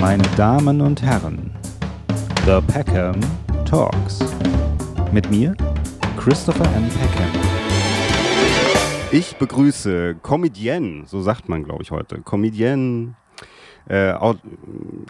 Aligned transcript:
Meine 0.00 0.22
Damen 0.36 0.80
und 0.80 1.02
Herren, 1.02 1.50
The 2.46 2.60
Peckham 2.72 3.18
Talks. 3.64 4.20
Mit 5.12 5.28
mir, 5.28 5.56
Christopher 6.16 6.64
M. 6.76 6.88
Peckham. 6.88 7.30
Ich 9.10 9.36
begrüße 9.36 10.14
Comedienne, 10.22 11.02
so 11.06 11.20
sagt 11.20 11.48
man, 11.48 11.64
glaube 11.64 11.82
ich, 11.82 11.90
heute. 11.90 12.20
Comedienne, 12.20 13.16
äh, 13.88 14.12
Aut 14.12 14.38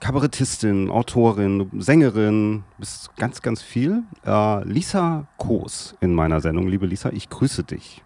Kabarettistin, 0.00 0.88
Autorin, 0.90 1.70
Sängerin, 1.76 2.64
bist 2.78 3.14
ganz, 3.16 3.42
ganz 3.42 3.60
viel. 3.60 4.04
Äh, 4.24 4.64
Lisa 4.64 5.26
Koos 5.36 5.96
in 6.00 6.14
meiner 6.14 6.40
Sendung. 6.40 6.66
Liebe 6.66 6.86
Lisa, 6.86 7.10
ich 7.10 7.28
grüße 7.28 7.62
dich. 7.64 8.02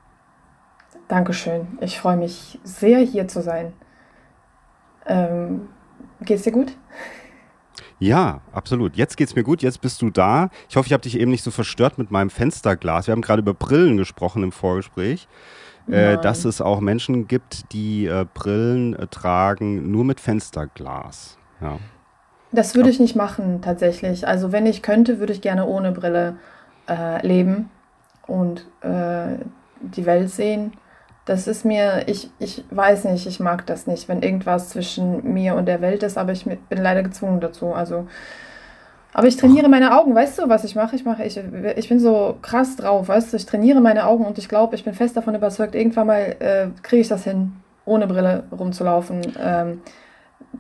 Dankeschön. 1.07 1.79
Ich 1.81 2.01
freue 2.01 2.17
mich 2.17 2.59
sehr, 2.65 2.99
hier 2.99 3.29
zu 3.29 3.41
sein. 3.41 3.73
Ähm, 5.07 5.69
geht's 6.27 6.43
dir 6.43 6.53
gut? 6.53 6.77
Ja, 7.99 8.41
absolut. 8.53 8.97
Jetzt 8.97 9.17
geht's 9.17 9.37
mir 9.37 9.45
gut, 9.45 9.63
jetzt 9.63 9.81
bist 9.81 10.03
du 10.03 10.11
da. 10.11 10.51
Ich 10.69 10.77
hoffe, 10.77 10.87
ich 10.87 10.93
habe 10.93 11.03
dich 11.03 11.19
eben 11.19 11.31
nicht 11.31 11.45
so 11.45 11.51
verstört 11.51 11.99
mit 11.99 12.11
meinem 12.11 12.31
Fensterglas. 12.31 13.07
Wir 13.07 13.13
haben 13.13 13.23
gerade 13.23 13.43
über 13.43 13.55
Brillen 13.55 13.97
gesprochen 13.97 14.43
im 14.43 14.53
Vorgespräch. 14.53 15.29
Äh, 15.89 16.19
dass 16.19 16.45
es 16.45 16.61
auch 16.61 16.81
Menschen 16.81 17.27
gibt, 17.27 17.73
die 17.73 18.07
äh, 18.07 18.25
Brillen 18.33 18.95
äh, 18.95 19.09
tragen 19.09 19.91
nur 19.91 20.05
mit 20.05 20.21
Fensterglas. 20.21 21.39
Ja. 21.61 21.79
Das 22.53 22.77
würde 22.77 22.91
ich 22.91 23.01
nicht 23.01 23.17
machen, 23.17 23.63
tatsächlich. 23.63 24.29
Also, 24.29 24.53
wenn 24.53 24.67
ich 24.67 24.83
könnte, 24.83 25.19
würde 25.19 25.33
ich 25.33 25.41
gerne 25.41 25.67
ohne 25.67 25.91
Brille 25.91 26.37
äh, 26.89 27.27
leben 27.27 27.69
und 28.27 28.67
äh, 28.83 29.39
die 29.81 30.07
Welt 30.07 30.31
sehen. 30.31 30.73
Das 31.25 31.47
ist 31.47 31.65
mir, 31.65 32.09
ich, 32.09 32.31
ich 32.41 32.65
weiß 32.71 33.05
nicht, 33.05 33.27
ich 33.27 33.39
mag 33.39 33.65
das 33.67 33.87
nicht, 33.87 34.09
wenn 34.09 34.23
irgendwas 34.23 34.71
zwischen 34.71 35.33
mir 35.33 35.55
und 35.55 35.67
der 35.67 35.81
Welt 35.81 36.03
ist, 36.03 36.19
aber 36.19 36.33
ich 36.33 36.45
bin 36.45 36.83
leider 36.83 37.05
gezwungen 37.05 37.41
dazu. 37.41 37.73
Also, 37.73 38.09
aber 39.13 39.29
ich 39.29 39.37
trainiere 39.37 39.69
meine 39.69 39.97
Augen, 39.97 40.15
weißt 40.15 40.39
du, 40.39 40.49
was 40.49 40.65
ich 40.65 40.75
mache? 40.75 40.97
Ich 40.97 41.05
mache, 41.05 41.23
ich, 41.23 41.39
ich 41.77 41.89
bin 41.89 42.01
so 42.01 42.39
krass 42.43 42.77
drauf, 42.77 43.09
weißt 43.09 43.33
du, 43.33 43.37
ich 43.37 43.47
trainiere 43.47 43.81
meine 43.81 44.07
Augen 44.07 44.25
und 44.25 44.39
ich 44.39 44.49
glaube, 44.49 44.75
ich 44.75 44.85
bin 44.85 44.95
fest 44.95 45.17
davon 45.17 45.35
überzeugt, 45.35 45.75
irgendwann 45.77 46.09
mal 46.09 46.37
äh, 46.41 46.69
kriege 46.83 47.03
ich 47.03 47.09
das 47.09 47.25
hin, 47.25 47.53
ohne 47.85 48.07
Brille 48.09 48.45
rumzulaufen. 48.51 49.21
Ähm, 49.41 49.83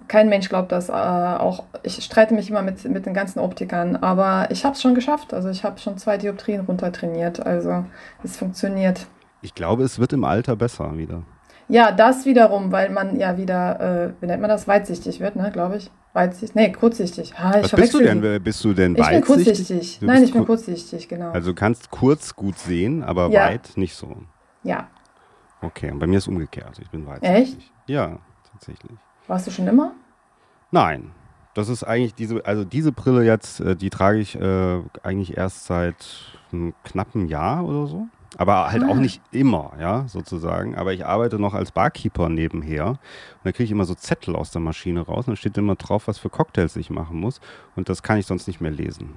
kein 0.08 0.28
Mensch 0.28 0.48
glaubt 0.48 0.72
das. 0.72 0.88
Äh, 0.88 0.92
auch 0.92 1.64
ich 1.82 2.02
streite 2.04 2.34
mich 2.34 2.50
immer 2.50 2.62
mit, 2.62 2.84
mit 2.84 3.06
den 3.06 3.14
ganzen 3.14 3.40
Optikern, 3.40 3.96
aber 3.96 4.48
ich 4.50 4.64
habe 4.64 4.74
es 4.74 4.82
schon 4.82 4.94
geschafft. 4.94 5.34
Also 5.34 5.48
ich 5.48 5.64
habe 5.64 5.78
schon 5.78 5.98
zwei 5.98 6.18
Dioptrien 6.18 6.60
runtertrainiert. 6.62 7.44
Also 7.44 7.84
es 8.22 8.36
funktioniert. 8.36 9.06
Ich 9.42 9.54
glaube, 9.54 9.82
es 9.82 9.98
wird 9.98 10.12
im 10.12 10.24
Alter 10.24 10.56
besser 10.56 10.96
wieder. 10.96 11.22
Ja, 11.68 11.92
das 11.92 12.26
wiederum, 12.26 12.72
weil 12.72 12.90
man 12.90 13.16
ja 13.18 13.36
wieder, 13.36 13.80
äh, 13.80 14.12
wie 14.20 14.26
nennt 14.26 14.40
man 14.40 14.50
das, 14.50 14.68
weitsichtig 14.68 15.20
wird, 15.20 15.36
ne, 15.36 15.50
glaube 15.52 15.76
ich. 15.76 15.90
Weitsichtig, 16.12 16.54
nee, 16.54 16.72
kurzsichtig. 16.72 17.38
Ha, 17.38 17.62
Was 17.62 17.72
bist 17.72 17.94
du 17.94 18.00
denn? 18.00 18.42
Bist 18.42 18.62
du 18.64 18.74
denn 18.74 18.96
weitsichtig? 18.96 19.18
Ich 19.18 19.26
bin 19.26 19.34
kurzsichtig. 19.44 19.98
Du 19.98 20.06
Nein, 20.06 20.22
ich 20.22 20.32
bin 20.32 20.44
kurzsichtig, 20.44 21.08
genau. 21.08 21.30
Also 21.30 21.50
du 21.50 21.54
kannst 21.54 21.90
kurz 21.90 22.36
gut 22.36 22.58
sehen, 22.58 23.02
aber 23.02 23.30
ja. 23.30 23.46
weit 23.46 23.76
nicht 23.76 23.94
so. 23.94 24.16
Ja. 24.62 24.88
Okay, 25.62 25.90
und 25.90 25.98
bei 25.98 26.06
mir 26.06 26.18
ist 26.18 26.24
es 26.24 26.28
umgekehrt. 26.28 26.78
Ich 26.80 26.90
bin 26.90 27.06
weitsichtig. 27.06 27.56
Echt? 27.56 27.72
Ja, 27.86 28.18
tatsächlich. 28.52 28.98
Warst 29.26 29.46
du 29.46 29.50
schon 29.50 29.66
immer? 29.66 29.92
Nein. 30.70 31.12
Das 31.54 31.68
ist 31.68 31.84
eigentlich 31.84 32.14
diese, 32.14 32.44
also 32.46 32.64
diese 32.64 32.92
Brille 32.92 33.24
jetzt, 33.24 33.60
äh, 33.60 33.76
die 33.76 33.90
trage 33.90 34.18
ich 34.18 34.40
äh, 34.40 34.80
eigentlich 35.02 35.36
erst 35.36 35.66
seit 35.66 35.96
einem 36.50 36.72
knappen 36.82 37.28
Jahr 37.28 37.64
oder 37.64 37.86
so. 37.86 38.06
Aber 38.38 38.70
halt 38.70 38.82
ah. 38.82 38.88
auch 38.88 38.96
nicht 38.96 39.20
immer, 39.30 39.72
ja, 39.78 40.04
sozusagen. 40.08 40.74
Aber 40.74 40.92
ich 40.92 41.04
arbeite 41.04 41.38
noch 41.38 41.54
als 41.54 41.72
Barkeeper 41.72 42.28
nebenher. 42.28 42.88
Und 42.88 42.98
da 43.44 43.52
kriege 43.52 43.64
ich 43.64 43.70
immer 43.70 43.84
so 43.84 43.94
Zettel 43.94 44.36
aus 44.36 44.50
der 44.50 44.60
Maschine 44.60 45.00
raus. 45.00 45.26
Und 45.26 45.28
dann 45.28 45.36
steht 45.36 45.58
immer 45.58 45.74
drauf, 45.74 46.08
was 46.08 46.18
für 46.18 46.30
Cocktails 46.30 46.76
ich 46.76 46.90
machen 46.90 47.18
muss. 47.18 47.40
Und 47.76 47.88
das 47.88 48.02
kann 48.02 48.18
ich 48.18 48.26
sonst 48.26 48.46
nicht 48.46 48.60
mehr 48.60 48.70
lesen. 48.70 49.16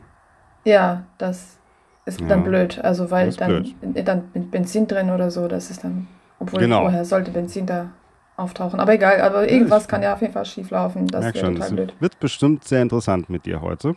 Ja, 0.66 1.04
das 1.18 1.58
ist 2.06 2.22
ja. 2.22 2.28
dann 2.28 2.44
blöd. 2.44 2.80
Also, 2.80 3.12
weil 3.12 3.32
dann, 3.34 3.64
blöd. 3.82 4.08
dann 4.08 4.24
Benzin 4.52 4.88
drin 4.88 5.10
oder 5.10 5.32
so, 5.32 5.48
das 5.48 5.70
ist 5.70 5.84
dann. 5.84 6.08
Obwohl 6.40 6.60
genau. 6.60 6.82
vorher 6.82 7.06
sollte 7.06 7.32
Benzin 7.32 7.66
da 7.66 7.92
auftauchen. 8.38 8.80
Aber 8.80 8.94
egal, 8.94 9.22
aber 9.22 9.50
irgendwas 9.50 9.84
ja, 9.84 9.90
kann 9.90 10.04
ja 10.04 10.14
auf 10.14 10.22
jeden 10.22 10.34
Fall 10.34 10.46
schief 10.46 10.70
laufen. 10.70 11.08
Das 11.08 11.34
wäre 11.34 11.54
total 11.54 11.72
blöd. 11.72 11.94
Wird 12.00 12.20
bestimmt 12.20 12.64
sehr 12.66 12.82
interessant 12.82 13.30
mit 13.30 13.46
dir 13.46 13.62
heute. 13.62 13.96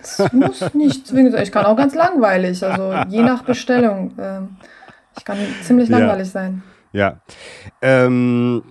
Es 0.00 0.22
muss 0.32 0.74
nicht 0.74 1.06
zwingend 1.06 1.32
sein. 1.32 1.42
Ich 1.42 1.52
kann 1.52 1.66
auch 1.66 1.76
ganz 1.76 1.94
langweilig, 1.94 2.64
also 2.64 2.92
je 3.08 3.22
nach 3.24 3.42
Bestellung. 3.42 4.12
Ähm, 4.18 4.56
ich 5.16 5.24
kann 5.24 5.38
ziemlich 5.62 5.88
langweilig 5.88 6.28
ja. 6.28 6.32
sein. 6.32 6.62
Ja. 6.92 7.20
Ähm, 7.82 8.62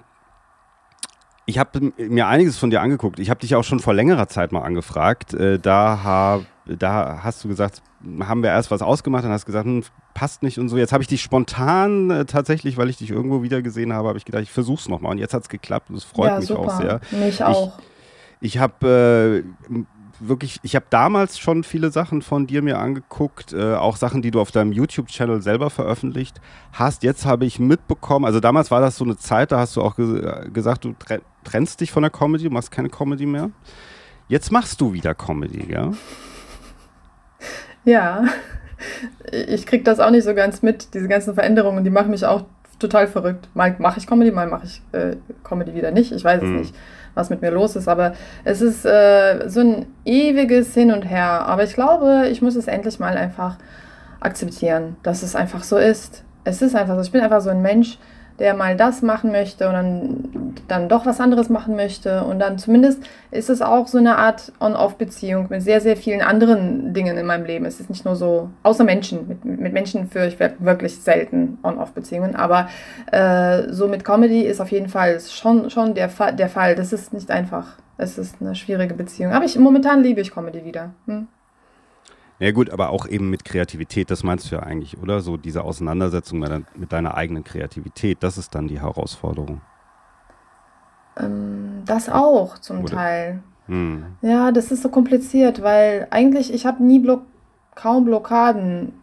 ich 1.46 1.58
habe 1.58 1.91
mir 1.97 2.28
einiges 2.28 2.58
von 2.58 2.69
dir 2.69 2.81
angeguckt. 2.81 3.19
Ich 3.19 3.29
habe 3.29 3.40
dich 3.40 3.56
auch 3.56 3.63
schon 3.63 3.79
vor 3.79 3.94
längerer 3.94 4.28
Zeit 4.28 4.52
mal 4.52 4.62
angefragt. 4.62 5.34
Äh, 5.34 5.59
da, 5.59 6.02
hab, 6.03 6.41
da 6.78 7.19
hast 7.24 7.44
du 7.44 7.47
gesagt, 7.47 7.81
haben 8.22 8.44
wir 8.44 8.50
erst 8.50 8.72
was 8.72 8.81
ausgemacht, 8.81 9.24
dann 9.24 9.31
hast 9.31 9.44
du 9.44 9.47
gesagt, 9.47 9.66
hm, 9.66 9.84
passt 10.13 10.44
nicht 10.44 10.59
und 10.59 10.69
so. 10.69 10.78
Jetzt 10.78 10.94
habe 10.94 11.02
ich 11.02 11.07
dich 11.07 11.22
spontan 11.22 12.09
äh, 12.09 12.25
tatsächlich, 12.25 12.78
weil 12.78 12.90
ich 12.90 12.97
dich 12.97 13.09
irgendwo 13.09 13.41
wieder 13.44 13.62
gesehen 13.62 13.94
habe, 13.94 14.07
habe 14.07 14.18
ich 14.18 14.25
gedacht, 14.25 14.44
ich 14.44 14.52
versuche 14.52 14.79
es 14.79 14.90
nochmal. 14.90 15.12
Und 15.12 15.18
jetzt 15.18 15.34
hat 15.34 15.44
es 15.44 15.50
geklappt 15.50 15.90
und 15.90 15.96
es 15.96 16.03
freut 16.03 16.31
ja, 16.31 16.38
mich 16.40 16.47
super. 16.47 16.62
auch 16.62 16.78
sehr. 16.78 17.02
Mich 17.12 17.44
auch. 17.44 17.79
Ich, 18.41 18.56
ich 18.56 18.58
habe 18.59 19.44
äh, 19.44 19.69
wirklich, 20.19 20.59
ich 20.63 20.75
habe 20.75 20.85
damals 20.90 21.40
schon 21.40 21.63
viele 21.63 21.91
Sachen 21.91 22.22
von 22.22 22.47
dir 22.47 22.62
mir 22.62 22.79
angeguckt, 22.79 23.53
äh, 23.53 23.75
auch 23.75 23.97
Sachen, 23.97 24.22
die 24.22 24.31
du 24.31 24.41
auf 24.41 24.52
deinem 24.52 24.72
YouTube-Channel 24.72 25.41
selber 25.41 25.69
veröffentlicht 25.69 26.40
hast. 26.74 27.03
Jetzt 27.03 27.25
habe 27.25 27.46
ich 27.46 27.59
mitbekommen, 27.59 28.25
also 28.25 28.40
damals 28.40 28.72
war 28.72 28.81
das 28.81 28.97
so 28.97 29.06
eine 29.06 29.18
Zeit, 29.18 29.52
da 29.52 29.59
hast 29.59 29.75
du 29.75 29.81
auch 29.81 29.96
ge 29.96 30.50
gesagt, 30.52 30.85
du 30.85 30.96
trennst 31.44 31.81
dich 31.81 31.91
von 31.91 32.03
der 32.03 32.12
Comedy, 32.12 32.46
du 32.46 32.50
machst 32.50 32.72
keine 32.72 32.90
Comedy 32.90 33.25
mehr. 33.25 33.50
Jetzt 34.28 34.52
machst 34.52 34.79
du 34.81 34.94
wieder 34.94 35.16
Comedy, 35.16 35.72
ja? 35.72 35.91
Ja, 37.85 38.23
ich 39.31 39.66
kriege 39.66 39.84
das 39.84 40.00
auch 40.00 40.12
nicht 40.12 40.23
so 40.23 40.34
ganz 40.34 40.62
mit, 40.62 40.94
diese 40.94 41.07
ganzen 41.07 41.34
Veränderungen, 41.34 41.84
die 41.84 41.90
machen 41.90 42.12
mich 42.12 42.25
auch 42.25 42.45
total 42.79 43.07
verrückt. 43.07 43.50
Mal 43.53 43.75
mache 43.78 44.00
ich 44.00 44.07
Comedy, 44.07 44.31
mal 44.31 44.47
mache 44.47 44.66
ich 44.66 44.81
äh, 44.94 45.17
Comedy 45.44 45.73
wieder 45.75 45.91
nicht. 45.91 46.12
Ich 46.12 46.23
weiß 46.23 46.41
es 46.41 46.47
mhm. 46.47 46.56
nicht, 46.57 46.75
was 47.13 47.29
mit 47.29 47.41
mir 47.41 47.51
los 47.51 47.75
ist, 47.75 47.88
aber 47.88 48.13
es 48.44 48.62
ist 48.62 48.85
äh, 48.85 49.47
so 49.47 49.59
ein 49.59 49.85
ewiges 50.06 50.73
Hin 50.73 50.91
und 50.91 51.03
Her. 51.03 51.45
Aber 51.45 51.63
ich 51.63 51.73
glaube, 51.73 52.28
ich 52.31 52.41
muss 52.41 52.56
es 52.56 52.67
endlich 52.67 53.00
mal 53.00 53.17
einfach 53.17 53.57
akzeptieren, 54.19 54.96
dass 55.03 55.23
es 55.23 55.35
einfach 55.35 55.63
so 55.63 55.78
ist. 55.78 56.23
Es 56.44 56.61
ist 56.61 56.75
einfach 56.75 56.96
so. 56.96 57.01
Ich 57.01 57.11
bin 57.11 57.22
einfach 57.22 57.41
so 57.41 57.50
ein 57.50 57.61
Mensch, 57.61 58.00
der 58.40 58.54
mal 58.54 58.76
das 58.76 59.02
machen 59.02 59.32
möchte 59.32 59.68
und 59.68 59.74
dann, 59.74 60.56
dann 60.68 60.90
doch 60.90 61.06
was 61.06 61.20
anderes 61.20 61.50
machen 61.50 61.76
möchte. 61.76 62.24
Und 62.24 62.40
dann 62.40 62.58
zumindest 62.58 63.04
ist 63.32 63.50
es 63.50 63.62
auch 63.62 63.88
so 63.88 63.98
eine 63.98 64.18
Art 64.18 64.52
On-Off-Beziehung 64.60 65.48
mit 65.50 65.62
sehr, 65.62 65.82
sehr 65.82 65.98
vielen 65.98 66.22
anderen 66.22 66.94
Dingen 66.94 67.18
in 67.18 67.26
meinem 67.26 67.46
Leben. 67.46 67.66
Es 67.66 67.80
ist 67.80 67.90
nicht 67.90 68.06
nur 68.06 68.16
so, 68.16 68.50
außer 68.64 68.84
Menschen. 68.84 69.28
Mit, 69.28 69.46
mit 69.46 69.74
Menschen 69.74 70.10
führe 70.10 70.28
ich 70.28 70.38
wirklich 70.40 71.00
selten 71.00 71.60
On-Off-Beziehungen. 71.64 72.36
Aber 72.36 72.70
äh, 73.12 73.72
so 73.72 73.88
mit 73.88 74.06
Comedy 74.06 74.42
ist 74.42 74.62
auf 74.62 74.72
jeden 74.72 74.90
Fall 74.90 75.20
schon, 75.20 75.70
schon 75.70 75.94
der, 75.94 76.10
Fa 76.10 76.32
der 76.32 76.50
Fall. 76.50 76.76
Das 76.76 76.94
ist 76.94 77.14
nicht 77.14 77.30
einfach. 77.32 77.78
Es 77.98 78.18
ist 78.18 78.38
eine 78.40 78.56
schwierige 78.56 78.94
Beziehung. 78.94 79.34
Aber 79.34 79.44
ich, 79.44 79.60
momentan 79.60 80.02
liebe 80.02 80.22
ich 80.22 80.32
Comedy 80.32 80.64
wieder. 80.64 80.92
Hm? 81.06 81.28
Ja 82.40 82.52
gut, 82.52 82.70
aber 82.70 82.90
auch 82.90 83.06
eben 83.06 83.30
mit 83.30 83.44
Kreativität, 83.44 84.10
das 84.10 84.24
meinst 84.24 84.50
du 84.50 84.56
ja 84.56 84.64
eigentlich, 84.64 84.98
oder? 84.98 85.20
So 85.20 85.36
diese 85.36 85.64
Auseinandersetzung 85.64 86.40
mit 86.76 86.94
deiner 86.94 87.16
eigenen 87.16 87.44
Kreativität, 87.44 88.20
das 88.22 88.38
ist 88.38 88.56
dann 88.56 88.70
die 88.70 88.80
Herausforderung. 88.80 89.62
Ähm, 91.18 91.84
das 91.86 92.10
auch 92.10 92.58
zum 92.58 92.84
oder? 92.84 92.96
Teil. 92.96 93.44
Hm. 93.68 94.06
Ja, 94.22 94.52
das 94.52 94.72
ist 94.72 94.84
so 94.84 94.90
kompliziert, 94.90 95.62
weil 95.62 96.08
eigentlich, 96.12 96.54
ich 96.54 96.66
habe 96.66 96.82
nie 96.82 97.00
Block 97.00 97.24
kaum 97.76 98.06
Blockaden. 98.06 98.94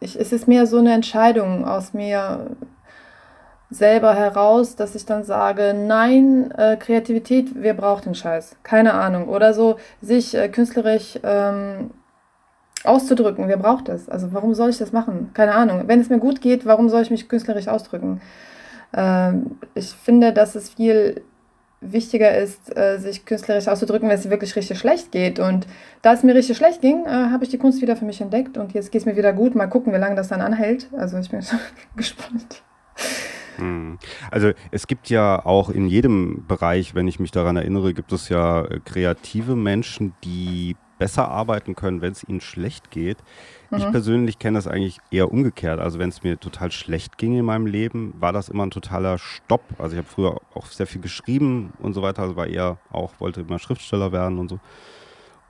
Ich, 0.00 0.18
es 0.18 0.32
ist 0.32 0.48
mehr 0.48 0.66
so 0.66 0.78
eine 0.78 0.92
Entscheidung 0.92 1.64
aus 1.64 1.94
mir 1.94 2.56
selber 3.70 4.14
heraus, 4.14 4.74
dass 4.74 4.96
ich 4.96 5.06
dann 5.06 5.22
sage, 5.22 5.74
nein, 5.74 6.50
äh, 6.56 6.76
Kreativität, 6.76 7.50
wer 7.54 7.74
braucht 7.74 8.06
den 8.06 8.16
Scheiß? 8.16 8.56
Keine 8.64 8.94
Ahnung. 8.94 9.28
Oder 9.28 9.54
so 9.54 9.76
sich 10.02 10.34
äh, 10.34 10.48
künstlerisch 10.48 11.20
ähm, 11.22 11.90
auszudrücken. 12.84 13.48
Wer 13.48 13.56
braucht 13.56 13.88
das? 13.88 14.08
Also 14.08 14.32
warum 14.32 14.54
soll 14.54 14.70
ich 14.70 14.78
das 14.78 14.92
machen? 14.92 15.30
Keine 15.34 15.54
Ahnung. 15.54 15.84
Wenn 15.86 16.00
es 16.00 16.08
mir 16.08 16.18
gut 16.18 16.40
geht, 16.40 16.66
warum 16.66 16.88
soll 16.88 17.02
ich 17.02 17.10
mich 17.10 17.28
künstlerisch 17.28 17.68
ausdrücken? 17.68 18.20
Ähm, 18.94 19.58
ich 19.74 19.90
finde, 19.90 20.32
dass 20.32 20.54
es 20.54 20.70
viel 20.70 21.22
wichtiger 21.80 22.36
ist, 22.36 22.76
äh, 22.76 22.98
sich 22.98 23.24
künstlerisch 23.24 23.68
auszudrücken, 23.68 24.08
wenn 24.08 24.18
es 24.18 24.28
wirklich 24.28 24.54
richtig 24.56 24.78
schlecht 24.78 25.12
geht. 25.12 25.38
Und 25.38 25.66
da 26.02 26.12
es 26.12 26.22
mir 26.22 26.34
richtig 26.34 26.56
schlecht 26.56 26.80
ging, 26.80 27.06
äh, 27.06 27.08
habe 27.08 27.44
ich 27.44 27.50
die 27.50 27.58
Kunst 27.58 27.80
wieder 27.80 27.96
für 27.96 28.04
mich 28.04 28.20
entdeckt 28.20 28.58
und 28.58 28.72
jetzt 28.72 28.92
geht 28.92 29.00
es 29.00 29.06
mir 29.06 29.16
wieder 29.16 29.32
gut. 29.32 29.54
Mal 29.54 29.66
gucken, 29.66 29.92
wie 29.92 29.98
lange 29.98 30.16
das 30.16 30.28
dann 30.28 30.40
anhält. 30.40 30.88
Also 30.96 31.18
ich 31.18 31.30
bin 31.30 31.40
gespannt. 31.96 32.62
Hm. 33.56 33.98
Also 34.30 34.52
es 34.70 34.86
gibt 34.86 35.08
ja 35.08 35.44
auch 35.44 35.70
in 35.70 35.86
jedem 35.86 36.44
Bereich, 36.46 36.94
wenn 36.94 37.08
ich 37.08 37.20
mich 37.20 37.30
daran 37.30 37.56
erinnere, 37.56 37.94
gibt 37.94 38.12
es 38.12 38.28
ja 38.28 38.64
äh, 38.64 38.80
kreative 38.84 39.56
Menschen, 39.56 40.14
die 40.24 40.76
besser 41.00 41.28
arbeiten 41.28 41.74
können, 41.74 42.02
wenn 42.02 42.12
es 42.12 42.22
ihnen 42.22 42.40
schlecht 42.40 42.92
geht. 42.92 43.16
Mhm. 43.70 43.78
Ich 43.78 43.90
persönlich 43.90 44.38
kenne 44.38 44.58
das 44.58 44.68
eigentlich 44.68 44.98
eher 45.10 45.32
umgekehrt. 45.32 45.80
Also 45.80 45.98
wenn 45.98 46.10
es 46.10 46.22
mir 46.22 46.38
total 46.38 46.70
schlecht 46.70 47.18
ging 47.18 47.36
in 47.36 47.44
meinem 47.44 47.66
Leben, 47.66 48.14
war 48.20 48.32
das 48.32 48.50
immer 48.50 48.64
ein 48.66 48.70
totaler 48.70 49.18
Stopp. 49.18 49.62
Also 49.78 49.96
ich 49.96 49.98
habe 49.98 50.08
früher 50.08 50.40
auch 50.54 50.66
sehr 50.66 50.86
viel 50.86 51.00
geschrieben 51.00 51.72
und 51.80 51.94
so 51.94 52.02
weiter. 52.02 52.22
Also 52.22 52.36
war 52.36 52.46
eher 52.46 52.76
auch, 52.92 53.14
wollte 53.18 53.40
immer 53.40 53.58
Schriftsteller 53.58 54.12
werden 54.12 54.38
und 54.38 54.48
so. 54.48 54.60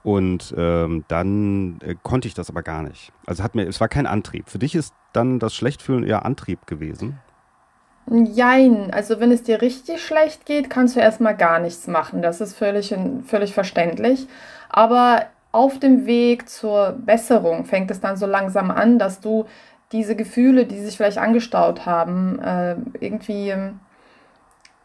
Und 0.02 0.54
ähm, 0.56 1.04
dann 1.08 1.78
äh, 1.82 1.94
konnte 2.02 2.28
ich 2.28 2.34
das 2.34 2.48
aber 2.48 2.62
gar 2.62 2.82
nicht. 2.82 3.12
Also 3.26 3.42
hat 3.42 3.54
mir, 3.54 3.66
es 3.66 3.80
war 3.80 3.88
kein 3.88 4.06
Antrieb. 4.06 4.48
Für 4.48 4.58
dich 4.58 4.74
ist 4.74 4.94
dann 5.12 5.40
das 5.40 5.54
Schlechtfühlen 5.54 6.04
eher 6.04 6.24
Antrieb 6.24 6.66
gewesen? 6.66 7.18
Jein, 8.08 8.92
also 8.92 9.20
wenn 9.20 9.30
es 9.30 9.42
dir 9.42 9.60
richtig 9.60 10.04
schlecht 10.04 10.46
geht, 10.46 10.70
kannst 10.70 10.96
du 10.96 11.00
erstmal 11.00 11.36
gar 11.36 11.58
nichts 11.58 11.86
machen. 11.86 12.22
Das 12.22 12.40
ist 12.40 12.56
völlig, 12.56 12.94
völlig 13.26 13.52
verständlich. 13.52 14.26
Aber 14.68 15.26
auf 15.52 15.78
dem 15.78 16.06
Weg 16.06 16.48
zur 16.48 16.92
Besserung 16.92 17.64
fängt 17.64 17.90
es 17.90 18.00
dann 18.00 18.16
so 18.16 18.26
langsam 18.26 18.70
an, 18.70 18.98
dass 18.98 19.20
du 19.20 19.46
diese 19.92 20.14
Gefühle, 20.14 20.66
die 20.66 20.78
sich 20.78 20.96
vielleicht 20.96 21.18
angestaut 21.18 21.84
haben, 21.86 22.38
äh, 22.38 22.76
irgendwie 23.00 23.54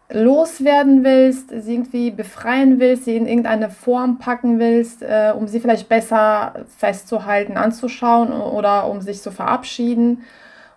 loswerden 0.10 1.04
willst, 1.04 1.50
sie 1.50 1.74
irgendwie 1.74 2.12
befreien 2.12 2.80
willst, 2.80 3.06
sie 3.06 3.16
in 3.16 3.28
irgendeine 3.28 3.70
Form 3.70 4.20
packen 4.20 4.60
willst, 4.60 5.02
äh, 5.02 5.34
um 5.36 5.48
sie 5.48 5.60
vielleicht 5.60 5.90
besser 5.90 6.66
festzuhalten, 6.78 7.58
anzuschauen 7.58 8.32
oder 8.32 8.88
um 8.88 9.02
sich 9.02 9.22
zu 9.22 9.32
verabschieden. 9.32 10.24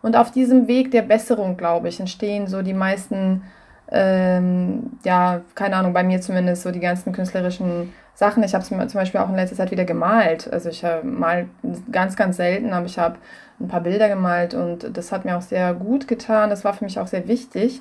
Und 0.01 0.17
auf 0.17 0.31
diesem 0.31 0.67
Weg 0.67 0.91
der 0.93 1.03
Besserung, 1.03 1.57
glaube 1.57 1.89
ich, 1.89 2.01
entstehen 2.01 2.47
so 2.47 2.63
die 2.63 2.75
meisten, 2.75 3.43
ähm, 3.91 4.99
ja, 5.05 5.43
keine 5.55 5.77
Ahnung, 5.77 5.93
bei 5.93 6.05
mir 6.05 6.21
zumindest 6.21 6.63
so 6.63 6.71
die 6.71 6.81
ganzen 6.81 7.13
künstlerischen 7.13 7.93
Sachen. 8.19 8.43
Ich 8.43 8.53
habe 8.53 8.65
zum 8.65 8.79
Beispiel 8.79 9.21
auch 9.21 9.29
in 9.29 9.37
letzter 9.37 9.55
Zeit 9.55 9.71
wieder 9.71 9.85
gemalt. 9.85 10.53
Also 10.53 10.71
ich 10.71 10.83
äh, 10.83 11.05
mal 11.05 11.49
ganz, 11.93 12.17
ganz 12.17 12.37
selten, 12.37 12.73
aber 12.73 12.87
ich 12.87 12.99
habe 12.99 13.15
ein 13.61 13.69
paar 13.69 13.81
Bilder 13.81 14.09
gemalt 14.09 14.55
und 14.55 14.97
das 14.97 15.13
hat 15.13 15.25
mir 15.25 15.37
auch 15.37 15.43
sehr 15.43 15.73
gut 15.73 16.09
getan. 16.09 16.51
Das 16.51 16.65
war 16.65 16.75
für 16.75 16.85
mich 16.85 16.99
auch 16.99 17.07
sehr 17.07 17.29
wichtig. 17.29 17.81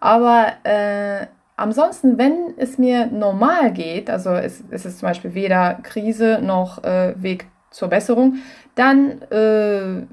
Aber 0.00 0.48
äh, 0.64 1.28
ansonsten, 1.54 2.18
wenn 2.18 2.54
es 2.56 2.78
mir 2.78 3.06
normal 3.06 3.72
geht, 3.72 4.10
also 4.10 4.30
es, 4.30 4.64
es 4.70 4.86
ist 4.86 4.98
zum 4.98 5.08
Beispiel 5.08 5.34
weder 5.34 5.74
Krise 5.84 6.40
noch 6.42 6.82
äh, 6.82 7.14
Weg 7.22 7.46
zur 7.70 7.86
Besserung, 7.86 8.38
dann 8.74 9.22
äh, 9.30 10.04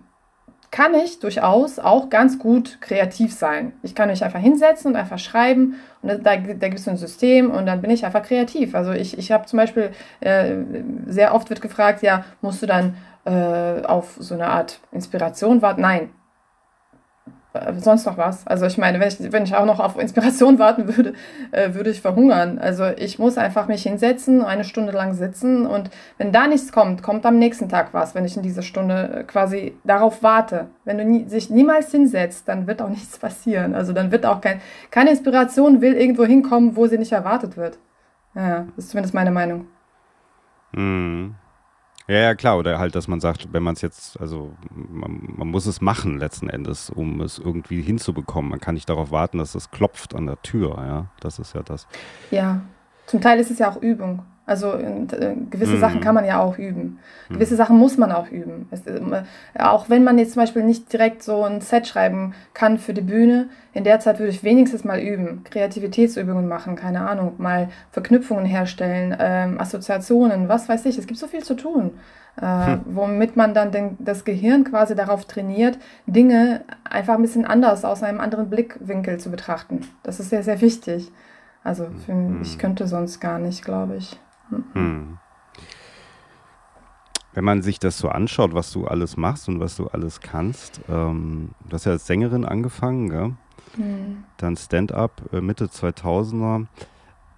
kann 0.73 0.95
ich 0.95 1.19
durchaus 1.19 1.77
auch 1.77 2.09
ganz 2.09 2.39
gut 2.39 2.79
kreativ 2.81 3.31
sein. 3.31 3.73
Ich 3.83 3.93
kann 3.93 4.09
mich 4.09 4.23
einfach 4.23 4.39
hinsetzen 4.39 4.89
und 4.89 4.97
einfach 4.97 5.19
schreiben 5.19 5.75
und 6.01 6.09
da, 6.09 6.35
da 6.35 6.35
gibt 6.35 6.79
es 6.79 6.87
ein 6.87 6.97
System 6.97 7.51
und 7.51 7.67
dann 7.67 7.79
bin 7.79 7.91
ich 7.91 8.03
einfach 8.03 8.23
kreativ. 8.23 8.73
Also 8.73 8.91
ich, 8.91 9.15
ich 9.19 9.31
habe 9.31 9.45
zum 9.45 9.57
Beispiel, 9.57 9.91
äh, 10.21 10.55
sehr 11.05 11.35
oft 11.35 11.51
wird 11.51 11.61
gefragt, 11.61 12.01
ja, 12.01 12.25
musst 12.41 12.63
du 12.63 12.65
dann 12.65 12.95
äh, 13.25 13.85
auf 13.85 14.15
so 14.17 14.33
eine 14.33 14.47
Art 14.47 14.79
Inspiration 14.91 15.61
warten? 15.61 15.81
Nein, 15.81 16.09
äh, 17.53 17.73
sonst 17.79 18.05
noch 18.05 18.17
was. 18.17 18.45
Also 18.47 18.65
ich 18.65 18.77
meine, 18.77 18.99
wenn 18.99 19.07
ich, 19.07 19.31
wenn 19.31 19.43
ich 19.43 19.55
auch 19.55 19.65
noch 19.65 19.79
auf 19.79 19.99
Inspiration 19.99 20.59
warten 20.59 20.95
würde, 20.95 21.13
äh, 21.51 21.73
würde 21.73 21.91
ich 21.91 22.01
verhungern. 22.01 22.57
Also 22.57 22.85
ich 22.85 23.19
muss 23.19 23.37
einfach 23.37 23.67
mich 23.67 23.83
hinsetzen, 23.83 24.43
eine 24.43 24.63
Stunde 24.63 24.91
lang 24.91 25.13
sitzen 25.13 25.65
und 25.67 25.91
wenn 26.17 26.31
da 26.31 26.47
nichts 26.47 26.71
kommt, 26.71 27.03
kommt 27.03 27.25
am 27.25 27.37
nächsten 27.37 27.69
Tag 27.69 27.93
was, 27.93 28.15
wenn 28.15 28.25
ich 28.25 28.35
in 28.35 28.43
dieser 28.43 28.63
Stunde 28.63 29.19
äh, 29.19 29.23
quasi 29.23 29.77
darauf 29.83 30.23
warte. 30.23 30.67
Wenn 30.83 30.97
du 30.97 31.05
nie, 31.05 31.27
sich 31.27 31.49
niemals 31.49 31.91
hinsetzt, 31.91 32.47
dann 32.47 32.65
wird 32.65 32.81
auch 32.81 32.89
nichts 32.89 33.19
passieren. 33.19 33.75
Also 33.75 33.93
dann 33.93 34.11
wird 34.11 34.25
auch 34.25 34.41
kein, 34.41 34.59
keine 34.89 35.11
Inspiration 35.11 35.81
will 35.81 35.93
irgendwo 35.93 36.25
hinkommen, 36.25 36.75
wo 36.75 36.87
sie 36.87 36.97
nicht 36.97 37.11
erwartet 37.11 37.55
wird. 37.55 37.77
Ja, 38.35 38.65
das 38.75 38.85
ist 38.85 38.91
zumindest 38.91 39.13
meine 39.13 39.31
Meinung. 39.31 39.67
Mhm. 40.71 41.35
Ja, 42.07 42.17
ja, 42.17 42.35
klar. 42.35 42.57
Oder 42.57 42.79
halt, 42.79 42.95
dass 42.95 43.07
man 43.07 43.21
sagt, 43.21 43.53
wenn 43.53 43.63
man 43.63 43.75
es 43.75 43.81
jetzt, 43.81 44.19
also 44.19 44.51
man, 44.69 45.21
man, 45.37 45.47
muss 45.47 45.65
es 45.65 45.81
machen 45.81 46.19
letzten 46.19 46.49
Endes, 46.49 46.89
um 46.89 47.21
es 47.21 47.39
irgendwie 47.39 47.81
hinzubekommen. 47.81 48.51
Man 48.51 48.59
kann 48.59 48.75
nicht 48.75 48.89
darauf 48.89 49.11
warten, 49.11 49.37
dass 49.37 49.55
es 49.55 49.71
klopft 49.71 50.13
an 50.13 50.25
der 50.25 50.41
Tür. 50.41 50.75
Ja, 50.77 51.05
das 51.19 51.39
ist 51.39 51.53
ja 51.53 51.63
das. 51.63 51.87
Ja, 52.31 52.61
zum 53.05 53.21
Teil 53.21 53.39
ist 53.39 53.51
es 53.51 53.59
ja 53.59 53.69
auch 53.69 53.81
Übung. 53.81 54.23
Also 54.45 54.73
äh, 54.73 55.35
gewisse 55.49 55.77
mm. 55.77 55.79
Sachen 55.79 56.01
kann 56.01 56.15
man 56.15 56.25
ja 56.25 56.41
auch 56.41 56.57
üben. 56.57 56.99
Mhm. 57.29 57.35
Gewisse. 57.35 57.55
Sachen 57.55 57.77
muss 57.77 57.97
man 57.97 58.11
auch 58.11 58.29
üben. 58.29 58.67
Es, 58.71 58.85
äh, 58.85 58.99
auch 59.57 59.89
wenn 59.89 60.03
man 60.03 60.17
jetzt 60.17 60.33
zum 60.33 60.41
Beispiel 60.41 60.63
nicht 60.63 60.91
direkt 60.91 61.23
so 61.23 61.43
ein 61.43 61.61
Set 61.61 61.87
schreiben 61.87 62.33
kann 62.53 62.77
für 62.77 62.93
die 62.93 63.01
Bühne, 63.01 63.47
in 63.73 63.85
der 63.85 64.01
Zeit 64.01 64.19
würde 64.19 64.31
ich 64.31 64.43
wenigstens 64.43 64.83
mal 64.83 64.99
üben. 64.99 65.45
Kreativitätsübungen 65.45 66.47
machen, 66.47 66.75
keine 66.75 67.07
Ahnung, 67.07 67.35
mal 67.37 67.69
Verknüpfungen 67.91 68.45
herstellen, 68.45 69.15
ähm, 69.17 69.61
Assoziationen, 69.61 70.49
was 70.49 70.67
weiß 70.67 70.85
ich. 70.87 70.97
Es 70.97 71.07
gibt 71.07 71.19
so 71.19 71.27
viel 71.27 71.43
zu 71.43 71.53
tun, 71.53 71.91
äh, 72.41 72.45
hm. 72.45 72.81
womit 72.85 73.37
man 73.37 73.53
dann 73.53 73.71
den, 73.71 73.97
das 73.99 74.25
Gehirn 74.25 74.65
quasi 74.65 74.93
darauf 74.93 75.23
trainiert, 75.23 75.77
Dinge 76.05 76.65
einfach 76.83 77.15
ein 77.15 77.21
bisschen 77.21 77.45
anders 77.45 77.85
aus 77.85 78.03
einem 78.03 78.19
anderen 78.19 78.49
Blickwinkel 78.49 79.19
zu 79.19 79.31
betrachten. 79.31 79.87
Das 80.03 80.19
ist 80.19 80.31
sehr, 80.31 80.43
sehr 80.43 80.59
wichtig. 80.59 81.11
Also 81.63 81.87
für, 82.05 82.11
hm. 82.11 82.41
ich 82.41 82.59
könnte 82.59 82.87
sonst 82.87 83.21
gar 83.21 83.39
nicht, 83.39 83.63
glaube 83.63 83.95
ich. 83.95 84.19
Hm. 84.49 85.17
Wenn 87.33 87.43
man 87.43 87.61
sich 87.61 87.79
das 87.79 87.97
so 87.97 88.09
anschaut, 88.09 88.53
was 88.53 88.71
du 88.71 88.85
alles 88.85 89.17
machst 89.17 89.49
und 89.49 89.59
was 89.59 89.75
du 89.75 89.87
alles 89.87 90.21
kannst, 90.21 90.81
ähm, 90.87 91.49
du 91.67 91.73
hast 91.73 91.85
ja 91.85 91.93
als 91.93 92.05
Sängerin 92.05 92.45
angefangen, 92.45 93.09
gell? 93.09 93.33
Hm. 93.75 94.25
dann 94.37 94.55
Stand-up 94.55 95.33
äh, 95.33 95.41
Mitte 95.41 95.65
2000er, 95.65 96.67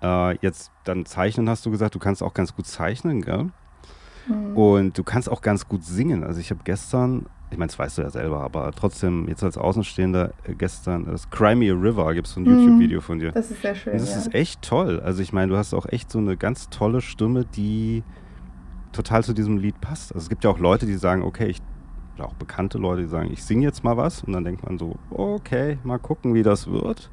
äh, 0.02 0.38
jetzt 0.42 0.72
dann 0.84 1.06
Zeichnen 1.06 1.50
hast 1.50 1.66
du 1.66 1.72
gesagt, 1.72 1.96
du 1.96 2.00
kannst 2.00 2.22
auch 2.22 2.34
ganz 2.34 2.54
gut 2.56 2.68
zeichnen, 2.68 3.22
gell? 3.22 3.52
Hm. 4.28 4.58
Und 4.58 4.98
du 4.98 5.04
kannst 5.04 5.30
auch 5.30 5.42
ganz 5.42 5.68
gut 5.68 5.84
singen. 5.84 6.24
Also 6.24 6.40
ich 6.40 6.50
habe 6.50 6.62
gestern 6.64 7.28
ich 7.56 7.60
meine, 7.60 7.70
das 7.70 7.80
weißt 7.80 7.98
du 7.98 8.02
ja 8.02 8.10
selber, 8.10 8.42
aber 8.42 8.70
trotzdem, 8.74 9.30
jetzt 9.30 9.42
als 9.42 9.58
Außenstehender, 9.58 10.34
äh, 10.44 10.56
gestern, 10.56 11.06
das 11.06 11.30
Cry 11.30 11.56
Me 11.56 11.72
a 11.72 11.74
River, 11.74 12.14
gibt 12.14 12.28
es 12.28 12.34
so 12.34 12.42
ein 12.42 12.44
mhm. 12.44 12.60
YouTube-Video 12.60 13.00
von 13.00 13.20
dir. 13.20 13.32
Das 13.32 13.50
ist 13.50 13.62
sehr 13.62 13.76
schön. 13.76 13.94
das 13.94 14.10
ja. 14.10 14.18
ist 14.18 14.36
echt 14.36 14.62
toll. 14.62 15.00
Also, 15.00 15.22
ich 15.22 15.32
meine, 15.32 15.54
du 15.54 15.58
hast 15.58 15.74
auch 15.74 15.86
echt 15.86 16.12
so 16.12 16.20
eine 16.20 16.36
ganz 16.36 16.70
tolle 16.70 17.00
Stimme, 17.00 17.46
die 17.46 18.04
total 18.92 19.24
zu 19.24 19.32
diesem 19.32 19.58
Lied 19.58 19.80
passt. 19.80 20.14
Also, 20.14 20.26
es 20.26 20.30
gibt 20.30 20.44
ja 20.44 20.50
auch 20.50 20.60
Leute, 20.60 20.86
die 20.86 20.96
sagen, 20.96 21.24
okay, 21.24 21.48
ich, 21.48 21.62
auch 22.20 22.34
bekannte 22.34 22.78
Leute, 22.78 23.04
die 23.04 23.08
sagen, 23.08 23.30
ich 23.32 23.42
singe 23.42 23.64
jetzt 23.64 23.86
mal 23.86 23.96
was. 23.96 24.22
Und 24.26 24.34
dann 24.34 24.44
denkt 24.44 24.66
man 24.66 24.78
so, 24.78 24.98
okay, 25.12 25.78
mal 25.86 25.98
gucken, 25.98 26.34
wie 26.34 26.44
das 26.44 26.70
wird. 26.70 27.10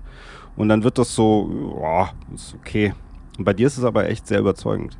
Und 0.56 0.68
dann 0.68 0.82
wird 0.82 0.98
das 0.98 1.14
so, 1.14 1.76
boah, 1.76 2.10
ist 2.34 2.56
okay. 2.56 2.94
Und 3.38 3.44
bei 3.44 3.52
dir 3.52 3.68
ist 3.68 3.78
es 3.78 3.84
aber 3.84 4.08
echt 4.08 4.26
sehr 4.26 4.40
überzeugend. 4.40 4.98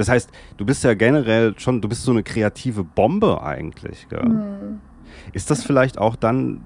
Das 0.00 0.08
heißt, 0.08 0.30
du 0.56 0.64
bist 0.64 0.82
ja 0.82 0.94
generell 0.94 1.52
schon, 1.58 1.82
du 1.82 1.88
bist 1.90 2.04
so 2.04 2.10
eine 2.10 2.22
kreative 2.22 2.84
Bombe 2.84 3.42
eigentlich. 3.42 4.06
Mhm. 4.10 4.80
Ist 5.34 5.50
das 5.50 5.62
vielleicht 5.62 5.98
auch 5.98 6.16
dann 6.16 6.62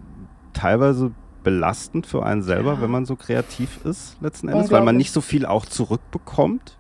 teilweise 0.53 1.11
belastend 1.43 2.07
für 2.07 2.25
einen 2.25 2.43
selber, 2.43 2.75
ja. 2.75 2.81
wenn 2.81 2.93
man 2.93 3.07
so 3.07 3.17
kreativ 3.17 3.85
ist, 3.85 4.17
letzten 4.21 4.47
Endes, 4.47 4.71
weil 4.71 4.85
man 4.85 4.97
nicht 4.97 5.11
so 5.11 5.21
viel 5.21 5.47
auch 5.47 5.67
zurückbekommt? 5.67 6.79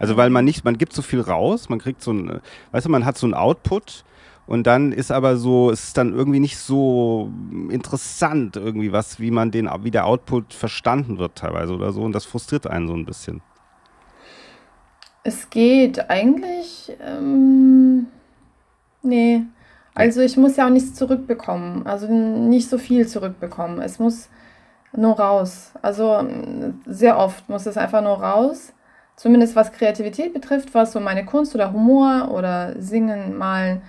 Also 0.00 0.16
weil 0.16 0.28
man 0.28 0.44
nicht, 0.44 0.64
man 0.64 0.76
gibt 0.76 0.92
so 0.92 1.02
viel 1.02 1.20
raus, 1.20 1.68
man 1.68 1.78
kriegt 1.78 2.02
so 2.02 2.12
ein, 2.12 2.40
weißt 2.72 2.86
du, 2.86 2.90
man 2.90 3.04
hat 3.04 3.16
so 3.16 3.28
ein 3.28 3.32
Output 3.32 4.04
und 4.48 4.66
dann 4.66 4.90
ist 4.90 5.12
aber 5.12 5.36
so, 5.36 5.70
es 5.70 5.84
ist 5.84 5.96
dann 5.96 6.12
irgendwie 6.14 6.40
nicht 6.40 6.58
so 6.58 7.30
interessant 7.70 8.56
irgendwie 8.56 8.90
was, 8.90 9.20
wie 9.20 9.30
man 9.30 9.52
den, 9.52 9.70
wie 9.82 9.92
der 9.92 10.06
Output 10.06 10.52
verstanden 10.52 11.18
wird 11.18 11.36
teilweise 11.36 11.74
oder 11.74 11.92
so 11.92 12.02
und 12.02 12.10
das 12.10 12.24
frustriert 12.24 12.66
einen 12.66 12.88
so 12.88 12.94
ein 12.94 13.04
bisschen. 13.04 13.40
Es 15.24 15.48
geht 15.50 16.10
eigentlich. 16.10 16.92
Ähm, 17.02 18.06
nee. 19.02 19.42
Also 19.94 20.20
ich 20.20 20.36
muss 20.36 20.56
ja 20.56 20.66
auch 20.66 20.70
nichts 20.70 20.94
zurückbekommen. 20.94 21.86
Also 21.86 22.06
nicht 22.12 22.68
so 22.68 22.78
viel 22.78 23.08
zurückbekommen. 23.08 23.80
Es 23.80 23.98
muss 23.98 24.28
nur 24.92 25.18
raus. 25.18 25.72
Also 25.82 26.26
sehr 26.86 27.18
oft 27.18 27.48
muss 27.48 27.66
es 27.66 27.76
einfach 27.76 28.02
nur 28.02 28.22
raus. 28.22 28.72
Zumindest 29.16 29.56
was 29.56 29.72
Kreativität 29.72 30.34
betrifft, 30.34 30.74
was 30.74 30.92
so 30.92 31.00
meine 31.00 31.24
Kunst 31.24 31.54
oder 31.54 31.72
Humor 31.72 32.30
oder 32.32 32.74
Singen, 32.80 33.38
Malen. 33.38 33.82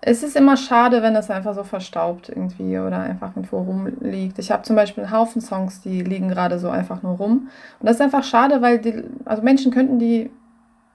Es 0.00 0.22
ist 0.24 0.34
immer 0.34 0.56
schade, 0.56 1.02
wenn 1.02 1.14
das 1.14 1.30
einfach 1.30 1.54
so 1.54 1.62
verstaubt 1.62 2.28
irgendwie 2.28 2.78
oder 2.78 2.98
einfach 2.98 3.36
irgendwo 3.36 3.58
rumliegt. 3.58 4.38
Ich 4.38 4.50
habe 4.50 4.62
zum 4.62 4.74
Beispiel 4.74 5.04
einen 5.04 5.12
Haufen 5.12 5.40
Songs, 5.40 5.80
die 5.80 6.02
liegen 6.02 6.28
gerade 6.28 6.58
so 6.58 6.70
einfach 6.70 7.02
nur 7.02 7.18
rum. 7.18 7.50
Und 7.78 7.86
das 7.86 7.96
ist 7.96 8.02
einfach 8.02 8.24
schade, 8.24 8.62
weil 8.62 8.78
die, 8.78 9.04
also 9.24 9.42
Menschen 9.42 9.70
könnten 9.70 10.00
die 10.00 10.30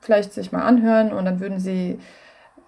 vielleicht 0.02 0.34
sich 0.34 0.52
mal 0.52 0.64
anhören 0.64 1.12
und 1.12 1.26
dann 1.26 1.40
würden 1.40 1.60
sie 1.60 2.00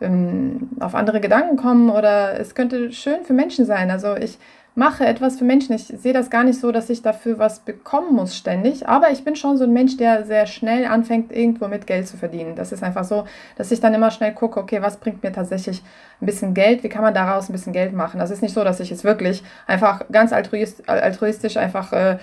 ähm, 0.01 0.69
auf 0.79 0.95
andere 0.95 1.19
Gedanken 1.19 1.57
kommen 1.57 1.89
oder 1.89 2.39
es 2.39 2.55
könnte 2.55 2.91
schön 2.91 3.24
für 3.24 3.33
Menschen 3.33 3.65
sein. 3.65 3.91
Also 3.91 4.15
ich 4.15 4.38
mache 4.75 5.05
etwas 5.05 5.38
für 5.38 5.43
Menschen. 5.43 5.75
Ich 5.75 5.88
sehe 5.88 6.13
das 6.13 6.29
gar 6.29 6.43
nicht 6.43 6.59
so, 6.59 6.71
dass 6.71 6.89
ich 6.89 7.01
dafür 7.01 7.38
was 7.38 7.59
bekommen 7.59 8.15
muss 8.15 8.38
ständig, 8.38 8.88
aber 8.88 9.12
ich 9.12 9.25
bin 9.25 9.36
schon 9.36 9.57
so 9.57 9.65
ein 9.65 9.74
Mensch, 9.74 9.98
der 9.98 10.25
sehr 10.25 10.45
schnell 10.48 10.86
anfängt, 10.86 11.33
irgendwo 11.33 11.67
mit 11.67 11.86
Geld 11.86 12.07
zu 12.07 12.15
verdienen. 12.15 12.55
Das 12.55 12.71
ist 12.71 12.81
einfach 12.81 13.03
so, 13.03 13.25
dass 13.57 13.71
ich 13.71 13.81
dann 13.81 13.93
immer 13.93 14.09
schnell 14.09 14.33
gucke, 14.33 14.59
okay, 14.59 14.81
was 14.81 14.98
bringt 14.98 15.21
mir 15.21 15.33
tatsächlich 15.33 15.83
ein 16.21 16.25
bisschen 16.25 16.53
Geld? 16.53 16.83
Wie 16.83 16.89
kann 16.89 17.01
man 17.01 17.13
daraus 17.13 17.50
ein 17.50 17.53
bisschen 17.53 17.74
Geld 17.74 17.93
machen? 17.93 18.19
Das 18.19 18.31
ist 18.31 18.41
nicht 18.41 18.53
so, 18.53 18.63
dass 18.63 18.79
ich 18.79 18.91
es 18.91 19.03
wirklich 19.03 19.43
einfach 19.67 20.05
ganz 20.12 20.31
altruistisch 20.31 21.57
einfach 21.57 21.91
äh, 21.91 22.17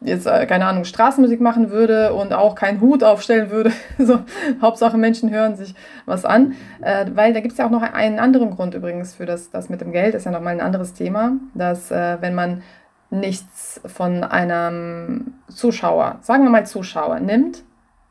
jetzt, 0.00 0.26
äh, 0.26 0.46
keine 0.46 0.66
Ahnung, 0.66 0.84
Straßenmusik 0.84 1.40
machen 1.40 1.70
würde 1.70 2.12
und 2.14 2.32
auch 2.32 2.54
keinen 2.54 2.80
Hut 2.80 3.02
aufstellen 3.02 3.50
würde. 3.50 3.72
so, 3.98 4.20
Hauptsache 4.60 4.98
Menschen 4.98 5.30
hören 5.30 5.56
sich 5.56 5.74
was 6.04 6.24
an. 6.24 6.54
Äh, 6.80 7.06
weil 7.14 7.32
da 7.32 7.40
gibt 7.40 7.52
es 7.52 7.58
ja 7.58 7.66
auch 7.66 7.70
noch 7.70 7.82
einen 7.82 8.18
anderen 8.18 8.50
Grund 8.50 8.74
übrigens 8.74 9.14
für 9.14 9.26
das, 9.26 9.50
das 9.50 9.68
mit 9.68 9.80
dem 9.80 9.92
Geld, 9.92 10.14
ist 10.14 10.24
ja 10.24 10.30
nochmal 10.30 10.54
ein 10.54 10.60
anderes 10.60 10.94
Thema, 10.94 11.32
dass 11.54 11.90
äh, 11.90 12.18
wenn 12.20 12.34
man 12.34 12.62
nichts 13.10 13.80
von 13.86 14.24
einem 14.24 15.34
Zuschauer, 15.48 16.18
sagen 16.22 16.42
wir 16.42 16.50
mal 16.50 16.66
Zuschauer, 16.66 17.20
nimmt 17.20 17.62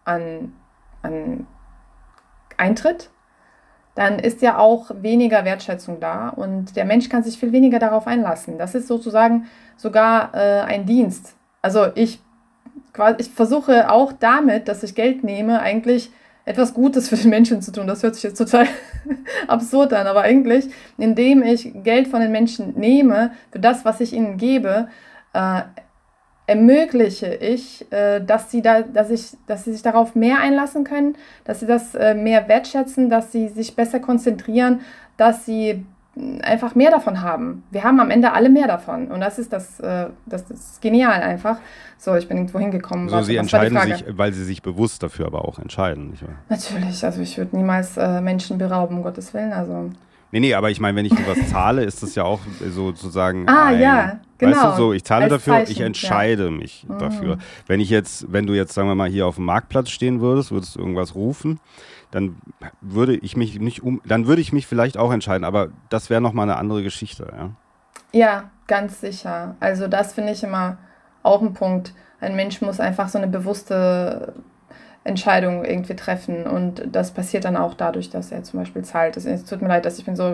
an, 0.05 0.53
an 1.01 1.47
Eintritt, 2.57 3.09
dann 3.95 4.19
ist 4.19 4.41
ja 4.41 4.57
auch 4.57 4.91
weniger 5.01 5.45
Wertschätzung 5.45 5.99
da 5.99 6.29
und 6.29 6.75
der 6.75 6.85
Mensch 6.85 7.07
kann 7.09 7.23
sich 7.23 7.39
viel 7.39 7.51
weniger 7.51 7.79
darauf 7.79 8.07
einlassen. 8.07 8.57
Das 8.57 8.75
ist 8.75 8.87
sozusagen 8.87 9.47
sogar 9.77 10.33
äh, 10.33 10.61
ein 10.61 10.85
Dienst. 10.85 11.35
Also 11.65 11.87
ich, 11.95 12.19
ich 13.17 13.29
versuche 13.31 13.89
auch 13.89 14.13
damit, 14.13 14.67
dass 14.67 14.83
ich 14.83 14.93
Geld 14.93 15.23
nehme, 15.23 15.61
eigentlich 15.61 16.11
etwas 16.45 16.75
Gutes 16.75 17.09
für 17.09 17.15
den 17.15 17.31
Menschen 17.31 17.59
zu 17.63 17.71
tun. 17.71 17.87
Das 17.87 18.03
hört 18.03 18.13
sich 18.13 18.23
jetzt 18.23 18.37
total 18.37 18.67
absurd 19.47 19.91
an, 19.91 20.05
aber 20.05 20.21
eigentlich, 20.21 20.69
indem 20.99 21.41
ich 21.41 21.71
Geld 21.83 22.07
von 22.07 22.21
den 22.21 22.31
Menschen 22.31 22.75
nehme 22.77 23.31
für 23.51 23.57
das, 23.57 23.83
was 23.83 23.99
ich 23.99 24.13
ihnen 24.13 24.37
gebe, 24.37 24.89
äh, 25.33 25.61
ermögliche 26.45 27.33
ich, 27.33 27.91
äh, 27.91 28.19
dass 28.23 28.51
sie 28.51 28.61
da, 28.61 28.83
dass 28.83 29.09
ich, 29.09 29.35
dass 29.47 29.63
sie 29.63 29.73
sich 29.73 29.81
darauf 29.81 30.13
mehr 30.13 30.41
einlassen 30.41 30.83
können, 30.83 31.15
dass 31.45 31.61
sie 31.61 31.65
das 31.65 31.95
äh, 31.95 32.13
mehr 32.13 32.47
wertschätzen, 32.47 33.09
dass 33.09 33.31
sie 33.31 33.47
sich 33.47 33.75
besser 33.75 33.99
konzentrieren, 33.99 34.81
dass 35.17 35.47
sie 35.47 35.83
einfach 36.43 36.75
mehr 36.75 36.91
davon 36.91 37.21
haben. 37.21 37.63
Wir 37.71 37.83
haben 37.83 37.99
am 37.99 38.09
Ende 38.09 38.31
alle 38.31 38.49
mehr 38.49 38.67
davon. 38.67 39.07
Und 39.07 39.19
das 39.19 39.37
ist 39.37 39.51
das, 39.51 39.79
äh, 39.81 40.07
das, 40.25 40.49
ist 40.49 40.81
genial 40.81 41.21
einfach. 41.21 41.57
So, 41.97 42.15
ich 42.15 42.27
bin 42.27 42.37
irgendwo 42.37 42.59
hingekommen. 42.59 43.09
So, 43.09 43.21
Sie 43.21 43.35
entscheiden 43.35 43.77
sich, 43.81 44.05
weil 44.09 44.31
Sie 44.31 44.43
sich 44.43 44.61
bewusst 44.61 45.03
dafür 45.03 45.25
aber 45.27 45.45
auch 45.45 45.59
entscheiden. 45.59 46.11
Nicht 46.11 46.23
wahr? 46.23 46.35
Natürlich, 46.49 47.03
also 47.03 47.21
ich 47.21 47.37
würde 47.37 47.55
niemals 47.55 47.97
äh, 47.97 48.21
Menschen 48.21 48.57
berauben, 48.57 48.97
um 48.97 49.03
Gottes 49.03 49.33
Willen. 49.33 49.51
Also. 49.51 49.91
Nee, 50.31 50.39
nee, 50.39 50.53
aber 50.53 50.71
ich 50.71 50.79
meine, 50.79 50.97
wenn 50.97 51.05
ich 51.05 51.13
sowas 51.13 51.49
zahle, 51.49 51.83
ist 51.83 52.01
das 52.01 52.15
ja 52.15 52.23
auch 52.23 52.39
sozusagen. 52.69 53.47
Ah, 53.49 53.67
ein, 53.67 53.81
ja, 53.81 54.19
genau. 54.37 54.55
Weißt 54.55 54.65
du, 54.65 54.83
so, 54.83 54.93
ich 54.93 55.03
zahle 55.03 55.25
Als 55.25 55.33
dafür, 55.33 55.53
Zeichen, 55.53 55.71
ich 55.71 55.81
entscheide 55.81 56.45
ja. 56.45 56.51
mich 56.51 56.85
mhm. 56.87 56.99
dafür. 56.99 57.37
Wenn 57.67 57.81
ich 57.81 57.89
jetzt, 57.89 58.31
wenn 58.31 58.47
du 58.47 58.53
jetzt, 58.53 58.73
sagen 58.73 58.87
wir 58.87 58.95
mal, 58.95 59.09
hier 59.09 59.27
auf 59.27 59.35
dem 59.35 59.45
Marktplatz 59.45 59.89
stehen 59.89 60.21
würdest, 60.21 60.51
würdest 60.51 60.75
du 60.75 60.79
irgendwas 60.79 61.13
rufen 61.15 61.59
dann 62.15 62.37
würde 62.79 63.13
ich 63.13 63.35
mich 63.35 63.59
nicht 63.59 63.83
um, 63.83 64.01
dann 64.05 64.25
würde 64.25 64.41
ich 64.41 64.53
mich 64.53 64.67
vielleicht 64.67 64.97
auch 64.97 65.11
entscheiden, 65.11 65.43
aber 65.43 65.67
das 65.89 66.09
wäre 66.09 66.21
nochmal 66.21 66.49
eine 66.49 66.57
andere 66.57 66.81
Geschichte, 66.81 67.27
ja. 67.35 67.51
Ja, 68.13 68.49
ganz 68.67 69.01
sicher. 69.01 69.57
Also 69.59 69.89
das 69.89 70.13
finde 70.13 70.31
ich 70.31 70.41
immer 70.41 70.77
auch 71.23 71.41
ein 71.41 71.53
Punkt. 71.53 71.93
Ein 72.21 72.37
Mensch 72.37 72.61
muss 72.61 72.79
einfach 72.79 73.09
so 73.09 73.17
eine 73.17 73.27
bewusste 73.27 74.33
Entscheidung 75.03 75.65
irgendwie 75.65 75.97
treffen 75.97 76.47
und 76.47 76.83
das 76.89 77.11
passiert 77.11 77.43
dann 77.43 77.57
auch 77.57 77.73
dadurch, 77.73 78.09
dass 78.09 78.31
er 78.31 78.43
zum 78.43 78.61
Beispiel 78.61 78.85
zahlt. 78.85 79.17
Es 79.17 79.43
tut 79.43 79.61
mir 79.61 79.67
leid, 79.67 79.85
dass 79.85 79.99
ich 79.99 80.05
bin 80.05 80.15
so, 80.15 80.33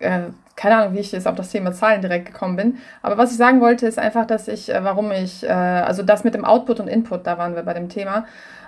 äh, 0.00 0.20
keine 0.56 0.76
Ahnung, 0.76 0.94
wie 0.94 1.00
ich 1.00 1.10
jetzt 1.10 1.26
auf 1.26 1.36
das 1.36 1.50
Thema 1.50 1.72
Zahlen 1.72 2.02
direkt 2.02 2.26
gekommen 2.26 2.56
bin. 2.56 2.78
Aber 3.00 3.16
was 3.16 3.32
ich 3.32 3.38
sagen 3.38 3.62
wollte, 3.62 3.86
ist 3.86 3.98
einfach, 3.98 4.26
dass 4.26 4.46
ich, 4.46 4.72
äh, 4.72 4.84
warum 4.84 5.10
ich, 5.10 5.42
äh, 5.42 5.48
also 5.48 6.02
das 6.02 6.22
mit 6.22 6.34
dem 6.34 6.44
Output 6.44 6.80
und 6.80 6.88
Input, 6.88 7.26
da 7.26 7.38
waren 7.38 7.56
wir 7.56 7.62
bei 7.62 7.72
dem 7.72 7.88
Thema, 7.88 8.26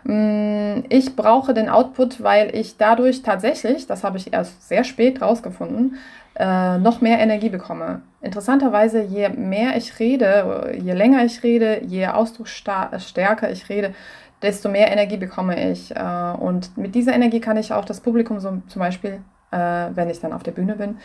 ich 0.09 1.17
brauche 1.17 1.53
den 1.53 1.69
Output, 1.69 2.23
weil 2.23 2.55
ich 2.55 2.77
dadurch 2.77 3.23
tatsächlich, 3.23 3.89
das 3.89 4.05
habe 4.05 4.19
ich 4.19 4.33
erst 4.33 4.69
sehr 4.69 4.85
spät 4.85 5.21
rausgefunden, 5.21 5.97
äh, 6.39 6.79
noch 6.79 7.01
mehr 7.01 7.19
Energie 7.19 7.49
bekomme. 7.49 8.03
Interessanterweise, 8.21 9.03
je 9.03 9.29
mehr 9.31 9.77
ich 9.77 9.99
rede, 9.99 10.75
je 10.79 10.93
länger 10.93 11.25
ich 11.25 11.43
rede, 11.43 11.83
je 11.85 12.07
ausdrucksstärker 12.07 13.51
ich 13.51 13.69
rede, 13.69 13.95
desto 14.43 14.69
mehr 14.69 14.93
Energie 14.93 15.17
bekomme 15.17 15.71
ich. 15.71 15.95
Äh, 15.97 16.37
und 16.39 16.77
mit 16.77 16.95
dieser 16.95 17.15
Energie 17.15 17.41
kann 17.41 17.57
ich 17.57 17.73
auch 17.73 17.85
das 17.85 18.01
Publikum 18.01 18.39
so, 18.39 18.63
zum 18.69 18.81
Beispiel, 18.81 19.23
äh, 19.51 19.57
wenn 19.95 20.11
ich 20.11 20.21
dann 20.21 20.33
auf 20.33 20.43
der 20.43 20.53
Bühne 20.53 20.77
bin, 20.77 20.99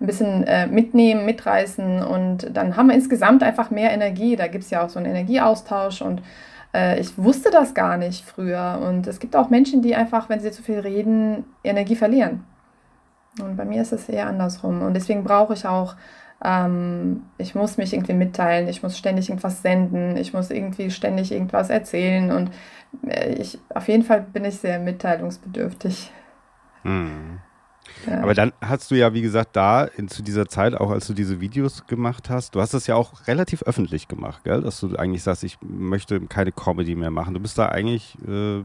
ein 0.00 0.06
bisschen 0.06 0.44
äh, 0.44 0.66
mitnehmen, 0.66 1.24
mitreißen 1.24 2.02
und 2.02 2.54
dann 2.54 2.76
haben 2.76 2.88
wir 2.88 2.94
insgesamt 2.94 3.42
einfach 3.42 3.70
mehr 3.70 3.92
Energie. 3.92 4.36
Da 4.36 4.48
gibt 4.48 4.64
es 4.64 4.70
ja 4.70 4.84
auch 4.84 4.88
so 4.90 4.98
einen 4.98 5.10
Energieaustausch 5.10 6.02
und 6.02 6.20
äh, 6.74 7.00
ich 7.00 7.16
wusste 7.16 7.50
das 7.50 7.72
gar 7.72 7.96
nicht 7.96 8.24
früher. 8.24 8.80
Und 8.86 9.06
es 9.06 9.20
gibt 9.20 9.36
auch 9.36 9.50
Menschen, 9.50 9.80
die 9.80 9.94
einfach, 9.94 10.28
wenn 10.28 10.40
sie 10.40 10.50
zu 10.50 10.62
viel 10.62 10.80
reden, 10.80 11.44
Energie 11.62 11.96
verlieren. 11.96 12.44
Und 13.40 13.56
bei 13.56 13.64
mir 13.64 13.82
ist 13.82 13.92
es 13.92 14.08
eher 14.08 14.26
andersrum. 14.26 14.82
Und 14.82 14.94
deswegen 14.94 15.24
brauche 15.24 15.54
ich 15.54 15.66
auch, 15.66 15.96
ähm, 16.44 17.22
ich 17.38 17.54
muss 17.54 17.76
mich 17.78 17.92
irgendwie 17.92 18.12
mitteilen, 18.12 18.68
ich 18.68 18.82
muss 18.82 18.98
ständig 18.98 19.28
irgendwas 19.28 19.62
senden, 19.62 20.16
ich 20.16 20.34
muss 20.34 20.50
irgendwie 20.50 20.90
ständig 20.90 21.32
irgendwas 21.32 21.70
erzählen. 21.70 22.30
Und 22.32 22.50
äh, 23.06 23.34
ich, 23.34 23.58
auf 23.74 23.88
jeden 23.88 24.02
Fall 24.02 24.20
bin 24.20 24.44
ich 24.44 24.58
sehr 24.58 24.78
mitteilungsbedürftig. 24.78 26.12
Hm. 26.82 27.38
Aber 28.22 28.34
dann 28.34 28.52
hast 28.60 28.90
du 28.90 28.94
ja, 28.94 29.14
wie 29.14 29.22
gesagt, 29.22 29.56
da 29.56 29.84
in, 29.84 30.08
zu 30.08 30.22
dieser 30.22 30.46
Zeit, 30.46 30.74
auch 30.74 30.90
als 30.90 31.06
du 31.06 31.14
diese 31.14 31.40
Videos 31.40 31.86
gemacht 31.86 32.30
hast, 32.30 32.54
du 32.54 32.60
hast 32.60 32.74
das 32.74 32.86
ja 32.86 32.94
auch 32.96 33.26
relativ 33.26 33.62
öffentlich 33.62 34.08
gemacht, 34.08 34.44
gell? 34.44 34.62
dass 34.62 34.80
du 34.80 34.96
eigentlich 34.96 35.22
sagst, 35.22 35.44
ich 35.44 35.58
möchte 35.62 36.20
keine 36.20 36.52
Comedy 36.52 36.94
mehr 36.94 37.10
machen. 37.10 37.34
Du 37.34 37.40
bist 37.40 37.58
da 37.58 37.68
eigentlich, 37.68 38.16
äh, 38.26 38.62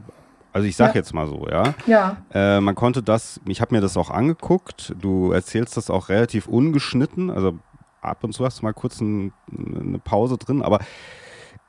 also 0.52 0.68
ich 0.68 0.76
sag 0.76 0.90
ja. 0.90 0.96
jetzt 0.96 1.14
mal 1.14 1.28
so, 1.28 1.48
ja. 1.50 1.74
Ja. 1.86 2.18
Äh, 2.34 2.60
man 2.62 2.76
konnte 2.76 3.04
das, 3.04 3.40
ich 3.46 3.62
habe 3.62 3.76
mir 3.76 3.82
das 3.82 3.98
auch 3.98 4.10
angeguckt, 4.10 4.96
du 5.00 5.32
erzählst 5.32 5.78
das 5.78 5.90
auch 5.90 6.10
relativ 6.10 6.48
ungeschnitten, 6.48 7.30
also 7.30 7.58
ab 8.02 8.24
und 8.24 8.34
zu 8.34 8.46
hast 8.46 8.60
du 8.60 8.66
mal 8.66 8.74
kurz 8.74 9.02
ein, 9.02 9.34
eine 9.52 10.00
Pause 10.00 10.38
drin, 10.38 10.62
aber 10.62 10.80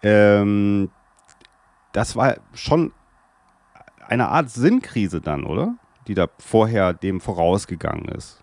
ähm, 0.03 0.91
das 1.93 2.17
war 2.17 2.37
schon 2.55 2.93
eine 4.09 4.29
Art 4.29 4.51
Sinnkrise 4.51 5.21
dann, 5.21 5.45
oder? 5.45 5.75
Die 6.11 6.15
da 6.15 6.27
vorher 6.39 6.93
dem 6.93 7.21
vorausgegangen 7.21 8.07
ist? 8.09 8.43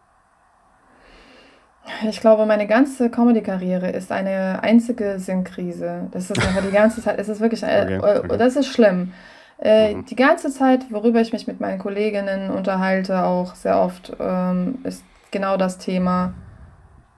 Ich 2.10 2.22
glaube, 2.22 2.46
meine 2.46 2.66
ganze 2.66 3.10
Comedy-Karriere 3.10 3.90
ist 3.90 4.10
eine 4.10 4.64
einzige 4.64 5.20
Sinnkrise. 5.20 6.08
Das 6.12 6.32
ist 6.32 6.40
einfach 6.40 6.64
die 6.64 6.72
ganze 6.72 7.02
Zeit, 7.02 7.20
es 7.20 7.28
ist 7.28 7.42
wirklich, 7.42 7.64
äh, 7.64 8.00
okay, 8.00 8.20
okay. 8.20 8.38
das 8.38 8.56
ist 8.56 8.68
schlimm. 8.68 9.12
Äh, 9.60 9.96
mhm. 9.96 10.06
Die 10.06 10.16
ganze 10.16 10.50
Zeit, 10.50 10.92
worüber 10.92 11.20
ich 11.20 11.34
mich 11.34 11.46
mit 11.46 11.60
meinen 11.60 11.78
Kolleginnen 11.78 12.52
unterhalte, 12.52 13.24
auch 13.24 13.54
sehr 13.56 13.82
oft, 13.82 14.16
ähm, 14.18 14.80
ist 14.86 15.04
genau 15.32 15.58
das 15.58 15.78
Thema. 15.78 16.34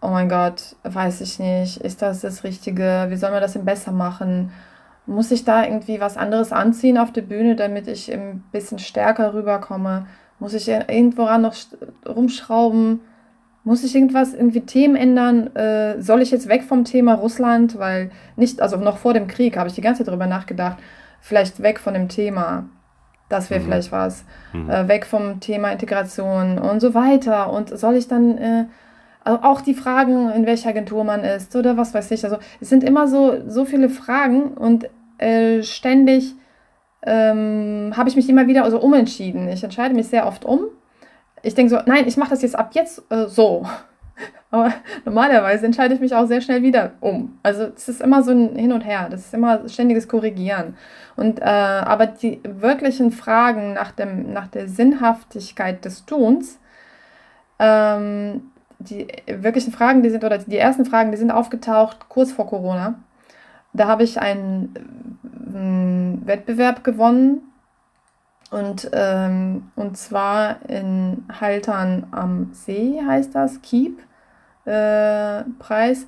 Oh 0.02 0.08
mein 0.08 0.30
Gott, 0.30 0.76
weiß 0.82 1.22
ich 1.22 1.38
nicht, 1.38 1.78
ist 1.78 2.02
das 2.02 2.22
das 2.22 2.44
Richtige? 2.44 3.06
Wie 3.10 3.18
soll 3.18 3.30
man 3.30 3.42
das 3.42 3.54
denn 3.54 3.66
besser 3.66 3.92
machen? 3.92 4.52
Muss 5.06 5.30
ich 5.30 5.46
da 5.46 5.64
irgendwie 5.64 6.00
was 6.00 6.18
anderes 6.18 6.52
anziehen 6.52 6.98
auf 6.98 7.12
der 7.14 7.22
Bühne, 7.22 7.56
damit 7.56 7.88
ich 7.88 8.12
ein 8.12 8.44
bisschen 8.52 8.80
stärker 8.80 9.36
rüberkomme? 9.36 10.08
Muss 10.40 10.54
ich 10.54 10.68
irgendwo 10.68 11.24
ran 11.24 11.42
noch 11.42 11.56
rumschrauben? 12.08 13.02
Muss 13.64 13.84
ich 13.84 13.94
irgendwas, 13.94 14.34
irgendwie 14.34 14.62
Themen 14.62 14.96
ändern? 14.96 15.56
Äh, 15.56 16.02
soll 16.02 16.22
ich 16.22 16.32
jetzt 16.32 16.48
weg 16.48 16.64
vom 16.64 16.86
Thema 16.86 17.16
Russland? 17.16 17.78
Weil 17.78 18.10
nicht, 18.36 18.62
also 18.62 18.78
noch 18.78 18.98
vor 18.98 19.14
dem 19.14 19.28
Krieg 19.28 19.58
habe 19.58 19.68
ich 19.68 19.76
die 19.76 19.82
ganze 19.82 20.00
Zeit 20.00 20.08
darüber 20.08 20.28
nachgedacht, 20.28 20.78
vielleicht 21.20 21.62
weg 21.62 21.80
von 21.80 21.94
dem 21.94 22.08
Thema. 22.08 22.70
Das 23.28 23.50
wäre 23.50 23.60
mhm. 23.60 23.66
vielleicht 23.66 23.92
was. 23.92 24.24
Mhm. 24.54 24.70
Äh, 24.70 24.88
weg 24.88 25.06
vom 25.06 25.40
Thema 25.40 25.72
Integration 25.72 26.58
und 26.58 26.80
so 26.80 26.94
weiter. 26.94 27.52
Und 27.52 27.78
soll 27.78 27.96
ich 27.96 28.08
dann 28.08 28.38
äh, 28.38 28.66
also 29.24 29.44
auch 29.44 29.62
die 29.62 29.74
Fragen, 29.74 30.32
in 30.32 30.46
welcher 30.46 30.70
Agentur 30.70 31.04
man 31.04 31.24
ist 31.24 31.56
oder 31.56 31.78
was 31.78 31.94
weiß 31.94 32.10
ich. 32.12 32.24
Also 32.24 32.38
es 32.60 32.70
sind 32.70 32.84
immer 32.84 33.08
so, 33.08 33.48
so 33.48 33.66
viele 33.66 33.90
Fragen 33.90 34.54
und 34.54 34.90
äh, 35.18 35.62
ständig 35.64 36.36
ähm, 37.04 37.94
habe 37.96 38.10
ich 38.10 38.16
mich 38.16 38.30
immer 38.30 38.48
wieder 38.48 38.64
also 38.64 38.80
umentschieden. 38.80 39.48
Ich 39.50 39.64
entscheide 39.64 39.96
mich 39.96 40.08
sehr 40.08 40.28
oft 40.28 40.46
um. 40.46 40.66
Ich 41.42 41.56
denke 41.56 41.70
so, 41.70 41.80
nein, 41.86 42.08
ich 42.08 42.18
mache 42.18 42.32
das 42.32 42.42
jetzt 42.42 42.58
ab 42.58 42.72
jetzt 42.74 43.04
äh, 43.10 43.28
so. 43.28 43.66
Aber 44.52 44.74
normalerweise 45.06 45.66
entscheide 45.66 45.94
ich 45.94 46.02
mich 46.02 46.14
auch 46.14 46.26
sehr 46.26 46.42
schnell 46.42 46.62
wieder 46.64 46.92
um. 47.00 47.38
Also 47.44 47.70
es 47.76 47.88
ist 47.88 48.02
immer 48.02 48.24
so 48.24 48.32
ein 48.32 48.56
Hin 48.56 48.74
und 48.74 48.82
Her, 48.82 49.08
das 49.10 49.22
ist 49.22 49.34
immer 49.34 49.68
ständiges 49.70 50.08
Korrigieren. 50.08 50.76
Und 51.16 51.40
äh, 51.40 51.44
aber 51.44 52.08
die 52.08 52.42
wirklichen 52.44 53.12
Fragen 53.12 53.74
nach, 53.74 53.92
dem, 53.92 54.34
nach 54.34 54.48
der 54.48 54.68
Sinnhaftigkeit 54.68 55.86
des 55.86 56.06
Tuns, 56.06 56.60
ähm, 57.60 58.52
die 58.80 59.08
wirklichen 59.28 59.72
Fragen, 59.72 60.02
die 60.02 60.10
sind, 60.10 60.24
oder 60.24 60.38
die 60.38 60.58
ersten 60.58 60.86
Fragen, 60.86 61.12
die 61.12 61.18
sind 61.18 61.32
aufgetaucht 61.32 62.10
kurz 62.10 62.32
vor 62.32 62.48
Corona. 62.48 62.96
Da 63.74 63.88
habe 63.88 64.04
ich 64.04 64.20
einen 64.20 65.20
ähm, 65.54 66.22
Wettbewerb 66.26 66.84
gewonnen. 66.84 67.42
Und, 68.52 68.90
ähm, 68.94 69.72
und 69.76 69.96
zwar 69.98 70.68
in 70.68 71.26
Haltern 71.40 72.08
am 72.12 72.50
See 72.52 73.00
heißt 73.06 73.36
das, 73.36 73.62
Keep 73.62 74.00
äh, 74.66 75.44
Preis. 75.60 76.08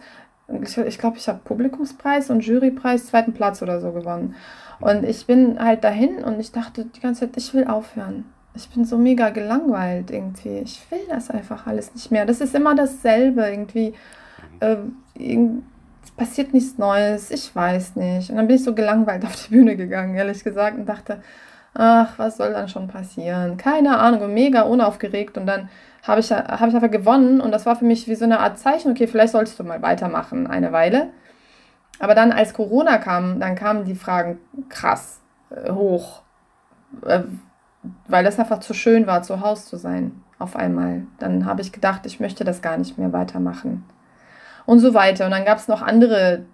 Ich 0.62 0.74
glaube, 0.74 0.90
ich, 0.90 0.98
glaub, 0.98 1.18
ich 1.18 1.28
habe 1.28 1.40
Publikumspreis 1.44 2.30
und 2.30 2.44
Jurypreis, 2.44 3.08
zweiten 3.08 3.34
Platz 3.34 3.62
oder 3.62 3.80
so 3.80 3.92
gewonnen. 3.92 4.36
Und 4.80 5.04
ich 5.04 5.28
bin 5.28 5.64
halt 5.64 5.84
dahin 5.84 6.24
und 6.24 6.40
ich 6.40 6.52
dachte 6.52 6.86
die 6.86 7.00
ganze 7.00 7.22
Zeit, 7.22 7.38
ich 7.38 7.54
will 7.54 7.68
aufhören. 7.68 8.26
Ich 8.56 8.68
bin 8.70 8.84
so 8.84 8.98
mega 8.98 9.30
gelangweilt 9.30 10.12
irgendwie. 10.12 10.58
Ich 10.58 10.82
will 10.92 11.06
das 11.08 11.30
einfach 11.30 11.68
alles 11.68 11.94
nicht 11.94 12.12
mehr. 12.12 12.26
Das 12.26 12.42
ist 12.42 12.56
immer 12.56 12.76
dasselbe 12.76 13.44
irgendwie. 13.44 13.94
Äh, 14.60 14.78
passiert 16.18 16.54
nichts 16.54 16.78
Neues, 16.78 17.32
ich 17.32 17.56
weiß 17.56 17.96
nicht. 17.96 18.30
Und 18.30 18.38
dann 18.38 18.48
bin 18.48 18.56
ich 18.56 18.64
so 18.64 18.76
gelangweilt 18.76 19.26
auf 19.26 19.36
die 19.36 19.50
Bühne 19.50 19.76
gegangen, 19.76 20.16
ehrlich 20.16 20.44
gesagt, 20.44 20.78
und 20.78 20.86
dachte, 20.88 21.22
ach, 21.74 22.18
was 22.18 22.38
soll 22.38 22.54
dann 22.54 22.70
schon 22.70 22.88
passieren? 22.88 23.58
Keine 23.58 23.98
Ahnung, 24.00 24.34
mega 24.34 24.64
unaufgeregt. 24.64 25.38
Und 25.38 25.46
dann 25.46 25.70
habe 26.04 26.20
ich, 26.20 26.32
hab 26.32 26.68
ich 26.68 26.76
einfach 26.76 26.92
gewonnen 26.92 27.42
und 27.42 27.52
das 27.52 27.66
war 27.66 27.76
für 27.76 27.86
mich 27.86 28.08
wie 28.08 28.16
so 28.16 28.26
eine 28.26 28.40
Art 28.40 28.58
Zeichen, 28.58 28.92
okay, 28.92 29.08
vielleicht 29.08 29.34
solltest 29.34 29.60
du 29.60 29.64
mal 29.64 29.82
weitermachen, 29.82 30.48
eine 30.48 30.72
Weile. 30.72 31.10
Aber 32.00 32.16
dann, 32.16 32.32
als 32.32 32.54
Corona 32.54 32.98
kam, 32.98 33.40
dann 33.40 33.56
kamen 33.56 33.86
die 33.86 33.96
Fragen 33.96 34.40
krass 34.70 35.20
äh, 35.52 35.72
hoch, 35.72 36.24
äh, 37.06 37.22
weil 38.08 38.24
das 38.24 38.40
einfach 38.40 38.60
zu 38.60 38.74
schön 38.74 39.06
war, 39.06 39.22
zu 39.22 39.42
Hause 39.42 39.66
zu 39.66 39.78
sein, 39.78 40.24
auf 40.40 40.56
einmal. 40.56 41.04
Dann 41.20 41.46
habe 41.46 41.62
ich 41.62 41.72
gedacht, 41.72 42.06
ich 42.06 42.20
möchte 42.20 42.44
das 42.44 42.64
gar 42.64 42.78
nicht 42.78 42.98
mehr 42.98 43.14
weitermachen. 43.14 43.84
Und 44.72 44.80
so 44.80 44.94
weiter. 44.94 45.26
Und 45.26 45.32
dann 45.32 45.44
gab 45.44 45.58
es 45.58 45.68
noch 45.68 45.82
andere 45.82 46.46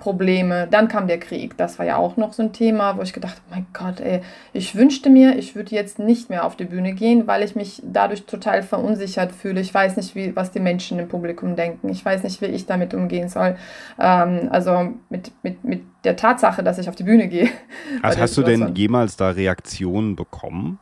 Probleme. 0.00 0.66
Dann 0.68 0.88
kam 0.88 1.06
der 1.06 1.20
Krieg. 1.20 1.56
Das 1.56 1.78
war 1.78 1.86
ja 1.86 1.96
auch 1.96 2.16
noch 2.16 2.32
so 2.32 2.42
ein 2.42 2.52
Thema, 2.52 2.96
wo 2.96 3.02
ich 3.02 3.12
gedacht 3.12 3.36
habe, 3.36 3.60
mein 3.60 3.66
Gott, 3.72 4.00
ey, 4.00 4.22
ich 4.52 4.74
wünschte 4.74 5.08
mir, 5.08 5.38
ich 5.38 5.54
würde 5.54 5.72
jetzt 5.72 6.00
nicht 6.00 6.30
mehr 6.30 6.44
auf 6.44 6.56
die 6.56 6.64
Bühne 6.64 6.94
gehen, 6.94 7.28
weil 7.28 7.44
ich 7.44 7.54
mich 7.54 7.80
dadurch 7.84 8.26
total 8.26 8.64
verunsichert 8.64 9.30
fühle. 9.30 9.60
Ich 9.60 9.72
weiß 9.72 9.96
nicht, 9.98 10.16
wie, 10.16 10.34
was 10.34 10.50
die 10.50 10.58
Menschen 10.58 10.98
im 10.98 11.06
Publikum 11.06 11.54
denken. 11.54 11.90
Ich 11.90 12.04
weiß 12.04 12.24
nicht, 12.24 12.40
wie 12.40 12.46
ich 12.46 12.66
damit 12.66 12.92
umgehen 12.92 13.28
soll. 13.28 13.56
Ähm, 14.00 14.48
also 14.50 14.92
mit, 15.08 15.30
mit, 15.44 15.62
mit 15.62 15.82
der 16.02 16.16
Tatsache, 16.16 16.64
dass 16.64 16.78
ich 16.78 16.88
auf 16.88 16.96
die 16.96 17.04
Bühne 17.04 17.28
gehe. 17.28 17.50
Also 18.02 18.20
hast 18.20 18.36
du 18.36 18.42
denn 18.42 18.74
jemals 18.74 19.16
da 19.16 19.30
Reaktionen 19.30 20.16
bekommen? 20.16 20.80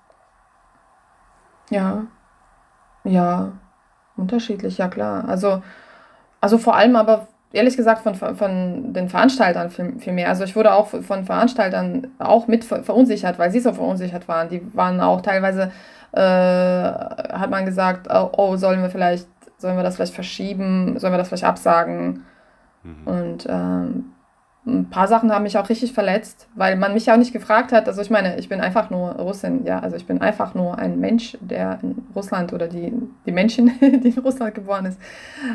Ja. 1.69 2.07
Ja. 3.05 3.53
Unterschiedlich, 4.17 4.79
ja 4.79 4.89
klar. 4.89 5.29
Also, 5.29 5.63
also 6.41 6.59
vor 6.59 6.77
allem 6.77 6.97
aber 6.97 7.29
ehrlich 7.53 7.77
gesagt 7.77 8.03
von, 8.03 8.15
von 8.15 8.93
den 8.93 9.09
Veranstaltern 9.09 9.71
viel, 9.71 9.99
viel 9.99 10.13
mehr. 10.13 10.29
Also 10.29 10.45
ich 10.45 10.55
wurde 10.55 10.73
auch 10.73 10.89
von 10.89 11.25
Veranstaltern 11.25 12.09
auch 12.19 12.47
mit 12.47 12.65
verunsichert, 12.65 13.39
weil 13.39 13.51
sie 13.51 13.61
so 13.61 13.73
verunsichert 13.73 14.29
waren. 14.29 14.49
Die 14.49 14.63
waren 14.75 15.01
auch 15.01 15.21
teilweise, 15.21 15.73
äh, 16.13 16.21
hat 16.21 17.51
man 17.51 17.67
gesagt, 17.67 18.07
oh, 18.11 18.31
oh, 18.37 18.57
sollen 18.57 18.83
wir 18.83 18.91
vielleicht, 18.91 19.27
sollen 19.59 19.77
wir 19.77 19.83
das 19.83 19.97
vielleicht 19.97 20.15
verschieben, 20.15 20.99
sollen 20.99 21.13
wir 21.13 21.19
das 21.19 21.29
vielleicht 21.29 21.45
absagen? 21.45 22.25
Mhm. 22.85 23.07
Und 23.07 23.47
ähm, 23.49 24.13
ein 24.67 24.91
paar 24.91 25.09
Sachen 25.09 25.33
haben 25.33 25.45
mich 25.45 25.57
auch 25.57 25.71
richtig 25.71 25.95
verletzt, 25.95 26.47
weil 26.55 26.77
man 26.77 26.93
mich 26.93 27.11
auch 27.11 27.17
nicht 27.17 27.33
gefragt 27.33 27.73
hat. 27.73 27.89
Also 27.89 28.03
ich 28.03 28.11
meine, 28.11 28.39
ich 28.39 28.49
bin 28.51 28.61
einfach 28.61 28.91
nur 28.91 29.13
Russin, 29.13 29.65
ja, 29.65 29.79
also 29.79 29.97
ich 29.97 30.07
bin 30.07 30.21
einfach 30.21 30.55
nur 30.55 30.79
ein 30.79 31.01
Mensch, 31.01 31.39
der 31.41 31.79
in 31.83 32.07
Russland 32.15 32.53
oder 32.53 32.69
die, 32.69 32.93
die 33.25 33.33
Menschen, 33.33 33.73
die 33.81 34.11
in 34.11 34.19
Russland 34.19 34.55
geboren 34.55 34.85
ist. 34.85 35.01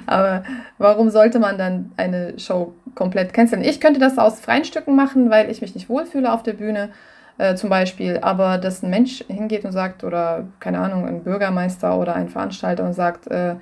Aber 0.08 0.44
warum 0.80 1.12
sollte 1.12 1.38
man 1.38 1.60
dann 1.60 1.92
eine 1.98 2.40
Show 2.40 2.74
komplett 2.96 3.32
canceln? 3.32 3.64
Ich 3.64 3.80
könnte 3.80 4.00
das 4.00 4.18
aus 4.18 4.40
freien 4.40 4.66
Stücken 4.66 4.96
machen, 4.96 5.30
weil 5.30 5.52
ich 5.52 5.62
mich 5.62 5.76
nicht 5.76 5.88
wohlfühle 5.88 6.34
auf 6.34 6.42
der 6.42 6.54
Bühne. 6.54 6.90
Äh, 7.38 7.56
zum 7.56 7.70
Beispiel, 7.70 8.20
aber 8.22 8.58
dass 8.58 8.82
ein 8.82 8.90
Mensch 8.90 9.24
hingeht 9.28 9.66
und 9.66 9.74
sagt, 9.74 10.06
oder 10.06 10.48
keine 10.62 10.80
Ahnung, 10.80 11.06
ein 11.06 11.22
Bürgermeister 11.24 12.00
oder 12.00 12.16
ein 12.16 12.30
Veranstalter 12.30 12.86
und 12.86 12.94
sagt, 12.94 13.28
äh, 13.28 13.56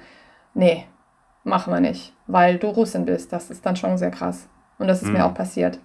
nee, 0.53 0.85
machen 1.43 1.73
wir 1.73 1.79
nicht, 1.79 2.13
weil 2.27 2.59
du 2.59 2.67
Russin 2.67 3.05
bist, 3.05 3.33
das 3.33 3.49
ist 3.49 3.65
dann 3.65 3.75
schon 3.75 3.97
sehr 3.97 4.11
krass. 4.11 4.47
Und 4.83 4.89
das 4.89 5.01
ist 5.01 5.07
hm. 5.07 5.13
mir 5.13 5.25
auch 5.25 5.33
passiert. 5.33 5.79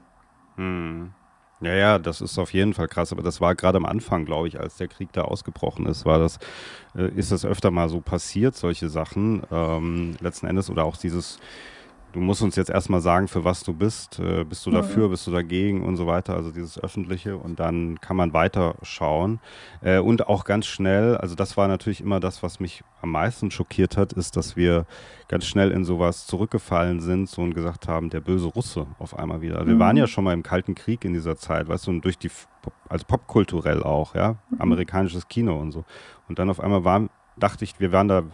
Hm. 0.56 1.12
Ja, 1.60 1.72
ja, 1.72 1.98
das 2.00 2.20
ist 2.20 2.36
auf 2.36 2.52
jeden 2.52 2.74
Fall 2.74 2.88
krass, 2.88 3.12
aber 3.12 3.22
das 3.22 3.40
war 3.40 3.54
gerade 3.54 3.76
am 3.76 3.86
Anfang, 3.86 4.24
glaube 4.24 4.48
ich, 4.48 4.58
als 4.58 4.76
der 4.76 4.88
Krieg 4.88 5.12
da 5.12 5.22
ausgebrochen 5.22 5.86
ist, 5.86 6.04
war 6.04 6.18
das, 6.18 6.40
äh, 6.96 7.08
ist 7.14 7.30
das 7.30 7.44
öfter 7.44 7.70
mal 7.70 7.88
so 7.88 8.00
passiert, 8.00 8.56
solche 8.56 8.88
Sachen, 8.88 9.44
ähm, 9.52 10.16
letzten 10.18 10.48
Endes, 10.48 10.68
oder 10.68 10.84
auch 10.84 10.96
dieses, 10.96 11.38
du 12.12 12.20
musst 12.20 12.42
uns 12.42 12.56
jetzt 12.56 12.70
erstmal 12.70 13.00
sagen, 13.00 13.28
für 13.28 13.44
was 13.44 13.62
du 13.62 13.74
bist. 13.74 14.18
Äh, 14.18 14.44
bist 14.44 14.64
du 14.66 14.70
dafür, 14.70 15.08
bist 15.08 15.26
du 15.26 15.30
dagegen 15.30 15.84
und 15.84 15.96
so 15.96 16.06
weiter. 16.06 16.34
Also 16.34 16.50
dieses 16.50 16.82
Öffentliche 16.82 17.36
und 17.36 17.60
dann 17.60 18.00
kann 18.00 18.16
man 18.16 18.32
weiter 18.32 18.74
schauen. 18.82 19.40
Äh, 19.82 19.98
und 19.98 20.26
auch 20.28 20.44
ganz 20.44 20.66
schnell, 20.66 21.16
also 21.16 21.34
das 21.34 21.56
war 21.56 21.68
natürlich 21.68 22.00
immer 22.00 22.20
das, 22.20 22.42
was 22.42 22.60
mich 22.60 22.82
am 23.02 23.10
meisten 23.12 23.50
schockiert 23.50 23.96
hat, 23.96 24.12
ist, 24.12 24.36
dass 24.36 24.56
wir 24.56 24.86
ganz 25.28 25.46
schnell 25.46 25.70
in 25.70 25.84
sowas 25.84 26.26
zurückgefallen 26.26 27.00
sind 27.00 27.28
so 27.28 27.42
und 27.42 27.54
gesagt 27.54 27.88
haben, 27.88 28.10
der 28.10 28.20
böse 28.20 28.46
Russe 28.46 28.86
auf 28.98 29.18
einmal 29.18 29.40
wieder. 29.40 29.58
Also 29.58 29.70
wir 29.70 29.78
waren 29.78 29.96
ja 29.96 30.04
mhm. 30.04 30.08
schon 30.08 30.24
mal 30.24 30.34
im 30.34 30.42
Kalten 30.42 30.74
Krieg 30.74 31.04
in 31.04 31.12
dieser 31.12 31.36
Zeit, 31.36 31.68
weißt 31.68 31.86
du, 31.86 31.90
und 31.90 32.04
durch 32.04 32.18
die, 32.18 32.30
also 32.88 33.04
popkulturell 33.06 33.82
auch, 33.82 34.14
ja, 34.14 34.36
mhm. 34.50 34.60
amerikanisches 34.60 35.28
Kino 35.28 35.58
und 35.60 35.72
so. 35.72 35.84
Und 36.28 36.38
dann 36.38 36.50
auf 36.50 36.60
einmal 36.60 36.84
waren, 36.84 37.10
dachte 37.36 37.64
ich, 37.64 37.78
wir 37.78 37.92
waren 37.92 38.08
da 38.08 38.24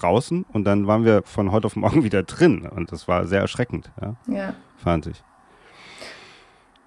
draußen 0.00 0.44
und 0.52 0.64
dann 0.64 0.86
waren 0.86 1.04
wir 1.04 1.22
von 1.22 1.52
heute 1.52 1.66
auf 1.66 1.76
morgen 1.76 2.04
wieder 2.04 2.22
drin. 2.22 2.66
Und 2.66 2.92
das 2.92 3.08
war 3.08 3.26
sehr 3.26 3.40
erschreckend, 3.40 3.90
ja. 4.00 4.16
ja. 4.26 4.54
Fand 4.76 5.06
ich. 5.06 5.22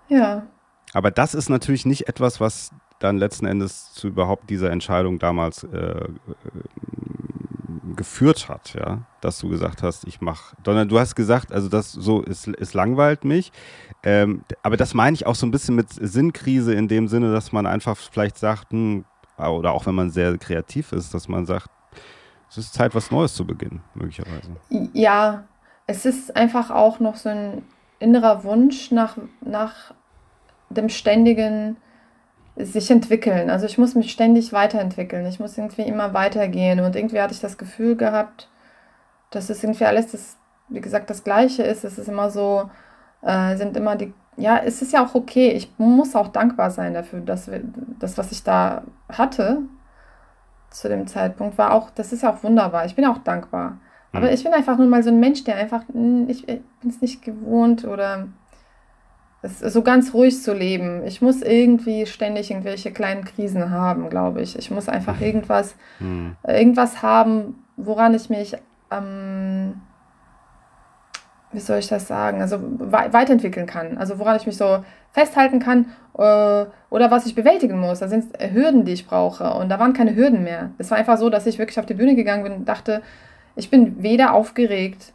Ja. 0.08 0.48
Aber 0.94 1.12
das 1.12 1.34
ist 1.34 1.50
natürlich 1.50 1.86
nicht 1.86 2.08
etwas, 2.08 2.40
was 2.40 2.72
dann 3.00 3.18
letzten 3.18 3.46
Endes 3.46 3.94
zu 3.94 4.08
überhaupt 4.08 4.50
dieser 4.50 4.72
Entscheidung 4.72 5.20
damals 5.20 5.64
äh, 5.64 5.78
äh 5.78 6.08
geführt 7.96 8.50
hat, 8.50 8.74
ja, 8.74 9.06
dass 9.22 9.40
du 9.40 9.50
gesagt 9.50 9.84
hast, 9.84 10.06
ich 10.08 10.22
mache, 10.22 10.56
sondern 10.66 10.90
du 10.90 11.00
hast 11.00 11.16
gesagt, 11.16 11.52
also 11.52 11.70
das 11.70 11.92
so, 11.92 12.24
es, 12.24 12.48
es 12.48 12.74
langweilt 12.74 13.24
mich, 13.24 13.52
ähm, 14.04 14.44
aber 14.64 14.78
das 14.78 14.94
meine 14.94 15.16
ich 15.16 15.26
auch 15.26 15.36
so 15.36 15.46
ein 15.46 15.52
bisschen 15.52 15.76
mit 15.76 15.88
Sinnkrise 15.92 16.74
in 16.74 16.88
dem 16.88 17.08
Sinne, 17.08 17.32
dass 17.32 17.52
man 17.52 17.66
einfach 17.66 17.98
vielleicht 17.98 18.38
sagt, 18.38 18.72
hm, 18.72 19.06
oder 19.38 19.72
auch 19.72 19.86
wenn 19.86 19.96
man 19.96 20.12
sehr 20.12 20.38
kreativ 20.38 20.92
ist, 20.92 21.14
dass 21.14 21.28
man 21.28 21.46
sagt, 21.46 21.70
es 22.58 22.66
ist 22.66 22.74
Zeit, 22.76 22.94
was 22.94 23.10
Neues 23.10 23.34
zu 23.34 23.48
beginnen, 23.48 23.82
möglicherweise. 23.96 24.52
Ja, 24.94 25.46
es 25.88 26.06
ist 26.06 26.36
einfach 26.36 26.70
auch 26.70 27.00
noch 27.00 27.16
so 27.16 27.30
ein 27.30 27.64
innerer 27.98 28.44
Wunsch 28.44 28.92
nach, 28.92 29.18
nach 29.42 29.94
dem 30.70 30.90
ständigen 30.90 31.78
sich 32.56 32.92
entwickeln. 32.92 33.50
Also 33.50 33.66
ich 33.66 33.80
muss 33.80 33.96
mich 33.96 34.12
ständig 34.12 34.54
weiterentwickeln. 34.54 35.26
Ich 35.26 35.40
muss 35.40 35.58
irgendwie 35.58 35.82
immer 35.82 36.14
weitergehen. 36.14 36.80
Und 36.82 36.96
irgendwie 36.96 37.20
hatte 37.20 37.34
ich 37.34 37.40
das 37.40 37.58
Gefühl 37.58 37.96
gehabt, 37.96 38.50
dass 39.32 39.50
es 39.50 39.64
irgendwie 39.64 39.86
alles, 39.86 40.12
das, 40.12 40.38
wie 40.70 40.82
gesagt, 40.82 41.10
das 41.10 41.24
Gleiche 41.24 41.64
ist. 41.64 41.84
Es 41.84 41.98
ist 41.98 42.08
immer 42.08 42.30
so, 42.30 42.70
äh, 43.24 43.56
sind 43.56 43.76
immer 43.76 43.96
die, 43.96 44.14
ja, 44.38 44.60
es 44.64 44.84
ist 44.84 44.94
ja 44.94 45.04
auch 45.04 45.16
okay. 45.16 45.50
Ich 45.54 45.74
muss 45.80 46.16
auch 46.16 46.28
dankbar 46.28 46.70
sein 46.70 46.94
dafür, 46.94 47.22
dass 47.22 47.50
wir, 47.50 47.64
das, 47.98 48.16
was 48.20 48.32
ich 48.32 48.44
da 48.44 48.84
hatte, 49.10 49.64
zu 50.74 50.90
dem 50.90 51.08
Zeitpunkt 51.08 51.58
war 51.58 51.74
auch, 51.74 51.90
das 51.92 52.12
ist 52.12 52.24
ja 52.24 52.34
auch 52.34 52.44
wunderbar. 52.44 52.86
Ich 52.86 52.96
bin 52.96 53.06
auch 53.06 53.20
dankbar. 53.20 53.78
Aber 54.12 54.28
mhm. 54.28 54.34
ich 54.34 54.44
bin 54.44 54.54
einfach 54.54 54.78
nur 54.78 54.88
mal 54.88 55.04
so 55.04 55.10
ein 55.10 55.20
Mensch, 55.20 55.44
der 55.44 55.56
einfach, 55.56 55.84
hm, 55.92 56.30
ich, 56.30 56.48
ich 56.48 56.62
bin 56.82 56.90
es 56.90 57.02
nicht 57.02 57.24
gewohnt 57.24 57.86
oder 57.86 58.28
es 59.42 59.60
so 59.60 59.82
ganz 59.82 60.14
ruhig 60.14 60.42
zu 60.42 60.54
leben. 60.54 61.06
Ich 61.06 61.22
muss 61.22 61.42
irgendwie 61.42 62.06
ständig 62.06 62.50
irgendwelche 62.50 62.92
kleinen 62.92 63.26
Krisen 63.26 63.72
haben, 63.72 64.10
glaube 64.10 64.42
ich. 64.42 64.58
Ich 64.58 64.72
muss 64.72 64.90
einfach 64.90 65.20
irgendwas, 65.22 65.76
mhm. 66.00 66.36
irgendwas 66.48 67.02
haben, 67.02 67.64
woran 67.76 68.14
ich 68.14 68.30
mich, 68.30 68.56
ähm, 68.92 69.82
wie 71.54 71.60
soll 71.60 71.80
ich 71.80 71.88
das 71.88 72.08
sagen, 72.08 72.42
also 72.42 72.60
weiterentwickeln 72.62 73.66
kann. 73.66 73.98
Also 73.98 74.20
woran 74.20 74.36
ich 74.36 74.46
mich 74.46 74.58
so 74.58 74.84
festhalten 75.12 75.60
kann 75.60 75.86
äh, 76.18 76.66
oder 76.90 77.12
was 77.12 77.26
ich 77.26 77.36
bewältigen 77.36 77.80
muss. 77.80 78.00
Da 78.00 78.08
sind 78.08 78.34
Hürden, 78.40 78.86
die 78.86 78.94
ich 78.94 79.08
brauche. 79.08 79.54
Und 79.54 79.70
da 79.70 79.80
waren 79.80 79.94
keine 79.94 80.16
Hürden 80.16 80.44
mehr. 80.44 80.72
Es 80.78 80.92
war 80.92 80.98
einfach 80.98 81.18
so, 81.18 81.30
dass 81.30 81.46
ich 81.46 81.60
wirklich 81.60 81.80
auf 81.80 81.86
die 81.86 81.94
Bühne 81.94 82.16
gegangen 82.16 82.44
bin 82.44 82.54
und 82.54 82.66
dachte, 82.68 83.02
ich 83.56 83.70
bin 83.70 84.02
weder 84.02 84.34
aufgeregt 84.34 85.14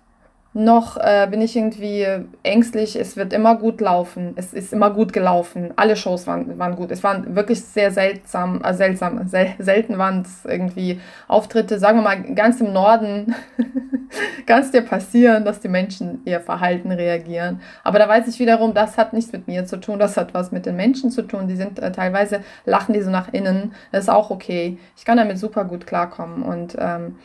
noch 0.54 0.96
äh, 0.96 1.28
bin 1.30 1.42
ich 1.42 1.54
irgendwie 1.56 2.06
ängstlich. 2.42 2.96
Es 2.96 3.16
wird 3.16 3.32
immer 3.34 3.56
gut 3.56 3.80
laufen. 3.80 4.32
Es 4.37 4.54
ist 4.54 4.72
immer 4.72 4.90
gut 4.90 5.12
gelaufen. 5.12 5.72
Alle 5.76 5.94
Shows 5.94 6.26
waren, 6.26 6.58
waren 6.58 6.74
gut. 6.74 6.90
Es 6.90 7.04
waren 7.04 7.37
wirklich 7.37 7.62
sehr 7.62 7.90
seltsam, 7.90 8.62
äh, 8.64 8.72
seltsam, 8.72 9.28
sel 9.28 9.50
selten 9.58 9.98
waren 9.98 10.22
es 10.22 10.46
irgendwie 10.46 11.00
Auftritte, 11.28 11.78
sagen 11.78 11.98
wir 11.98 12.02
mal, 12.02 12.22
ganz 12.34 12.61
im 12.62 12.72
Norden 12.72 13.34
kann 14.46 14.62
es 14.62 14.70
dir 14.70 14.80
passieren, 14.80 15.44
dass 15.44 15.61
die 15.61 15.68
Menschen 15.68 16.22
ihr 16.24 16.40
Verhalten 16.40 16.92
reagieren. 16.92 17.61
Aber 17.84 17.98
da 17.98 18.08
weiß 18.08 18.26
ich 18.26 18.38
wiederum, 18.38 18.72
das 18.72 18.96
hat 18.96 19.12
nichts 19.12 19.32
mit 19.32 19.48
mir 19.48 19.66
zu 19.66 19.76
tun, 19.76 19.98
das 19.98 20.16
hat 20.16 20.32
was 20.32 20.50
mit 20.50 20.64
den 20.64 20.76
Menschen 20.76 21.11
zu 21.11 21.22
tun. 21.22 21.46
Die 21.46 21.56
sind 21.56 21.78
äh, 21.78 21.92
teilweise, 21.92 22.40
lachen 22.64 22.94
die 22.94 23.02
so 23.02 23.11
nach 23.11 23.32
innen. 23.34 23.74
Das 23.92 24.04
ist 24.04 24.08
auch 24.08 24.30
okay. 24.30 24.78
Ich 24.96 25.04
kann 25.04 25.18
damit 25.18 25.38
super 25.38 25.66
gut 25.66 25.87
klarkommen. 25.87 26.42
Und 26.42 26.74
ähm, 26.78 27.16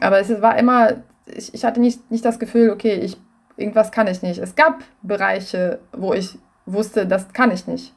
aber 0.00 0.18
es 0.18 0.40
war 0.40 0.56
immer 0.58 0.94
ich, 1.26 1.54
ich 1.54 1.64
hatte 1.64 1.80
nicht, 1.80 2.10
nicht 2.10 2.24
das 2.24 2.38
Gefühl, 2.38 2.70
okay, 2.70 2.94
ich, 2.94 3.16
irgendwas 3.56 3.92
kann 3.92 4.06
ich 4.06 4.22
nicht. 4.22 4.38
Es 4.38 4.54
gab 4.54 4.82
Bereiche, 5.02 5.80
wo 5.92 6.12
ich 6.12 6.38
wusste, 6.66 7.06
das 7.06 7.32
kann 7.32 7.50
ich 7.50 7.66
nicht. 7.66 7.94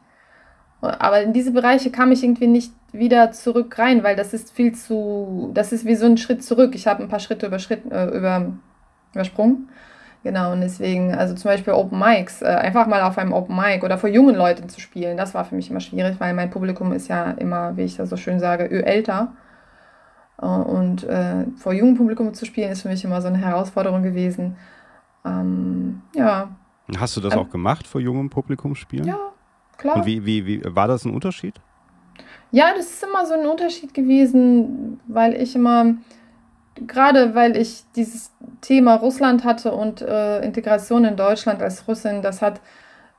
Aber 0.82 1.22
in 1.22 1.34
diese 1.34 1.52
Bereiche 1.52 1.90
kam 1.90 2.12
ich 2.12 2.24
irgendwie 2.24 2.48
nicht 2.48 2.72
wieder 2.92 3.32
zurück 3.32 3.78
rein, 3.80 4.04
weil 4.04 4.16
das 4.16 4.34
ist 4.34 4.52
viel 4.52 4.74
zu, 4.74 5.52
das 5.54 5.72
ist 5.72 5.86
wie 5.86 5.96
so 5.96 6.06
ein 6.06 6.18
Schritt 6.18 6.44
zurück. 6.44 6.76
Ich 6.76 6.88
habe 6.88 7.04
ein 7.04 7.10
paar 7.10 7.20
Schritte 7.20 7.48
überschritten, 7.48 7.92
äh, 7.92 8.06
über, 8.08 8.54
übersprungen. 9.14 9.70
Genau, 10.24 10.52
und 10.52 10.62
deswegen, 10.62 11.16
also 11.16 11.36
zum 11.36 11.52
Beispiel 11.52 11.74
Open 11.74 12.00
Mics, 12.00 12.42
äh, 12.42 12.48
einfach 12.48 12.88
mal 12.88 13.02
auf 13.02 13.18
einem 13.18 13.34
Open 13.34 13.56
Mic 13.56 13.84
oder 13.84 13.98
vor 13.98 14.10
jungen 14.10 14.36
Leuten 14.36 14.68
zu 14.68 14.80
spielen, 14.80 15.16
das 15.16 15.34
war 15.34 15.46
für 15.46 15.56
mich 15.56 15.70
immer 15.70 15.80
schwierig, 15.80 16.20
weil 16.20 16.34
mein 16.34 16.50
Publikum 16.50 16.92
ist 16.92 17.08
ja 17.08 17.32
immer, 17.32 17.78
wie 17.78 17.84
ich 17.84 17.98
das 17.98 18.10
so 18.10 18.18
schön 18.18 18.40
sage, 18.40 18.70
älter. 18.86 19.34
Äh, 20.42 20.46
und 20.46 21.04
äh, 21.04 21.46
vor 21.56 21.74
jungem 21.74 21.96
Publikum 21.96 22.34
zu 22.34 22.46
spielen, 22.46 22.72
ist 22.72 22.82
für 22.84 22.90
mich 22.90 23.04
immer 23.04 23.22
so 23.22 23.28
eine 23.28 23.38
Herausforderung 23.38 24.04
gewesen. 24.04 24.56
Ähm, 25.26 26.02
ja. 26.16 26.50
Hast 26.98 27.18
du 27.18 27.22
das 27.22 27.34
Ähm, 27.34 27.40
auch 27.40 27.50
gemacht 27.50 27.86
vor 27.88 28.00
jungem 28.02 28.30
Publikum 28.30 28.76
spielen? 28.76 29.06
Ja, 29.06 29.20
klar. 29.78 29.98
Und 29.98 30.06
wie, 30.06 30.26
wie, 30.26 30.46
wie 30.46 30.62
war 30.64 30.88
das 30.88 31.06
ein 31.06 31.14
Unterschied? 31.14 31.60
Ja, 32.52 32.68
das 32.76 32.86
ist 32.86 33.04
immer 33.04 33.26
so 33.26 33.34
ein 33.34 33.46
Unterschied 33.46 33.94
gewesen, 33.94 35.02
weil 35.08 35.34
ich 35.34 35.54
immer, 35.56 35.96
gerade 36.76 37.36
weil 37.36 37.58
ich 37.58 37.84
dieses 37.96 38.32
Thema 38.62 38.96
Russland 38.96 39.44
hatte 39.44 39.74
und 39.74 40.02
äh, 40.02 40.40
Integration 40.46 41.04
in 41.04 41.18
Deutschland 41.18 41.62
als 41.62 41.88
Russin, 41.88 42.22
das 42.22 42.42
hat 42.42 42.62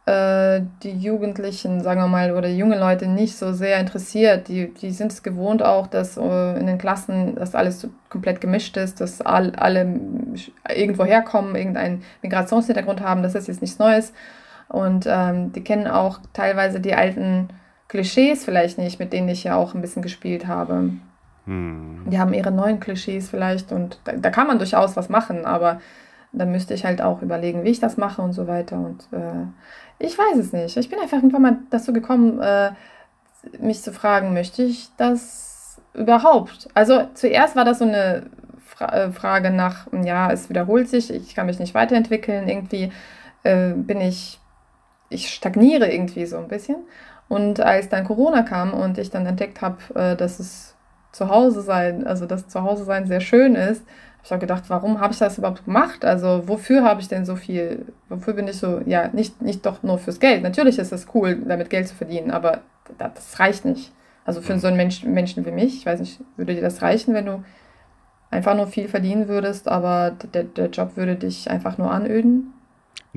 äh, 0.09 0.63
die 0.83 0.93
Jugendlichen, 0.93 1.83
sagen 1.83 2.01
wir 2.01 2.09
mal, 2.09 2.33
oder 2.33 2.49
junge 2.49 2.79
Leute 2.79 3.07
nicht 3.07 3.37
so 3.37 3.53
sehr 3.53 3.79
interessiert. 3.79 4.49
Die, 4.49 4.73
die 4.73 4.91
sind 4.91 5.13
es 5.13 5.23
gewohnt 5.23 5.63
auch, 5.63 5.87
dass 5.87 6.17
äh, 6.17 6.59
in 6.59 6.67
den 6.67 6.79
Klassen 6.79 7.35
das 7.35 7.55
alles 7.55 7.81
so 7.81 7.91
komplett 8.09 8.41
gemischt 8.41 8.77
ist, 8.79 9.03
dass 9.03 9.21
all, 9.21 9.55
alle 9.57 9.87
irgendwo 10.75 11.05
herkommen, 11.05 11.57
irgendeinen 11.57 12.03
Migrationshintergrund 12.23 13.03
haben. 13.03 13.23
Das 13.23 13.35
ist 13.35 13.49
jetzt 13.49 13.61
nichts 13.61 13.79
Neues. 13.79 14.15
Und 14.69 15.07
ähm, 15.07 15.53
die 15.53 15.63
kennen 15.63 15.87
auch 15.87 16.21
teilweise 16.33 16.81
die 16.81 16.95
alten 16.95 17.49
Klischees 17.89 18.45
vielleicht 18.45 18.79
nicht, 18.79 18.99
mit 18.99 19.13
denen 19.13 19.29
ich 19.29 19.45
ja 19.45 19.57
auch 19.57 19.75
ein 19.75 19.83
bisschen 19.83 20.03
gespielt 20.03 20.47
habe. 20.47 20.91
Hm. 21.45 22.07
Die 22.11 22.19
haben 22.19 22.33
ihre 22.33 22.51
neuen 22.51 22.81
Klischees 22.81 23.29
vielleicht 23.29 23.73
und 23.73 23.99
da, 24.05 24.13
da 24.13 24.31
kann 24.31 24.47
man 24.47 24.59
durchaus 24.59 24.97
was 24.97 25.09
machen, 25.09 25.45
aber 25.45 25.81
dann 26.33 26.53
müsste 26.53 26.75
ich 26.75 26.85
halt 26.85 27.01
auch 27.01 27.23
überlegen, 27.23 27.65
wie 27.65 27.71
ich 27.71 27.81
das 27.81 27.97
mache 27.97 28.23
und 28.23 28.33
so 28.33 28.47
weiter. 28.47 28.77
Und 28.77 29.09
äh, 29.13 29.47
ich 29.99 30.17
weiß 30.17 30.37
es 30.39 30.53
nicht. 30.53 30.77
Ich 30.77 30.89
bin 30.89 30.99
einfach 30.99 31.19
irgendwann 31.19 31.43
mal 31.43 31.59
dazu 31.71 31.93
gekommen, 31.93 32.41
äh, 32.41 32.71
mich 33.59 33.83
zu 33.83 33.93
fragen, 33.93 34.33
möchte 34.33 34.63
ich 34.63 34.89
das 34.97 35.81
überhaupt? 35.95 36.69
Also 36.75 37.09
zuerst 37.15 37.57
war 37.57 37.65
das 37.65 37.79
so 37.79 37.85
eine 37.85 38.27
Fra 38.65 38.87
äh, 38.93 39.11
Frage 39.11 39.51
nach, 39.51 39.87
ja, 39.93 40.31
es 40.31 40.49
wiederholt 40.49 40.89
sich, 40.89 41.13
ich 41.13 41.35
kann 41.35 41.47
mich 41.47 41.59
nicht 41.59 41.75
weiterentwickeln, 41.75 42.49
irgendwie 42.49 42.93
äh, 43.43 43.73
bin 43.73 44.01
ich, 44.01 44.39
ich 45.09 45.31
stagniere 45.31 45.91
irgendwie 45.91 46.27
so 46.27 46.39
ein 46.39 46.49
bisschen. 46.49 46.77
Und 47.29 47.61
als 47.61 47.89
dann 47.89 48.05
Corona 48.05 48.43
kam 48.43 48.73
und 48.73 48.99
ich 48.99 49.11
dann 49.11 49.27
entdeckt 49.27 49.61
habe, 49.61 49.79
äh, 49.95 50.17
dass 50.17 50.39
es 50.39 50.75
zu 51.13 51.29
Hause 51.29 51.63
sein, 51.63 52.07
also 52.07 52.27
dass 52.27 52.49
zu 52.49 52.63
Hause 52.63 52.85
sein 52.85 53.07
sehr 53.07 53.21
schön 53.21 53.55
ist, 53.55 53.83
habe 54.19 54.27
ich 54.27 54.33
auch 54.33 54.39
gedacht, 54.41 54.65
warum 54.69 55.01
habe 55.01 55.13
ich 55.13 55.19
das 55.19 55.39
überhaupt 55.39 55.65
gemacht? 55.65 56.05
Also 56.05 56.43
wofür 56.47 56.85
habe 56.85 57.01
ich 57.01 57.09
denn 57.09 57.25
so 57.25 57.37
viel, 57.37 57.87
wofür 58.09 58.35
bin 58.35 58.49
ich 58.49 58.57
so, 58.59 58.81
ja, 58.85 59.09
nicht, 59.09 59.41
nicht 59.41 59.65
doch 59.65 59.83
nur 59.83 59.99
fürs 59.99 60.21
Geld. 60.21 60.43
Natürlich 60.43 60.79
ist 60.79 60.93
es 60.93 61.07
cool, 61.15 61.37
damit 61.47 61.71
Geld 61.71 61.89
zu 61.89 61.95
verdienen, 61.95 62.31
aber 62.31 62.63
das, 62.99 63.13
das 63.15 63.41
reicht 63.41 63.65
nicht. 63.65 63.93
Also 64.25 64.43
für 64.43 64.59
so 64.59 64.67
einen 64.67 64.77
Mensch, 64.77 65.05
Menschen 65.05 65.47
wie 65.47 65.51
mich, 65.51 65.79
ich 65.79 65.87
weiß 65.87 66.01
nicht, 66.01 66.21
würde 66.37 66.55
dir 66.55 66.61
das 66.61 66.83
reichen, 66.83 67.15
wenn 67.15 67.25
du 67.25 67.45
einfach 68.31 68.55
nur 68.55 68.67
viel 68.67 68.89
verdienen 68.89 69.29
würdest, 69.29 69.69
aber 69.69 70.17
der, 70.35 70.45
der 70.45 70.69
Job 70.69 70.97
würde 70.97 71.17
dich 71.17 71.51
einfach 71.51 71.79
nur 71.79 71.91
anöden? 71.91 72.53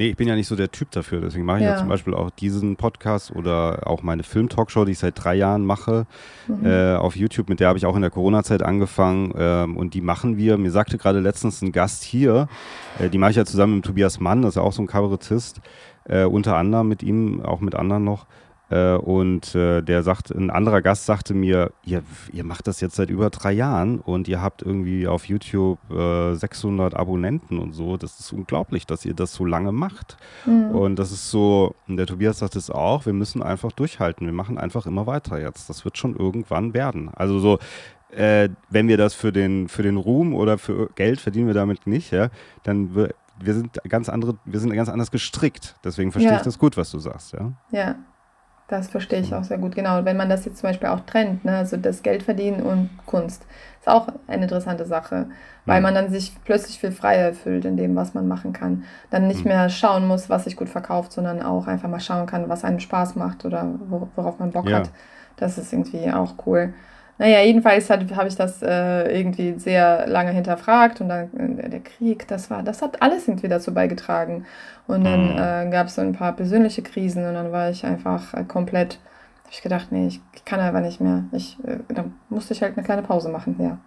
Nee, 0.02 0.10
ich 0.10 0.16
bin 0.16 0.28
ja 0.28 0.36
nicht 0.36 0.48
so 0.48 0.56
der 0.56 0.72
Typ 0.72 0.90
dafür. 0.90 1.22
Deswegen 1.22 1.46
mache 1.46 1.60
ich 1.60 1.64
ja, 1.66 1.74
Ja. 1.74 1.78
zum 1.78 1.88
Beispiel 1.88 2.16
auch 2.16 2.32
diesen 2.32 2.76
Podcast 2.76 3.36
oder 3.36 3.86
auch 3.86 4.02
meine 4.02 4.24
Film-Talkshow, 4.24 4.84
die 4.84 4.94
ich 4.94 4.98
seit 4.98 5.24
drei 5.24 5.36
Jahren 5.36 5.64
mache, 5.64 6.08
Mhm. 6.48 6.66
äh, 6.66 6.96
auf 6.96 7.16
YouTube. 7.16 7.50
Mit 7.50 7.60
der 7.60 7.68
habe 7.68 7.78
ich 7.78 7.86
auch 7.86 7.96
in 7.96 8.02
der 8.02 8.10
Corona-Zeit 8.10 8.64
angefangen. 8.64 9.32
Ähm, 9.38 9.78
und 9.78 9.94
die 9.94 10.02
machen 10.02 10.38
wir. 10.38 10.58
Mir 10.58 10.72
sagte 10.72 10.98
gerade 10.98 11.20
letztens 11.20 11.62
ein 11.62 11.72
Gast 11.72 12.02
hier, 12.04 12.48
äh, 12.98 13.10
die 13.10 13.20
mache 13.20 13.30
ich 13.30 13.38
ja 13.38 13.46
zusammen 13.46 13.76
mit 13.76 13.86
Tobias 13.86 14.20
Mann, 14.20 14.42
das 14.42 14.54
ist 14.54 14.56
ja 14.56 14.64
auch 14.64 14.74
so 14.74 14.82
ein 14.82 14.88
Kabarettist, 14.88 15.62
äh, 16.06 16.24
unter 16.24 16.58
anderem 16.58 16.88
mit 16.88 17.04
ihm, 17.04 17.40
auch 17.46 17.60
mit 17.62 17.76
anderen 17.76 18.04
noch. 18.04 18.26
Äh, 18.72 18.94
und 18.96 19.54
äh, 19.54 19.82
der 19.82 20.02
sagt, 20.02 20.32
ein 20.32 20.50
anderer 20.50 20.82
Gast 20.82 21.06
sagte 21.06 21.34
mir, 21.34 21.72
ihr, 21.84 22.04
ihr 22.32 22.46
macht 22.46 22.68
das 22.68 22.80
jetzt 22.80 22.96
seit 22.96 23.10
über 23.10 23.30
drei 23.30 23.52
Jahren 23.52 24.00
und 24.00 24.30
ihr 24.30 24.42
habt 24.42 24.62
irgendwie 24.62 25.08
auf 25.08 25.26
YouTube 25.26 25.78
äh, 25.92 26.34
600 26.36 26.96
Abonnenten 26.96 27.60
und 27.60 27.74
so. 27.74 27.98
Das 27.98 28.20
ist 28.20 28.32
unglaublich, 28.32 28.88
dass 28.88 29.04
ihr 29.04 29.14
das 29.14 29.34
so 29.34 29.44
lange 29.46 29.74
macht. 29.74 30.16
Mhm. 30.46 30.72
Und 30.72 30.96
das 30.98 31.12
ist 31.12 31.30
so, 31.30 31.76
der 31.88 32.08
Tobias 32.08 32.40
sagt 32.40 32.56
es 32.56 32.70
auch, 32.70 33.06
wir 33.06 33.14
müssen 33.14 33.44
einfach 33.44 33.74
durchhalten. 33.74 34.26
Wir 34.26 34.34
machen 34.34 34.58
einfach 34.58 34.86
immer 34.86 35.06
weiter 35.06 35.40
jetzt. 35.40 35.70
Das 35.70 35.84
wird 35.84 35.98
schon 35.98 36.16
irgendwann 36.16 36.74
werden. 36.74 37.10
Also 37.14 37.40
so, 37.40 37.60
äh, 38.12 38.48
wenn 38.70 38.88
wir 38.88 38.96
das 38.98 39.14
für 39.14 39.34
den, 39.34 39.68
für 39.68 39.84
den 39.84 39.98
Ruhm 39.98 40.34
oder 40.34 40.58
für 40.58 40.90
Geld 40.96 41.20
verdienen 41.20 41.48
wir 41.48 41.54
damit 41.54 41.88
nicht, 41.88 42.12
ja, 42.12 42.30
dann 42.64 42.96
wir, 42.96 43.10
wir 43.40 43.54
sind 43.54 43.80
ganz 43.90 44.08
andere, 44.08 44.38
wir 44.46 44.60
sind 44.60 44.74
ganz 44.74 44.88
anders 44.88 45.12
gestrickt. 45.12 45.76
Deswegen 45.84 46.12
verstehe 46.12 46.32
Ja. 46.32 46.38
ich 46.38 46.44
das 46.44 46.58
gut, 46.60 46.78
was 46.78 46.92
du 46.92 47.00
sagst, 47.00 47.34
ja. 47.34 47.52
Ja, 47.72 47.96
das 48.72 48.88
verstehe 48.90 49.20
ich 49.20 49.36
auch 49.36 49.44
sehr 49.44 49.58
gut. 49.60 49.76
Genau, 49.76 50.06
wenn 50.06 50.18
man 50.18 50.30
das 50.30 50.46
jetzt 50.46 50.58
zum 50.60 50.70
Beispiel 50.70 50.90
auch 50.90 51.02
trennt, 51.02 51.46
ne? 51.46 51.58
also 51.58 51.78
das 51.78 52.02
Geld 52.04 52.24
verdienen 52.24 52.64
und 52.64 52.90
Kunst, 53.06 53.46
ist 53.80 53.88
auch 53.90 54.08
eine 54.28 54.44
interessante 54.44 54.86
Sache, 54.86 55.28
weil 55.66 55.80
Mhm. 55.80 55.84
man 55.84 55.96
dann 55.96 56.10
sich 56.10 56.36
plötzlich 56.44 56.80
viel 56.80 56.92
freier 56.92 57.34
fühlt 57.34 57.66
in 57.66 57.78
dem, 57.78 57.96
was 57.96 58.14
man 58.14 58.28
machen 58.28 58.54
kann. 58.54 58.84
Dann 59.12 59.28
nicht 59.28 59.46
Mhm. 59.46 59.52
mehr 59.52 59.70
schauen 59.70 60.08
muss, 60.08 60.30
was 60.30 60.46
sich 60.46 60.56
gut 60.56 60.70
verkauft, 60.70 61.12
sondern 61.12 61.42
auch 61.42 61.68
einfach 61.68 61.90
mal 61.90 62.00
schauen 62.00 62.26
kann, 62.28 62.50
was 62.50 62.64
einem 62.64 62.80
Spaß 62.80 63.16
macht 63.16 63.46
oder 63.46 63.68
wo- 63.88 64.08
worauf 64.16 64.40
man 64.40 64.52
Bock 64.52 64.70
Ja. 64.70 64.78
hat. 64.78 64.90
Das 65.38 65.58
ist 65.58 65.74
irgendwie 65.74 66.12
auch 66.12 66.36
cool. 66.46 66.74
Naja, 67.22 67.42
jedenfalls 67.42 67.88
habe 67.92 68.28
ich 68.28 68.36
das 68.36 68.64
äh, 68.64 69.16
irgendwie 69.16 69.54
sehr 69.60 70.08
lange 70.08 70.32
hinterfragt 70.32 71.02
und 71.02 71.10
dann 71.10 71.60
äh, 71.60 71.70
der 71.70 71.82
Krieg, 71.82 72.28
das 72.28 72.50
war, 72.50 72.64
das 72.64 72.82
hat 72.82 73.02
alles 73.04 73.28
irgendwie 73.28 73.48
dazu 73.48 73.74
beigetragen. 73.74 74.46
Und 74.88 75.04
dann 75.04 75.30
Mhm. 75.30 75.38
äh, 75.38 75.70
gab 75.72 75.88
es 75.88 75.96
so 75.96 76.02
ein 76.02 76.14
paar 76.14 76.34
persönliche 76.36 76.82
Krisen 76.82 77.24
und 77.26 77.36
dann 77.36 77.52
war 77.52 77.70
ich 77.70 77.86
einfach 77.86 78.34
äh, 78.34 78.44
komplett, 78.44 79.00
habe 79.44 79.52
ich 79.52 79.62
gedacht, 79.62 79.92
nee, 79.92 80.08
ich, 80.08 80.20
kann 80.46 80.60
einfach 80.60 80.82
nicht 80.82 81.00
mehr. 81.00 81.26
Ich, 81.32 81.58
äh, 81.64 81.78
dann 81.90 82.16
musste 82.30 82.54
ich 82.56 82.64
halt 82.64 82.76
eine 82.76 82.84
kleine 82.86 83.04
Pause 83.04 83.30
machen, 83.30 83.56
ja. 83.60 83.78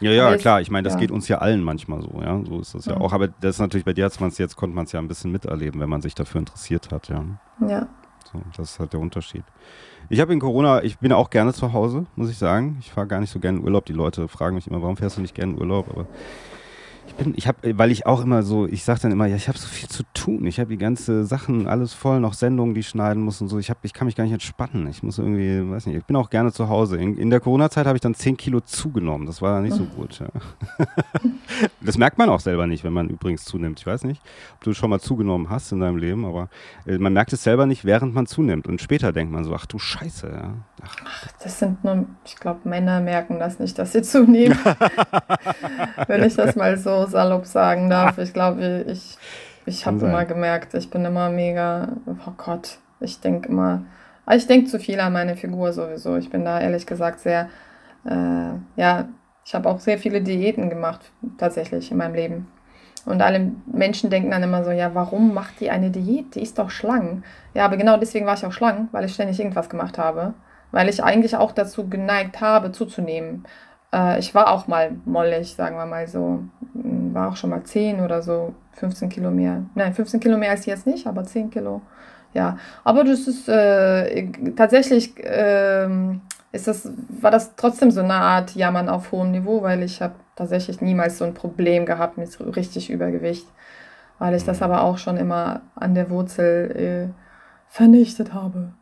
Ja, 0.00 0.10
ja, 0.10 0.34
ich- 0.34 0.42
klar. 0.42 0.60
Ich 0.60 0.70
meine, 0.70 0.84
das 0.84 0.94
ja. 0.94 1.00
geht 1.00 1.10
uns 1.10 1.28
ja 1.28 1.38
allen 1.38 1.62
manchmal 1.62 2.02
so, 2.02 2.20
ja. 2.22 2.42
So 2.44 2.60
ist 2.60 2.74
das 2.74 2.86
ja 2.86 2.96
Mhm. 2.96 3.02
auch. 3.02 3.12
Aber 3.12 3.28
das 3.28 3.56
ist 3.56 3.60
natürlich 3.60 3.84
bei 3.84 3.92
dir, 3.94 4.04
hat 4.04 4.20
man 4.20 4.28
es 4.30 4.38
jetzt, 4.38 4.56
konnte 4.56 4.74
man 4.76 4.84
es 4.86 4.92
ja 4.92 5.00
ein 5.00 5.08
bisschen 5.08 5.30
miterleben, 5.32 5.80
wenn 5.80 5.88
man 5.90 6.02
sich 6.02 6.14
dafür 6.14 6.40
interessiert 6.40 6.90
hat, 6.90 7.08
ja. 7.08 7.24
Ja, 7.68 7.88
So, 8.32 8.42
das 8.56 8.72
ist 8.72 8.80
halt 8.80 8.92
der 8.92 9.00
Unterschied. 9.00 9.44
Ich 10.12 10.18
habe 10.18 10.32
in 10.32 10.40
Corona, 10.40 10.82
ich 10.82 10.98
bin 10.98 11.12
auch 11.12 11.30
gerne 11.30 11.54
zu 11.54 11.72
Hause, 11.72 12.04
muss 12.16 12.30
ich 12.30 12.36
sagen. 12.36 12.78
Ich 12.80 12.90
fahre 12.90 13.06
gar 13.06 13.20
nicht 13.20 13.30
so 13.30 13.38
gerne 13.38 13.58
in 13.58 13.64
Urlaub. 13.64 13.84
Die 13.84 13.92
Leute 13.92 14.26
fragen 14.26 14.56
mich 14.56 14.66
immer, 14.66 14.82
warum 14.82 14.96
fährst 14.96 15.16
du 15.16 15.20
nicht 15.20 15.36
gerne 15.36 15.52
in 15.52 15.60
Urlaub? 15.60 15.88
Aber 15.88 16.08
ich 17.10 17.16
bin, 17.16 17.34
ich 17.36 17.48
habe, 17.48 17.76
weil 17.76 17.90
ich 17.90 18.06
auch 18.06 18.22
immer 18.22 18.42
so, 18.42 18.66
ich 18.66 18.84
sage 18.84 19.00
dann 19.02 19.12
immer, 19.12 19.26
ja, 19.26 19.34
ich 19.34 19.48
habe 19.48 19.58
so 19.58 19.66
viel 19.66 19.88
zu 19.88 20.04
tun. 20.14 20.46
Ich 20.46 20.60
habe 20.60 20.70
die 20.70 20.78
ganze 20.78 21.24
Sachen 21.24 21.66
alles 21.66 21.92
voll, 21.92 22.20
noch 22.20 22.34
Sendungen, 22.34 22.74
die 22.74 22.80
ich 22.80 22.88
schneiden 22.88 23.22
muss 23.22 23.40
und 23.40 23.48
so. 23.48 23.58
Ich 23.58 23.68
habe, 23.68 23.80
ich 23.82 23.92
kann 23.92 24.06
mich 24.06 24.14
gar 24.14 24.24
nicht 24.24 24.32
entspannen. 24.32 24.86
Ich 24.88 25.02
muss 25.02 25.18
irgendwie, 25.18 25.68
weiß 25.68 25.86
nicht, 25.86 25.96
ich 25.96 26.04
bin 26.04 26.16
auch 26.16 26.30
gerne 26.30 26.52
zu 26.52 26.68
Hause. 26.68 26.98
In, 26.98 27.16
in 27.16 27.30
der 27.30 27.40
Corona-Zeit 27.40 27.86
habe 27.86 27.96
ich 27.96 28.00
dann 28.00 28.14
10 28.14 28.36
Kilo 28.36 28.60
zugenommen. 28.60 29.26
Das 29.26 29.42
war 29.42 29.60
nicht 29.60 29.74
so 29.74 29.84
gut. 29.84 30.20
Ja. 30.20 30.28
das 31.80 31.98
merkt 31.98 32.16
man 32.16 32.28
auch 32.28 32.40
selber 32.40 32.66
nicht, 32.66 32.84
wenn 32.84 32.92
man 32.92 33.08
übrigens 33.08 33.44
zunimmt. 33.44 33.80
Ich 33.80 33.86
weiß 33.86 34.04
nicht, 34.04 34.22
ob 34.54 34.64
du 34.64 34.72
schon 34.72 34.90
mal 34.90 35.00
zugenommen 35.00 35.50
hast 35.50 35.72
in 35.72 35.80
deinem 35.80 35.96
Leben, 35.96 36.24
aber 36.24 36.48
äh, 36.86 36.98
man 36.98 37.12
merkt 37.12 37.32
es 37.32 37.42
selber 37.42 37.66
nicht, 37.66 37.84
während 37.84 38.14
man 38.14 38.26
zunimmt. 38.26 38.68
Und 38.68 38.80
später 38.80 39.12
denkt 39.12 39.32
man 39.32 39.44
so, 39.44 39.52
ach 39.54 39.66
du 39.66 39.78
Scheiße. 39.78 40.28
Ja. 40.32 40.54
Ach, 40.82 41.26
das 41.42 41.58
sind 41.58 41.82
nur, 41.82 42.06
ich 42.24 42.36
glaube, 42.36 42.68
Männer 42.68 43.00
merken 43.00 43.38
das 43.38 43.58
nicht, 43.58 43.78
dass 43.78 43.92
sie 43.92 44.02
zunehmen. 44.02 44.56
Wenn 46.06 46.22
ich 46.22 46.34
das 46.34 46.54
mal 46.56 46.78
so 46.78 46.99
salopp 47.06 47.46
sagen 47.46 47.90
darf. 47.90 48.18
Ich 48.18 48.32
glaube, 48.32 48.84
ich, 48.88 49.16
ich 49.66 49.86
habe 49.86 50.06
immer 50.06 50.24
gemerkt, 50.24 50.74
ich 50.74 50.90
bin 50.90 51.04
immer 51.04 51.30
mega, 51.30 51.88
oh 52.06 52.32
Gott, 52.36 52.78
ich 53.00 53.20
denke 53.20 53.48
immer, 53.48 53.84
ah, 54.26 54.34
ich 54.34 54.46
denke 54.46 54.68
zu 54.68 54.78
viel 54.78 55.00
an 55.00 55.12
meine 55.12 55.36
Figur 55.36 55.72
sowieso. 55.72 56.16
Ich 56.16 56.30
bin 56.30 56.44
da 56.44 56.60
ehrlich 56.60 56.86
gesagt 56.86 57.20
sehr, 57.20 57.48
äh, 58.04 58.52
ja, 58.76 59.08
ich 59.44 59.54
habe 59.54 59.68
auch 59.68 59.80
sehr 59.80 59.98
viele 59.98 60.20
Diäten 60.20 60.70
gemacht, 60.70 61.00
tatsächlich 61.38 61.90
in 61.90 61.96
meinem 61.96 62.14
Leben. 62.14 62.48
Und 63.06 63.22
alle 63.22 63.52
Menschen 63.66 64.10
denken 64.10 64.30
dann 64.30 64.42
immer 64.42 64.64
so, 64.64 64.70
ja, 64.70 64.94
warum 64.94 65.32
macht 65.32 65.60
die 65.60 65.70
eine 65.70 65.90
Diät? 65.90 66.34
Die 66.34 66.42
ist 66.42 66.58
doch 66.58 66.70
schlank. 66.70 67.24
Ja, 67.54 67.64
aber 67.64 67.76
genau 67.76 67.96
deswegen 67.96 68.26
war 68.26 68.34
ich 68.34 68.44
auch 68.44 68.52
schlank, 68.52 68.90
weil 68.92 69.04
ich 69.04 69.14
ständig 69.14 69.40
irgendwas 69.40 69.70
gemacht 69.70 69.98
habe. 69.98 70.34
Weil 70.70 70.88
ich 70.88 71.02
eigentlich 71.02 71.34
auch 71.36 71.52
dazu 71.52 71.88
geneigt 71.88 72.40
habe, 72.40 72.72
zuzunehmen. 72.72 73.44
Äh, 73.92 74.18
ich 74.18 74.34
war 74.34 74.50
auch 74.52 74.66
mal 74.66 74.92
mollig, 75.04 75.54
sagen 75.54 75.76
wir 75.76 75.86
mal 75.86 76.06
so. 76.08 76.42
Mm, 76.74 77.14
War 77.14 77.30
auch 77.30 77.36
schon 77.36 77.50
mal 77.50 77.62
10 77.64 78.00
oder 78.00 78.22
so, 78.22 78.54
15 78.74 79.08
Kilo 79.08 79.30
mehr. 79.30 79.64
Nein, 79.74 79.94
15 79.94 80.20
Kilo 80.20 80.38
mehr 80.38 80.50
als 80.50 80.66
jetzt 80.66 80.86
nicht, 80.86 81.06
aber 81.06 81.24
10 81.24 81.50
Kilo. 81.50 81.82
Ja, 82.32 82.58
aber 82.84 83.04
das 83.04 83.26
ist 83.26 83.48
äh, 83.48 84.30
tatsächlich 84.56 85.14
ähm, 85.18 86.20
ist 86.52 86.66
das, 86.68 86.88
war 87.08 87.30
das 87.30 87.56
trotzdem 87.56 87.90
so 87.90 88.00
eine 88.00 88.14
Art 88.14 88.54
Jammern 88.54 88.88
auf 88.88 89.12
hohem 89.12 89.30
Niveau, 89.32 89.62
weil 89.62 89.82
ich 89.82 90.00
habe 90.02 90.14
tatsächlich 90.36 90.80
niemals 90.80 91.18
so 91.18 91.24
ein 91.24 91.34
Problem 91.34 91.86
gehabt 91.86 92.18
mit 92.18 92.38
richtig 92.56 92.90
Übergewicht, 92.90 93.46
weil 94.18 94.34
ich 94.34 94.44
das 94.44 94.62
aber 94.62 94.82
auch 94.82 94.98
schon 94.98 95.16
immer 95.16 95.62
an 95.74 95.94
der 95.94 96.10
Wurzel 96.10 97.10
äh, 97.10 97.14
vernichtet 97.68 98.34
habe. 98.34 98.72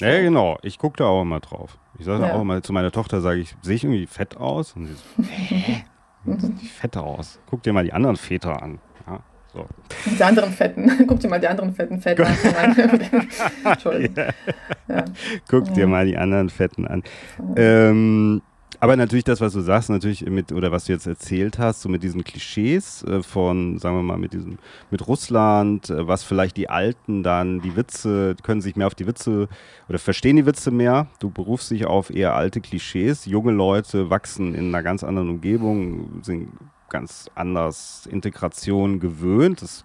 Ja, 0.00 0.20
genau. 0.20 0.58
Ich 0.62 0.78
gucke 0.78 0.96
da 0.98 1.04
auch 1.04 1.22
immer 1.22 1.40
drauf. 1.40 1.78
Ich 1.98 2.04
sage 2.06 2.24
Ja. 2.26 2.34
auch 2.34 2.40
immer 2.40 2.62
zu 2.62 2.72
meiner 2.72 2.90
Tochter, 2.90 3.20
sage 3.20 3.40
ich, 3.40 3.54
sehe 3.62 3.76
ich 3.76 3.84
irgendwie 3.84 4.06
fett 4.06 4.36
aus? 4.36 4.72
Und 4.74 4.86
sie 4.86 4.94
so, 4.94 5.22
nicht 6.24 6.72
fett 6.72 6.96
aus. 6.96 7.38
Guck 7.48 7.62
dir 7.62 7.72
mal 7.72 7.84
die 7.84 7.92
anderen 7.92 8.16
Väter 8.16 8.62
an. 8.62 8.78
Ja, 9.06 9.20
so. 9.52 9.66
Die 10.18 10.22
anderen 10.24 10.52
Fetten, 10.52 10.90
guck 11.06 11.20
dir 11.20 11.28
mal 11.28 11.40
die 11.40 11.48
anderen 11.48 11.74
Fetten 11.74 12.00
Fetten 12.00 12.22
an. 12.24 12.76
Entschuldigung. 13.64 14.26
Ja. 14.88 15.04
Guck 15.48 15.72
dir 15.74 15.86
mal 15.86 16.06
die 16.06 16.16
anderen 16.16 16.48
Fetten 16.50 16.86
an. 16.86 17.02
Ähm, 17.56 18.42
Aber 18.78 18.96
natürlich 18.96 19.24
das, 19.24 19.40
was 19.40 19.52
du 19.52 19.60
sagst, 19.60 19.90
natürlich 19.90 20.24
mit, 20.26 20.52
oder 20.52 20.70
was 20.70 20.84
du 20.84 20.92
jetzt 20.92 21.06
erzählt 21.06 21.58
hast, 21.58 21.82
so 21.82 21.88
mit 21.88 22.02
diesen 22.02 22.24
Klischees 22.24 23.02
äh, 23.02 23.22
von, 23.22 23.78
sagen 23.78 23.96
wir 23.96 24.02
mal, 24.02 24.16
mit 24.16 24.32
diesem, 24.32 24.58
mit 24.90 25.06
Russland, 25.06 25.90
äh, 25.90 26.06
was 26.06 26.22
vielleicht 26.22 26.56
die 26.56 26.70
Alten 26.70 27.22
dann, 27.22 27.60
die 27.60 27.76
Witze, 27.76 28.36
können 28.42 28.60
sich 28.60 28.76
mehr 28.76 28.86
auf 28.86 28.94
die 28.94 29.06
Witze 29.06 29.48
oder 29.88 29.98
verstehen 29.98 30.36
die 30.36 30.46
Witze 30.46 30.70
mehr. 30.70 31.08
Du 31.18 31.30
berufst 31.30 31.70
dich 31.70 31.84
auf 31.84 32.10
eher 32.10 32.34
alte 32.34 32.60
Klischees. 32.60 33.26
Junge 33.26 33.52
Leute 33.52 34.08
wachsen 34.08 34.54
in 34.54 34.68
einer 34.68 34.82
ganz 34.82 35.02
anderen 35.02 35.28
Umgebung, 35.28 36.22
sind 36.22 36.48
ganz 36.88 37.30
anders 37.34 38.06
Integration 38.10 39.00
gewöhnt. 39.00 39.62
Das 39.62 39.84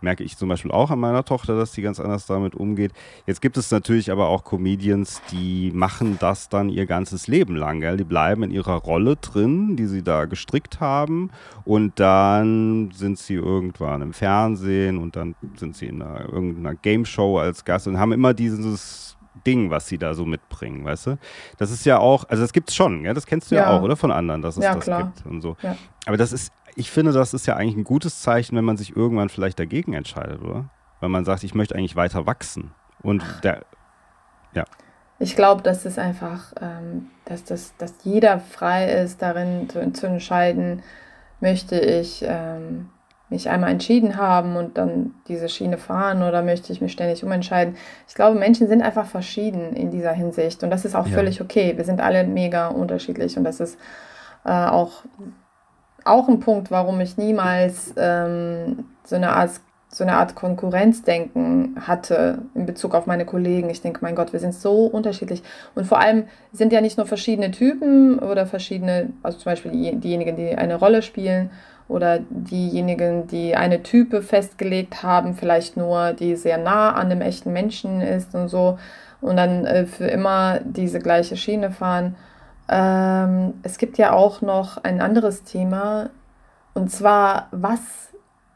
merke 0.00 0.24
ich 0.24 0.36
zum 0.36 0.48
Beispiel 0.48 0.70
auch 0.70 0.90
an 0.90 1.00
meiner 1.00 1.24
Tochter, 1.24 1.56
dass 1.56 1.72
die 1.72 1.82
ganz 1.82 2.00
anders 2.00 2.26
damit 2.26 2.54
umgeht. 2.54 2.92
Jetzt 3.26 3.40
gibt 3.40 3.56
es 3.56 3.70
natürlich 3.70 4.10
aber 4.10 4.28
auch 4.28 4.44
Comedians, 4.44 5.20
die 5.30 5.70
machen 5.74 6.16
das 6.20 6.48
dann 6.48 6.68
ihr 6.68 6.86
ganzes 6.86 7.26
Leben 7.26 7.56
lang. 7.56 7.80
Gell? 7.80 7.96
Die 7.96 8.04
bleiben 8.04 8.42
in 8.42 8.50
ihrer 8.50 8.76
Rolle 8.76 9.16
drin, 9.16 9.76
die 9.76 9.86
sie 9.86 10.02
da 10.02 10.26
gestrickt 10.26 10.80
haben 10.80 11.30
und 11.64 11.98
dann 12.00 12.90
sind 12.92 13.18
sie 13.18 13.34
irgendwann 13.34 14.02
im 14.02 14.12
Fernsehen 14.12 14.98
und 14.98 15.16
dann 15.16 15.34
sind 15.56 15.76
sie 15.76 15.86
in 15.86 16.02
einer, 16.02 16.28
irgendeiner 16.28 16.74
Game 16.74 17.04
Show 17.04 17.38
als 17.38 17.64
Gast 17.64 17.88
und 17.88 17.98
haben 17.98 18.12
immer 18.12 18.34
dieses 18.34 19.16
Ding, 19.46 19.70
was 19.70 19.86
sie 19.86 19.98
da 19.98 20.14
so 20.14 20.24
mitbringen, 20.24 20.84
weißt 20.84 21.06
du? 21.08 21.18
Das 21.58 21.70
ist 21.70 21.84
ja 21.86 21.98
auch, 21.98 22.24
also 22.28 22.42
das 22.42 22.52
gibt 22.52 22.70
es 22.70 22.76
schon, 22.76 23.04
ja? 23.04 23.14
das 23.14 23.26
kennst 23.26 23.50
du 23.50 23.54
ja. 23.54 23.62
ja, 23.62 23.70
auch, 23.70 23.82
oder? 23.82 23.96
Von 23.96 24.10
anderen, 24.10 24.42
dass 24.42 24.56
es 24.56 24.64
ja, 24.64 24.74
das 24.74 24.84
klar. 24.84 25.12
gibt 25.14 25.26
und 25.26 25.40
so. 25.40 25.56
Ja. 25.62 25.76
Aber 26.06 26.16
das 26.16 26.32
ist 26.32 26.52
ich 26.78 26.92
finde, 26.92 27.10
das 27.10 27.34
ist 27.34 27.46
ja 27.46 27.56
eigentlich 27.56 27.76
ein 27.76 27.82
gutes 27.82 28.22
Zeichen, 28.22 28.56
wenn 28.56 28.64
man 28.64 28.76
sich 28.76 28.96
irgendwann 28.96 29.30
vielleicht 29.30 29.58
dagegen 29.58 29.94
entscheidet, 29.94 30.40
oder? 30.42 30.70
Wenn 31.00 31.10
man 31.10 31.24
sagt, 31.24 31.42
ich 31.42 31.52
möchte 31.52 31.74
eigentlich 31.74 31.96
weiter 31.96 32.24
wachsen. 32.24 32.72
Und 33.02 33.24
der, 33.42 33.64
ja. 34.54 34.64
Ich 35.18 35.34
glaube, 35.34 35.62
dass 35.62 35.84
es 35.84 35.98
einfach, 35.98 36.52
ähm, 36.60 37.10
dass, 37.24 37.42
das, 37.42 37.76
dass 37.78 37.94
jeder 38.04 38.38
frei 38.38 38.92
ist, 38.92 39.20
darin 39.22 39.68
zu, 39.68 39.92
zu 39.92 40.06
entscheiden, 40.06 40.84
möchte 41.40 41.80
ich 41.80 42.24
ähm, 42.24 42.90
mich 43.28 43.50
einmal 43.50 43.72
entschieden 43.72 44.16
haben 44.16 44.54
und 44.54 44.78
dann 44.78 45.14
diese 45.26 45.48
Schiene 45.48 45.78
fahren 45.78 46.22
oder 46.22 46.42
möchte 46.42 46.72
ich 46.72 46.80
mich 46.80 46.92
ständig 46.92 47.24
umentscheiden. 47.24 47.74
Ich 48.06 48.14
glaube, 48.14 48.38
Menschen 48.38 48.68
sind 48.68 48.82
einfach 48.82 49.06
verschieden 49.06 49.74
in 49.74 49.90
dieser 49.90 50.12
Hinsicht 50.12 50.62
und 50.62 50.70
das 50.70 50.84
ist 50.84 50.94
auch 50.94 51.08
ja. 51.08 51.14
völlig 51.14 51.40
okay. 51.40 51.76
Wir 51.76 51.84
sind 51.84 52.00
alle 52.00 52.22
mega 52.22 52.68
unterschiedlich 52.68 53.36
und 53.36 53.42
das 53.42 53.58
ist 53.58 53.78
äh, 54.44 54.50
auch 54.50 55.02
auch 56.08 56.28
ein 56.28 56.40
Punkt, 56.40 56.70
warum 56.70 57.00
ich 57.00 57.16
niemals 57.16 57.94
ähm, 57.96 58.84
so, 59.04 59.16
eine 59.16 59.30
Art, 59.30 59.50
so 59.90 60.04
eine 60.04 60.14
Art 60.14 60.34
Konkurrenzdenken 60.34 61.76
hatte 61.86 62.42
in 62.54 62.66
Bezug 62.66 62.94
auf 62.94 63.06
meine 63.06 63.24
Kollegen. 63.24 63.70
Ich 63.70 63.80
denke, 63.80 64.00
mein 64.02 64.14
Gott, 64.14 64.32
wir 64.32 64.40
sind 64.40 64.54
so 64.54 64.86
unterschiedlich. 64.86 65.42
Und 65.74 65.86
vor 65.86 66.00
allem 66.00 66.24
sind 66.52 66.72
ja 66.72 66.80
nicht 66.80 66.96
nur 66.96 67.06
verschiedene 67.06 67.50
Typen 67.50 68.18
oder 68.18 68.46
verschiedene, 68.46 69.10
also 69.22 69.38
zum 69.38 69.52
Beispiel 69.52 69.72
die, 69.72 69.96
diejenigen, 69.96 70.36
die 70.36 70.54
eine 70.54 70.76
Rolle 70.76 71.02
spielen 71.02 71.50
oder 71.88 72.18
diejenigen, 72.28 73.26
die 73.26 73.56
eine 73.56 73.82
Type 73.82 74.22
festgelegt 74.22 75.02
haben, 75.02 75.34
vielleicht 75.34 75.76
nur, 75.76 76.12
die 76.12 76.36
sehr 76.36 76.58
nah 76.58 76.92
an 76.92 77.08
dem 77.08 77.22
echten 77.22 77.52
Menschen 77.52 78.00
ist 78.02 78.34
und 78.34 78.48
so 78.48 78.78
und 79.20 79.36
dann 79.36 79.64
äh, 79.64 79.86
für 79.86 80.06
immer 80.06 80.60
diese 80.64 80.98
gleiche 80.98 81.36
Schiene 81.36 81.70
fahren 81.70 82.16
ähm, 82.68 83.54
es 83.62 83.78
gibt 83.78 83.98
ja 83.98 84.12
auch 84.12 84.42
noch 84.42 84.82
ein 84.82 85.00
anderes 85.00 85.44
Thema, 85.44 86.10
und 86.74 86.90
zwar, 86.90 87.48
was 87.50 87.80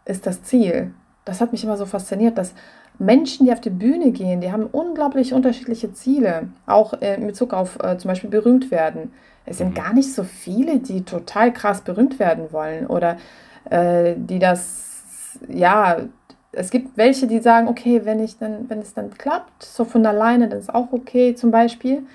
ist 0.05 0.27
das 0.27 0.43
Ziel? 0.43 0.93
Das 1.25 1.41
hat 1.41 1.53
mich 1.53 1.65
immer 1.65 1.77
so 1.77 1.87
fasziniert, 1.87 2.39
dass 2.39 2.55
Menschen, 2.99 3.47
die 3.47 3.53
auf 3.53 3.61
die 3.61 3.71
Bühne 3.71 4.13
gehen, 4.13 4.41
die 4.41 4.53
haben 4.53 4.67
unglaublich 4.67 5.33
unterschiedliche 5.33 5.93
Ziele, 5.93 6.49
auch 6.67 6.93
in 6.95 7.27
Bezug 7.27 7.53
auf 7.53 7.83
äh, 7.83 7.99
zum 7.99 8.09
Beispiel 8.09 8.31
berühmt 8.31 8.71
werden. 8.71 9.13
Es 9.45 9.59
sind 9.59 9.71
mhm. 9.71 9.75
gar 9.75 9.93
nicht 9.93 10.13
so 10.15 10.25
viele, 10.25 10.79
die 10.79 11.05
total 11.05 11.53
krass 11.53 11.81
berühmt 11.81 12.19
werden 12.19 12.53
wollen 12.53 12.87
oder 12.87 13.17
äh, 13.71 14.15
die 14.17 14.39
das, 14.39 15.39
ja, 15.49 15.97
es 16.53 16.71
gibt 16.71 16.97
welche, 16.97 17.27
die 17.27 17.41
sagen, 17.41 17.67
okay, 17.67 18.03
wenn 18.05 18.21
ich 18.21 18.39
dann, 18.39 18.69
wenn 18.69 18.81
es 18.81 18.95
dann 18.95 19.11
klappt, 19.11 19.63
so 19.63 19.85
von 19.85 20.05
alleine, 20.05 20.49
dann 20.49 20.59
ist 20.59 20.73
auch 20.73 20.93
okay, 20.93 21.35
zum 21.35 21.51
Beispiel. 21.51 22.07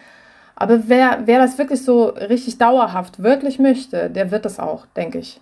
Aber 0.60 0.90
wer, 0.90 1.20
wer 1.26 1.38
das 1.38 1.60
wirklich 1.60 1.84
so 1.84 2.06
richtig 2.08 2.58
dauerhaft 2.58 3.22
wirklich 3.22 3.60
möchte, 3.60 4.10
der 4.10 4.32
wird 4.32 4.44
das 4.44 4.60
auch, 4.60 4.88
denke 4.88 5.20
ich. 5.20 5.40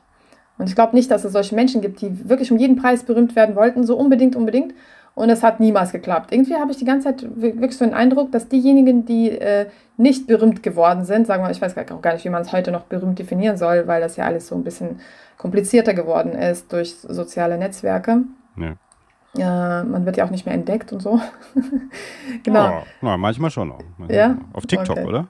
Und 0.58 0.67
ich 0.67 0.75
glaube 0.75 0.93
nicht, 0.93 1.10
dass 1.10 1.23
es 1.23 1.32
solche 1.32 1.56
Menschen 1.56 1.80
gibt, 1.80 2.01
die 2.01 2.30
wirklich 2.30 2.51
um 2.51 2.58
jeden 2.58 2.75
Preis 2.75 3.04
berühmt 3.04 3.34
werden 3.34 3.56
wollten, 3.56 3.86
so 3.86 3.95
unbedingt, 3.95 4.36
unbedingt. 4.36 4.73
Und 5.13 5.30
es 5.30 5.41
hat 5.41 5.62
niemals 5.62 5.93
geklappt. 5.93 6.34
Irgendwie 6.34 6.56
habe 6.56 6.71
ich 6.71 6.78
die 6.78 6.86
ganze 6.86 7.08
Zeit 7.08 7.25
wirklich 7.34 7.78
so 7.78 7.86
den 7.86 7.93
Eindruck, 7.93 8.34
dass 8.34 8.49
diejenigen, 8.49 9.06
die 9.06 9.30
äh, 9.30 9.67
nicht 9.95 10.28
berühmt 10.28 10.62
geworden 10.63 11.06
sind, 11.06 11.28
sagen 11.28 11.41
wir, 11.45 11.49
ich 11.49 11.62
weiß 11.62 11.78
auch 11.78 12.01
gar 12.01 12.13
nicht, 12.13 12.25
wie 12.25 12.30
man 12.30 12.41
es 12.41 12.51
heute 12.51 12.71
noch 12.71 12.84
berühmt 12.84 13.17
definieren 13.17 13.56
soll, 13.56 13.88
weil 13.88 14.01
das 14.01 14.17
ja 14.17 14.25
alles 14.25 14.47
so 14.47 14.56
ein 14.56 14.65
bisschen 14.65 14.99
komplizierter 15.38 15.93
geworden 15.93 16.34
ist 16.34 16.73
durch 16.73 16.93
soziale 16.93 17.58
Netzwerke. 17.58 18.23
Ja. 18.58 18.73
Ja, 19.38 19.84
man 19.84 20.06
wird 20.06 20.17
ja 20.17 20.26
auch 20.26 20.30
nicht 20.30 20.45
mehr 20.45 20.56
entdeckt 20.56 20.91
und 20.93 21.02
so. 21.02 21.19
genau. 22.43 22.63
Ja, 22.63 22.84
na, 23.02 23.17
manchmal 23.17 23.52
schon 23.52 23.71
auch. 23.71 23.82
Manchmal 23.98 24.17
ja? 24.17 24.38
Auf 24.54 24.65
TikTok, 24.65 24.98
okay. 24.98 25.06
oder? 25.06 25.28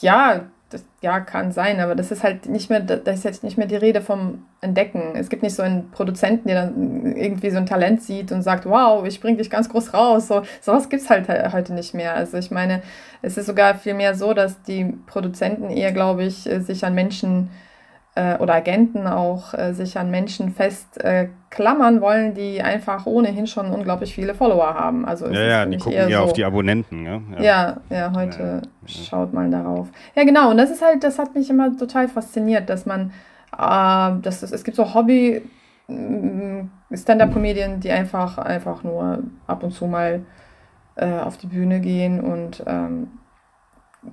Ja, 0.00 0.42
das, 0.70 0.84
ja, 1.02 1.20
kann 1.20 1.52
sein, 1.52 1.80
aber 1.80 1.94
das 1.94 2.10
ist 2.10 2.24
halt 2.24 2.46
nicht 2.46 2.68
mehr, 2.68 2.80
das 2.80 3.18
ist 3.18 3.24
jetzt 3.24 3.44
nicht 3.44 3.56
mehr 3.56 3.66
die 3.66 3.76
Rede 3.76 4.00
vom 4.00 4.44
Entdecken. 4.60 5.14
Es 5.14 5.28
gibt 5.28 5.42
nicht 5.42 5.54
so 5.54 5.62
einen 5.62 5.90
Produzenten, 5.90 6.48
der 6.48 6.66
dann 6.66 7.14
irgendwie 7.16 7.50
so 7.50 7.58
ein 7.58 7.66
Talent 7.66 8.02
sieht 8.02 8.32
und 8.32 8.42
sagt, 8.42 8.66
wow, 8.66 9.04
ich 9.06 9.20
bringe 9.20 9.38
dich 9.38 9.50
ganz 9.50 9.68
groß 9.68 9.94
raus. 9.94 10.26
So, 10.26 10.42
sowas 10.60 10.88
gibt 10.88 11.02
es 11.02 11.10
halt 11.10 11.28
heute 11.52 11.74
nicht 11.74 11.94
mehr. 11.94 12.14
Also 12.14 12.38
ich 12.38 12.50
meine, 12.50 12.82
es 13.22 13.36
ist 13.36 13.46
sogar 13.46 13.76
vielmehr 13.76 14.14
so, 14.14 14.34
dass 14.34 14.62
die 14.62 14.84
Produzenten 15.06 15.70
eher, 15.70 15.92
glaube 15.92 16.24
ich, 16.24 16.42
sich 16.42 16.84
an 16.84 16.94
Menschen 16.94 17.44
äh, 17.44 17.73
oder 18.16 18.54
Agenten 18.54 19.08
auch 19.08 19.54
äh, 19.54 19.72
sich 19.72 19.98
an 19.98 20.08
Menschen 20.08 20.52
festklammern 20.52 21.98
äh, 21.98 22.00
wollen, 22.00 22.34
die 22.34 22.62
einfach 22.62 23.06
ohnehin 23.06 23.48
schon 23.48 23.72
unglaublich 23.72 24.14
viele 24.14 24.34
Follower 24.34 24.72
haben. 24.74 25.04
Also 25.04 25.28
ja, 25.30 25.42
ja, 25.42 25.66
die 25.66 25.78
gucken 25.78 26.08
ja 26.08 26.18
so. 26.18 26.24
auf 26.24 26.32
die 26.32 26.44
Abonnenten. 26.44 27.04
Ja, 27.04 27.20
ja, 27.32 27.40
ja, 27.42 27.76
ja 27.90 28.12
heute 28.14 28.62
ja, 28.62 28.88
schaut 28.88 29.32
mal 29.32 29.50
darauf. 29.50 29.88
Ja, 30.14 30.22
genau. 30.22 30.50
Und 30.50 30.58
das 30.58 30.70
ist 30.70 30.80
halt, 30.80 31.02
das 31.02 31.18
hat 31.18 31.34
mich 31.34 31.50
immer 31.50 31.76
total 31.76 32.06
fasziniert, 32.06 32.70
dass 32.70 32.86
man, 32.86 33.10
äh, 33.52 34.20
das 34.22 34.44
ist, 34.44 34.52
es 34.52 34.62
gibt 34.62 34.76
so 34.76 34.94
Hobby 34.94 35.42
mm, 35.88 36.68
Stand-up-Comedien, 36.92 37.80
die 37.80 37.90
einfach, 37.90 38.38
einfach 38.38 38.84
nur 38.84 39.24
ab 39.48 39.64
und 39.64 39.72
zu 39.72 39.86
mal 39.86 40.24
äh, 40.94 41.18
auf 41.18 41.36
die 41.36 41.48
Bühne 41.48 41.80
gehen 41.80 42.20
und, 42.20 42.62
ähm, 42.68 43.08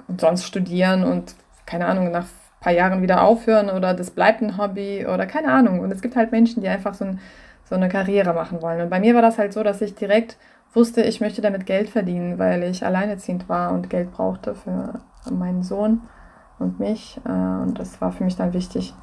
und 0.07 0.19
sonst 0.19 0.45
studieren 0.45 1.03
und 1.03 1.35
keine 1.67 1.85
Ahnung, 1.85 2.09
nach 2.09 2.25
paar 2.61 2.71
Jahren 2.71 3.01
wieder 3.01 3.23
aufhören 3.23 3.69
oder 3.69 3.93
das 3.93 4.11
bleibt 4.11 4.41
ein 4.41 4.57
Hobby 4.57 5.05
oder 5.05 5.25
keine 5.25 5.51
Ahnung. 5.51 5.81
Und 5.81 5.91
es 5.91 6.01
gibt 6.01 6.15
halt 6.15 6.31
Menschen, 6.31 6.61
die 6.61 6.69
einfach 6.69 6.93
so, 6.93 7.03
ein, 7.03 7.19
so 7.65 7.75
eine 7.75 7.89
Karriere 7.89 8.33
machen 8.33 8.61
wollen. 8.61 8.81
Und 8.81 8.89
bei 8.89 9.01
mir 9.01 9.15
war 9.15 9.21
das 9.21 9.37
halt 9.37 9.51
so, 9.51 9.63
dass 9.63 9.81
ich 9.81 9.95
direkt 9.95 10.37
wusste, 10.73 11.01
ich 11.01 11.19
möchte 11.19 11.41
damit 11.41 11.65
Geld 11.65 11.89
verdienen, 11.89 12.39
weil 12.39 12.63
ich 12.63 12.85
alleinerziehend 12.85 13.49
war 13.49 13.73
und 13.73 13.89
Geld 13.89 14.11
brauchte 14.11 14.55
für 14.55 15.01
meinen 15.29 15.63
Sohn 15.63 16.01
und 16.59 16.79
mich. 16.79 17.19
Äh, 17.25 17.29
und 17.29 17.77
das 17.77 17.99
war 17.99 18.11
für 18.11 18.23
mich 18.23 18.35
dann 18.35 18.53
wichtig. 18.53 18.93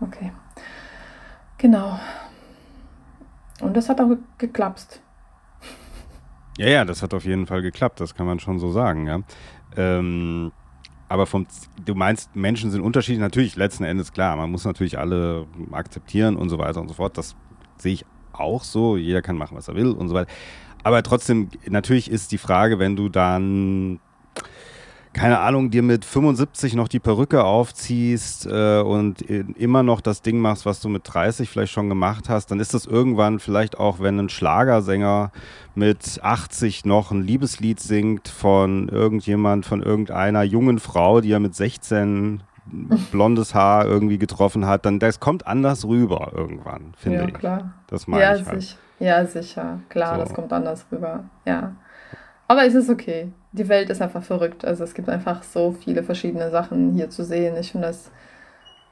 Okay. 0.00 0.32
Genau. 1.58 1.98
Und 3.60 3.76
das 3.76 3.88
hat 3.88 4.00
auch 4.00 4.10
geklappt. 4.38 5.00
Ja, 6.58 6.68
ja, 6.68 6.84
das 6.84 7.02
hat 7.02 7.14
auf 7.14 7.24
jeden 7.24 7.46
Fall 7.46 7.62
geklappt, 7.62 8.00
das 8.00 8.14
kann 8.14 8.26
man 8.26 8.40
schon 8.40 8.58
so 8.58 8.70
sagen, 8.72 9.06
ja. 9.06 9.20
Ähm, 9.76 10.52
aber 11.12 11.26
vom, 11.26 11.46
du 11.84 11.94
meinst, 11.94 12.34
Menschen 12.34 12.70
sind 12.70 12.80
unterschiedlich, 12.80 13.20
natürlich 13.20 13.54
letzten 13.54 13.84
Endes 13.84 14.14
klar, 14.14 14.34
man 14.34 14.50
muss 14.50 14.64
natürlich 14.64 14.98
alle 14.98 15.46
akzeptieren 15.70 16.36
und 16.36 16.48
so 16.48 16.56
weiter 16.56 16.80
und 16.80 16.88
so 16.88 16.94
fort. 16.94 17.18
Das 17.18 17.36
sehe 17.76 17.92
ich 17.92 18.06
auch 18.32 18.64
so. 18.64 18.96
Jeder 18.96 19.20
kann 19.20 19.36
machen, 19.36 19.54
was 19.54 19.68
er 19.68 19.74
will 19.74 19.90
und 19.90 20.08
so 20.08 20.14
weiter. 20.14 20.32
Aber 20.84 21.02
trotzdem, 21.02 21.50
natürlich 21.68 22.10
ist 22.10 22.32
die 22.32 22.38
Frage, 22.38 22.78
wenn 22.78 22.96
du 22.96 23.10
dann 23.10 24.00
keine 25.12 25.40
Ahnung, 25.40 25.70
dir 25.70 25.82
mit 25.82 26.04
75 26.04 26.74
noch 26.74 26.88
die 26.88 26.98
Perücke 26.98 27.44
aufziehst 27.44 28.46
äh, 28.46 28.80
und 28.80 29.20
immer 29.22 29.82
noch 29.82 30.00
das 30.00 30.22
Ding 30.22 30.38
machst, 30.38 30.64
was 30.64 30.80
du 30.80 30.88
mit 30.88 31.02
30 31.04 31.48
vielleicht 31.48 31.72
schon 31.72 31.88
gemacht 31.88 32.28
hast, 32.28 32.50
dann 32.50 32.60
ist 32.60 32.72
das 32.74 32.86
irgendwann 32.86 33.38
vielleicht 33.38 33.78
auch, 33.78 34.00
wenn 34.00 34.18
ein 34.18 34.28
Schlagersänger 34.28 35.30
mit 35.74 36.20
80 36.22 36.84
noch 36.84 37.10
ein 37.10 37.22
Liebeslied 37.22 37.80
singt 37.80 38.28
von 38.28 38.88
irgendjemand, 38.88 39.66
von 39.66 39.82
irgendeiner 39.82 40.42
jungen 40.42 40.78
Frau, 40.78 41.20
die 41.20 41.32
er 41.32 41.40
mit 41.40 41.54
16 41.54 42.42
blondes 43.10 43.54
Haar 43.54 43.86
irgendwie 43.86 44.18
getroffen 44.18 44.66
hat, 44.66 44.86
dann 44.86 44.98
das 44.98 45.20
kommt 45.20 45.46
anders 45.46 45.84
rüber 45.84 46.32
irgendwann, 46.34 46.94
finde 46.96 47.18
ja, 47.18 47.28
ich. 47.28 47.34
Klar. 47.34 47.74
Das 47.88 48.06
meine 48.06 48.22
ja, 48.22 48.36
ich 48.36 48.46
halt. 48.46 48.60
Sich, 48.60 48.78
ja, 48.98 49.26
sicher. 49.26 49.80
Klar, 49.88 50.16
so. 50.16 50.20
das 50.22 50.34
kommt 50.34 50.52
anders 50.52 50.86
rüber. 50.90 51.24
Ja. 51.44 51.74
Aber 52.48 52.64
es 52.64 52.74
ist 52.74 52.88
okay. 52.88 53.32
Die 53.52 53.68
Welt 53.68 53.90
ist 53.90 54.02
einfach 54.02 54.22
verrückt. 54.22 54.64
Also 54.64 54.84
es 54.84 54.94
gibt 54.94 55.08
einfach 55.08 55.42
so 55.42 55.72
viele 55.72 56.02
verschiedene 56.02 56.50
Sachen 56.50 56.92
hier 56.94 57.10
zu 57.10 57.24
sehen. 57.24 57.56
Ich 57.58 57.72
finde 57.72 57.88
das 57.88 58.10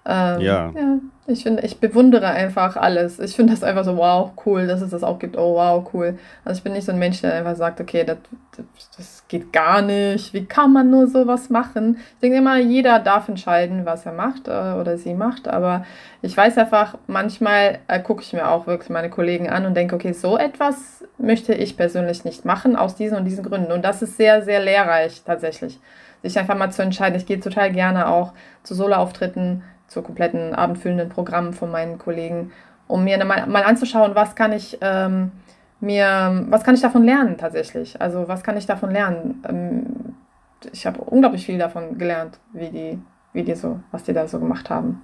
Ähm, 0.07 0.41
ja. 0.41 0.73
ja. 0.75 0.99
Ich 1.27 1.45
finde, 1.45 1.63
ich 1.63 1.79
bewundere 1.79 2.27
einfach 2.27 2.77
alles. 2.77 3.21
Ich 3.21 3.37
finde 3.37 3.53
das 3.53 3.63
einfach 3.63 3.85
so, 3.85 3.97
wow, 3.97 4.33
cool, 4.45 4.67
dass 4.67 4.81
es 4.81 4.91
das 4.91 5.05
auch 5.05 5.19
gibt. 5.19 5.37
Oh, 5.37 5.55
wow, 5.55 5.89
cool. 5.95 6.19
Also 6.45 6.59
ich 6.59 6.65
bin 6.65 6.73
nicht 6.73 6.87
so 6.87 6.93
ein 6.93 6.99
Mensch, 6.99 7.21
der 7.21 7.35
einfach 7.35 7.55
sagt, 7.55 7.81
okay, 7.81 8.05
das, 8.05 8.17
das 8.97 9.25
geht 9.29 9.53
gar 9.53 9.81
nicht. 9.81 10.35
Wie 10.35 10.45
kann 10.47 10.73
man 10.73 10.91
nur 10.91 11.07
sowas 11.07 11.49
machen? 11.49 11.99
Ich 12.15 12.21
denke 12.21 12.39
immer, 12.39 12.59
jeder 12.59 12.99
darf 12.99 13.29
entscheiden, 13.29 13.87
was 13.87 14.07
er 14.07 14.13
macht 14.13 14.49
äh, 14.49 14.51
oder 14.51 14.99
sie 14.99 15.15
macht. 15.15 15.47
Aber 15.47 15.85
ich 16.21 16.37
weiß 16.37 16.59
einfach, 16.59 16.97
manchmal 17.07 17.79
äh, 17.87 18.01
gucke 18.01 18.23
ich 18.23 18.33
mir 18.33 18.49
auch 18.49 18.67
wirklich 18.67 18.91
meine 18.91 19.11
Kollegen 19.11 19.49
an 19.49 19.67
und 19.67 19.75
denke, 19.75 19.95
okay, 19.95 20.13
so 20.13 20.37
etwas 20.37 21.05
möchte 21.17 21.55
ich 21.55 21.77
persönlich 21.77 22.25
nicht 22.25 22.45
machen, 22.45 22.75
aus 22.75 22.97
diesen 22.97 23.19
und 23.19 23.25
diesen 23.25 23.45
Gründen. 23.45 23.71
Und 23.71 23.85
das 23.85 24.03
ist 24.03 24.17
sehr, 24.17 24.43
sehr 24.43 24.61
lehrreich 24.61 25.23
tatsächlich. 25.25 25.79
Sich 26.23 26.39
einfach 26.39 26.57
mal 26.57 26.71
zu 26.73 26.83
entscheiden. 26.83 27.17
Ich 27.17 27.27
gehe 27.27 27.39
total 27.39 27.71
gerne 27.71 28.09
auch 28.09 28.33
zu 28.63 28.75
Solo-Auftritten 28.75 29.63
zu 29.90 30.03
kompletten 30.03 30.55
abendfüllenden 30.55 31.09
Programmen 31.09 31.53
von 31.53 31.70
meinen 31.70 31.98
Kollegen, 31.98 32.53
um 32.87 33.05
mir 33.05 33.22
mal, 33.24 33.46
mal 33.46 33.64
anzuschauen, 33.64 34.14
was 34.14 34.37
kann 34.37 34.53
ich 34.53 34.79
ähm, 34.81 35.33
mir, 35.81 36.46
was 36.48 36.62
kann 36.62 36.76
ich 36.76 36.81
davon 36.81 37.03
lernen 37.03 37.37
tatsächlich? 37.37 38.00
Also 38.00 38.29
was 38.29 38.44
kann 38.44 38.57
ich 38.57 38.66
davon 38.66 38.92
lernen? 38.92 39.42
Ähm, 39.48 40.14
ich 40.72 40.87
habe 40.87 41.00
unglaublich 41.00 41.44
viel 41.44 41.59
davon 41.59 41.98
gelernt, 41.98 42.38
wie 42.53 42.68
die, 42.68 43.03
wie 43.33 43.42
die 43.42 43.55
so, 43.55 43.81
was 43.90 44.05
die 44.05 44.12
da 44.12 44.29
so 44.29 44.38
gemacht 44.38 44.70
haben. 44.70 45.03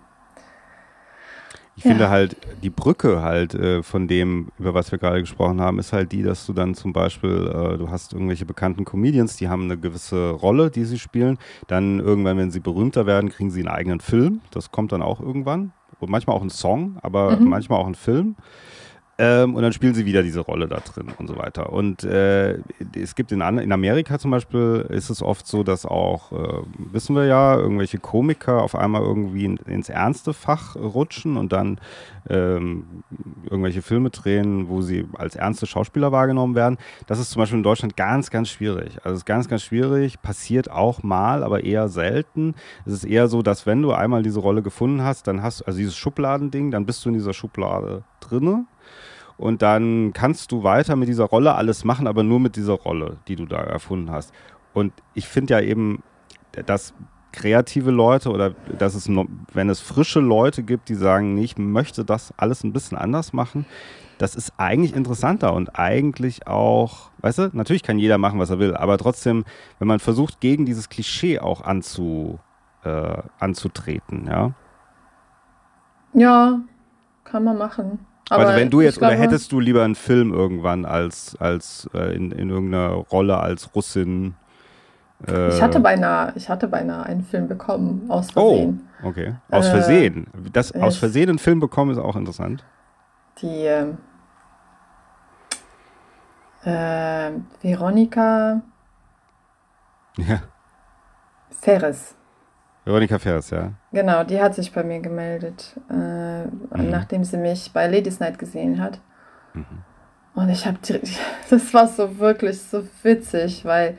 Ich 1.77 1.85
ja. 1.85 1.91
finde 1.91 2.09
halt, 2.09 2.37
die 2.63 2.71
Brücke 2.71 3.21
halt 3.23 3.55
äh, 3.55 3.83
von 3.83 4.09
dem, 4.09 4.49
über 4.59 4.73
was 4.73 4.91
wir 4.93 4.99
gerade 4.99 5.21
gesprochen 5.21 5.61
haben, 5.61 5.79
ist 5.79 5.93
halt 5.93 6.11
die, 6.11 6.23
dass 6.23 6.47
du 6.47 6.55
dann 6.55 6.75
zum 6.75 6.95
Beispiel, 6.95 7.49
äh, 7.49 7.77
du 7.77 7.91
hast 7.91 8.15
irgendwelche 8.15 8.47
bekannten 8.47 8.87
Comedians, 8.87 9.37
die 9.37 9.49
haben 9.49 9.65
eine 9.65 9.77
gewisse 9.77 10.31
Rolle, 10.31 10.71
die 10.71 10.85
sie 10.85 10.99
spielen. 10.99 11.39
Dann 11.67 12.01
irgendwann, 12.01 12.39
wenn 12.39 12.51
sie 12.51 12.61
berühmter 12.61 13.05
werden, 13.05 13.29
kriegen 13.29 13.51
sie 13.51 13.61
einen 13.61 13.69
eigenen 13.69 14.01
Film. 14.01 14.41
Das 14.53 14.71
kommt 14.71 14.93
dann 14.93 15.03
auch 15.03 15.21
irgendwann. 15.21 15.73
Und 16.01 16.11
manchmal 16.11 16.37
auch 16.37 16.43
ein 16.43 16.51
Song, 16.51 16.97
aber 17.03 17.37
mhm. 17.37 17.49
manchmal 17.49 17.79
auch 17.79 17.87
ein 17.87 17.95
Film. 17.95 18.37
Ähm, 19.19 19.55
und 19.55 19.63
dann 19.63 19.73
spielen 19.73 19.95
sie 19.95 20.05
wieder 20.05 20.23
diese 20.23 20.41
Rolle 20.41 20.69
da 20.69 20.81
drin 20.81 21.11
und 21.17 21.27
so 21.27 21.39
weiter. 21.39 21.73
Und 21.73 22.05
äh, 22.05 22.59
es 22.95 23.15
gibt 23.15 23.33
in, 23.33 23.41
in 23.41 23.73
Amerika 23.73 24.19
zum 24.19 24.31
Beispiel, 24.31 24.87
ist 24.91 25.09
es 25.09 25.23
oft 25.23 25.47
so, 25.47 25.63
dass 25.63 25.87
auch, 25.87 26.33
äh, 26.33 26.63
wissen 26.93 27.17
wir 27.17 27.25
ja, 27.25 27.57
irgendwelche 27.57 27.99
Komiker 27.99 28.63
auf 28.63 28.75
einmal 28.75 29.01
irgendwie 29.01 29.47
in, 29.47 29.57
ins 29.57 29.89
ernste 29.89 30.35
Fach 30.35 30.77
rutschen 30.77 31.39
und 31.39 31.53
dann 31.53 31.81
ähm, 32.29 32.85
irgendwelche 33.45 33.81
Filme 33.81 34.11
drehen, 34.11 34.69
wo 34.69 34.83
sie 34.83 35.07
als 35.17 35.35
ernste 35.35 35.67
Schauspieler 35.67 36.13
wahrgenommen 36.13 36.55
werden. 36.55 36.77
Das 37.07 37.19
ist 37.19 37.31
zum 37.31 37.41
Beispiel 37.41 37.59
in 37.59 37.63
Deutschland 37.63 37.97
ganz, 37.97 38.31
ganz 38.31 38.51
schwierig. 38.51 38.99
Also 38.99 39.15
es 39.15 39.19
ist 39.21 39.27
ganz, 39.27 39.49
ganz 39.49 39.63
schwierig, 39.63 40.21
passiert 40.21 40.71
auch 40.71 41.03
mal, 41.03 41.43
aber 41.43 41.65
eher 41.65 41.89
selten. 41.89 42.55
Es 42.85 42.93
ist 42.93 43.05
eher 43.05 43.29
so, 43.29 43.41
dass 43.41 43.65
wenn 43.65 43.81
du 43.81 43.93
einmal 43.93 44.23
diese 44.23 44.41
Rolle 44.41 44.61
gefunden 44.61 45.03
hast, 45.03 45.27
dann 45.27 45.43
hast 45.43 45.61
du, 45.61 45.65
also 45.65 45.79
dieses 45.79 45.97
Schubladending, 45.97 46.71
dann 46.71 46.85
bist 46.85 47.03
du 47.03 47.09
in 47.09 47.15
dieser 47.15 47.33
Schublade 47.33 48.05
drinne 48.21 48.67
und 49.39 49.63
dann 49.63 50.13
kannst 50.13 50.53
du 50.53 50.63
weiter 50.63 50.97
mit 50.97 51.09
dieser 51.09 51.25
Rolle 51.25 51.55
alles 51.55 51.85
machen, 51.85 52.07
aber 52.07 52.23
nur 52.23 52.41
mit 52.41 52.57
dieser 52.57 52.75
Rolle, 52.75 53.19
die 53.29 53.37
du 53.37 53.47
da 53.47 53.59
erfunden 53.59 54.11
hast. 54.11 54.33
Und 54.73 54.93
ich 55.15 55.27
finde 55.27 55.55
ja 55.55 55.61
eben, 55.61 56.03
dass 56.67 56.95
kreative 57.33 57.91
Leute 57.91 58.31
oder 58.31 58.55
dass 58.79 58.95
es, 58.95 59.09
wenn 59.09 59.69
es 59.69 59.81
frische 59.81 60.21
Leute 60.21 60.63
gibt, 60.63 60.89
die 60.89 60.95
sagen, 60.95 61.35
nee, 61.35 61.45
ich 61.45 61.59
möchte 61.59 62.05
das 62.05 62.33
alles 62.39 62.65
ein 62.65 62.73
bisschen 62.73 62.97
anders 62.97 63.35
machen, 63.35 63.67
das 64.19 64.35
ist 64.35 64.55
eigentlich 64.57 64.97
interessanter 64.97 65.53
und 65.53 65.79
eigentlich 65.79 66.47
auch, 66.47 67.11
weißt 67.21 67.39
du, 67.39 67.51
natürlich 67.53 67.83
kann 67.83 67.99
jeder 67.99 68.17
machen, 68.17 68.39
was 68.39 68.49
er 68.49 68.59
will, 68.59 68.75
aber 68.75 68.97
trotzdem, 68.97 69.45
wenn 69.79 69.89
man 69.89 69.99
versucht, 69.99 70.41
gegen 70.41 70.65
dieses 70.65 70.89
Klischee 70.89 71.39
auch 71.39 71.61
anzu, 71.61 72.39
äh, 72.85 73.23
anzutreten, 73.39 74.27
ja. 74.27 74.53
Ja, 76.15 76.61
kann 77.25 77.45
man 77.45 77.59
machen. 77.59 77.99
Aber 78.29 78.47
also 78.47 78.59
wenn 78.59 78.71
du 78.71 78.81
jetzt, 78.81 78.99
glaube, 78.99 79.15
oder 79.15 79.23
hättest 79.23 79.53
du 79.53 79.61
lieber 79.61 79.85
einen 79.85 79.95
Film 79.95 80.33
irgendwann 80.33 80.85
als, 80.85 81.37
als 81.39 81.89
äh, 81.95 82.15
in, 82.15 82.33
in 82.33 82.51
irgendeiner 82.51 82.89
Rolle 82.89 83.39
als 83.39 83.75
Russin? 83.75 84.35
Äh 85.27 85.49
ich 85.49 85.63
hatte 85.63 85.81
beinahe, 85.81 86.33
ich 86.35 86.49
hatte 86.49 86.67
beinahe 86.67 87.05
einen 87.07 87.23
Film 87.23 87.47
bekommen, 87.47 88.07
aus 88.09 88.31
Versehen. 88.31 88.89
Oh, 89.03 89.09
okay. 89.09 89.35
Aus 89.51 89.69
Versehen. 89.69 90.27
Das 90.53 90.75
äh, 90.75 90.81
aus 90.81 90.97
Versehen 90.97 91.29
einen 91.29 91.39
Film 91.39 91.61
bekommen 91.61 91.93
ist 91.93 91.99
auch 91.99 92.17
interessant. 92.17 92.65
Die 93.41 93.67
äh, 93.67 93.95
äh, 96.65 97.33
Veronika 97.63 98.61
ja. 100.17 100.41
Ferres. 101.51 102.15
Veronika 102.85 103.19
Ferris, 103.19 103.51
ja. 103.51 103.73
Genau, 103.97 104.25
die 104.25 104.43
hat 104.43 104.55
sich 104.55 104.73
bei 104.73 104.85
mir 104.85 105.01
gemeldet, 105.01 105.73
äh, 105.89 105.95
mhm. 105.95 106.91
nachdem 106.91 107.25
sie 107.25 107.39
mich 107.39 107.73
bei 107.73 107.87
Ladies 107.87 108.21
Night 108.21 108.39
gesehen 108.39 108.79
hat. 108.79 108.99
Mhm. 109.55 109.65
Und 110.35 110.51
ich 110.51 110.67
habe, 110.67 110.77
das 111.51 111.73
war 111.73 111.89
so 111.89 112.19
wirklich 112.19 112.61
so 112.61 112.87
witzig, 113.03 113.65
weil, 113.65 113.97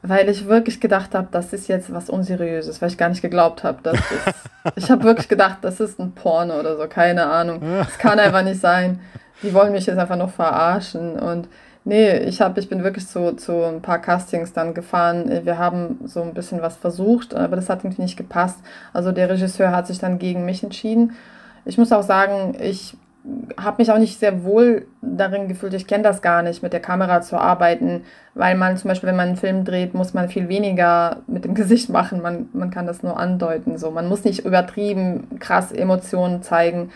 weil 0.00 0.30
ich 0.30 0.46
wirklich 0.46 0.80
gedacht 0.80 1.14
habe, 1.14 1.28
das 1.30 1.52
ist 1.52 1.68
jetzt 1.68 1.92
was 1.92 2.08
Unseriöses, 2.08 2.80
weil 2.80 2.88
ich 2.88 2.96
gar 2.96 3.10
nicht 3.10 3.20
geglaubt 3.20 3.62
habe, 3.62 3.82
dass 3.82 3.98
das, 3.98 4.72
ich 4.74 4.90
habe 4.90 5.04
wirklich 5.04 5.28
gedacht, 5.28 5.58
das 5.60 5.80
ist 5.80 6.00
ein 6.00 6.12
Porno 6.12 6.58
oder 6.58 6.78
so, 6.78 6.88
keine 6.88 7.26
Ahnung. 7.26 7.60
Das 7.60 7.98
kann 7.98 8.18
einfach 8.18 8.42
nicht 8.42 8.62
sein. 8.62 9.00
Die 9.42 9.52
wollen 9.52 9.72
mich 9.72 9.84
jetzt 9.84 9.98
einfach 9.98 10.16
noch 10.16 10.30
verarschen 10.30 11.18
und 11.18 11.46
Nee, 11.88 12.18
ich, 12.18 12.40
hab, 12.40 12.58
ich 12.58 12.68
bin 12.68 12.82
wirklich 12.82 13.06
zu, 13.06 13.36
zu 13.36 13.62
ein 13.62 13.80
paar 13.80 14.00
Castings 14.00 14.52
dann 14.52 14.74
gefahren. 14.74 15.44
Wir 15.44 15.56
haben 15.56 16.00
so 16.04 16.20
ein 16.20 16.34
bisschen 16.34 16.60
was 16.60 16.76
versucht, 16.76 17.32
aber 17.32 17.54
das 17.54 17.70
hat 17.70 17.84
irgendwie 17.84 18.02
nicht 18.02 18.16
gepasst. 18.16 18.58
Also 18.92 19.12
der 19.12 19.30
Regisseur 19.30 19.70
hat 19.70 19.86
sich 19.86 20.00
dann 20.00 20.18
gegen 20.18 20.44
mich 20.44 20.64
entschieden. 20.64 21.12
Ich 21.64 21.78
muss 21.78 21.92
auch 21.92 22.02
sagen, 22.02 22.56
ich 22.60 22.96
habe 23.56 23.76
mich 23.78 23.92
auch 23.92 23.98
nicht 23.98 24.18
sehr 24.18 24.42
wohl 24.42 24.88
darin 25.00 25.46
gefühlt. 25.46 25.74
Ich 25.74 25.86
kenne 25.86 26.02
das 26.02 26.22
gar 26.22 26.42
nicht, 26.42 26.60
mit 26.60 26.72
der 26.72 26.80
Kamera 26.80 27.20
zu 27.22 27.38
arbeiten, 27.38 28.02
weil 28.34 28.56
man 28.56 28.76
zum 28.76 28.88
Beispiel, 28.88 29.08
wenn 29.08 29.16
man 29.16 29.28
einen 29.28 29.36
Film 29.36 29.64
dreht, 29.64 29.94
muss 29.94 30.12
man 30.12 30.28
viel 30.28 30.48
weniger 30.48 31.18
mit 31.28 31.44
dem 31.44 31.54
Gesicht 31.54 31.88
machen. 31.88 32.20
Man, 32.20 32.48
man 32.52 32.72
kann 32.72 32.88
das 32.88 33.04
nur 33.04 33.16
andeuten. 33.16 33.78
So. 33.78 33.92
Man 33.92 34.08
muss 34.08 34.24
nicht 34.24 34.44
übertrieben 34.44 35.38
krass 35.38 35.70
Emotionen 35.70 36.42
zeigen. 36.42 36.90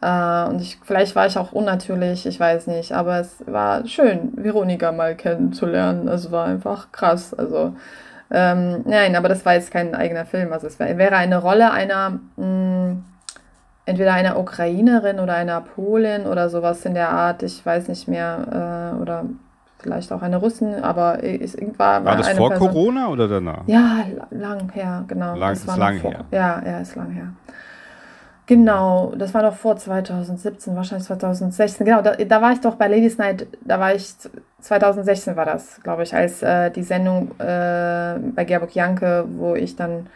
Äh, 0.00 0.44
und 0.48 0.60
ich, 0.60 0.78
vielleicht 0.82 1.16
war 1.16 1.26
ich 1.26 1.36
auch 1.38 1.52
unnatürlich, 1.52 2.26
ich 2.26 2.38
weiß 2.38 2.68
nicht, 2.68 2.92
aber 2.92 3.18
es 3.18 3.36
war 3.46 3.86
schön, 3.86 4.32
Veronika 4.36 4.92
mal 4.92 5.16
kennenzulernen. 5.16 6.08
Es 6.08 6.30
war 6.30 6.46
einfach 6.46 6.92
krass. 6.92 7.34
Also, 7.34 7.74
ähm, 8.30 8.82
nein, 8.84 9.16
aber 9.16 9.28
das 9.28 9.44
war 9.44 9.54
jetzt 9.54 9.70
kein 9.70 9.94
eigener 9.94 10.24
Film. 10.24 10.52
Also, 10.52 10.66
es 10.66 10.78
wäre 10.78 11.16
eine 11.16 11.38
Rolle 11.38 11.72
einer, 11.72 12.20
mh, 12.36 12.46
mm, 12.46 13.04
entweder 13.86 14.12
einer 14.12 14.38
Ukrainerin 14.38 15.18
oder 15.18 15.34
einer 15.34 15.62
Polin 15.62 16.26
oder 16.26 16.50
sowas 16.50 16.84
in 16.84 16.94
der 16.94 17.08
Art, 17.08 17.42
ich 17.42 17.64
weiß 17.64 17.88
nicht 17.88 18.06
mehr, 18.06 18.94
äh, 18.96 19.00
oder 19.00 19.24
vielleicht 19.78 20.12
auch 20.12 20.22
eine 20.22 20.36
Russin, 20.36 20.82
aber 20.82 21.22
es 21.22 21.56
war, 21.78 22.04
war, 22.04 22.04
war 22.04 22.16
das 22.16 22.30
vor 22.30 22.50
Person, 22.50 22.68
Corona 22.68 23.08
oder 23.08 23.28
danach? 23.28 23.62
Ja, 23.66 24.04
lang 24.30 24.70
her, 24.72 25.04
genau. 25.06 25.36
Lang, 25.36 25.52
ist 25.52 25.66
lang 25.66 25.98
vor, 25.98 26.10
her. 26.10 26.24
Ja, 26.30 26.62
ja, 26.66 26.80
ist 26.80 26.96
lang 26.96 27.10
her. 27.10 27.28
Genau, 28.48 29.12
das 29.14 29.34
war 29.34 29.42
doch 29.42 29.54
vor 29.54 29.76
2017, 29.76 30.74
wahrscheinlich 30.74 31.06
2016. 31.06 31.84
Genau, 31.84 32.00
da, 32.00 32.14
da, 32.16 32.40
war 32.40 32.52
ich 32.52 32.60
doch 32.60 32.76
bei 32.76 32.88
Ladies 32.88 33.18
Night, 33.18 33.46
da 33.60 33.78
war 33.78 33.94
ich, 33.94 34.14
2016 34.60 35.36
war 35.36 35.44
das, 35.44 35.82
glaube 35.82 36.02
ich, 36.04 36.14
als 36.14 36.42
äh, 36.42 36.70
die 36.70 36.82
Sendung 36.82 37.32
äh, 37.38 38.18
bei 38.34 38.46
Gerburg 38.46 38.74
Janke, 38.74 39.26
wo 39.36 39.54
ich 39.54 39.76
dann 39.76 40.06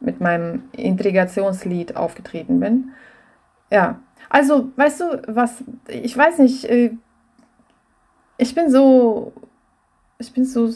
mit 0.00 0.20
meinem 0.20 0.64
Integrationslied 0.72 1.96
aufgetreten 1.96 2.60
bin. 2.60 2.90
Ja, 3.70 4.00
also, 4.28 4.70
weißt 4.76 5.00
du, 5.00 5.22
was, 5.26 5.64
ich 5.88 6.14
weiß 6.14 6.40
nicht, 6.40 6.66
äh, 6.66 6.90
ich 8.36 8.54
bin 8.54 8.70
so, 8.70 9.32
ich 10.18 10.34
bin 10.34 10.44
so 10.44 10.70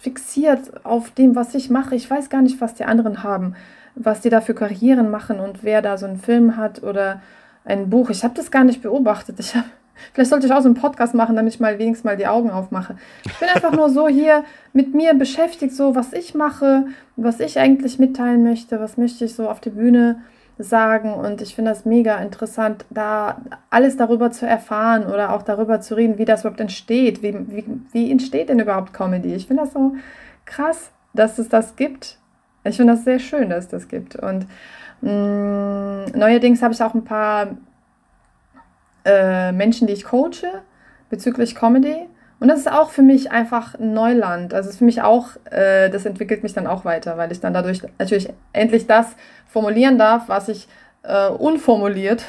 fixiert 0.00 0.86
auf 0.86 1.10
dem, 1.10 1.34
was 1.34 1.56
ich 1.56 1.70
mache. 1.70 1.96
Ich 1.96 2.08
weiß 2.08 2.30
gar 2.30 2.40
nicht, 2.40 2.60
was 2.60 2.74
die 2.74 2.84
anderen 2.84 3.24
haben 3.24 3.56
was 3.94 4.20
die 4.20 4.30
da 4.30 4.40
für 4.40 4.54
Karrieren 4.54 5.10
machen 5.10 5.40
und 5.40 5.64
wer 5.64 5.82
da 5.82 5.98
so 5.98 6.06
einen 6.06 6.18
Film 6.18 6.56
hat 6.56 6.82
oder 6.82 7.20
ein 7.64 7.90
Buch. 7.90 8.10
Ich 8.10 8.24
habe 8.24 8.34
das 8.34 8.50
gar 8.50 8.64
nicht 8.64 8.82
beobachtet. 8.82 9.38
Ich 9.38 9.54
hab, 9.54 9.64
vielleicht 10.12 10.30
sollte 10.30 10.46
ich 10.46 10.52
auch 10.52 10.60
so 10.60 10.68
einen 10.68 10.74
Podcast 10.74 11.14
machen, 11.14 11.36
damit 11.36 11.54
ich 11.54 11.60
mal 11.60 11.78
wenigstens 11.78 12.04
mal 12.04 12.16
die 12.16 12.26
Augen 12.26 12.50
aufmache. 12.50 12.96
Ich 13.24 13.38
bin 13.38 13.48
einfach 13.48 13.72
nur 13.72 13.90
so 13.90 14.08
hier 14.08 14.44
mit 14.72 14.94
mir 14.94 15.14
beschäftigt, 15.14 15.74
so 15.74 15.94
was 15.94 16.12
ich 16.12 16.34
mache, 16.34 16.86
was 17.16 17.40
ich 17.40 17.58
eigentlich 17.58 17.98
mitteilen 17.98 18.42
möchte, 18.42 18.80
was 18.80 18.96
möchte 18.96 19.24
ich 19.24 19.34
so 19.34 19.48
auf 19.48 19.60
der 19.60 19.70
Bühne 19.70 20.22
sagen 20.58 21.14
und 21.14 21.40
ich 21.40 21.54
finde 21.54 21.70
das 21.70 21.84
mega 21.84 22.16
interessant, 22.18 22.84
da 22.90 23.40
alles 23.70 23.96
darüber 23.96 24.30
zu 24.30 24.46
erfahren 24.46 25.06
oder 25.06 25.32
auch 25.32 25.42
darüber 25.42 25.80
zu 25.80 25.96
reden, 25.96 26.18
wie 26.18 26.24
das 26.24 26.42
überhaupt 26.42 26.60
entsteht, 26.60 27.22
wie, 27.22 27.34
wie, 27.48 27.64
wie 27.90 28.10
entsteht 28.10 28.48
denn 28.48 28.60
überhaupt 28.60 28.92
Comedy. 28.92 29.34
Ich 29.34 29.46
finde 29.46 29.64
das 29.64 29.72
so 29.72 29.96
krass, 30.44 30.90
dass 31.14 31.38
es 31.38 31.48
das 31.48 31.76
gibt 31.76 32.18
ich 32.64 32.76
finde 32.76 32.94
das 32.94 33.04
sehr 33.04 33.18
schön, 33.18 33.50
dass 33.50 33.64
es 33.64 33.70
das 33.70 33.88
gibt. 33.88 34.16
Und 34.16 34.46
mh, 35.00 35.10
mm, 35.10 36.18
neuerdings 36.18 36.62
habe 36.62 36.74
ich 36.74 36.82
auch 36.82 36.94
ein 36.94 37.04
paar 37.04 37.56
äh, 39.04 39.52
Menschen, 39.52 39.86
die 39.86 39.92
ich 39.92 40.04
coache 40.04 40.62
bezüglich 41.10 41.54
Comedy. 41.54 42.08
Und 42.40 42.48
das 42.48 42.60
ist 42.60 42.72
auch 42.72 42.90
für 42.90 43.02
mich 43.02 43.30
einfach 43.30 43.78
Neuland. 43.78 44.52
Also 44.54 44.72
für 44.72 44.84
mich 44.84 45.02
auch, 45.02 45.28
äh, 45.50 45.90
das 45.90 46.06
entwickelt 46.06 46.42
mich 46.42 46.52
dann 46.52 46.66
auch 46.66 46.84
weiter, 46.84 47.16
weil 47.16 47.30
ich 47.30 47.40
dann 47.40 47.54
dadurch 47.54 47.82
natürlich 47.98 48.32
endlich 48.52 48.86
das 48.86 49.14
formulieren 49.46 49.98
darf, 49.98 50.28
was 50.28 50.48
ich 50.48 50.66
äh, 51.02 51.28
unformuliert 51.28 52.24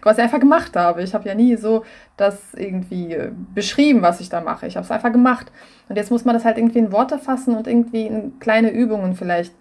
quasi 0.00 0.20
einfach 0.20 0.40
gemacht 0.40 0.76
habe. 0.76 1.02
Ich 1.02 1.14
habe 1.14 1.28
ja 1.28 1.34
nie 1.34 1.56
so 1.56 1.84
das 2.16 2.54
irgendwie 2.54 3.16
beschrieben, 3.54 4.02
was 4.02 4.20
ich 4.20 4.28
da 4.28 4.40
mache. 4.40 4.66
Ich 4.66 4.76
habe 4.76 4.84
es 4.84 4.90
einfach 4.90 5.12
gemacht. 5.12 5.50
Und 5.88 5.96
jetzt 5.96 6.10
muss 6.10 6.24
man 6.24 6.34
das 6.34 6.44
halt 6.44 6.58
irgendwie 6.58 6.78
in 6.78 6.92
Worte 6.92 7.18
fassen 7.18 7.56
und 7.56 7.66
irgendwie 7.66 8.06
in 8.06 8.38
kleine 8.38 8.70
Übungen 8.70 9.14
vielleicht 9.14 9.54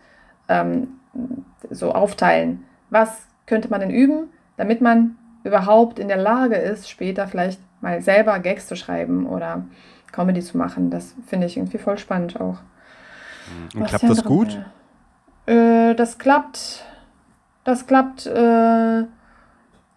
ähm, 0.48 1.00
so 1.70 1.94
aufteilen. 1.94 2.64
Was 2.90 3.28
könnte 3.46 3.70
man 3.70 3.82
denn 3.82 3.92
üben, 3.92 4.30
damit 4.58 4.82
man 4.82 5.18
überhaupt 5.44 6.00
in 6.00 6.08
der 6.08 6.18
Lage 6.18 6.56
ist, 6.56 6.90
später 6.90 7.28
vielleicht 7.28 7.60
mal 7.82 8.02
selber 8.02 8.40
Gags 8.40 8.68
zu 8.68 8.76
schreiben 8.76 9.28
oder 9.28 9.66
Comedy 10.12 10.42
zu 10.42 10.58
machen. 10.58 10.90
Das 10.90 11.14
finde 11.28 11.48
ich 11.48 11.58
irgendwie 11.58 11.78
voll 11.78 11.98
spannend 11.98 12.40
auch. 12.40 12.60
Und 13.76 13.82
Was 13.82 13.90
klappt 13.90 14.10
das 14.10 14.24
gut? 14.24 14.66
Äh, 15.46 15.96
das 15.96 16.18
klappt. 16.18 16.86
Das 17.66 17.86
klappt. 17.86 18.26
Äh, 18.26 19.04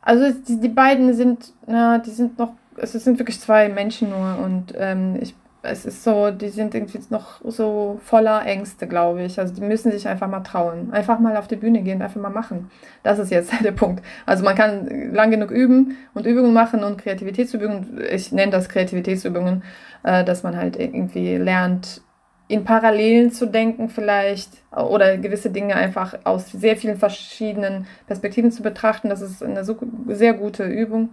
also 0.06 0.32
die, 0.48 0.60
die 0.60 0.68
beiden 0.68 1.12
sind, 1.14 1.52
na, 1.66 1.98
die 1.98 2.10
sind 2.10 2.38
noch. 2.38 2.52
Es 2.78 2.92
sind 2.92 3.18
wirklich 3.18 3.40
zwei 3.40 3.68
Menschen 3.70 4.10
nur 4.10 4.38
und 4.38 4.74
ähm, 4.76 5.16
ich 5.20 5.34
es 5.68 5.84
ist 5.84 6.04
so, 6.04 6.30
die 6.30 6.48
sind 6.48 6.74
irgendwie 6.74 7.00
noch 7.10 7.40
so 7.44 8.00
voller 8.04 8.44
Ängste, 8.46 8.86
glaube 8.86 9.22
ich. 9.22 9.38
Also 9.38 9.52
die 9.52 9.60
müssen 9.60 9.90
sich 9.90 10.06
einfach 10.06 10.28
mal 10.28 10.40
trauen. 10.40 10.92
Einfach 10.92 11.18
mal 11.18 11.36
auf 11.36 11.48
die 11.48 11.56
Bühne 11.56 11.82
gehen, 11.82 12.02
einfach 12.02 12.20
mal 12.20 12.30
machen. 12.30 12.70
Das 13.02 13.18
ist 13.18 13.30
jetzt 13.30 13.52
der 13.64 13.72
Punkt. 13.72 14.02
Also 14.26 14.44
man 14.44 14.54
kann 14.54 15.12
lang 15.12 15.30
genug 15.30 15.50
üben 15.50 15.96
und 16.14 16.26
Übungen 16.26 16.52
machen 16.52 16.84
und 16.84 16.98
Kreativitätsübungen. 16.98 18.00
Ich 18.10 18.32
nenne 18.32 18.52
das 18.52 18.68
Kreativitätsübungen, 18.68 19.62
äh, 20.04 20.24
dass 20.24 20.42
man 20.42 20.56
halt 20.56 20.76
irgendwie 20.78 21.36
lernt, 21.36 22.02
in 22.48 22.64
Parallelen 22.64 23.32
zu 23.32 23.46
denken 23.46 23.88
vielleicht 23.88 24.50
oder 24.70 25.16
gewisse 25.16 25.50
Dinge 25.50 25.74
einfach 25.74 26.18
aus 26.24 26.52
sehr 26.52 26.76
vielen 26.76 26.96
verschiedenen 26.96 27.86
Perspektiven 28.06 28.52
zu 28.52 28.62
betrachten. 28.62 29.08
Das 29.08 29.20
ist 29.20 29.42
eine 29.42 29.64
sehr 29.64 30.34
gute 30.34 30.64
Übung 30.64 31.10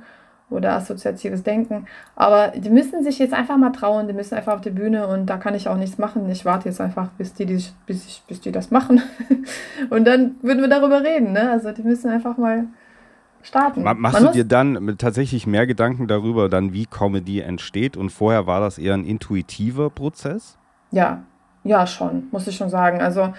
oder 0.49 0.73
assoziatives 0.73 1.41
Denken. 1.41 1.88
Aber 2.15 2.49
die 2.49 2.69
müssen 2.69 3.03
sich 3.03 3.17
jetzt 3.17 3.34
einfach 3.34 3.57
mal 3.57 3.71
trauen, 3.71 4.07
die 4.07 4.13
müssen 4.13 4.36
einfach 4.36 4.53
auf 4.53 4.61
die 4.61 4.69
Bühne 4.69 5.07
und 5.07 5.25
da 5.25 5.38
kann 5.38 5.55
ich 5.55 5.67
auch 5.67 5.77
nichts 5.77 5.97
machen. 5.97 6.29
Ich 6.29 6.45
warte 6.45 6.69
jetzt 6.69 6.79
einfach, 6.79 7.09
bis 7.17 7.34
die, 7.34 7.45
die 7.45 7.63
bis, 7.88 8.05
ich, 8.05 8.23
bis 8.27 8.39
die 8.39 8.51
das 8.51 8.69
machen. 8.69 9.01
und 9.89 10.05
dann 10.05 10.36
würden 10.43 10.61
wir 10.61 10.69
darüber 10.69 11.03
reden. 11.03 11.31
Ne? 11.31 11.49
Also 11.49 11.71
die 11.71 11.81
müssen 11.81 12.09
einfach 12.09 12.38
mal 12.38 12.65
starten. 13.41 13.81
Machst 13.81 13.99
Man 13.99 14.25
du 14.25 14.31
dir 14.31 14.45
dann 14.45 14.95
tatsächlich 14.99 15.47
mehr 15.47 15.65
Gedanken 15.65 16.07
darüber, 16.07 16.47
dann 16.47 16.73
wie 16.73 16.86
Comedy 16.86 17.39
entsteht 17.39 17.97
und 17.97 18.11
vorher 18.11 18.45
war 18.45 18.61
das 18.61 18.77
eher 18.77 18.93
ein 18.93 19.05
intuitiver 19.05 19.89
Prozess? 19.89 20.59
Ja, 20.93 21.23
ja 21.63 21.87
schon, 21.87 22.27
muss 22.31 22.47
ich 22.47 22.55
schon 22.55 22.69
sagen. 22.69 23.01
Also 23.01 23.33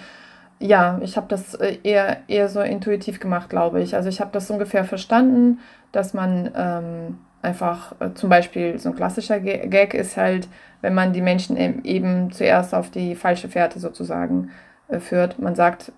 ja, 0.58 0.98
ich 1.02 1.16
habe 1.16 1.26
das 1.28 1.54
äh, 1.54 1.78
eher, 1.84 2.18
eher 2.28 2.48
so 2.48 2.60
intuitiv 2.60 3.20
gemacht, 3.20 3.48
glaube 3.48 3.80
ich. 3.80 3.94
Also 3.94 4.08
ich 4.08 4.20
habe 4.20 4.30
das 4.32 4.50
ungefähr 4.50 4.84
verstanden, 4.84 5.60
dass 5.92 6.14
man 6.14 6.50
ähm, 6.56 7.18
einfach 7.42 7.94
äh, 8.00 8.12
zum 8.14 8.28
Beispiel 8.28 8.78
so 8.78 8.88
ein 8.88 8.96
klassischer 8.96 9.38
Gag 9.38 9.94
ist 9.94 10.16
halt, 10.16 10.48
wenn 10.80 10.94
man 10.94 11.12
die 11.12 11.22
Menschen 11.22 11.56
eben 11.84 12.32
zuerst 12.32 12.74
auf 12.74 12.90
die 12.90 13.14
falsche 13.14 13.48
Fährte 13.48 13.78
sozusagen 13.78 14.50
äh, 14.88 14.98
führt. 14.98 15.38
Man 15.38 15.54
sagt, 15.54 15.92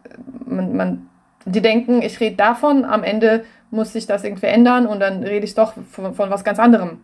man, 0.44 0.76
man, 0.76 1.08
die 1.46 1.62
denken, 1.62 2.02
ich 2.02 2.20
rede 2.20 2.36
davon, 2.36 2.84
am 2.84 3.02
Ende 3.02 3.44
muss 3.70 3.94
sich 3.94 4.06
das 4.06 4.24
irgendwie 4.24 4.46
ändern 4.46 4.86
und 4.86 5.00
dann 5.00 5.22
rede 5.22 5.44
ich 5.44 5.54
doch 5.54 5.72
von, 5.90 6.14
von 6.14 6.30
was 6.30 6.44
ganz 6.44 6.58
anderem. 6.58 7.00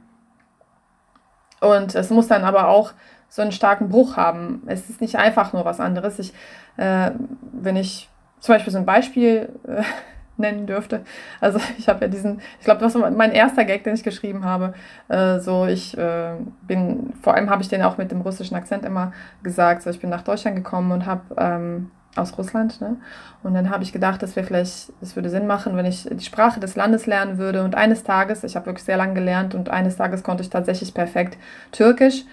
Und 1.61 1.95
es 1.95 2.11
muss 2.11 2.29
dann 2.29 2.43
aber 2.45 2.69
auch 2.69 2.93
so 3.33 3.41
einen 3.41 3.53
starken 3.53 3.89
Bruch 3.89 4.19
haben. 4.19 4.63
Es 4.67 4.91
ist 4.91 5.01
nicht 5.01 5.17
einfach 5.17 5.55
nur 5.55 5.65
was 5.65 5.81
anderes. 5.81 6.19
Ich, 6.19 6.35
äh, 6.77 7.13
wenn 7.51 7.77
ich 7.77 8.11
zum 8.41 8.55
Beispiel 8.55 8.71
so 8.71 8.79
ein 8.79 8.85
Beispiel 8.85 9.49
äh, 9.67 9.83
nennen 10.37 10.67
dürfte. 10.67 11.01
Also 11.41 11.59
ich 11.79 11.89
habe 11.89 12.03
ja 12.03 12.09
diesen, 12.09 12.43
ich 12.59 12.67
glaube, 12.67 12.83
das 12.83 12.95
war 12.95 13.11
mein 13.11 13.33
erster 13.33 13.65
Gag, 13.65 13.85
den 13.85 13.95
ich 13.95 14.03
geschrieben 14.03 14.45
habe. 14.45 14.75
Äh, 15.09 15.39
so, 15.39 15.65
ich 15.65 15.97
äh, 15.97 16.35
bin, 16.67 17.15
vor 17.23 17.35
allem 17.35 17.49
habe 17.49 17.63
ich 17.63 17.69
den 17.69 17.83
auch 17.83 17.97
mit 17.97 18.11
dem 18.11 18.21
russischen 18.21 18.55
Akzent 18.55 18.85
immer 18.85 19.13
gesagt. 19.43 19.81
So, 19.81 19.89
ich 19.89 20.01
bin 20.01 20.11
nach 20.11 20.23
Deutschland 20.23 20.57
gekommen 20.57 20.93
und 20.93 21.07
habe 21.07 21.23
ähm, 21.39 21.91
aus 22.17 22.37
Russland, 22.37 22.83
ne? 22.83 22.97
Und 23.43 23.55
dann 23.55 23.71
habe 23.71 23.83
ich 23.83 23.95
gedacht, 23.95 24.23
das 24.23 24.37
wäre 24.37 24.47
vielleicht, 24.47 24.93
es 25.01 25.17
würde 25.17 25.31
Sinn 25.31 25.47
machen, 25.47 25.75
wenn 25.75 25.87
ich 25.87 26.07
die 26.11 26.25
Sprache 26.25 26.61
des 26.61 26.77
Landes 26.77 27.07
lernen 27.07 27.39
würde. 27.39 27.65
Und 27.65 27.77
eines 27.77 28.03
Tages, 28.03 28.45
ich 28.45 28.57
habe 28.57 28.67
wirklich 28.67 28.85
sehr 28.85 28.99
lange 28.99 29.15
gelernt 29.15 29.55
und 29.55 29.71
eines 29.71 29.97
Tages 29.97 30.23
konnte 30.23 30.43
ich 30.43 30.51
tatsächlich 30.51 30.93
perfekt 30.93 31.39
Türkisch. 31.71 32.25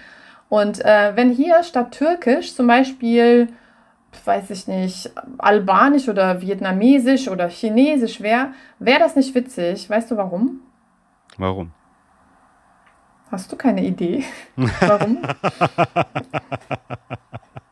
Und 0.50 0.84
äh, 0.84 1.16
wenn 1.16 1.30
hier 1.30 1.64
statt 1.64 1.92
Türkisch 1.92 2.56
zum 2.56 2.68
Beispiel, 2.68 3.48
weiß 4.26 4.50
ich 4.50 4.68
nicht, 4.68 5.12
Albanisch 5.38 6.10
oder 6.10 6.42
Vietnamesisch 6.42 7.28
oder 7.28 7.48
Chinesisch 7.48 8.22
wäre, 8.22 8.50
wäre 8.80 9.00
das 9.00 9.16
nicht 9.16 9.34
witzig. 9.36 9.90
Weißt 9.90 10.10
du 10.10 10.18
warum? 10.18 10.62
Warum? 11.38 11.72
Hast 13.32 13.52
du 13.52 13.56
keine 13.56 13.86
Idee? 13.86 14.24
Warum? 14.56 15.20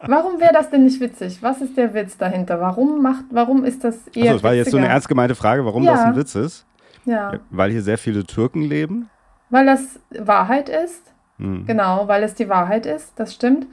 warum 0.01 0.39
wäre 0.39 0.53
das 0.53 0.69
denn 0.69 0.84
nicht 0.84 1.01
witzig? 1.01 1.41
Was 1.41 1.61
ist 1.61 1.75
der 1.75 1.95
Witz 1.95 2.15
dahinter? 2.15 2.61
Warum 2.61 3.01
macht, 3.01 3.25
warum 3.32 3.65
ist 3.65 3.84
das 3.84 4.07
eher 4.09 4.25
Also, 4.25 4.34
das 4.36 4.43
war 4.43 4.53
jetzt 4.53 4.69
so 4.69 4.78
eine 4.78 4.88
ernst 4.88 5.07
gemeinte 5.07 5.34
Frage, 5.34 5.65
warum 5.65 5.84
ja. 5.84 5.93
das 5.93 6.01
ein 6.01 6.15
Witz 6.15 6.36
ist. 6.36 6.67
Ja. 7.05 7.39
Weil 7.49 7.71
hier 7.71 7.82
sehr 7.82 7.97
viele 7.97 8.23
Türken 8.23 8.61
leben. 8.61 9.09
Weil 9.49 9.65
das 9.65 9.99
Wahrheit 10.11 10.69
ist. 10.69 11.11
Mhm. 11.38 11.65
Genau, 11.65 12.07
weil 12.07 12.23
es 12.23 12.33
die 12.33 12.49
Wahrheit 12.49 12.85
ist, 12.85 13.19
das 13.19 13.33
stimmt. 13.33 13.67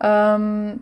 Ähm, 0.00 0.80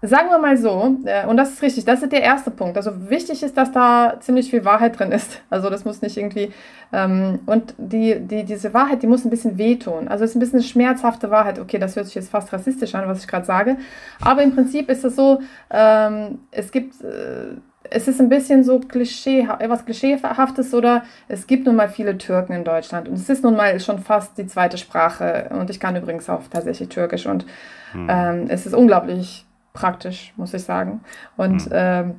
sagen 0.00 0.28
wir 0.30 0.38
mal 0.38 0.56
so, 0.56 0.96
äh, 1.04 1.26
und 1.26 1.36
das 1.36 1.50
ist 1.50 1.62
richtig, 1.62 1.84
das 1.84 2.02
ist 2.02 2.12
der 2.12 2.22
erste 2.22 2.50
Punkt. 2.50 2.76
Also 2.76 3.10
wichtig 3.10 3.42
ist, 3.42 3.56
dass 3.56 3.72
da 3.72 4.16
ziemlich 4.20 4.50
viel 4.50 4.64
Wahrheit 4.64 4.98
drin 4.98 5.12
ist. 5.12 5.40
Also 5.50 5.70
das 5.70 5.84
muss 5.84 6.02
nicht 6.02 6.16
irgendwie, 6.16 6.52
ähm, 6.92 7.40
und 7.46 7.74
die, 7.78 8.20
die, 8.20 8.44
diese 8.44 8.74
Wahrheit, 8.74 9.02
die 9.02 9.06
muss 9.06 9.24
ein 9.24 9.30
bisschen 9.30 9.58
wehtun. 9.58 10.08
Also 10.08 10.24
es 10.24 10.30
ist 10.30 10.36
ein 10.36 10.40
bisschen 10.40 10.58
eine 10.60 10.68
schmerzhafte 10.68 11.30
Wahrheit. 11.30 11.58
Okay, 11.58 11.78
das 11.78 11.96
hört 11.96 12.06
sich 12.06 12.14
jetzt 12.14 12.30
fast 12.30 12.52
rassistisch 12.52 12.94
an, 12.94 13.08
was 13.08 13.20
ich 13.20 13.28
gerade 13.28 13.46
sage. 13.46 13.76
Aber 14.20 14.42
im 14.42 14.54
Prinzip 14.54 14.88
ist 14.88 15.04
es 15.04 15.16
so, 15.16 15.40
ähm, 15.70 16.40
es 16.50 16.70
gibt... 16.70 17.02
Äh, 17.02 17.56
es 17.90 18.08
ist 18.08 18.20
ein 18.20 18.28
bisschen 18.28 18.64
so 18.64 18.80
Klischee, 18.80 19.48
etwas 19.58 19.84
Klischeehaftes 19.84 20.74
oder 20.74 21.04
es 21.28 21.46
gibt 21.46 21.66
nun 21.66 21.76
mal 21.76 21.88
viele 21.88 22.18
Türken 22.18 22.52
in 22.52 22.64
Deutschland 22.64 23.08
und 23.08 23.14
es 23.14 23.28
ist 23.28 23.44
nun 23.44 23.56
mal 23.56 23.78
schon 23.80 23.98
fast 23.98 24.36
die 24.38 24.46
zweite 24.46 24.78
Sprache 24.78 25.50
und 25.50 25.70
ich 25.70 25.80
kann 25.80 25.96
übrigens 25.96 26.28
auch 26.28 26.42
tatsächlich 26.50 26.88
Türkisch 26.88 27.26
und 27.26 27.46
hm. 27.92 28.06
ähm, 28.10 28.46
es 28.48 28.66
ist 28.66 28.74
unglaublich 28.74 29.46
praktisch, 29.72 30.32
muss 30.36 30.54
ich 30.54 30.64
sagen. 30.64 31.00
Und 31.36 31.62
hm. 31.62 31.72
ähm, 31.72 32.14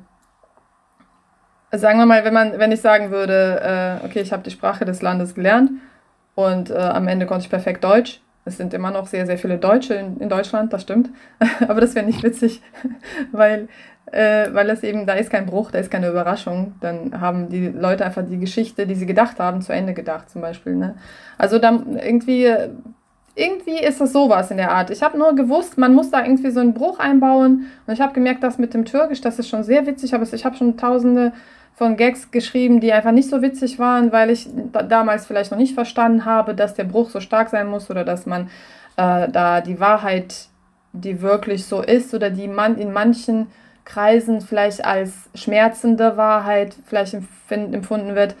sagen 1.72 1.98
wir 1.98 2.06
mal, 2.06 2.24
wenn 2.24 2.34
man, 2.34 2.58
wenn 2.58 2.72
ich 2.72 2.80
sagen 2.80 3.10
würde, 3.10 4.00
äh, 4.02 4.06
okay, 4.06 4.20
ich 4.20 4.32
habe 4.32 4.42
die 4.42 4.50
Sprache 4.50 4.84
des 4.84 5.02
Landes 5.02 5.34
gelernt 5.34 5.70
und 6.34 6.70
äh, 6.70 6.74
am 6.74 7.06
Ende 7.08 7.26
konnte 7.26 7.44
ich 7.44 7.50
perfekt 7.50 7.84
Deutsch. 7.84 8.20
Es 8.46 8.56
sind 8.56 8.72
immer 8.72 8.90
noch 8.90 9.06
sehr, 9.06 9.26
sehr 9.26 9.36
viele 9.36 9.58
Deutsche 9.58 9.94
in, 9.94 10.16
in 10.18 10.28
Deutschland, 10.28 10.72
das 10.72 10.82
stimmt. 10.82 11.10
Aber 11.68 11.80
das 11.80 11.94
wäre 11.94 12.06
nicht 12.06 12.22
witzig, 12.22 12.62
weil 13.32 13.68
äh, 14.06 14.48
weil 14.52 14.66
das 14.66 14.82
eben, 14.82 15.06
da 15.06 15.14
ist 15.14 15.30
kein 15.30 15.46
Bruch, 15.46 15.70
da 15.70 15.78
ist 15.78 15.90
keine 15.90 16.08
Überraschung. 16.08 16.74
Dann 16.80 17.20
haben 17.20 17.48
die 17.48 17.68
Leute 17.68 18.04
einfach 18.04 18.24
die 18.28 18.38
Geschichte, 18.38 18.86
die 18.86 18.94
sie 18.94 19.06
gedacht 19.06 19.38
haben, 19.38 19.62
zu 19.62 19.72
Ende 19.72 19.94
gedacht, 19.94 20.30
zum 20.30 20.40
Beispiel. 20.40 20.74
Ne? 20.74 20.96
Also 21.38 21.58
dann 21.58 21.96
irgendwie, 21.96 22.52
irgendwie 23.34 23.78
ist 23.78 24.00
das 24.00 24.12
sowas 24.12 24.50
in 24.50 24.56
der 24.56 24.72
Art. 24.72 24.90
Ich 24.90 25.02
habe 25.02 25.16
nur 25.16 25.34
gewusst, 25.34 25.78
man 25.78 25.94
muss 25.94 26.10
da 26.10 26.22
irgendwie 26.22 26.50
so 26.50 26.60
einen 26.60 26.74
Bruch 26.74 26.98
einbauen. 26.98 27.66
Und 27.86 27.92
ich 27.92 28.00
habe 28.00 28.12
gemerkt, 28.12 28.42
dass 28.42 28.58
mit 28.58 28.74
dem 28.74 28.84
Türkisch, 28.84 29.20
das 29.20 29.38
ist 29.38 29.48
schon 29.48 29.62
sehr 29.62 29.86
witzig, 29.86 30.12
aber 30.14 30.24
ich 30.30 30.44
habe 30.44 30.56
schon 30.56 30.76
tausende 30.76 31.32
von 31.76 31.96
Gags 31.96 32.30
geschrieben, 32.30 32.80
die 32.80 32.92
einfach 32.92 33.12
nicht 33.12 33.30
so 33.30 33.40
witzig 33.40 33.78
waren, 33.78 34.12
weil 34.12 34.28
ich 34.28 34.48
damals 34.88 35.26
vielleicht 35.26 35.50
noch 35.50 35.56
nicht 35.56 35.74
verstanden 35.74 36.26
habe, 36.26 36.54
dass 36.54 36.74
der 36.74 36.84
Bruch 36.84 37.08
so 37.08 37.20
stark 37.20 37.48
sein 37.48 37.68
muss 37.68 37.88
oder 37.88 38.04
dass 38.04 38.26
man 38.26 38.50
äh, 38.98 39.28
da 39.30 39.62
die 39.62 39.80
Wahrheit, 39.80 40.48
die 40.92 41.22
wirklich 41.22 41.64
so 41.64 41.80
ist 41.80 42.12
oder 42.12 42.28
die 42.28 42.48
man 42.48 42.76
in 42.76 42.92
manchen 42.92 43.46
Kreisen 43.84 44.40
vielleicht 44.40 44.84
als 44.84 45.30
schmerzende 45.34 46.16
Wahrheit 46.16 46.76
vielleicht 46.84 47.14
empfunden 47.48 48.14
wird, 48.14 48.36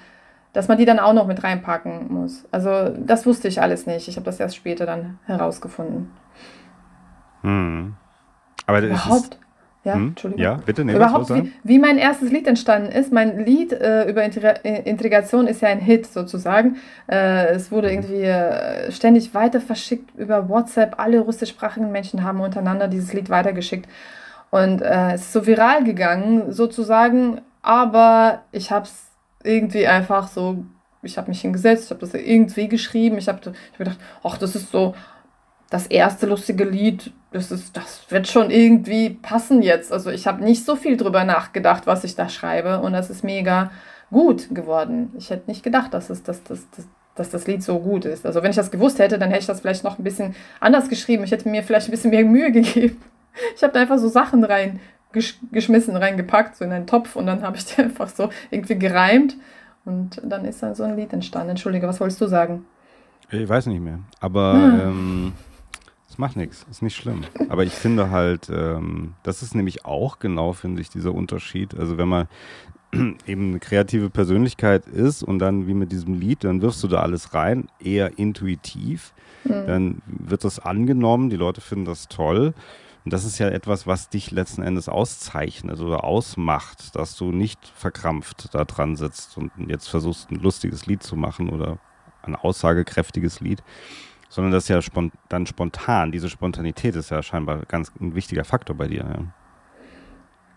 dass 0.52 0.68
man 0.68 0.78
die 0.78 0.84
dann 0.84 0.98
auch 0.98 1.12
noch 1.12 1.26
mit 1.26 1.42
reinpacken 1.42 2.12
muss. 2.12 2.46
Also 2.50 2.88
das 2.98 3.26
wusste 3.26 3.48
ich 3.48 3.60
alles 3.60 3.86
nicht. 3.86 4.08
Ich 4.08 4.16
habe 4.16 4.24
das 4.24 4.40
erst 4.40 4.56
später 4.56 4.86
dann 4.86 5.18
herausgefunden. 5.26 6.10
Hm. 7.42 7.94
Aber 8.66 8.80
überhaupt. 8.82 9.38
Ja, 9.82 9.94
hm? 9.94 10.08
Entschuldigung. 10.08 10.44
Ja, 10.44 10.54
bitte 10.56 10.84
nehmen 10.84 10.96
Überhaupt, 10.96 11.30
wie, 11.34 11.52
wie 11.64 11.78
mein 11.78 11.96
erstes 11.96 12.30
Lied 12.30 12.46
entstanden 12.46 12.92
ist. 12.92 13.12
Mein 13.12 13.46
Lied 13.46 13.72
äh, 13.72 14.10
über 14.10 14.22
äh, 14.22 14.82
Integration 14.82 15.46
ist 15.46 15.62
ja 15.62 15.68
ein 15.68 15.78
Hit 15.78 16.06
sozusagen. 16.06 16.76
Äh, 17.10 17.54
es 17.54 17.72
wurde 17.72 17.90
irgendwie 17.90 18.22
äh, 18.22 18.92
ständig 18.92 19.32
weiter 19.32 19.60
verschickt 19.60 20.14
über 20.18 20.50
WhatsApp. 20.50 20.98
Alle 20.98 21.20
russischsprachigen 21.20 21.90
Menschen 21.90 22.24
haben 22.24 22.40
untereinander 22.40 22.88
dieses 22.88 23.14
Lied 23.14 23.30
weitergeschickt. 23.30 23.88
Und 24.50 24.82
äh, 24.82 25.12
es 25.12 25.22
ist 25.22 25.32
so 25.32 25.46
viral 25.46 25.84
gegangen, 25.84 26.52
sozusagen, 26.52 27.40
aber 27.62 28.42
ich 28.52 28.70
habe 28.70 28.84
es 28.84 29.06
irgendwie 29.44 29.86
einfach 29.86 30.28
so, 30.28 30.64
ich 31.02 31.16
habe 31.16 31.28
mich 31.28 31.40
hingesetzt, 31.40 31.84
ich 31.84 31.90
habe 31.90 32.00
das 32.00 32.14
irgendwie 32.14 32.68
geschrieben, 32.68 33.18
ich 33.18 33.28
habe 33.28 33.40
ich 33.40 33.46
hab 33.72 33.78
gedacht, 33.78 33.98
ach, 34.22 34.38
das 34.38 34.56
ist 34.56 34.70
so 34.70 34.94
das 35.70 35.86
erste 35.86 36.26
lustige 36.26 36.64
Lied, 36.64 37.12
das, 37.30 37.52
ist, 37.52 37.76
das 37.76 38.04
wird 38.08 38.26
schon 38.26 38.50
irgendwie 38.50 39.10
passen 39.10 39.62
jetzt. 39.62 39.92
Also 39.92 40.10
ich 40.10 40.26
habe 40.26 40.42
nicht 40.42 40.64
so 40.64 40.74
viel 40.74 40.96
drüber 40.96 41.22
nachgedacht, 41.24 41.86
was 41.86 42.02
ich 42.02 42.16
da 42.16 42.28
schreibe 42.28 42.80
und 42.80 42.92
das 42.92 43.08
ist 43.08 43.22
mega 43.22 43.70
gut 44.10 44.52
geworden. 44.52 45.12
Ich 45.16 45.30
hätte 45.30 45.48
nicht 45.48 45.62
gedacht, 45.62 45.94
dass, 45.94 46.10
es, 46.10 46.24
dass, 46.24 46.42
dass, 46.42 46.68
dass, 46.70 46.88
dass 47.14 47.30
das 47.30 47.46
Lied 47.46 47.62
so 47.62 47.78
gut 47.78 48.04
ist. 48.04 48.26
Also 48.26 48.42
wenn 48.42 48.50
ich 48.50 48.56
das 48.56 48.72
gewusst 48.72 48.98
hätte, 48.98 49.16
dann 49.16 49.28
hätte 49.28 49.42
ich 49.42 49.46
das 49.46 49.60
vielleicht 49.60 49.84
noch 49.84 49.96
ein 49.96 50.04
bisschen 50.04 50.34
anders 50.58 50.88
geschrieben. 50.88 51.22
Ich 51.22 51.30
hätte 51.30 51.48
mir 51.48 51.62
vielleicht 51.62 51.86
ein 51.86 51.92
bisschen 51.92 52.10
mehr 52.10 52.24
Mühe 52.24 52.50
gegeben. 52.50 53.00
Ich 53.54 53.62
habe 53.62 53.72
da 53.72 53.80
einfach 53.80 53.98
so 53.98 54.08
Sachen 54.08 54.44
rein 54.44 54.80
geschmissen, 55.12 55.96
reingepackt, 55.96 56.56
so 56.56 56.64
in 56.64 56.72
einen 56.72 56.86
Topf 56.86 57.16
und 57.16 57.26
dann 57.26 57.42
habe 57.42 57.56
ich 57.56 57.64
die 57.64 57.82
einfach 57.82 58.08
so 58.08 58.30
irgendwie 58.50 58.78
gereimt 58.78 59.36
und 59.84 60.20
dann 60.24 60.44
ist 60.44 60.62
dann 60.62 60.74
so 60.74 60.84
ein 60.84 60.96
Lied 60.96 61.12
entstanden. 61.12 61.50
Entschuldige, 61.50 61.88
was 61.88 62.00
wolltest 62.00 62.20
du 62.20 62.26
sagen? 62.26 62.64
Ich 63.30 63.48
weiß 63.48 63.66
nicht 63.66 63.80
mehr, 63.80 64.00
aber 64.20 64.54
ah. 64.54 64.88
ähm, 64.88 65.32
es 66.08 66.18
macht 66.18 66.36
nichts, 66.36 66.66
ist 66.70 66.82
nicht 66.82 66.96
schlimm. 66.96 67.22
Aber 67.48 67.62
ich 67.62 67.72
finde 67.72 68.10
halt, 68.10 68.48
ähm, 68.50 69.14
das 69.22 69.42
ist 69.42 69.54
nämlich 69.54 69.84
auch 69.84 70.18
genau, 70.18 70.52
finde 70.52 70.80
ich, 70.80 70.90
dieser 70.90 71.14
Unterschied. 71.14 71.78
Also 71.78 71.98
wenn 71.98 72.08
man 72.08 72.28
eben 73.26 73.50
eine 73.50 73.60
kreative 73.60 74.10
Persönlichkeit 74.10 74.86
ist 74.88 75.22
und 75.22 75.38
dann 75.38 75.68
wie 75.68 75.74
mit 75.74 75.92
diesem 75.92 76.14
Lied, 76.14 76.42
dann 76.42 76.62
wirfst 76.62 76.82
du 76.82 76.88
da 76.88 77.00
alles 77.00 77.32
rein, 77.34 77.68
eher 77.78 78.18
intuitiv. 78.18 79.12
Mhm. 79.44 79.66
Dann 79.66 80.02
wird 80.06 80.42
das 80.42 80.58
angenommen, 80.58 81.30
die 81.30 81.36
Leute 81.36 81.60
finden 81.60 81.84
das 81.84 82.08
toll. 82.08 82.54
Und 83.04 83.12
das 83.12 83.24
ist 83.24 83.38
ja 83.38 83.48
etwas, 83.48 83.86
was 83.86 84.10
dich 84.10 84.30
letzten 84.30 84.62
Endes 84.62 84.88
auszeichnet 84.88 85.80
oder 85.80 86.04
ausmacht, 86.04 86.94
dass 86.96 87.16
du 87.16 87.32
nicht 87.32 87.66
verkrampft 87.74 88.54
da 88.54 88.64
dran 88.64 88.96
sitzt 88.96 89.38
und 89.38 89.50
jetzt 89.68 89.88
versuchst, 89.88 90.30
ein 90.30 90.36
lustiges 90.36 90.86
Lied 90.86 91.02
zu 91.02 91.16
machen 91.16 91.48
oder 91.48 91.78
ein 92.22 92.36
aussagekräftiges 92.36 93.40
Lied, 93.40 93.62
sondern 94.28 94.52
das 94.52 94.64
ist 94.64 94.68
ja 94.68 95.00
dann 95.28 95.46
spontan. 95.46 96.12
Diese 96.12 96.28
Spontanität 96.28 96.94
ist 96.94 97.10
ja 97.10 97.22
scheinbar 97.22 97.64
ganz 97.66 97.90
ein 98.00 98.14
wichtiger 98.14 98.44
Faktor 98.44 98.76
bei 98.76 98.88
dir. 98.88 99.04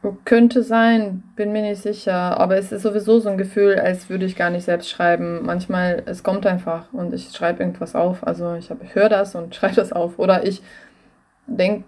Ja. 0.01 0.11
Könnte 0.25 0.63
sein, 0.63 1.23
bin 1.37 1.53
mir 1.53 1.61
nicht 1.61 1.81
sicher. 1.81 2.37
Aber 2.37 2.57
es 2.57 2.73
ist 2.73 2.81
sowieso 2.81 3.19
so 3.19 3.29
ein 3.29 3.37
Gefühl, 3.37 3.79
als 3.79 4.09
würde 4.09 4.25
ich 4.25 4.35
gar 4.35 4.49
nicht 4.49 4.65
selbst 4.65 4.89
schreiben. 4.89 5.45
Manchmal, 5.45 6.03
es 6.05 6.23
kommt 6.23 6.45
einfach 6.45 6.91
und 6.91 7.13
ich 7.13 7.31
schreibe 7.31 7.63
irgendwas 7.63 7.95
auf. 7.95 8.27
Also 8.27 8.53
ich, 8.55 8.69
höre 8.93 9.07
das 9.07 9.33
und 9.33 9.55
schreibe 9.55 9.75
das 9.75 9.93
auf. 9.93 10.19
Oder 10.19 10.45
ich 10.45 10.61
denke 11.47 11.85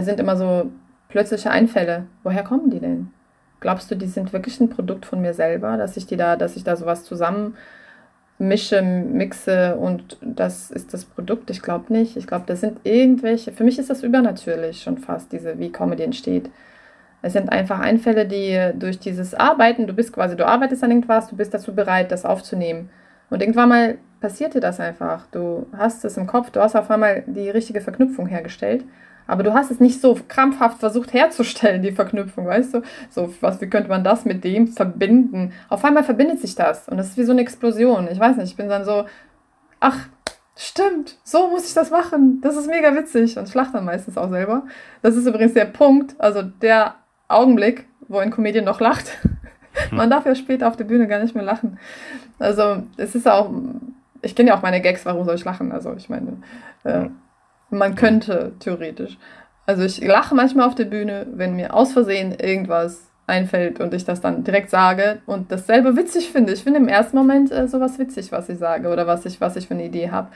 sind 0.00 0.20
immer 0.20 0.36
so 0.36 0.70
plötzliche 1.08 1.50
Einfälle. 1.50 2.06
Woher 2.22 2.42
kommen 2.42 2.70
die 2.70 2.80
denn? 2.80 3.08
Glaubst 3.60 3.90
du, 3.90 3.94
die 3.94 4.06
sind 4.06 4.32
wirklich 4.32 4.60
ein 4.60 4.70
Produkt 4.70 5.06
von 5.06 5.20
mir 5.20 5.34
selber, 5.34 5.76
dass 5.76 5.96
ich 5.96 6.06
die 6.06 6.16
da, 6.16 6.36
dass 6.36 6.56
ich 6.56 6.64
da 6.64 6.76
sowas 6.76 7.04
zusammen 7.04 7.56
mische, 8.38 8.82
mixe 8.82 9.76
und 9.76 10.18
das 10.20 10.70
ist 10.70 10.92
das 10.92 11.04
Produkt? 11.04 11.50
Ich 11.50 11.62
glaube 11.62 11.92
nicht. 11.92 12.16
Ich 12.16 12.26
glaube, 12.26 12.44
das 12.46 12.60
sind 12.60 12.80
irgendwelche, 12.84 13.52
für 13.52 13.64
mich 13.64 13.78
ist 13.78 13.88
das 13.88 14.02
übernatürlich 14.02 14.82
schon 14.82 14.98
fast, 14.98 15.32
diese, 15.32 15.58
wie 15.58 15.72
Comedy 15.72 16.02
entsteht. 16.02 16.50
Es 17.22 17.32
sind 17.32 17.50
einfach 17.50 17.80
Einfälle, 17.80 18.26
die 18.26 18.72
durch 18.78 18.98
dieses 18.98 19.34
Arbeiten, 19.34 19.86
du 19.86 19.94
bist 19.94 20.12
quasi, 20.12 20.36
du 20.36 20.46
arbeitest 20.46 20.84
an 20.84 20.90
irgendwas, 20.90 21.28
du 21.28 21.36
bist 21.36 21.54
dazu 21.54 21.74
bereit, 21.74 22.12
das 22.12 22.26
aufzunehmen. 22.26 22.90
Und 23.30 23.40
irgendwann 23.40 23.70
mal 23.70 23.98
passiert 24.20 24.54
dir 24.54 24.60
das 24.60 24.80
einfach. 24.80 25.26
Du 25.32 25.66
hast 25.76 26.04
es 26.04 26.16
im 26.16 26.26
Kopf, 26.26 26.50
du 26.50 26.60
hast 26.60 26.76
auf 26.76 26.90
einmal 26.90 27.24
die 27.26 27.50
richtige 27.50 27.80
Verknüpfung 27.80 28.26
hergestellt 28.26 28.84
aber 29.26 29.42
du 29.42 29.54
hast 29.54 29.70
es 29.70 29.80
nicht 29.80 30.00
so 30.00 30.18
krampfhaft 30.28 30.78
versucht 30.78 31.12
herzustellen, 31.12 31.82
die 31.82 31.92
Verknüpfung, 31.92 32.46
weißt 32.46 32.74
du? 32.74 32.82
So, 33.10 33.34
was, 33.40 33.60
wie 33.60 33.68
könnte 33.68 33.88
man 33.88 34.04
das 34.04 34.24
mit 34.24 34.44
dem 34.44 34.68
verbinden? 34.68 35.52
Auf 35.68 35.84
einmal 35.84 36.04
verbindet 36.04 36.40
sich 36.40 36.54
das 36.54 36.88
und 36.88 36.96
das 36.96 37.08
ist 37.08 37.18
wie 37.18 37.24
so 37.24 37.32
eine 37.32 37.40
Explosion. 37.40 38.08
Ich 38.10 38.20
weiß 38.20 38.36
nicht, 38.36 38.50
ich 38.50 38.56
bin 38.56 38.68
dann 38.68 38.84
so, 38.84 39.06
ach, 39.80 40.08
stimmt, 40.56 41.16
so 41.22 41.48
muss 41.48 41.66
ich 41.68 41.74
das 41.74 41.90
machen. 41.90 42.40
Das 42.40 42.56
ist 42.56 42.68
mega 42.68 42.94
witzig 42.94 43.38
und 43.38 43.48
ich 43.48 43.54
lache 43.54 43.72
dann 43.72 43.84
meistens 43.84 44.16
auch 44.16 44.30
selber. 44.30 44.64
Das 45.02 45.16
ist 45.16 45.26
übrigens 45.26 45.54
der 45.54 45.66
Punkt, 45.66 46.14
also 46.18 46.42
der 46.42 46.94
Augenblick, 47.28 47.86
wo 48.08 48.18
ein 48.18 48.30
Comedian 48.30 48.64
noch 48.64 48.80
lacht. 48.80 49.06
man 49.90 50.10
darf 50.10 50.26
ja 50.26 50.34
später 50.34 50.68
auf 50.68 50.76
der 50.76 50.84
Bühne 50.84 51.06
gar 51.06 51.20
nicht 51.20 51.34
mehr 51.34 51.44
lachen. 51.44 51.78
Also, 52.38 52.82
es 52.96 53.14
ist 53.14 53.28
auch, 53.28 53.50
ich 54.22 54.34
kenne 54.34 54.50
ja 54.50 54.56
auch 54.56 54.62
meine 54.62 54.80
Gags, 54.80 55.04
warum 55.04 55.24
soll 55.24 55.34
ich 55.34 55.44
lachen? 55.44 55.72
Also, 55.72 55.94
ich 55.94 56.08
meine, 56.08 56.38
äh, 56.84 57.06
man 57.76 57.94
könnte, 57.94 58.52
theoretisch. 58.60 59.16
Also 59.66 59.82
ich 59.82 60.02
lache 60.04 60.34
manchmal 60.34 60.66
auf 60.66 60.74
der 60.74 60.84
Bühne, 60.84 61.26
wenn 61.32 61.56
mir 61.56 61.74
aus 61.74 61.92
Versehen 61.92 62.32
irgendwas 62.32 63.10
einfällt 63.26 63.80
und 63.80 63.92
ich 63.92 64.04
das 64.04 64.20
dann 64.20 64.44
direkt 64.44 64.70
sage 64.70 65.18
und 65.26 65.50
dasselbe 65.50 65.96
witzig 65.96 66.30
finde. 66.30 66.52
Ich 66.52 66.62
finde 66.62 66.78
im 66.78 66.88
ersten 66.88 67.16
Moment 67.16 67.50
äh, 67.50 67.66
sowas 67.66 67.98
witzig, 67.98 68.30
was 68.30 68.48
ich 68.48 68.58
sage 68.58 68.88
oder 68.88 69.06
was 69.06 69.26
ich, 69.26 69.40
was 69.40 69.56
ich 69.56 69.66
für 69.66 69.74
eine 69.74 69.84
Idee 69.84 70.10
habe. 70.10 70.28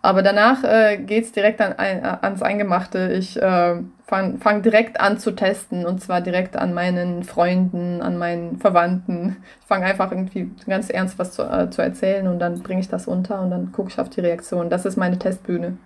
Aber 0.00 0.22
danach 0.22 0.62
äh, 0.62 0.96
geht 0.96 1.24
es 1.24 1.32
direkt 1.32 1.60
an, 1.60 1.74
ein, 1.76 2.04
äh, 2.04 2.16
ans 2.22 2.42
Eingemachte. 2.42 3.12
Ich 3.12 3.40
äh, 3.40 3.76
fange 4.06 4.38
fang 4.38 4.62
direkt 4.62 5.00
an 5.00 5.18
zu 5.18 5.32
testen 5.32 5.86
und 5.86 6.00
zwar 6.00 6.20
direkt 6.20 6.56
an 6.56 6.72
meinen 6.72 7.24
Freunden, 7.24 8.00
an 8.00 8.16
meinen 8.16 8.58
Verwandten. 8.58 9.36
Ich 9.60 9.66
fange 9.66 9.86
einfach 9.86 10.12
irgendwie 10.12 10.50
ganz 10.66 10.88
ernst 10.90 11.18
was 11.18 11.32
zu, 11.32 11.42
äh, 11.42 11.70
zu 11.70 11.82
erzählen 11.82 12.28
und 12.28 12.38
dann 12.38 12.62
bringe 12.62 12.80
ich 12.80 12.88
das 12.88 13.06
unter 13.08 13.42
und 13.42 13.50
dann 13.50 13.72
gucke 13.72 13.90
ich 13.90 13.98
auf 13.98 14.08
die 14.08 14.20
Reaktion. 14.20 14.70
Das 14.70 14.84
ist 14.84 14.96
meine 14.96 15.18
Testbühne. 15.18 15.76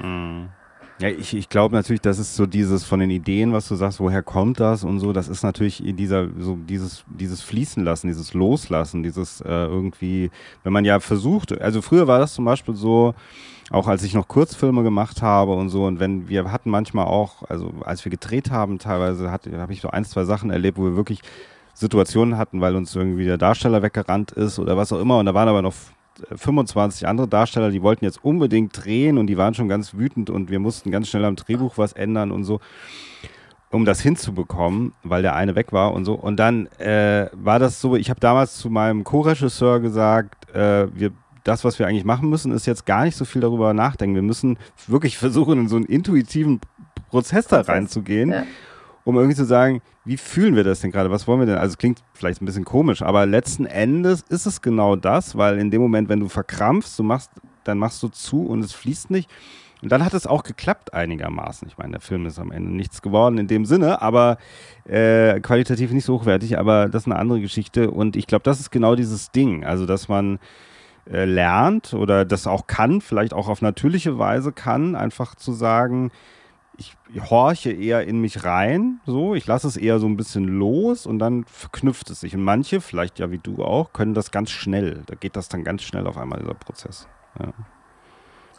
Mhm. 0.00 0.48
Ja, 1.00 1.08
ich, 1.08 1.32
ich 1.32 1.48
glaube 1.48 1.76
natürlich, 1.76 2.00
das 2.00 2.18
ist 2.18 2.34
so 2.34 2.44
dieses 2.44 2.82
von 2.82 2.98
den 2.98 3.10
Ideen, 3.10 3.52
was 3.52 3.68
du 3.68 3.76
sagst, 3.76 4.00
woher 4.00 4.20
kommt 4.20 4.58
das 4.58 4.82
und 4.82 4.98
so, 4.98 5.12
das 5.12 5.28
ist 5.28 5.44
natürlich 5.44 5.80
dieser, 5.84 6.26
so 6.40 6.56
dieses, 6.56 7.04
dieses 7.06 7.40
Fließen 7.40 7.84
lassen, 7.84 8.08
dieses 8.08 8.34
Loslassen, 8.34 9.04
dieses 9.04 9.40
äh, 9.42 9.48
irgendwie, 9.48 10.32
wenn 10.64 10.72
man 10.72 10.84
ja 10.84 10.98
versucht, 10.98 11.60
also 11.60 11.82
früher 11.82 12.08
war 12.08 12.18
das 12.18 12.34
zum 12.34 12.44
Beispiel 12.44 12.74
so, 12.74 13.14
auch 13.70 13.86
als 13.86 14.02
ich 14.02 14.12
noch 14.12 14.26
Kurzfilme 14.26 14.82
gemacht 14.82 15.22
habe 15.22 15.52
und 15.52 15.68
so, 15.68 15.86
und 15.86 16.00
wenn 16.00 16.28
wir 16.28 16.50
hatten 16.50 16.70
manchmal 16.70 17.06
auch, 17.06 17.44
also 17.48 17.72
als 17.84 18.04
wir 18.04 18.10
gedreht 18.10 18.50
haben, 18.50 18.80
teilweise 18.80 19.30
habe 19.30 19.72
ich 19.72 19.80
so 19.80 19.90
ein, 19.90 20.04
zwei 20.04 20.24
Sachen 20.24 20.50
erlebt, 20.50 20.78
wo 20.78 20.82
wir 20.82 20.96
wirklich 20.96 21.20
Situationen 21.74 22.36
hatten, 22.38 22.60
weil 22.60 22.74
uns 22.74 22.96
irgendwie 22.96 23.24
der 23.24 23.38
Darsteller 23.38 23.82
weggerannt 23.82 24.32
ist 24.32 24.58
oder 24.58 24.76
was 24.76 24.92
auch 24.92 25.00
immer, 25.00 25.18
und 25.18 25.26
da 25.26 25.34
waren 25.34 25.46
aber 25.46 25.62
noch 25.62 25.74
25 26.34 27.06
andere 27.06 27.28
Darsteller, 27.28 27.70
die 27.70 27.82
wollten 27.82 28.04
jetzt 28.04 28.22
unbedingt 28.24 28.84
drehen 28.84 29.18
und 29.18 29.26
die 29.26 29.36
waren 29.36 29.54
schon 29.54 29.68
ganz 29.68 29.94
wütend 29.94 30.30
und 30.30 30.50
wir 30.50 30.58
mussten 30.58 30.90
ganz 30.90 31.08
schnell 31.08 31.24
am 31.24 31.36
Drehbuch 31.36 31.78
was 31.78 31.92
ändern 31.92 32.30
und 32.30 32.44
so, 32.44 32.60
um 33.70 33.84
das 33.84 34.00
hinzubekommen, 34.00 34.92
weil 35.02 35.22
der 35.22 35.34
eine 35.34 35.54
weg 35.54 35.72
war 35.72 35.92
und 35.92 36.04
so. 36.04 36.14
Und 36.14 36.36
dann 36.36 36.66
äh, 36.78 37.28
war 37.32 37.58
das 37.58 37.80
so, 37.80 37.96
ich 37.96 38.10
habe 38.10 38.20
damals 38.20 38.56
zu 38.56 38.70
meinem 38.70 39.04
Co-Regisseur 39.04 39.80
gesagt, 39.80 40.50
äh, 40.54 40.88
wir 40.94 41.12
das, 41.44 41.64
was 41.64 41.78
wir 41.78 41.86
eigentlich 41.86 42.04
machen 42.04 42.28
müssen, 42.28 42.52
ist 42.52 42.66
jetzt 42.66 42.84
gar 42.84 43.04
nicht 43.04 43.16
so 43.16 43.24
viel 43.24 43.40
darüber 43.40 43.72
nachdenken. 43.72 44.14
Wir 44.14 44.22
müssen 44.22 44.58
wirklich 44.86 45.16
versuchen, 45.16 45.60
in 45.60 45.68
so 45.68 45.76
einen 45.76 45.86
intuitiven 45.86 46.60
Prozess 47.08 47.46
da 47.46 47.62
reinzugehen. 47.62 48.30
Ja 48.30 48.44
um 49.08 49.16
irgendwie 49.16 49.36
zu 49.36 49.46
sagen, 49.46 49.80
wie 50.04 50.18
fühlen 50.18 50.54
wir 50.54 50.64
das 50.64 50.80
denn 50.80 50.90
gerade? 50.90 51.10
Was 51.10 51.26
wollen 51.26 51.40
wir 51.40 51.46
denn? 51.46 51.56
Also 51.56 51.78
klingt 51.78 52.02
vielleicht 52.12 52.42
ein 52.42 52.44
bisschen 52.44 52.66
komisch, 52.66 53.00
aber 53.00 53.24
letzten 53.24 53.64
Endes 53.64 54.20
ist 54.28 54.44
es 54.44 54.60
genau 54.60 54.96
das, 54.96 55.34
weil 55.34 55.58
in 55.58 55.70
dem 55.70 55.80
Moment, 55.80 56.10
wenn 56.10 56.20
du 56.20 56.28
verkrampfst, 56.28 56.98
du 56.98 57.04
machst, 57.04 57.30
dann 57.64 57.78
machst 57.78 58.02
du 58.02 58.08
zu 58.08 58.44
und 58.44 58.62
es 58.62 58.74
fließt 58.74 59.10
nicht. 59.10 59.30
Und 59.80 59.92
dann 59.92 60.04
hat 60.04 60.12
es 60.12 60.26
auch 60.26 60.42
geklappt 60.42 60.92
einigermaßen. 60.92 61.66
Ich 61.68 61.78
meine, 61.78 61.92
der 61.92 62.00
Film 62.02 62.26
ist 62.26 62.38
am 62.38 62.52
Ende 62.52 62.70
nichts 62.70 63.00
geworden 63.00 63.38
in 63.38 63.46
dem 63.46 63.64
Sinne, 63.64 64.02
aber 64.02 64.36
äh, 64.84 65.40
qualitativ 65.40 65.90
nicht 65.90 66.04
so 66.04 66.18
hochwertig, 66.18 66.58
aber 66.58 66.90
das 66.90 67.04
ist 67.04 67.06
eine 67.06 67.16
andere 67.18 67.40
Geschichte. 67.40 67.90
Und 67.90 68.14
ich 68.14 68.26
glaube, 68.26 68.42
das 68.42 68.60
ist 68.60 68.70
genau 68.70 68.94
dieses 68.94 69.30
Ding. 69.30 69.64
Also, 69.64 69.86
dass 69.86 70.08
man 70.08 70.38
äh, 71.10 71.24
lernt 71.24 71.94
oder 71.94 72.26
das 72.26 72.46
auch 72.46 72.66
kann, 72.66 73.00
vielleicht 73.00 73.32
auch 73.32 73.48
auf 73.48 73.62
natürliche 73.62 74.18
Weise 74.18 74.52
kann, 74.52 74.94
einfach 74.96 75.34
zu 75.34 75.52
sagen, 75.52 76.10
ich 76.78 76.96
horche 77.28 77.72
eher 77.72 78.06
in 78.06 78.20
mich 78.20 78.44
rein, 78.44 79.00
so, 79.04 79.34
ich 79.34 79.46
lasse 79.46 79.66
es 79.66 79.76
eher 79.76 79.98
so 79.98 80.06
ein 80.06 80.16
bisschen 80.16 80.44
los 80.44 81.06
und 81.06 81.18
dann 81.18 81.44
verknüpft 81.44 82.08
es 82.08 82.20
sich. 82.20 82.36
Und 82.36 82.44
manche, 82.44 82.80
vielleicht 82.80 83.18
ja 83.18 83.32
wie 83.32 83.38
du 83.38 83.64
auch, 83.64 83.92
können 83.92 84.14
das 84.14 84.30
ganz 84.30 84.50
schnell. 84.50 85.02
Da 85.06 85.16
geht 85.16 85.34
das 85.34 85.48
dann 85.48 85.64
ganz 85.64 85.82
schnell 85.82 86.06
auf 86.06 86.16
einmal, 86.16 86.38
dieser 86.38 86.54
Prozess. 86.54 87.08
Ja. 87.40 87.52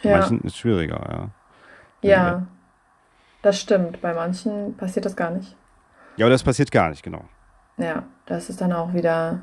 ja. 0.01 0.17
Manchen 0.17 0.41
ist 0.41 0.57
schwieriger, 0.57 1.01
ja. 1.09 1.30
Ja, 2.01 2.47
das 3.41 3.59
stimmt. 3.59 4.01
Bei 4.01 4.13
manchen 4.13 4.76
passiert 4.76 5.05
das 5.05 5.15
gar 5.15 5.32
nicht. 5.32 5.55
Ja, 6.17 6.26
aber 6.26 6.32
das 6.32 6.43
passiert 6.43 6.72
gar 6.72 6.89
nicht, 6.89 7.03
genau. 7.03 7.24
Ja, 7.78 8.03
das 8.26 8.49
ist 8.49 8.59
dann 8.59 8.74
auch 8.74 8.93
wieder. 8.93 9.41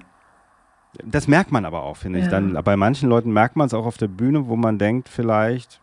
Das 1.03 1.29
merkt 1.29 1.51
man 1.51 1.65
aber 1.65 1.83
auch, 1.83 1.97
finde 1.97 2.19
ich. 2.19 2.29
Dann, 2.29 2.53
bei 2.63 2.77
manchen 2.77 3.09
Leuten 3.09 3.33
merkt 3.33 3.57
man 3.57 3.67
es 3.67 3.75
auch 3.75 3.87
auf 3.87 3.97
der 3.97 4.09
Bühne, 4.09 4.49
wo 4.49 4.57
man 4.57 4.79
denkt, 4.79 5.09
vielleicht, 5.09 5.81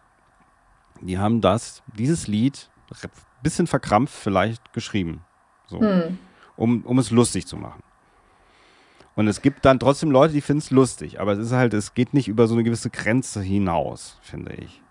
die 1.02 1.18
haben 1.18 1.42
das, 1.42 1.82
dieses 1.96 2.28
Lied 2.28 2.70
bisschen 3.42 3.68
verkrampft 3.68 4.16
vielleicht 4.16 4.74
geschrieben. 4.74 5.22
So. 5.68 5.80
Hm. 5.80 6.18
Um, 6.56 6.84
um 6.84 7.00
es 7.00 7.10
lustig 7.10 7.48
zu 7.48 7.58
machen. 7.58 7.82
Und 9.16 9.28
es 9.28 9.42
gibt 9.42 9.66
dann 9.66 9.80
trotzdem 9.80 10.12
Leute, 10.12 10.34
die 10.34 10.42
finden 10.42 10.60
es 10.60 10.72
lustig, 10.72 11.20
aber 11.20 11.34
es 11.34 11.40
ist 11.40 11.52
halt, 11.52 11.74
es 11.74 11.94
geht 11.94 12.14
nicht 12.14 12.28
über 12.28 12.48
so 12.48 12.56
eine 12.56 12.64
gewisse 12.64 12.90
Grenze 12.90 13.42
hinaus, 13.42 14.18
finde 14.22 14.54
ich. 14.54 14.82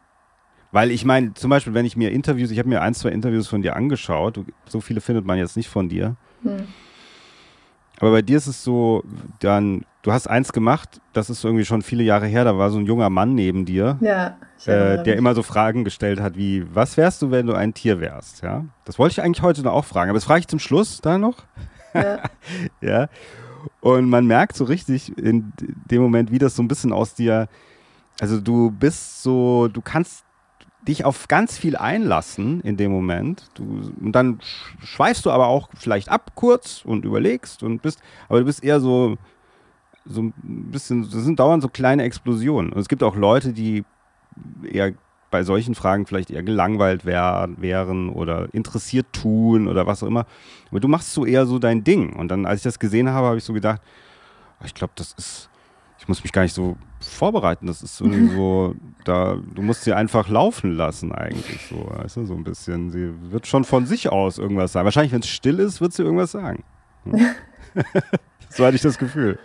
Weil 0.71 0.91
ich 0.91 1.05
meine, 1.05 1.35
zum 1.35 1.51
Beispiel, 1.51 1.75
wenn 1.75 1.85
ich 1.85 1.97
mir 1.97 2.11
Interviews, 2.11 2.51
ich 2.51 2.59
habe 2.59 2.69
mir 2.69 2.83
ein, 2.83 2.95
zwei 2.95 3.11
Interviews 3.11 3.49
von 3.49 3.63
dir 3.63 3.77
angeschaut, 3.77 4.41
so 4.67 4.81
viele 4.81 5.01
findet 5.01 5.27
man 5.27 5.39
jetzt 5.39 5.57
nicht 5.57 5.69
von 5.69 5.89
dir. 5.89 6.17
Hm. 6.43 6.67
Aber 8.03 8.11
bei 8.11 8.23
dir 8.23 8.37
ist 8.37 8.49
es 8.49 8.65
so, 8.65 9.05
dann, 9.39 9.85
du 10.03 10.11
hast 10.11 10.27
eins 10.27 10.53
gemacht, 10.53 11.01
das 11.13 11.31
ist 11.31 11.45
irgendwie 11.45 11.65
schon 11.65 11.83
viele 11.83 12.03
Jahre 12.03 12.27
her, 12.27 12.43
da 12.43 12.59
war 12.59 12.69
so 12.71 12.79
ein 12.79 12.85
junger 12.85 13.11
Mann 13.11 13.37
neben 13.37 13.65
dir, 13.65 13.97
ja, 14.01 14.39
äh, 14.67 15.01
der 15.05 15.15
immer 15.15 15.37
so 15.37 15.45
Fragen 15.45 15.85
gestellt 15.85 16.21
hat 16.21 16.37
wie, 16.37 16.67
was 16.75 16.97
wärst 16.97 17.23
du, 17.23 17.31
wenn 17.31 17.47
du 17.47 17.53
ein 17.53 17.75
Tier 17.75 18.01
wärst? 18.01 18.43
Ja, 18.43 18.65
das 18.85 18.99
wollte 18.99 19.13
ich 19.13 19.23
eigentlich 19.23 19.43
heute 19.43 19.63
noch 19.63 19.73
auch 19.73 19.85
fragen, 19.85 20.11
aber 20.11 20.17
das 20.17 20.25
frage 20.25 20.41
ich 20.41 20.49
zum 20.49 20.59
Schluss 20.59 21.01
da 21.01 21.17
noch. 21.17 21.45
Ja. 21.95 22.19
ja. 22.81 23.09
Und 23.81 24.11
man 24.11 24.27
merkt 24.27 24.57
so 24.57 24.65
richtig 24.65 25.17
in 25.17 25.53
dem 25.89 26.03
Moment, 26.03 26.33
wie 26.33 26.41
das 26.41 26.57
so 26.57 26.63
ein 26.65 26.69
bisschen 26.69 26.93
aus 26.93 27.15
dir, 27.15 27.47
also 28.21 28.41
du 28.41 28.73
bist 28.73 29.23
so, 29.23 29.69
du 29.69 29.81
kannst 29.81 30.25
dich 30.87 31.05
auf 31.05 31.29
ganz 31.29 31.57
viel 31.57 31.77
einlassen 31.77 32.61
in 32.63 32.77
dem 32.77 32.91
Moment. 32.91 33.49
Du, 33.55 33.93
und 34.01 34.13
dann 34.13 34.41
schweifst 34.83 35.25
du 35.27 35.31
aber 35.31 35.47
auch 35.47 35.69
vielleicht 35.75 36.09
ab 36.09 36.33
kurz 36.35 36.83
und 36.85 37.05
überlegst 37.05 37.63
und 37.63 37.83
bist, 37.83 38.01
aber 38.29 38.41
du 38.41 38.47
bist 38.47 38.65
eher 38.65 38.81
so, 38.81 39.17
so 40.05 40.23
ein 40.23 40.33
bisschen, 40.71 41.03
das 41.03 41.13
sind 41.13 41.39
dauernd 41.39 41.63
so 41.63 41.69
kleine 41.69 42.03
Explosionen. 42.03 42.73
Und 42.73 42.81
es 42.81 42.89
gibt 42.89 43.03
auch 43.03 43.17
Leute, 43.17 43.53
die 43.53 43.85
eher 44.65 44.93
bei 45.31 45.45
solchen 45.45 45.75
Fragen 45.75 46.07
vielleicht 46.07 46.31
eher 46.31 46.43
gelangweilt 46.43 47.05
wär, 47.05 47.49
wären 47.57 48.11
oder 48.11 48.53
interessiert 48.53 49.07
tun 49.13 49.67
oder 49.67 49.87
was 49.87 50.03
auch 50.03 50.07
immer. 50.09 50.27
Aber 50.71 50.81
du 50.81 50.89
machst 50.89 51.13
so 51.13 51.25
eher 51.25 51.47
so 51.47 51.59
dein 51.59 51.85
Ding. 51.85 52.15
Und 52.15 52.29
dann, 52.29 52.45
als 52.45 52.61
ich 52.61 52.65
das 52.65 52.79
gesehen 52.79 53.09
habe, 53.09 53.29
habe 53.29 53.39
ich 53.39 53.45
so 53.45 53.53
gedacht, 53.53 53.81
oh, 54.61 54.65
ich 54.67 54.75
glaube, 54.75 54.93
das 54.97 55.15
ist, 55.17 55.49
ich 56.03 56.09
muss 56.09 56.25
mich 56.25 56.33
gar 56.33 56.43
nicht 56.43 56.55
so 56.55 56.77
vorbereiten. 56.99 57.69
Das 57.69 57.81
ist 57.81 58.01
irgendwie 58.01 58.35
so, 58.35 58.75
da, 59.05 59.37
du 59.55 59.63
musst 59.63 59.85
sie 59.85 59.93
einfach 59.93 60.29
laufen 60.29 60.75
lassen 60.75 61.13
eigentlich 61.13 61.61
so, 61.71 61.89
weißt 61.97 62.17
du, 62.17 62.27
so 62.27 62.35
ein 62.35 62.43
bisschen. 62.43 62.91
Sie 62.91 63.13
wird 63.31 63.47
schon 63.47 63.63
von 63.63 63.87
sich 63.87 64.11
aus 64.11 64.39
irgendwas 64.39 64.73
sagen. 64.73 64.85
Wahrscheinlich, 64.85 65.13
wenn 65.13 65.21
es 65.21 65.29
still 65.29 65.61
ist, 65.61 65.81
wird 65.81 65.93
sie 65.93 66.03
irgendwas 66.03 66.33
sagen. 66.33 66.65
Hm? 67.05 67.21
so 68.49 68.67
hatte 68.67 68.75
ich 68.75 68.83
das 68.83 68.99
Gefühl. 68.99 69.39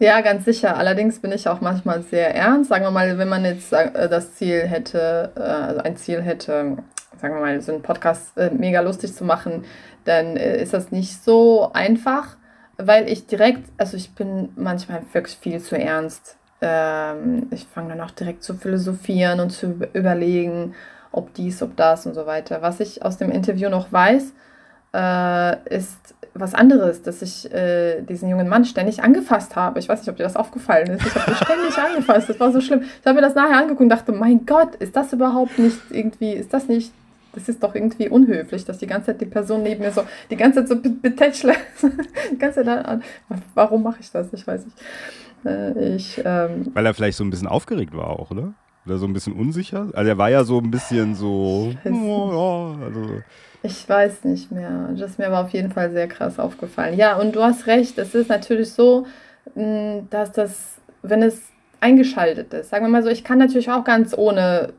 Ja, 0.00 0.20
ganz 0.22 0.44
sicher. 0.44 0.76
Allerdings 0.76 1.20
bin 1.20 1.30
ich 1.30 1.48
auch 1.48 1.60
manchmal 1.60 2.02
sehr 2.02 2.34
ernst. 2.34 2.68
Sagen 2.68 2.84
wir 2.84 2.90
mal, 2.90 3.16
wenn 3.16 3.28
man 3.28 3.44
jetzt 3.44 3.72
äh, 3.72 4.08
das 4.08 4.34
Ziel 4.34 4.62
hätte, 4.66 5.30
also 5.36 5.82
ein 5.82 5.96
Ziel 5.96 6.20
hätte, 6.20 6.78
sagen 7.20 7.34
wir 7.34 7.40
mal, 7.40 7.60
so 7.60 7.72
einen 7.72 7.82
Podcast 7.82 8.36
äh, 8.36 8.50
mega 8.50 8.80
lustig 8.80 9.14
zu 9.14 9.24
machen, 9.24 9.64
dann 10.04 10.36
ist 10.36 10.74
das 10.74 10.90
nicht 10.90 11.22
so 11.22 11.70
einfach, 11.72 12.36
weil 12.78 13.08
ich 13.08 13.26
direkt, 13.26 13.64
also 13.78 13.96
ich 13.96 14.10
bin 14.14 14.50
manchmal 14.56 15.02
wirklich 15.12 15.36
viel 15.36 15.60
zu 15.60 15.78
ernst. 15.78 16.36
Ähm, 16.60 17.46
ich 17.50 17.66
fange 17.66 17.90
dann 17.90 18.00
auch 18.00 18.10
direkt 18.10 18.42
zu 18.42 18.54
philosophieren 18.54 19.40
und 19.40 19.50
zu 19.50 19.74
überlegen, 19.92 20.74
ob 21.12 21.32
dies, 21.34 21.62
ob 21.62 21.76
das 21.76 22.06
und 22.06 22.14
so 22.14 22.26
weiter. 22.26 22.62
Was 22.62 22.80
ich 22.80 23.02
aus 23.02 23.16
dem 23.16 23.30
Interview 23.30 23.68
noch 23.68 23.92
weiß, 23.92 24.32
äh, 24.94 25.74
ist 25.74 26.14
was 26.34 26.54
anderes, 26.54 27.02
dass 27.02 27.22
ich 27.22 27.52
äh, 27.52 28.02
diesen 28.02 28.28
jungen 28.28 28.48
Mann 28.48 28.64
ständig 28.64 29.02
angefasst 29.02 29.56
habe. 29.56 29.78
Ich 29.78 29.88
weiß 29.88 30.00
nicht, 30.00 30.10
ob 30.10 30.16
dir 30.16 30.24
das 30.24 30.36
aufgefallen 30.36 30.90
ist. 30.90 31.06
Ich 31.06 31.14
habe 31.14 31.30
ihn 31.30 31.36
ständig 31.36 31.78
angefasst. 31.90 32.28
Das 32.28 32.40
war 32.40 32.52
so 32.52 32.60
schlimm. 32.60 32.82
Ich 32.82 33.06
habe 33.06 33.16
mir 33.16 33.22
das 33.22 33.34
nachher 33.34 33.56
angeguckt 33.56 33.80
und 33.80 33.88
dachte, 33.88 34.12
mein 34.12 34.44
Gott, 34.44 34.74
ist 34.76 34.94
das 34.96 35.12
überhaupt 35.12 35.58
nicht 35.58 35.78
irgendwie, 35.90 36.32
ist 36.32 36.52
das 36.52 36.68
nicht, 36.68 36.92
das 37.36 37.48
ist 37.48 37.62
doch 37.62 37.74
irgendwie 37.74 38.08
unhöflich, 38.08 38.64
dass 38.64 38.78
die 38.78 38.86
ganze 38.86 39.06
Zeit 39.06 39.20
die 39.20 39.26
Person 39.26 39.62
neben 39.62 39.82
mir 39.82 39.92
so, 39.92 40.02
die 40.30 40.36
ganze 40.36 40.64
Zeit 40.64 40.68
so 40.68 40.90
betätschle. 40.90 41.54
die 42.32 42.38
ganze 42.38 42.64
Zeit 42.64 42.86
an. 42.86 43.02
Warum 43.54 43.82
mache 43.82 43.98
ich 44.00 44.10
das? 44.10 44.32
Ich 44.32 44.46
weiß 44.46 44.64
nicht. 44.64 44.76
Äh, 45.44 45.96
ich, 45.96 46.20
ähm, 46.24 46.70
Weil 46.72 46.86
er 46.86 46.94
vielleicht 46.94 47.18
so 47.18 47.24
ein 47.24 47.30
bisschen 47.30 47.46
aufgeregt 47.46 47.94
war 47.94 48.08
auch, 48.08 48.30
oder? 48.30 48.54
Oder 48.86 48.98
so 48.98 49.06
ein 49.06 49.12
bisschen 49.12 49.34
unsicher? 49.34 49.88
Also 49.92 50.08
er 50.08 50.16
war 50.16 50.30
ja 50.30 50.44
so 50.44 50.58
ein 50.58 50.70
bisschen 50.70 51.14
so. 51.14 51.74
Oh, 51.84 52.74
ja, 52.78 52.84
also. 52.86 53.22
Ich 53.62 53.86
weiß 53.88 54.24
nicht 54.24 54.50
mehr. 54.50 54.90
Das 54.96 55.10
ist 55.10 55.18
mir 55.18 55.26
aber 55.26 55.40
auf 55.40 55.50
jeden 55.50 55.72
Fall 55.72 55.90
sehr 55.90 56.08
krass 56.08 56.38
aufgefallen. 56.38 56.96
Ja, 56.96 57.16
und 57.16 57.36
du 57.36 57.42
hast 57.42 57.66
recht, 57.66 57.98
es 57.98 58.14
ist 58.14 58.28
natürlich 58.28 58.72
so, 58.72 59.06
hm, 59.54 60.08
dass 60.08 60.32
das, 60.32 60.78
wenn 61.02 61.22
es 61.22 61.42
eingeschaltet 61.80 62.54
ist, 62.54 62.70
sagen 62.70 62.84
wir 62.84 62.90
mal 62.90 63.02
so, 63.02 63.10
ich 63.10 63.24
kann 63.24 63.38
natürlich 63.38 63.70
auch 63.70 63.84
ganz 63.84 64.16
ohne, 64.16 64.72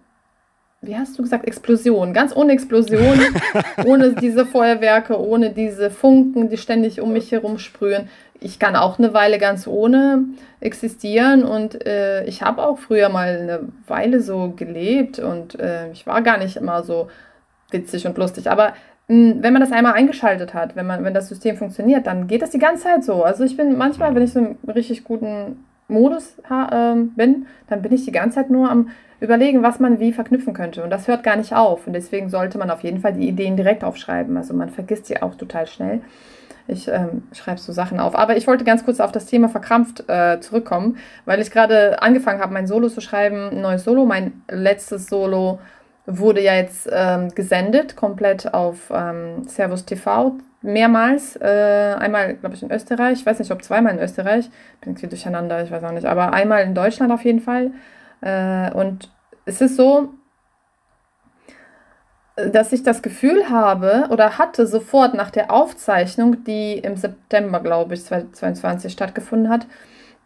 wie 0.82 0.96
hast 0.96 1.18
du 1.18 1.24
gesagt, 1.24 1.48
Explosion, 1.48 2.14
ganz 2.14 2.36
ohne 2.36 2.54
Explosion, 2.54 3.20
ohne 3.86 4.14
diese 4.14 4.46
Feuerwerke, 4.46 5.20
ohne 5.20 5.50
diese 5.50 5.90
Funken, 5.90 6.50
die 6.50 6.58
ständig 6.58 7.02
um 7.02 7.14
mich 7.14 7.32
herum 7.32 7.58
sprühen. 7.58 8.10
Ich 8.40 8.60
kann 8.60 8.76
auch 8.76 9.00
eine 9.00 9.14
Weile 9.14 9.40
ganz 9.40 9.66
ohne 9.66 10.26
existieren 10.60 11.44
und 11.44 11.86
äh, 11.88 12.24
ich 12.26 12.44
habe 12.44 12.64
auch 12.64 12.78
früher 12.78 13.10
mal 13.10 13.40
eine 13.40 13.60
Weile 13.88 14.22
so 14.22 14.54
gelebt 14.56 15.18
und 15.18 15.60
äh, 15.60 15.92
ich 15.92 16.06
war 16.06 16.22
gar 16.22 16.38
nicht 16.38 16.56
immer 16.58 16.84
so 16.84 17.10
witzig 17.72 18.06
und 18.06 18.16
lustig. 18.20 18.52
Aber 18.52 18.74
mh, 19.08 19.34
hm, 19.34 19.44
wenn 19.44 19.54
man 19.54 19.62
das 19.64 19.72
einmal 19.72 19.94
eingeschaltet 19.94 20.54
hat, 20.54 20.76
wenn, 20.76 20.86
man, 20.86 21.04
wenn 21.04 21.16
das 21.16 21.30
System 21.30 21.58
funktioniert, 21.58 22.06
dann 22.06 22.28
geht 22.28 22.44
das 22.44 22.52
die 22.52 22.60
ganze 22.60 22.84
Zeit 22.84 23.04
so. 23.04 23.24
Also 23.24 23.44
ich 23.44 23.58
bin 23.58 23.76
manchmal, 23.76 24.14
wenn 24.14 24.22
ich 24.22 24.34
so 24.34 24.40
im 24.40 24.58
richtig 24.68 25.04
guten 25.04 25.66
Modus 25.88 26.38
äh, 26.50 26.94
bin, 27.16 27.48
dann 27.68 27.82
bin 27.82 27.94
ich 27.94 28.06
die 28.06 28.12
ganze 28.12 28.36
Zeit 28.36 28.52
nur 28.52 28.70
am 28.70 28.92
überlegen, 29.20 29.64
was 29.64 29.80
man 29.80 30.00
wie 30.00 30.14
verknüpfen 30.14 30.54
könnte. 30.54 30.84
Und 30.84 30.90
das 30.90 31.08
hört 31.08 31.24
gar 31.24 31.36
nicht 31.36 31.54
auf. 31.54 31.88
Und 31.88 31.94
deswegen 31.94 32.30
sollte 32.30 32.58
man 32.58 32.70
auf 32.70 32.82
jeden 32.84 33.00
Fall 33.00 33.14
die 33.14 33.28
Ideen 33.28 33.58
direkt 33.58 33.84
aufschreiben. 33.84 34.38
Also 34.38 34.54
man 34.54 34.70
vergisst 34.70 35.08
sie 35.08 35.22
auch 35.22 35.36
total 35.36 35.68
schnell. 35.68 36.02
Ich 36.68 36.88
ähm, 36.88 37.24
schreibe 37.32 37.60
so 37.60 37.72
Sachen 37.72 38.00
auf. 38.00 38.16
Aber 38.16 38.38
ich 38.38 38.46
wollte 38.46 38.66
ganz 38.66 38.84
kurz 38.84 39.00
auf 39.00 39.12
das 39.12 39.26
Thema 39.26 39.50
verkrampft 39.50 40.04
äh, 40.10 40.40
zurückkommen, 40.42 40.98
weil 41.26 41.40
ich 41.40 41.50
gerade 41.50 42.02
angefangen 42.02 42.42
habe, 42.42 42.54
mein 42.54 42.68
Solo 42.68 42.90
zu 42.90 43.02
schreiben, 43.02 43.50
ein 43.52 43.62
neues 43.62 43.86
Solo. 43.86 44.06
Mein 44.06 44.44
letztes 44.50 45.08
Solo 45.08 45.60
wurde 46.06 46.42
ja 46.42 46.56
jetzt 46.56 46.90
ähm, 46.92 47.34
gesendet, 47.36 47.96
komplett 47.96 48.54
auf 48.54 48.92
ähm, 48.94 49.48
Servus 49.48 49.86
TV, 49.86 50.38
mehrmals. 50.62 51.36
Äh, 51.38 51.96
einmal, 52.00 52.36
glaube 52.36 52.56
ich, 52.56 52.64
in 52.64 52.72
Österreich, 52.72 53.20
ich 53.20 53.26
weiß 53.26 53.40
nicht, 53.40 53.52
ob 53.52 53.64
zweimal 53.64 53.94
in 53.94 54.00
Österreich, 54.00 54.50
bin 54.82 54.92
irgendwie 54.94 55.08
durcheinander, 55.08 55.64
ich 55.64 55.72
weiß 55.72 55.84
auch 55.84 55.92
nicht, 55.92 56.06
aber 56.06 56.34
einmal 56.34 56.64
in 56.64 56.74
Deutschland 56.74 57.12
auf 57.12 57.24
jeden 57.24 57.42
Fall. 57.42 57.72
Äh, 58.22 58.72
und 58.72 59.10
es 59.46 59.62
ist 59.62 59.76
so, 59.76 60.14
dass 62.36 62.72
ich 62.72 62.84
das 62.84 63.02
Gefühl 63.02 63.50
habe 63.50 64.08
oder 64.12 64.38
hatte 64.38 64.68
sofort 64.68 65.16
nach 65.16 65.32
der 65.32 65.52
Aufzeichnung, 65.52 66.44
die 66.44 66.74
im 66.78 66.96
September, 66.96 67.60
glaube 67.60 67.96
ich, 67.96 68.06
2022 68.06 68.94
stattgefunden 68.94 69.50
hat, 69.50 69.66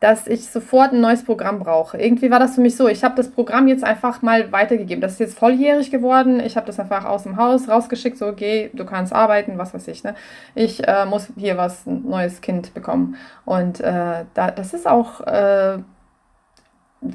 dass 0.02 0.28
ich 0.28 0.50
sofort 0.50 0.94
ein 0.94 1.00
neues 1.00 1.24
Programm 1.24 1.60
brauche. 1.60 1.98
Irgendwie 1.98 2.32
war 2.32 2.40
das 2.40 2.56
für 2.56 2.62
mich 2.62 2.76
so, 2.76 2.88
ich 2.88 3.04
habe 3.04 3.16
das 3.16 3.30
Programm 3.30 3.68
jetzt 3.68 3.84
einfach 3.84 4.24
mal 4.24 4.52
weitergegeben. 4.52 5.00
Das 5.00 5.14
ist 5.14 5.20
jetzt 5.20 5.38
volljährig 5.38 5.92
geworden. 5.92 6.40
Ich 6.40 6.58
habe 6.58 6.66
das 6.66 6.80
einfach 6.80 7.06
aus 7.06 7.24
dem 7.24 7.38
Haus 7.38 7.70
rausgeschickt, 7.70 8.18
so, 8.18 8.34
geh, 8.34 8.72
du 8.74 8.84
kannst 8.84 9.14
arbeiten, 9.14 9.60
was 9.60 9.74
weiß 9.76 9.88
ich. 9.88 10.04
Ne? 10.04 10.16
Ich 10.56 10.86
äh, 10.86 11.06
muss 11.06 11.30
hier 11.38 11.56
was, 11.56 11.86
ein 11.86 12.10
neues 12.10 12.42
Kind 12.42 12.74
bekommen. 12.74 13.16
Und 13.46 13.80
äh, 13.80 14.26
da, 14.34 14.50
das 14.50 14.74
ist 14.74 14.88
auch, 14.88 15.22
äh, 15.22 15.78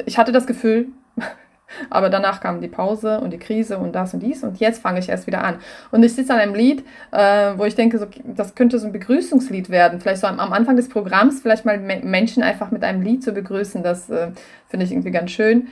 ich 0.05 0.19
hatte 0.19 0.33
das 0.33 0.47
Gefühl, 0.47 0.89
aber 1.91 2.11
danach 2.11 2.41
kam 2.41 2.61
die 2.61 2.69
Pause 2.69 3.21
und 3.21 3.33
die 3.33 3.39
Krise 3.39 3.79
und 3.79 3.95
das 3.95 4.15
und 4.15 4.21
dies 4.21 4.43
und 4.43 4.59
jetzt 4.59 4.83
fange 4.83 4.99
ich 4.99 5.09
erst 5.09 5.27
wieder 5.27 5.45
an. 5.45 5.57
Und 5.91 6.03
ich 6.03 6.15
sitze 6.15 6.33
an 6.33 6.41
einem 6.41 6.55
Lied, 6.55 6.85
äh, 7.13 7.53
wo 7.57 7.65
ich 7.65 7.75
denke, 7.75 7.99
so, 7.99 8.07
das 8.25 8.55
könnte 8.55 8.79
so 8.79 8.87
ein 8.87 8.93
Begrüßungslied 8.93 9.71
werden. 9.71 10.01
Vielleicht 10.01 10.21
so 10.21 10.27
am, 10.27 10.41
am 10.41 10.53
Anfang 10.53 10.77
des 10.77 10.89
Programms, 10.89 11.41
vielleicht 11.41 11.65
mal 11.65 11.79
Menschen 11.79 12.43
einfach 12.43 12.71
mit 12.71 12.85
einem 12.85 13.03
Lied 13.03 13.23
zu 13.23 13.33
begrüßen, 13.33 13.83
das 13.83 14.11
äh, 14.11 14.33
finde 14.69 14.87
ich 14.87 14.93
irgendwie 14.93 15.11
ganz 15.11 15.31
schön. 15.31 15.69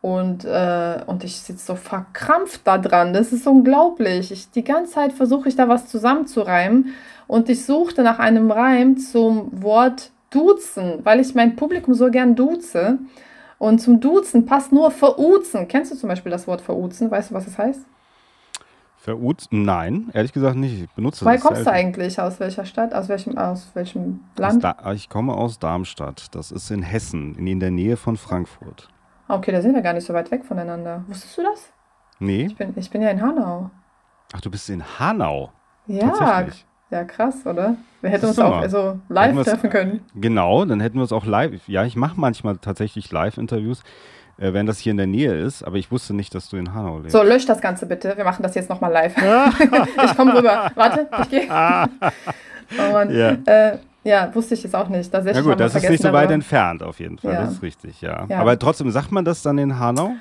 Und, 0.00 0.44
äh, 0.44 1.00
und 1.06 1.24
ich 1.24 1.40
sitze 1.40 1.64
so 1.64 1.76
verkrampft 1.76 2.60
da 2.64 2.76
dran. 2.76 3.14
Das 3.14 3.32
ist 3.32 3.46
unglaublich. 3.46 4.32
Ich, 4.32 4.50
die 4.50 4.62
ganze 4.62 4.92
Zeit 4.92 5.14
versuche 5.14 5.48
ich 5.48 5.56
da 5.56 5.66
was 5.66 5.86
zusammenzureimen 5.86 6.92
und 7.26 7.48
ich 7.48 7.64
suchte 7.64 8.02
nach 8.02 8.18
einem 8.18 8.50
Reim 8.50 8.98
zum 8.98 9.62
Wort 9.62 10.10
duzen, 10.28 10.98
weil 11.04 11.20
ich 11.20 11.34
mein 11.34 11.56
Publikum 11.56 11.94
so 11.94 12.10
gern 12.10 12.34
duze. 12.34 12.98
Und 13.64 13.78
zum 13.78 13.98
Duzen 13.98 14.44
passt 14.44 14.72
nur 14.72 14.90
veruzen. 14.90 15.66
Kennst 15.68 15.90
du 15.90 15.96
zum 15.96 16.10
Beispiel 16.10 16.30
das 16.30 16.46
Wort 16.46 16.60
veruzen? 16.60 17.10
Weißt 17.10 17.30
du, 17.30 17.34
was 17.34 17.46
es 17.46 17.56
das 17.56 17.64
heißt? 17.64 17.80
Veruzen? 18.98 19.62
Nein, 19.62 20.10
ehrlich 20.12 20.34
gesagt 20.34 20.56
nicht. 20.56 20.82
Ich 20.82 20.90
benutze 20.90 21.24
Woher 21.24 21.38
kommst 21.38 21.64
du 21.64 21.72
eigentlich? 21.72 22.20
Aus 22.20 22.38
welcher 22.40 22.66
Stadt? 22.66 22.94
Aus 22.94 23.08
welchem, 23.08 23.38
aus 23.38 23.70
welchem 23.72 24.20
Land? 24.36 24.62
Aus 24.66 24.96
ich 24.96 25.08
komme 25.08 25.32
aus 25.32 25.58
Darmstadt. 25.58 26.34
Das 26.34 26.52
ist 26.52 26.70
in 26.70 26.82
Hessen, 26.82 27.36
in 27.36 27.58
der 27.58 27.70
Nähe 27.70 27.96
von 27.96 28.18
Frankfurt. 28.18 28.90
Okay, 29.28 29.50
da 29.50 29.62
sind 29.62 29.74
wir 29.74 29.80
gar 29.80 29.94
nicht 29.94 30.04
so 30.04 30.12
weit 30.12 30.30
weg 30.30 30.44
voneinander. 30.44 31.02
Wusstest 31.06 31.38
du 31.38 31.42
das? 31.44 31.72
Nee. 32.18 32.44
Ich 32.44 32.56
bin, 32.56 32.74
ich 32.76 32.90
bin 32.90 33.00
ja 33.00 33.08
in 33.08 33.22
Hanau. 33.22 33.70
Ach, 34.34 34.42
du 34.42 34.50
bist 34.50 34.68
in 34.68 34.84
Hanau? 34.98 35.52
Ja, 35.86 36.46
ja, 36.94 37.04
krass, 37.04 37.44
oder? 37.44 37.76
Wir 38.00 38.10
hätten 38.10 38.26
uns 38.26 38.38
auch 38.38 38.58
also 38.58 39.00
live 39.08 39.42
treffen 39.44 39.68
können. 39.68 40.00
Genau, 40.14 40.64
dann 40.64 40.80
hätten 40.80 40.94
wir 40.94 41.02
uns 41.02 41.12
auch 41.12 41.26
live. 41.26 41.66
Ja, 41.66 41.84
ich 41.84 41.96
mache 41.96 42.14
manchmal 42.16 42.56
tatsächlich 42.58 43.10
Live-Interviews, 43.10 43.82
äh, 44.38 44.52
wenn 44.52 44.66
das 44.66 44.78
hier 44.78 44.92
in 44.92 44.96
der 44.96 45.08
Nähe 45.08 45.34
ist, 45.34 45.64
aber 45.64 45.76
ich 45.76 45.90
wusste 45.90 46.14
nicht, 46.14 46.34
dass 46.36 46.48
du 46.48 46.56
in 46.56 46.72
Hanau 46.72 46.98
lebst. 46.98 47.10
So, 47.10 47.22
lösch 47.24 47.46
das 47.46 47.60
Ganze 47.60 47.86
bitte. 47.86 48.16
Wir 48.16 48.24
machen 48.24 48.44
das 48.44 48.54
jetzt 48.54 48.70
nochmal 48.70 48.92
live. 48.92 49.16
ich 50.04 50.16
komme 50.16 50.38
rüber. 50.38 50.70
Warte, 50.76 51.08
ich 51.22 51.30
gehe. 51.30 51.48
oh 51.50 52.92
Mann. 52.92 53.12
Ja. 53.12 53.36
Äh, 53.44 53.78
ja, 54.04 54.32
wusste 54.34 54.54
ich 54.54 54.62
jetzt 54.62 54.76
auch 54.76 54.88
nicht. 54.88 55.12
Na 55.12 55.40
gut, 55.40 55.58
das 55.58 55.74
ist 55.74 55.88
nicht 55.88 56.02
so 56.02 56.12
weit 56.12 56.30
entfernt 56.30 56.82
auf 56.82 57.00
jeden 57.00 57.18
Fall. 57.18 57.32
Ja. 57.32 57.40
Das 57.40 57.54
ist 57.54 57.62
richtig, 57.62 58.00
ja. 58.02 58.26
ja. 58.28 58.38
Aber 58.38 58.56
trotzdem, 58.56 58.90
sagt 58.92 59.10
man 59.10 59.24
das 59.24 59.42
dann 59.42 59.58
in 59.58 59.80
Hanau? 59.80 60.12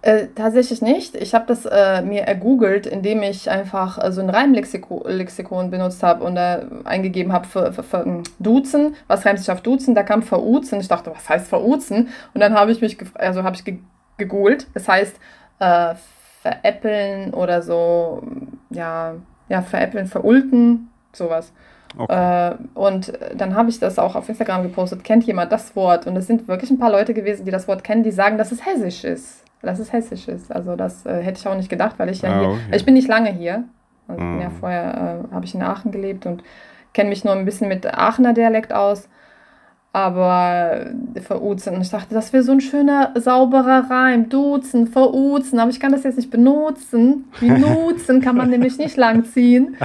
Äh, 0.00 0.28
tatsächlich 0.36 0.80
nicht. 0.80 1.16
Ich 1.16 1.34
habe 1.34 1.46
das 1.48 1.66
äh, 1.66 2.02
mir 2.02 2.22
ergoogelt, 2.22 2.86
indem 2.86 3.22
ich 3.24 3.50
einfach 3.50 4.02
äh, 4.02 4.12
so 4.12 4.20
ein 4.20 4.30
Reimlexikon 4.30 5.70
benutzt 5.70 6.04
habe 6.04 6.24
und 6.24 6.36
da 6.36 6.62
eingegeben 6.84 7.32
habe 7.32 7.48
für, 7.48 7.72
für, 7.72 7.82
für, 7.82 8.04
hm, 8.04 8.22
Duzen. 8.38 8.94
Was 9.08 9.26
reimt 9.26 9.40
sich 9.40 9.50
auf 9.50 9.60
Duzen? 9.60 9.96
Da 9.96 10.04
kam 10.04 10.22
veruzen. 10.22 10.78
Ich 10.78 10.86
dachte, 10.86 11.10
was 11.12 11.28
heißt 11.28 11.48
veruzen? 11.48 12.08
Und 12.32 12.40
dann 12.40 12.54
habe 12.54 12.70
ich 12.70 12.80
mich, 12.80 12.96
also 13.14 13.42
habe 13.42 13.56
ich 13.56 13.64
ge 13.64 13.78
gegoogelt. 14.18 14.66
Das 14.74 14.88
heißt 14.88 15.16
äh, 15.58 15.94
veräppeln 16.42 17.34
oder 17.34 17.62
so, 17.62 18.22
ja, 18.70 19.14
ja, 19.48 19.62
veräppeln, 19.62 20.06
verulken, 20.06 20.90
sowas. 21.12 21.52
Okay. 21.96 22.50
Äh, 22.50 22.54
und 22.74 23.12
dann 23.34 23.56
habe 23.56 23.70
ich 23.70 23.80
das 23.80 23.98
auch 23.98 24.14
auf 24.14 24.28
Instagram 24.28 24.62
gepostet. 24.62 25.02
Kennt 25.02 25.24
jemand 25.24 25.50
das 25.50 25.74
Wort? 25.74 26.06
Und 26.06 26.16
es 26.16 26.26
sind 26.28 26.46
wirklich 26.46 26.70
ein 26.70 26.78
paar 26.78 26.92
Leute 26.92 27.14
gewesen, 27.14 27.44
die 27.44 27.50
das 27.50 27.66
Wort 27.66 27.82
kennen, 27.82 28.04
die 28.04 28.12
sagen, 28.12 28.38
dass 28.38 28.52
es 28.52 28.64
hessisch 28.64 29.04
ist. 29.04 29.44
Dass 29.62 29.78
es 29.78 29.92
hessisch 29.92 30.28
ist. 30.28 30.52
Also 30.52 30.76
das 30.76 31.04
äh, 31.04 31.20
hätte 31.22 31.40
ich 31.40 31.48
auch 31.48 31.56
nicht 31.56 31.68
gedacht, 31.68 31.98
weil 31.98 32.08
ich 32.10 32.22
ja 32.22 32.30
oh, 32.30 32.40
hier, 32.40 32.48
okay. 32.50 32.76
ich 32.76 32.84
bin 32.84 32.94
nicht 32.94 33.08
lange 33.08 33.30
hier. 33.30 33.64
Also 34.06 34.22
mm. 34.22 34.40
ja 34.40 34.50
vorher 34.50 35.26
äh, 35.30 35.34
habe 35.34 35.44
ich 35.44 35.54
in 35.54 35.62
Aachen 35.62 35.90
gelebt 35.90 36.26
und 36.26 36.42
kenne 36.92 37.10
mich 37.10 37.24
nur 37.24 37.34
ein 37.34 37.44
bisschen 37.44 37.68
mit 37.68 37.86
Aachener 37.86 38.32
Dialekt 38.32 38.72
aus 38.72 39.08
aber 39.92 40.90
veruzen. 41.22 41.74
Und 41.74 41.80
ich 41.80 41.88
dachte, 41.88 42.14
das 42.14 42.32
wäre 42.34 42.42
so 42.42 42.52
ein 42.52 42.60
schöner, 42.60 43.12
sauberer 43.14 43.90
Reim. 43.90 44.28
Duzen, 44.28 44.86
veruzen. 44.86 45.58
Aber 45.58 45.70
ich 45.70 45.80
kann 45.80 45.92
das 45.92 46.04
jetzt 46.04 46.16
nicht 46.16 46.30
benutzen. 46.30 47.24
Benutzen 47.40 48.20
kann 48.22 48.36
man 48.36 48.50
nämlich 48.50 48.76
nicht 48.76 48.96
langziehen. 48.98 49.76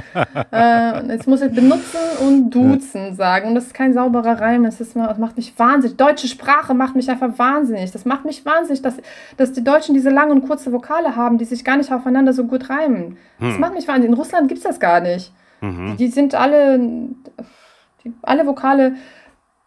Äh, 0.52 1.06
jetzt 1.08 1.26
muss 1.26 1.40
ich 1.40 1.52
benutzen 1.52 1.98
und 2.20 2.50
duzen 2.50 3.14
sagen. 3.14 3.48
Und 3.48 3.54
das 3.54 3.66
ist 3.66 3.74
kein 3.74 3.94
sauberer 3.94 4.40
Reim. 4.40 4.66
Es 4.66 4.80
ist, 4.80 4.94
das 4.94 5.18
macht 5.18 5.36
mich 5.36 5.58
wahnsinnig. 5.58 5.96
Deutsche 5.96 6.28
Sprache 6.28 6.74
macht 6.74 6.94
mich 6.94 7.10
einfach 7.10 7.38
wahnsinnig. 7.38 7.90
Das 7.90 8.04
macht 8.04 8.26
mich 8.26 8.44
wahnsinnig, 8.44 8.82
dass, 8.82 8.96
dass 9.38 9.52
die 9.52 9.64
Deutschen 9.64 9.94
diese 9.94 10.10
langen 10.10 10.32
und 10.32 10.46
kurze 10.46 10.70
Vokale 10.70 11.16
haben, 11.16 11.38
die 11.38 11.46
sich 11.46 11.64
gar 11.64 11.78
nicht 11.78 11.90
aufeinander 11.90 12.34
so 12.34 12.44
gut 12.44 12.68
reimen. 12.68 13.16
Hm. 13.38 13.48
Das 13.48 13.58
macht 13.58 13.74
mich 13.74 13.88
wahnsinnig. 13.88 14.10
In 14.10 14.18
Russland 14.18 14.48
gibt 14.48 14.58
es 14.58 14.64
das 14.64 14.78
gar 14.78 15.00
nicht. 15.00 15.32
Mhm. 15.60 15.96
Die 15.96 16.08
sind 16.08 16.34
alle, 16.34 16.78
die, 16.78 18.12
alle 18.22 18.46
Vokale 18.46 18.94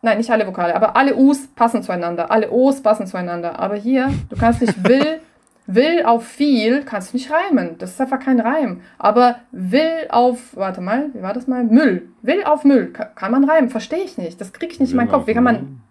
Nein, 0.02 0.18
nicht 0.18 0.30
alle 0.30 0.46
Vokale, 0.46 0.76
aber 0.76 0.96
alle 0.96 1.16
U's 1.16 1.48
passen 1.48 1.82
zueinander. 1.82 2.30
Alle 2.30 2.52
O's 2.52 2.82
passen 2.82 3.08
zueinander. 3.08 3.60
Aber 3.60 3.76
hier, 3.76 4.14
du 4.30 4.36
kannst 4.36 4.62
nicht 4.62 4.88
will, 4.88 5.20
will 5.66 6.04
auf 6.06 6.26
viel, 6.26 6.84
kannst 6.84 7.14
du 7.14 7.18
nicht 7.18 7.32
reimen. 7.32 7.78
Das 7.80 7.92
ist 7.92 8.02
einfach 8.02 8.20
kein 8.20 8.40
Reim. 8.40 8.82
Aber 9.00 9.38
will 9.52 10.08
auf, 10.10 10.56
warte 10.56 10.82
mal, 10.82 11.10
wie 11.14 11.22
war 11.24 11.34
das 11.34 11.48
mal? 11.48 11.64
Müll. 11.64 12.10
Will 12.22 12.44
auf 12.44 12.64
Müll. 12.64 12.94
Kann, 12.94 13.32
man 13.32 13.44
reimen. 13.44 13.70
Verstehe 13.70 14.04
ich 14.04 14.18
nicht. 14.18 14.40
Das 14.40 14.54
kriege 14.54 14.72
ich 14.72 14.80
nicht 14.80 14.90
will 14.90 14.94
in 14.94 14.98
meinen 14.98 15.12
Kopf. 15.12 15.26
Wie 15.26 15.34
kann 15.34 15.44
man. 15.44 15.82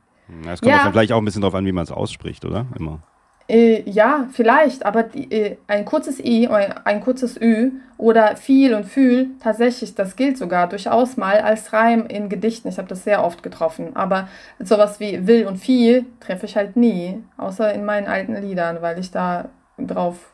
Es 0.50 0.60
kommt 0.60 0.72
ja. 0.72 0.84
dann 0.84 0.92
vielleicht 0.92 1.12
auch 1.12 1.18
ein 1.18 1.24
bisschen 1.24 1.42
drauf 1.42 1.54
an, 1.54 1.66
wie 1.66 1.72
man 1.72 1.84
es 1.84 1.92
ausspricht, 1.92 2.44
oder? 2.44 2.66
Immer. 2.78 3.00
Äh, 3.48 3.88
ja, 3.88 4.26
vielleicht, 4.32 4.84
aber 4.84 5.04
die, 5.04 5.30
äh, 5.30 5.56
ein 5.68 5.84
kurzes 5.84 6.18
i, 6.18 6.48
ein 6.48 7.00
kurzes 7.00 7.40
ü 7.40 7.72
oder 7.96 8.36
viel 8.36 8.74
und 8.74 8.84
fühl, 8.84 9.30
tatsächlich, 9.40 9.94
das 9.94 10.16
gilt 10.16 10.36
sogar 10.36 10.68
durchaus 10.68 11.16
mal 11.16 11.40
als 11.40 11.72
Reim 11.72 12.06
in 12.06 12.28
Gedichten. 12.28 12.68
Ich 12.68 12.78
habe 12.78 12.88
das 12.88 13.04
sehr 13.04 13.24
oft 13.24 13.44
getroffen, 13.44 13.94
aber 13.94 14.28
sowas 14.58 14.98
wie 14.98 15.28
will 15.28 15.46
und 15.46 15.58
viel 15.58 16.06
treffe 16.18 16.46
ich 16.46 16.56
halt 16.56 16.76
nie, 16.76 17.22
außer 17.36 17.72
in 17.72 17.84
meinen 17.84 18.08
alten 18.08 18.34
Liedern, 18.34 18.82
weil 18.82 18.98
ich 18.98 19.12
da 19.12 19.48
drauf 19.78 20.32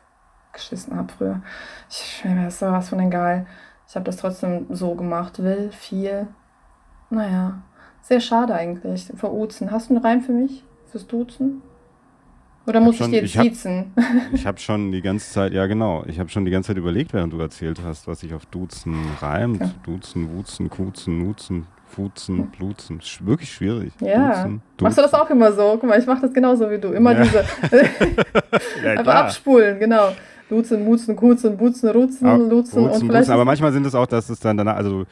geschissen 0.51 0.95
habe 0.95 1.13
früher. 1.15 1.41
Ich 1.89 2.23
mir 2.25 2.47
ist 2.47 2.59
sowas 2.59 2.89
von 2.89 2.99
egal. 2.99 3.45
Ich 3.87 3.95
habe 3.95 4.05
das 4.05 4.17
trotzdem 4.17 4.65
so 4.69 4.95
gemacht. 4.95 5.43
Will, 5.43 5.71
viel. 5.71 6.27
Naja, 7.09 7.61
sehr 8.01 8.19
schade 8.21 8.55
eigentlich. 8.55 9.11
Veruzen. 9.15 9.71
Hast 9.71 9.89
du 9.89 9.95
einen 9.95 10.03
Reim 10.03 10.21
für 10.21 10.31
mich? 10.31 10.63
Fürs 10.89 11.05
Duzen? 11.05 11.61
Oder 12.65 12.79
muss 12.79 12.99
ich, 12.99 13.07
dir 13.07 13.27
siezen? 13.27 13.91
Ich 14.33 14.45
habe 14.45 14.59
schon 14.59 14.91
die 14.91 15.01
ganze 15.01 15.29
Zeit, 15.31 15.53
ja 15.53 15.65
genau, 15.65 16.03
ich 16.07 16.19
habe 16.19 16.29
schon 16.29 16.45
die 16.45 16.51
ganze 16.51 16.67
Zeit 16.67 16.77
überlegt, 16.77 17.13
während 17.13 17.33
du 17.33 17.39
erzählt 17.39 17.79
hast, 17.83 18.07
was 18.07 18.21
sich 18.21 18.33
auf 18.33 18.45
Duzen 18.45 18.95
reimt. 19.21 19.61
Okay. 19.61 19.71
Duzen, 19.83 20.29
Wuzen, 20.35 20.69
Kuzen, 20.69 21.19
Nutzen, 21.19 21.67
Fuzen, 21.87 22.47
Blutzen. 22.47 23.01
Wirklich 23.21 23.51
schwierig. 23.51 23.91
Ja. 23.99 24.43
Duzen, 24.43 24.61
Machst 24.81 24.97
du 24.97 25.01
das 25.01 25.13
auch 25.13 25.29
immer 25.29 25.51
so? 25.51 25.77
Guck 25.79 25.89
mal, 25.89 25.99
ich 25.99 26.05
mache 26.05 26.21
das 26.21 26.33
genauso 26.33 26.69
wie 26.69 26.79
du. 26.79 26.89
Immer 26.93 27.13
ja. 27.13 27.23
diese. 27.23 27.43
ja, 28.83 28.91
Einfach 28.97 29.15
abspulen, 29.15 29.79
genau. 29.79 30.09
Duzen, 30.49 30.85
Mutzen, 30.85 31.15
Kuzen, 31.15 31.57
Butzen, 31.57 31.89
Rutzen, 31.89 32.27
Lutzen 32.27 32.49
Butzen, 32.49 32.83
und 32.83 32.91
vielleicht. 32.91 33.09
Butzen, 33.09 33.33
aber 33.33 33.45
manchmal 33.45 33.71
sind 33.73 33.85
es 33.85 33.95
auch, 33.95 34.07
dass 34.07 34.29
es 34.29 34.39
dann 34.39 34.57
danach, 34.57 34.77
also 34.77 35.05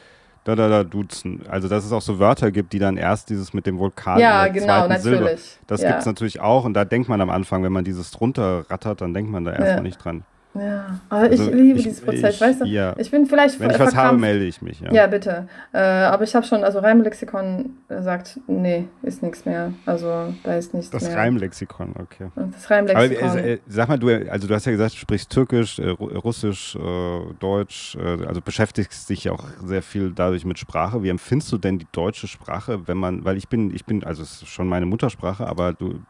da, 0.44 0.56
da, 0.56 0.68
da, 0.68 0.84
duzen. 0.84 1.42
Also, 1.48 1.68
dass 1.68 1.84
es 1.84 1.92
auch 1.92 2.02
so 2.02 2.18
Wörter 2.18 2.50
gibt, 2.50 2.72
die 2.72 2.78
dann 2.78 2.96
erst 2.96 3.30
dieses 3.30 3.54
mit 3.54 3.66
dem 3.66 3.78
Vulkan 3.78 4.18
ja, 4.18 4.48
genau, 4.48 4.88
natürlich. 4.88 5.02
Silber. 5.02 5.30
Das 5.66 5.82
ja. 5.82 5.88
gibt 5.88 6.00
es 6.00 6.06
natürlich 6.06 6.40
auch 6.40 6.64
und 6.64 6.74
da 6.74 6.84
denkt 6.84 7.08
man 7.08 7.20
am 7.20 7.30
Anfang, 7.30 7.62
wenn 7.62 7.72
man 7.72 7.84
dieses 7.84 8.10
drunter 8.10 8.64
rattert, 8.68 9.00
dann 9.00 9.14
denkt 9.14 9.30
man 9.30 9.44
da 9.44 9.52
erstmal 9.52 9.76
ja. 9.76 9.82
nicht 9.82 10.04
dran. 10.04 10.24
Ja, 10.54 11.00
aber 11.08 11.22
also 11.22 11.50
ich 11.50 11.54
liebe 11.54 11.78
ich, 11.78 11.84
dieses 11.84 12.02
Prozess, 12.02 12.34
ich, 12.34 12.40
weißt 12.40 12.60
du? 12.60 12.64
Ja. 12.66 12.94
Ich 12.98 13.10
bin 13.10 13.24
vielleicht 13.24 13.58
Wenn 13.58 13.70
ich 13.70 13.78
was 13.78 13.96
habe, 13.96 14.18
melde 14.18 14.44
ich 14.44 14.60
mich, 14.60 14.80
ja. 14.80 14.92
Ja, 14.92 15.06
bitte. 15.06 15.48
Äh, 15.72 15.78
aber 15.78 16.24
ich 16.24 16.34
habe 16.34 16.44
schon, 16.44 16.62
also 16.62 16.80
Reimlexikon 16.80 17.70
sagt, 17.88 18.38
nee, 18.46 18.84
ist 19.02 19.22
nichts 19.22 19.46
mehr. 19.46 19.72
Also 19.86 20.34
da 20.44 20.56
ist 20.56 20.74
nichts 20.74 20.90
das 20.90 21.02
mehr. 21.02 21.12
Das 21.12 21.18
Reimlexikon, 21.18 21.94
okay. 21.98 22.28
Das 22.34 22.70
Reimlexikon. 22.70 23.28
Aber, 23.28 23.44
äh, 23.44 23.58
sag 23.66 23.88
mal, 23.88 23.98
du, 23.98 24.08
also 24.30 24.46
du 24.46 24.54
hast 24.54 24.66
ja 24.66 24.72
gesagt, 24.72 24.92
du 24.92 24.98
sprichst 24.98 25.30
Türkisch, 25.30 25.78
äh, 25.78 25.88
Russisch, 25.88 26.76
äh, 26.76 27.20
Deutsch, 27.40 27.96
äh, 27.96 28.26
also 28.26 28.42
beschäftigst 28.42 29.08
dich 29.08 29.24
ja 29.24 29.32
auch 29.32 29.44
sehr 29.64 29.82
viel 29.82 30.12
dadurch 30.14 30.44
mit 30.44 30.58
Sprache. 30.58 31.02
Wie 31.02 31.08
empfindest 31.08 31.50
du 31.52 31.58
denn 31.58 31.78
die 31.78 31.86
deutsche 31.92 32.28
Sprache, 32.28 32.86
wenn 32.86 32.98
man, 32.98 33.24
weil 33.24 33.38
ich 33.38 33.48
bin, 33.48 33.74
ich 33.74 33.86
bin, 33.86 34.04
also 34.04 34.22
es 34.22 34.42
ist 34.42 34.48
schon 34.48 34.68
meine 34.68 34.84
Muttersprache, 34.84 35.46
aber 35.46 35.72
du, 35.72 36.00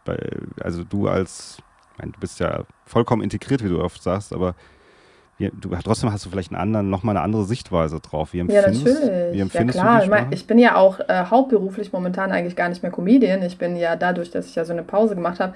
also 0.61 0.83
du 0.83 1.07
als 1.07 1.59
meine, 1.99 2.13
du 2.13 2.21
bist 2.21 2.41
ja 2.41 2.65
vollkommen 2.85 3.23
integriert, 3.23 3.65
wie 3.65 3.69
du 3.69 3.83
oft 3.83 4.03
sagst, 4.03 4.33
aber 4.33 4.55
wie, 5.39 5.51
du, 5.53 5.71
trotzdem 5.83 6.13
hast 6.13 6.25
du 6.25 6.31
vielleicht 6.31 6.53
einen 6.53 6.61
anderen, 6.61 6.91
nochmal 6.91 7.17
eine 7.17 7.25
andere 7.25 7.45
Sichtweise 7.45 8.01
drauf. 8.01 8.33
Wie 8.33 8.41
empfindest, 8.41 8.87
ja, 8.87 8.95
natürlich. 8.95 9.35
Wie 9.35 9.41
empfindest 9.41 9.79
ja, 9.79 9.83
klar. 9.83 9.95
Du 9.97 10.05
die 10.05 10.07
Sprache? 10.07 10.27
ich 10.31 10.47
bin 10.47 10.59
ja 10.59 10.77
auch 10.77 11.01
äh, 11.01 11.25
hauptberuflich 11.31 11.93
momentan 11.93 12.33
eigentlich 12.33 12.57
gar 12.57 12.69
nicht 12.69 12.83
mehr 12.83 12.93
Comedian. 12.93 13.43
Ich 13.43 13.59
bin 13.59 13.77
ja 13.77 13.97
dadurch, 13.97 14.31
dass 14.31 14.47
ich 14.47 14.55
ja 14.55 14.65
so 14.65 14.73
eine 14.73 14.83
Pause 14.83 15.15
gemacht 15.15 15.41
habe, 15.41 15.55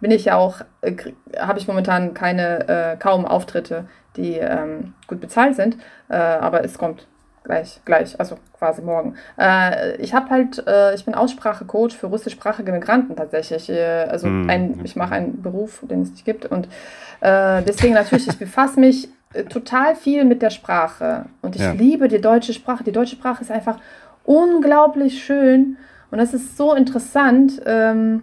bin 0.00 0.10
ich 0.10 0.26
ja 0.26 0.36
auch, 0.36 0.60
äh, 0.82 0.94
habe 1.38 1.58
ich 1.58 1.66
momentan 1.66 2.14
keine, 2.14 2.68
äh, 2.68 2.96
kaum 2.96 3.24
Auftritte, 3.24 3.86
die 4.16 4.34
ähm, 4.34 4.94
gut 5.06 5.20
bezahlt 5.20 5.56
sind. 5.56 5.78
Äh, 6.08 6.16
aber 6.16 6.64
es 6.64 6.78
kommt 6.78 7.08
gleich, 7.44 7.80
gleich, 7.84 8.18
also 8.18 8.36
quasi 8.58 8.82
morgen. 8.82 9.14
Äh, 9.38 9.96
ich 9.96 10.14
habe 10.14 10.30
halt, 10.30 10.66
äh, 10.66 10.94
ich 10.94 11.04
bin 11.04 11.14
Aussprachecoach 11.14 11.92
für 11.92 12.06
russischsprachige 12.08 12.72
Migranten 12.72 13.14
tatsächlich. 13.14 13.70
Äh, 13.70 14.06
also 14.08 14.26
mm. 14.26 14.50
ein, 14.50 14.80
ich 14.82 14.96
mache 14.96 15.14
einen 15.14 15.42
Beruf, 15.42 15.80
den 15.82 16.02
es 16.02 16.10
nicht 16.10 16.24
gibt 16.24 16.46
und 16.46 16.66
äh, 17.20 17.62
deswegen 17.62 17.94
natürlich, 17.94 18.26
ich 18.26 18.38
befasse 18.38 18.80
mich 18.80 19.08
äh, 19.34 19.44
total 19.44 19.94
viel 19.94 20.24
mit 20.24 20.42
der 20.42 20.50
Sprache 20.50 21.26
und 21.42 21.54
ich 21.54 21.62
ja. 21.62 21.72
liebe 21.72 22.08
die 22.08 22.20
deutsche 22.20 22.52
Sprache. 22.52 22.82
Die 22.82 22.92
deutsche 22.92 23.16
Sprache 23.16 23.42
ist 23.42 23.50
einfach 23.50 23.78
unglaublich 24.24 25.22
schön 25.22 25.76
und 26.10 26.18
das 26.18 26.34
ist 26.34 26.56
so 26.56 26.74
interessant. 26.74 27.60
Ähm, 27.66 28.22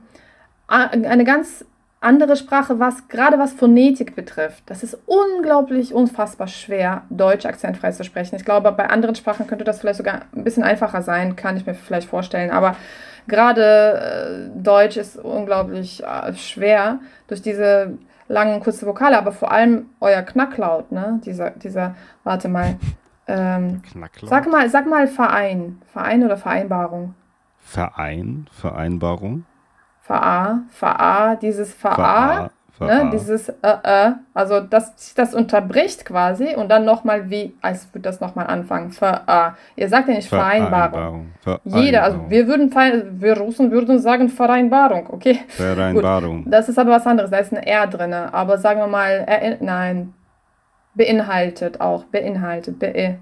eine 0.68 1.26
ganz 1.26 1.66
andere 2.02 2.36
Sprache, 2.36 2.80
was 2.80 3.08
gerade 3.08 3.38
was 3.38 3.54
Phonetik 3.54 4.16
betrifft. 4.16 4.64
Das 4.66 4.82
ist 4.84 4.98
unglaublich, 5.06 5.94
unfassbar 5.94 6.48
schwer, 6.48 7.04
Deutsch 7.12 7.46
akzentfrei 7.46 7.92
zu 7.92 8.04
sprechen. 8.04 8.36
Ich 8.36 8.44
glaube, 8.44 8.72
bei 8.72 8.90
anderen 8.90 9.16
Sprachen 9.16 9.46
könnte 9.48 9.64
das 9.64 9.80
vielleicht 9.80 9.98
sogar 9.98 10.24
ein 10.36 10.44
bisschen 10.44 10.64
einfacher 10.64 11.04
sein, 11.04 11.36
kann 11.36 11.58
ich 11.58 11.66
mir 11.66 11.76
vielleicht 11.76 12.10
vorstellen. 12.10 12.50
Aber 12.50 12.76
gerade 13.28 14.50
äh, 14.56 14.62
Deutsch 14.62 14.98
ist 14.98 15.16
unglaublich 15.16 16.04
äh, 16.04 16.34
schwer 16.34 17.00
durch 17.28 17.44
diese 17.44 18.00
langen, 18.28 18.62
kurzen 18.62 18.88
Vokale, 18.88 19.18
aber 19.18 19.32
vor 19.32 19.52
allem 19.52 19.90
euer 20.00 20.24
Knacklaut, 20.24 20.92
ne? 20.92 21.22
Dieser, 21.24 21.52
dieser, 21.52 21.96
warte 22.24 22.50
mal. 22.50 22.78
Ähm, 23.28 23.84
sag 24.24 24.50
mal, 24.50 24.68
sag 24.70 24.88
mal 24.88 25.08
Verein. 25.08 25.80
Verein 25.94 26.24
oder 26.24 26.38
Vereinbarung? 26.38 27.14
Verein, 27.60 28.48
Vereinbarung. 28.52 29.46
VA, 30.12 30.64
VA, 30.80 31.36
dieses 31.36 31.74
VA, 31.82 32.50
ne, 32.80 33.10
dieses 33.14 33.50
äh, 33.50 33.54
äh, 33.84 34.12
also 34.34 34.60
das 34.60 35.14
das 35.14 35.34
unterbricht 35.34 36.06
quasi 36.06 36.56
und 36.56 36.70
dann 36.70 36.84
nochmal 36.84 37.30
wie, 37.30 37.54
als 37.62 37.88
würde 37.94 38.04
das 38.04 38.20
nochmal 38.20 38.48
anfangen, 38.48 38.92
VA. 38.92 39.56
Ihr 39.76 39.88
sagt 39.88 40.10
ja 40.10 40.16
nicht 40.16 40.30
Vereinbarung. 40.30 41.32
Vereinbarung. 41.42 41.82
Jeder, 41.84 42.04
also 42.04 42.20
wir 42.30 42.48
würden, 42.48 42.72
wir 43.22 43.38
Russen 43.38 43.72
würden 43.72 44.00
sagen 44.00 44.30
Vereinbarung, 44.30 45.08
okay? 45.12 45.40
Vereinbarung. 45.48 46.44
Gut. 46.44 46.54
Das 46.54 46.70
ist 46.70 46.78
aber 46.78 46.92
was 46.92 47.08
anderes, 47.08 47.32
da 47.32 47.38
ist 47.38 47.54
ein 47.54 47.64
R 47.64 47.88
drin, 47.88 48.14
aber 48.14 48.58
sagen 48.58 48.80
wir 48.80 48.88
mal, 48.88 49.24
äh, 49.28 49.58
nein, 49.60 50.14
beinhaltet 50.94 51.80
auch, 51.80 52.04
beinhaltet, 52.06 52.80
be 52.80 53.18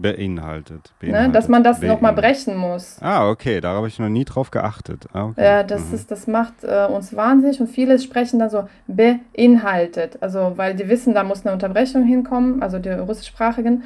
Beinhaltet. 0.00 0.92
beinhaltet. 1.00 1.28
Ne, 1.28 1.32
dass 1.32 1.48
man 1.48 1.64
das 1.64 1.80
nochmal 1.80 2.12
brechen 2.12 2.56
muss. 2.56 2.98
Ah, 3.00 3.28
okay, 3.28 3.60
da 3.60 3.74
habe 3.74 3.88
ich 3.88 3.98
noch 3.98 4.08
nie 4.08 4.24
drauf 4.24 4.50
geachtet. 4.50 5.06
Ah, 5.12 5.26
okay. 5.26 5.44
Ja, 5.44 5.62
das, 5.62 5.88
mhm. 5.88 5.94
ist, 5.94 6.10
das 6.10 6.26
macht 6.26 6.64
äh, 6.64 6.86
uns 6.86 7.14
wahnsinnig 7.16 7.60
und 7.60 7.68
viele 7.68 7.98
sprechen 7.98 8.38
dann 8.38 8.50
so 8.50 8.68
beinhaltet. 8.86 10.18
Also, 10.20 10.52
weil 10.56 10.74
die 10.74 10.88
wissen, 10.88 11.14
da 11.14 11.24
muss 11.24 11.44
eine 11.44 11.52
Unterbrechung 11.52 12.04
hinkommen, 12.04 12.62
also 12.62 12.78
die 12.78 12.90
russischsprachigen. 12.90 13.84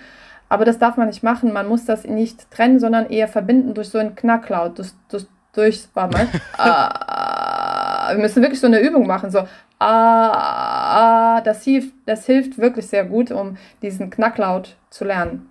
Aber 0.48 0.64
das 0.64 0.78
darf 0.78 0.96
man 0.96 1.08
nicht 1.08 1.22
machen. 1.22 1.52
Man 1.52 1.68
muss 1.68 1.84
das 1.84 2.04
nicht 2.04 2.50
trennen, 2.50 2.80
sondern 2.80 3.10
eher 3.10 3.28
verbinden 3.28 3.74
durch 3.74 3.90
so 3.90 3.98
einen 3.98 4.14
Knacklaut. 4.14 4.78
Durch, 4.78 4.90
durch, 5.10 5.26
durch 5.52 5.88
warte 5.94 6.16
mal. 6.16 6.26
ah, 6.58 8.12
wir 8.12 8.18
müssen 8.18 8.42
wirklich 8.42 8.60
so 8.60 8.66
eine 8.66 8.80
Übung 8.80 9.06
machen. 9.06 9.30
So, 9.30 9.40
ah, 9.78 11.36
ah, 11.38 11.40
das 11.42 11.64
hilft, 11.64 11.92
das 12.06 12.26
hilft 12.26 12.58
wirklich 12.58 12.86
sehr 12.86 13.04
gut, 13.04 13.30
um 13.30 13.56
diesen 13.82 14.10
Knacklaut 14.10 14.76
zu 14.90 15.04
lernen. 15.04 15.50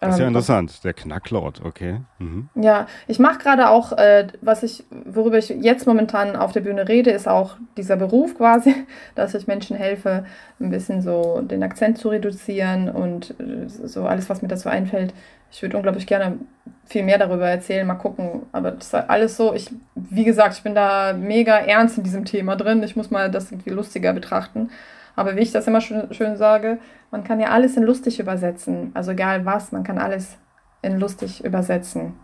Das 0.00 0.14
ist 0.14 0.18
ja 0.20 0.26
ähm, 0.26 0.28
interessant, 0.28 0.84
der 0.84 0.92
Knacklord, 0.94 1.64
okay. 1.64 2.00
Mhm. 2.18 2.48
Ja, 2.54 2.86
ich 3.08 3.18
mache 3.18 3.38
gerade 3.38 3.68
auch, 3.68 3.92
äh, 3.92 4.28
was 4.40 4.62
ich, 4.62 4.84
worüber 4.90 5.38
ich 5.38 5.48
jetzt 5.48 5.88
momentan 5.88 6.36
auf 6.36 6.52
der 6.52 6.60
Bühne 6.60 6.86
rede, 6.86 7.10
ist 7.10 7.26
auch 7.26 7.56
dieser 7.76 7.96
Beruf 7.96 8.36
quasi, 8.36 8.74
dass 9.16 9.34
ich 9.34 9.48
Menschen 9.48 9.76
helfe, 9.76 10.24
ein 10.60 10.70
bisschen 10.70 11.02
so 11.02 11.40
den 11.40 11.64
Akzent 11.64 11.98
zu 11.98 12.10
reduzieren 12.10 12.88
und 12.88 13.34
äh, 13.40 13.68
so 13.68 14.06
alles, 14.06 14.30
was 14.30 14.40
mir 14.40 14.48
dazu 14.48 14.68
einfällt. 14.68 15.12
Ich 15.50 15.62
würde 15.62 15.76
unglaublich 15.76 16.06
gerne 16.06 16.38
viel 16.86 17.02
mehr 17.02 17.18
darüber 17.18 17.48
erzählen, 17.48 17.86
mal 17.86 17.94
gucken. 17.94 18.42
Aber 18.52 18.70
das 18.70 18.86
ist 18.86 18.94
alles 18.94 19.36
so, 19.36 19.54
ich, 19.54 19.70
wie 19.94 20.24
gesagt, 20.24 20.54
ich 20.54 20.62
bin 20.62 20.74
da 20.74 21.12
mega 21.12 21.56
ernst 21.56 21.98
in 21.98 22.04
diesem 22.04 22.24
Thema 22.24 22.54
drin. 22.54 22.82
Ich 22.82 22.96
muss 22.96 23.10
mal 23.10 23.30
das 23.30 23.50
irgendwie 23.50 23.70
lustiger 23.70 24.12
betrachten. 24.12 24.70
Aber 25.18 25.34
wie 25.34 25.40
ich 25.40 25.50
das 25.50 25.66
immer 25.66 25.80
schön, 25.80 26.12
schön 26.14 26.36
sage, 26.36 26.78
man 27.10 27.24
kann 27.24 27.40
ja 27.40 27.48
alles 27.48 27.76
in 27.76 27.82
lustig 27.82 28.20
übersetzen. 28.20 28.92
Also 28.94 29.10
egal 29.10 29.44
was, 29.44 29.72
man 29.72 29.82
kann 29.82 29.98
alles 29.98 30.38
in 30.80 31.00
lustig 31.00 31.44
übersetzen. 31.44 32.14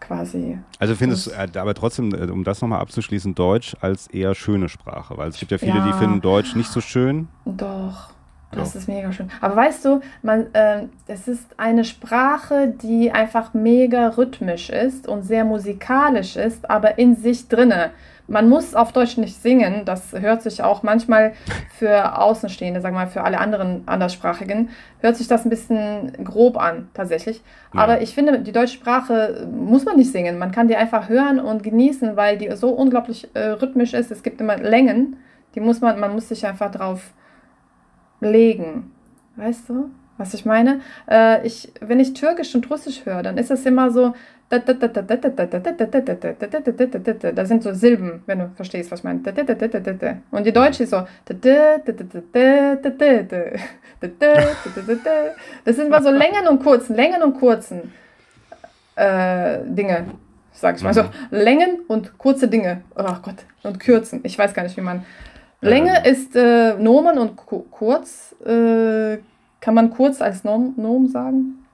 Quasi. 0.00 0.58
Also 0.80 0.96
findest 0.96 1.28
du 1.28 1.30
äh, 1.30 1.58
aber 1.58 1.72
trotzdem, 1.72 2.12
äh, 2.12 2.30
um 2.30 2.42
das 2.42 2.60
nochmal 2.60 2.80
abzuschließen, 2.80 3.36
Deutsch 3.36 3.76
als 3.80 4.08
eher 4.08 4.34
schöne 4.34 4.68
Sprache, 4.68 5.16
weil 5.16 5.28
es 5.28 5.38
gibt 5.38 5.52
ja 5.52 5.58
viele, 5.58 5.78
ja, 5.78 5.86
die 5.86 5.92
finden 5.92 6.20
Deutsch 6.20 6.56
nicht 6.56 6.70
so 6.70 6.80
schön. 6.80 7.28
Doch. 7.44 8.10
Das 8.50 8.76
ist 8.76 8.88
mega 8.88 9.12
schön. 9.12 9.30
Aber 9.40 9.56
weißt 9.56 9.84
du, 9.84 10.00
man, 10.22 10.52
äh, 10.54 10.86
es 11.06 11.28
ist 11.28 11.58
eine 11.58 11.84
Sprache, 11.84 12.68
die 12.68 13.10
einfach 13.10 13.54
mega 13.54 14.08
rhythmisch 14.08 14.70
ist 14.70 15.08
und 15.08 15.22
sehr 15.22 15.44
musikalisch 15.44 16.36
ist, 16.36 16.68
aber 16.70 16.98
in 16.98 17.16
sich 17.16 17.48
drinne. 17.48 17.90
Man 18.26 18.48
muss 18.48 18.74
auf 18.74 18.92
Deutsch 18.92 19.18
nicht 19.18 19.42
singen, 19.42 19.84
das 19.84 20.12
hört 20.12 20.40
sich 20.40 20.62
auch 20.62 20.82
manchmal 20.82 21.34
für 21.78 22.18
Außenstehende, 22.18 22.80
sagen 22.80 22.94
wir 22.96 23.00
mal 23.00 23.10
für 23.10 23.22
alle 23.22 23.38
anderen 23.38 23.82
Anderssprachigen, 23.86 24.70
hört 25.00 25.16
sich 25.16 25.28
das 25.28 25.44
ein 25.44 25.50
bisschen 25.50 26.24
grob 26.24 26.56
an, 26.56 26.88
tatsächlich. 26.94 27.42
Ja. 27.74 27.80
Aber 27.80 28.00
ich 28.00 28.14
finde, 28.14 28.40
die 28.40 28.52
deutsche 28.52 28.78
Sprache 28.78 29.46
muss 29.52 29.84
man 29.84 29.96
nicht 29.96 30.10
singen. 30.10 30.38
Man 30.38 30.52
kann 30.52 30.68
die 30.68 30.76
einfach 30.76 31.10
hören 31.10 31.38
und 31.38 31.62
genießen, 31.62 32.16
weil 32.16 32.38
die 32.38 32.50
so 32.56 32.70
unglaublich 32.70 33.28
äh, 33.34 33.40
rhythmisch 33.40 33.92
ist. 33.92 34.10
Es 34.10 34.22
gibt 34.22 34.40
immer 34.40 34.56
Längen, 34.56 35.16
die 35.54 35.60
muss 35.60 35.82
man, 35.82 36.00
man 36.00 36.12
muss 36.12 36.30
sich 36.30 36.46
einfach 36.46 36.70
drauf 36.70 37.12
legen. 38.20 38.90
Weißt 39.36 39.68
du, 39.68 39.90
was 40.16 40.34
ich 40.34 40.44
meine? 40.44 40.80
Äh, 41.10 41.46
ich, 41.46 41.72
wenn 41.80 42.00
ich 42.00 42.14
Türkisch 42.14 42.54
und 42.54 42.70
Russisch 42.70 43.04
höre, 43.04 43.22
dann 43.22 43.38
ist 43.38 43.50
es 43.50 43.66
immer 43.66 43.90
so. 43.90 44.14
Da 44.50 44.60
sind 47.46 47.62
so 47.62 47.72
Silben, 47.72 48.22
wenn 48.26 48.38
du 48.38 48.50
verstehst, 48.54 48.90
was 48.90 49.00
ich 49.00 49.04
meine. 49.04 49.20
Und 50.30 50.46
die 50.46 50.52
Deutsche 50.52 50.82
ist 50.84 50.90
so. 50.90 51.04
Das 55.64 55.76
sind 55.76 55.86
immer 55.86 56.02
so 56.02 56.10
Längen 56.10 56.46
und 56.48 56.62
Kurzen, 56.62 56.94
Längen 56.94 57.22
und 57.22 57.40
Kurzen 57.40 57.92
äh, 58.96 59.58
Dinge, 59.64 60.06
sag 60.52 60.76
ich 60.76 60.82
mal. 60.82 60.88
Also 60.90 61.04
Längen 61.30 61.80
und 61.88 62.18
kurze 62.18 62.48
Dinge. 62.48 62.82
Oh 62.94 63.16
Gott. 63.22 63.44
Und 63.62 63.80
Kürzen. 63.80 64.20
Ich 64.22 64.38
weiß 64.38 64.54
gar 64.54 64.62
nicht, 64.62 64.76
wie 64.76 64.82
man. 64.82 65.04
Länge 65.60 66.06
ist 66.06 66.36
äh, 66.36 66.74
Nomen 66.74 67.18
und 67.18 67.36
kurz. 67.36 68.34
Äh, 68.44 69.18
kann 69.64 69.74
man 69.74 69.88
kurz 69.88 70.20
als 70.20 70.44
Nom, 70.44 70.74
Nom 70.76 71.08
sagen? 71.08 71.64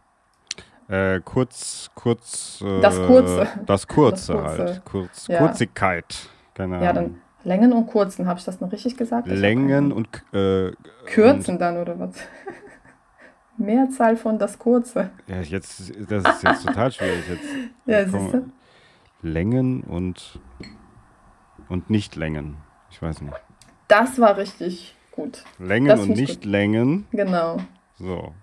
Äh, 0.87 1.21
kurz, 1.25 1.91
kurz. 1.97 2.63
Äh, 2.65 2.81
das 2.81 2.97
Kurze. 2.97 3.49
Das 3.67 3.89
Kurze, 3.89 4.33
das 4.35 4.45
Kurze. 4.45 4.63
halt. 4.63 4.85
Kurz, 4.85 5.27
ja. 5.27 5.39
Kurzigkeit. 5.39 6.29
Keine 6.55 6.85
Ja, 6.85 6.93
dann 6.93 7.21
Längen 7.43 7.73
und 7.73 7.89
Kurzen. 7.89 8.29
Habe 8.29 8.39
ich 8.39 8.45
das 8.45 8.61
noch 8.61 8.71
richtig 8.71 8.97
gesagt? 8.97 9.27
Längen 9.27 9.91
und. 9.91 10.07
Äh, 10.33 10.71
Kürzen 11.07 11.55
und 11.55 11.61
dann, 11.61 11.79
oder 11.79 11.99
was? 11.99 12.15
Mehrzahl 13.57 14.17
von 14.17 14.39
das 14.39 14.57
Kurze. 14.57 15.11
Ja, 15.27 15.41
jetzt, 15.41 15.93
das 16.09 16.25
ist 16.37 16.43
jetzt 16.45 16.67
total 16.67 16.93
schwierig. 16.93 17.25
Jetzt 17.29 17.49
ja, 17.87 18.05
siehst 18.07 18.35
du? 18.35 18.53
Längen 19.23 19.83
und, 19.83 20.39
und 21.69 21.91
nicht 21.91 22.15
Längen. 22.15 22.57
Ich 22.89 23.03
weiß 23.03 23.21
nicht. 23.23 23.35
Das 23.89 24.21
war 24.21 24.37
richtig 24.37 24.95
gut. 25.11 25.43
Längen 25.59 25.89
das 25.89 26.01
und 26.01 26.11
nicht 26.11 26.43
gut. 26.43 26.45
Längen. 26.45 27.07
Genau. 27.11 27.59
So. 28.01 28.35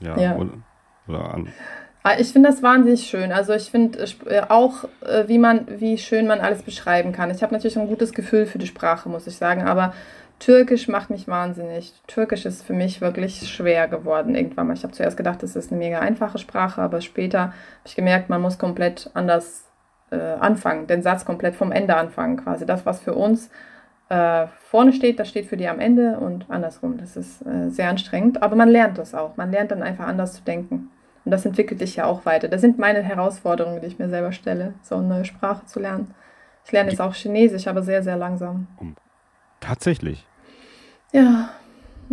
Ja. 0.00 0.18
ja. 0.18 0.36
Oder, 0.36 0.52
oder 1.06 1.34
an. 1.34 1.48
Ah, 2.02 2.18
ich 2.18 2.32
finde 2.32 2.50
das 2.50 2.62
wahnsinnig 2.62 3.06
schön. 3.06 3.32
Also 3.32 3.54
ich 3.54 3.70
finde 3.70 4.06
äh, 4.26 4.42
auch, 4.48 4.84
äh, 5.06 5.26
wie 5.26 5.38
man, 5.38 5.66
wie 5.80 5.96
schön 5.96 6.26
man 6.26 6.40
alles 6.40 6.62
beschreiben 6.62 7.12
kann. 7.12 7.30
Ich 7.30 7.42
habe 7.42 7.54
natürlich 7.54 7.78
ein 7.78 7.88
gutes 7.88 8.12
Gefühl 8.12 8.44
für 8.44 8.58
die 8.58 8.66
Sprache, 8.66 9.08
muss 9.08 9.26
ich 9.26 9.36
sagen, 9.36 9.62
aber 9.62 9.94
Türkisch 10.38 10.88
macht 10.88 11.08
mich 11.08 11.28
wahnsinnig. 11.28 11.94
Türkisch 12.06 12.44
ist 12.44 12.62
für 12.62 12.74
mich 12.74 13.00
wirklich 13.00 13.48
schwer 13.48 13.88
geworden 13.88 14.34
irgendwann 14.34 14.66
mal. 14.66 14.74
Ich 14.74 14.82
habe 14.82 14.92
zuerst 14.92 15.16
gedacht, 15.16 15.42
es 15.42 15.56
ist 15.56 15.70
eine 15.70 15.78
mega 15.78 16.00
einfache 16.00 16.38
Sprache, 16.38 16.82
aber 16.82 17.00
später 17.00 17.40
habe 17.40 17.54
ich 17.86 17.96
gemerkt, 17.96 18.28
man 18.28 18.42
muss 18.42 18.58
komplett 18.58 19.10
anders 19.14 19.64
äh, 20.10 20.16
anfangen, 20.16 20.86
den 20.86 21.02
Satz 21.02 21.24
komplett 21.24 21.54
vom 21.54 21.72
Ende 21.72 21.96
anfangen 21.96 22.36
quasi. 22.36 22.66
Das, 22.66 22.84
was 22.84 23.00
für 23.00 23.14
uns 23.14 23.48
äh, 24.08 24.46
vorne 24.70 24.92
steht, 24.92 25.18
das 25.18 25.28
steht 25.28 25.46
für 25.46 25.56
die 25.56 25.68
am 25.68 25.80
Ende 25.80 26.18
und 26.18 26.50
andersrum. 26.50 26.98
Das 26.98 27.16
ist 27.16 27.42
äh, 27.46 27.70
sehr 27.70 27.88
anstrengend, 27.88 28.42
aber 28.42 28.56
man 28.56 28.68
lernt 28.68 28.98
das 28.98 29.14
auch. 29.14 29.36
Man 29.36 29.50
lernt 29.50 29.70
dann 29.70 29.82
einfach 29.82 30.06
anders 30.06 30.34
zu 30.34 30.42
denken. 30.42 30.90
Und 31.24 31.30
das 31.30 31.46
entwickelt 31.46 31.80
dich 31.80 31.96
ja 31.96 32.04
auch 32.04 32.26
weiter. 32.26 32.48
Das 32.48 32.60
sind 32.60 32.78
meine 32.78 33.02
Herausforderungen, 33.02 33.80
die 33.80 33.86
ich 33.86 33.98
mir 33.98 34.10
selber 34.10 34.32
stelle, 34.32 34.74
so 34.82 34.96
eine 34.96 35.06
neue 35.06 35.24
Sprache 35.24 35.64
zu 35.64 35.80
lernen. 35.80 36.14
Ich 36.66 36.72
lerne 36.72 36.90
jetzt 36.90 37.00
auch 37.00 37.14
Chinesisch, 37.14 37.66
aber 37.66 37.82
sehr, 37.82 38.02
sehr 38.02 38.16
langsam. 38.16 38.66
Tatsächlich. 39.60 40.26
Ja, 41.12 41.50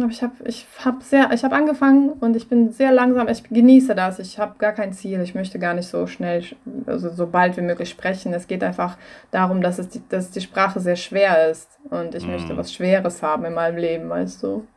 aber 0.04 0.12
ich 0.12 0.22
habe 0.24 0.34
ich 0.46 0.68
hab 0.84 1.04
sehr, 1.04 1.32
ich 1.32 1.44
habe 1.44 1.56
angefangen 1.56 2.10
und 2.10 2.36
ich 2.36 2.48
bin 2.48 2.72
sehr 2.72 2.92
langsam. 2.92 3.28
Ich 3.28 3.44
genieße 3.44 3.96
das. 3.96 4.20
Ich 4.20 4.40
habe 4.40 4.56
gar 4.58 4.74
kein 4.74 4.94
Ziel. 4.94 5.22
Ich 5.22 5.36
möchte 5.36 5.60
gar 5.60 5.74
nicht 5.74 5.88
so 5.88 6.08
schnell, 6.08 6.44
also 6.86 7.10
so 7.10 7.28
bald 7.28 7.58
wie 7.58 7.62
möglich 7.62 7.90
sprechen. 7.90 8.34
Es 8.34 8.48
geht 8.48 8.64
einfach 8.64 8.98
darum, 9.32 9.62
dass, 9.62 9.80
es 9.80 9.90
die, 9.90 10.02
dass 10.10 10.32
die 10.32 10.42
Sprache 10.42 10.80
sehr 10.80 10.96
schwer 10.96 11.50
ist 11.50 11.80
und 11.90 12.16
ich 12.16 12.26
mm. 12.26 12.32
möchte 12.32 12.58
was 12.58 12.74
Schweres 12.74 13.22
haben 13.22 13.46
in 13.46 13.54
meinem 13.54 13.78
Leben, 13.78 14.10
weißt 14.10 14.44
du. 14.44 14.68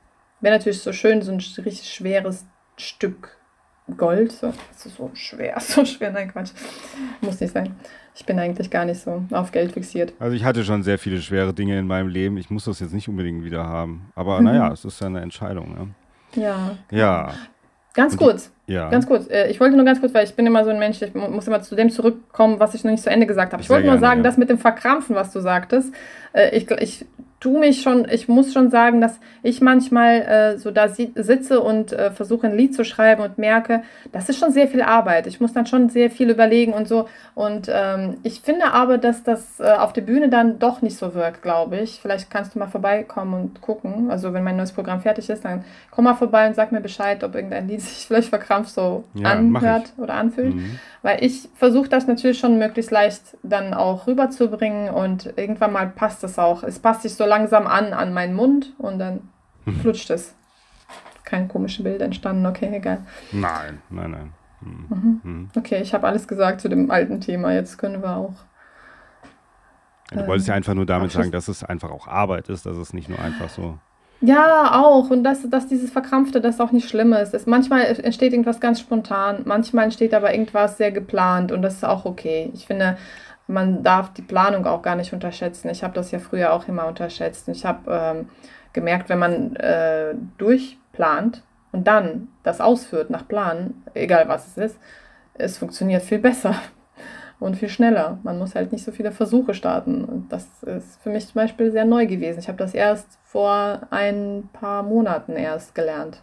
Wäre 0.41 0.57
natürlich 0.57 0.83
so 0.83 0.93
schön, 0.93 1.23
so 1.23 1.33
ein 1.33 1.41
richtig 1.65 1.93
schweres 1.93 2.47
Stück 2.77 3.37
Gold. 3.97 4.33
So, 4.33 4.53
das 4.73 4.87
ist 4.87 4.97
so 4.97 5.11
schwer, 5.15 5.57
so 5.61 5.85
schwer. 5.85 6.11
Nein, 6.11 6.31
Quatsch. 6.31 6.51
Muss 7.21 7.41
nicht 7.41 7.53
sein. 7.53 7.75
Ich 8.15 8.25
bin 8.25 8.39
eigentlich 8.39 8.71
gar 8.71 8.85
nicht 8.85 9.01
so 9.01 9.25
auf 9.33 9.51
Geld 9.51 9.73
fixiert. 9.73 10.13
Also 10.19 10.37
ich 10.37 10.45
hatte 10.45 10.65
schon 10.65 10.83
sehr 10.83 10.99
viele 10.99 11.21
schwere 11.21 11.53
Dinge 11.53 11.79
in 11.79 11.87
meinem 11.87 12.09
Leben. 12.09 12.37
Ich 12.37 12.49
muss 12.49 12.65
das 12.65 12.81
jetzt 12.81 12.95
nicht 12.95 13.09
unbedingt 13.09 13.45
wieder 13.45 13.65
haben. 13.65 14.13
Aber 14.15 14.39
mhm. 14.39 14.45
naja, 14.45 14.73
es 14.73 14.85
ist 14.85 15.01
ja 15.01 15.09
eine 15.09 15.21
Entscheidung. 15.21 15.75
Ne? 15.75 16.43
Ja. 16.43 16.77
Ja. 16.91 17.35
Ganz 17.93 18.17
kurz. 18.17 18.51
Ja. 18.67 18.89
Ganz 18.91 19.07
kurz. 19.07 19.29
Äh, 19.29 19.51
ich 19.51 19.61
wollte 19.61 19.77
nur 19.77 19.85
ganz 19.85 20.01
kurz, 20.01 20.15
weil 20.15 20.25
ich 20.25 20.35
bin 20.35 20.47
immer 20.47 20.65
so 20.65 20.71
ein 20.71 20.79
Mensch, 20.79 21.01
ich 21.03 21.15
muss 21.15 21.47
immer 21.47 21.63
zu 21.63 21.77
dem 21.77 21.91
zurückkommen, 21.91 22.59
was 22.59 22.75
ich 22.75 22.83
noch 22.83 22.91
nicht 22.91 23.03
zu 23.03 23.11
Ende 23.11 23.27
gesagt 23.27 23.53
habe. 23.53 23.63
Ich 23.63 23.71
wollte 23.71 23.87
nur 23.87 23.99
sagen, 23.99 24.21
ja. 24.21 24.25
das 24.25 24.37
mit 24.37 24.51
dem 24.51 24.59
Verkrampfen, 24.59 25.15
was 25.15 25.33
du 25.33 25.41
sagtest, 25.41 25.95
äh, 26.33 26.57
ich, 26.57 26.71
ich 26.71 27.07
tue 27.45 27.61
mich 27.61 27.83
schon, 27.83 28.09
ich 28.11 28.27
muss 28.27 28.55
schon 28.55 28.71
sagen, 28.71 29.03
dass 29.03 29.21
ich 29.43 29.61
manchmal 29.61 30.23
äh, 30.23 30.59
so 30.59 30.71
da 30.71 30.89
sitze 30.89 31.61
und 31.61 31.93
äh, 31.93 32.11
versuche 32.11 32.47
ein 32.47 32.57
Lied 32.57 32.75
zu 32.75 32.87
schreiben 32.87 33.23
und 33.23 33.37
merke, 33.37 33.83
das 34.13 34.31
ist 34.31 34.39
schon 34.39 34.51
sehr 34.51 34.67
viel 34.67 34.81
Arbeit. 34.81 35.27
Ich 35.27 35.43
muss 35.43 35.53
dann 35.53 35.67
schon 35.67 35.91
sehr 35.91 36.11
viel 36.11 36.31
überlegen 36.31 36.73
und 36.73 36.89
so. 36.89 37.07
Und 37.35 37.71
ähm, 37.71 38.17
ich 38.23 38.41
finde 38.41 38.73
aber, 38.73 38.97
dass 38.97 39.25
das 39.25 39.61
äh, 39.61 39.65
auf 39.65 39.93
der 39.93 40.01
Bühne 40.01 40.31
dann 40.31 40.59
doch 40.59 40.81
nicht 40.81 40.97
so 40.97 41.13
wirkt, 41.13 41.43
glaube 41.43 41.77
ich. 41.81 42.01
Vielleicht 42.01 42.31
kannst 42.31 42.55
du 42.55 42.59
mal 42.59 42.67
vorbeikommen 42.67 43.35
und 43.35 43.61
gucken. 43.61 44.11
Also 44.11 44.33
wenn 44.33 44.43
mein 44.43 44.57
neues 44.57 44.73
Programm 44.73 45.03
fertig 45.03 45.29
ist, 45.29 45.45
dann 45.45 45.65
komm 45.91 46.05
mal 46.05 46.15
vorbei 46.15 46.47
und 46.49 46.55
sag 46.55 46.73
mir 46.73 46.81
Bescheid, 46.81 47.23
ob 47.25 47.35
irgendein 47.35 47.69
Lied 47.69 47.81
sich 47.83 48.07
vielleicht 48.07 48.31
verkrampft 48.31 48.71
so 48.71 49.05
ja, 49.13 49.33
anhört 49.33 49.93
oder 49.99 50.15
anfühlt. 50.15 50.55
Mhm. 50.55 50.79
Weil 51.03 51.23
ich 51.23 51.51
versuche 51.55 51.91
das 51.91 52.07
natürlich 52.07 52.39
schon 52.39 52.59
möglichst 52.59 52.91
leicht 52.91 53.37
dann 53.43 53.75
auch 53.75 54.07
rüberzubringen 54.07 54.89
und 54.89 55.35
irgendwann 55.37 55.75
mal 55.75 55.89
passt 55.89 56.25
es 56.25 56.39
auch. 56.39 56.63
Es 56.63 56.79
passt 56.79 57.03
sich 57.03 57.13
so 57.13 57.27
langsam 57.35 57.67
an 57.67 57.93
an 57.93 58.13
meinen 58.13 58.35
Mund 58.35 58.73
und 58.79 58.99
dann 58.99 59.29
mhm. 59.65 59.77
flutscht 59.81 60.11
es. 60.11 60.35
Kein 61.25 61.49
komisches 61.49 61.83
Bild 61.83 62.03
entstanden, 62.03 62.47
okay, 62.47 62.71
egal. 62.73 62.99
Nein, 63.33 63.81
nein, 63.91 64.11
nein. 64.11 64.33
Mhm. 64.61 64.87
mhm. 64.89 65.21
mhm. 65.23 65.49
Okay, 65.57 65.81
ich 65.81 65.95
habe 65.95 66.07
alles 66.07 66.29
gesagt 66.29 66.61
zu 66.61 66.69
dem 66.69 66.91
alten 66.91 67.21
Thema. 67.21 67.53
Jetzt 67.53 67.79
können 67.79 68.03
wir 68.03 68.17
auch. 68.17 68.35
Du 70.11 70.27
wolltest 70.27 70.49
ja 70.49 70.55
ähm, 70.55 70.59
einfach 70.59 70.75
nur 70.75 70.87
damit 70.87 71.11
sagen, 71.11 71.33
dass 71.33 71.49
es 71.49 71.65
einfach 71.65 71.91
auch 71.91 72.07
Arbeit 72.07 72.49
ist, 72.49 72.67
dass 72.67 72.77
es 72.77 72.93
nicht 72.93 73.09
nur 73.09 73.19
einfach 73.19 73.49
so. 73.49 73.79
Ja, 74.21 74.81
auch. 74.81 75.11
Und 75.11 75.25
dass, 75.25 75.49
dass 75.49 75.67
dieses 75.67 75.91
Verkrampfte, 75.91 76.41
das 76.41 76.61
auch 76.61 76.73
nicht 76.73 76.89
schlimm 76.89 77.13
ist. 77.15 77.35
Es, 77.35 77.47
manchmal 77.47 77.83
entsteht 77.83 78.33
irgendwas 78.33 78.61
ganz 78.61 78.81
spontan, 78.81 79.43
manchmal 79.45 79.85
entsteht 79.85 80.15
aber 80.15 80.33
irgendwas 80.33 80.77
sehr 80.79 80.93
geplant 80.93 81.53
und 81.53 81.63
das 81.63 81.75
ist 81.75 81.85
auch 81.85 82.05
okay. 82.05 82.51
Ich 82.55 82.67
finde, 82.67 82.97
man 83.47 83.83
darf 83.83 84.13
die 84.13 84.23
Planung 84.23 84.67
auch 84.67 84.83
gar 84.83 84.97
nicht 84.97 85.13
unterschätzen. 85.13 85.69
Ich 85.69 85.85
habe 85.85 85.95
das 85.95 86.11
ja 86.11 86.19
früher 86.19 86.53
auch 86.53 86.69
immer 86.69 86.87
unterschätzt. 86.87 87.49
Ich 87.49 87.65
habe 87.65 87.91
ähm, 87.91 88.29
gemerkt, 88.73 89.09
wenn 89.09 89.19
man 89.19 89.57
äh, 89.57 90.15
durchplant 90.39 91.43
und 91.73 91.87
dann 91.87 92.29
das 92.43 92.61
ausführt 92.61 93.11
nach 93.11 93.27
Plan, 93.29 93.75
egal 93.95 94.29
was 94.29 94.47
es 94.49 94.59
ist, 94.59 94.79
es 95.35 95.59
funktioniert 95.59 96.03
viel 96.03 96.19
besser 96.19 96.55
und 97.41 97.57
viel 97.57 97.69
schneller. 97.69 98.19
Man 98.23 98.39
muss 98.39 98.55
halt 98.55 98.73
nicht 98.73 98.85
so 98.85 98.93
viele 98.93 99.13
Versuche 99.13 99.55
starten. 99.55 100.05
Und 100.05 100.33
das 100.33 100.63
ist 100.63 101.03
für 101.03 101.11
mich 101.11 101.27
zum 101.27 101.35
Beispiel 101.35 101.71
sehr 101.71 101.85
neu 101.85 102.07
gewesen. 102.07 102.39
Ich 102.39 102.49
habe 102.49 102.59
das 102.59 102.75
erst 102.75 103.19
vor 103.25 103.81
ein 103.91 104.49
paar 104.53 104.83
Monaten 104.83 105.33
erst 105.33 105.75
gelernt 105.75 106.23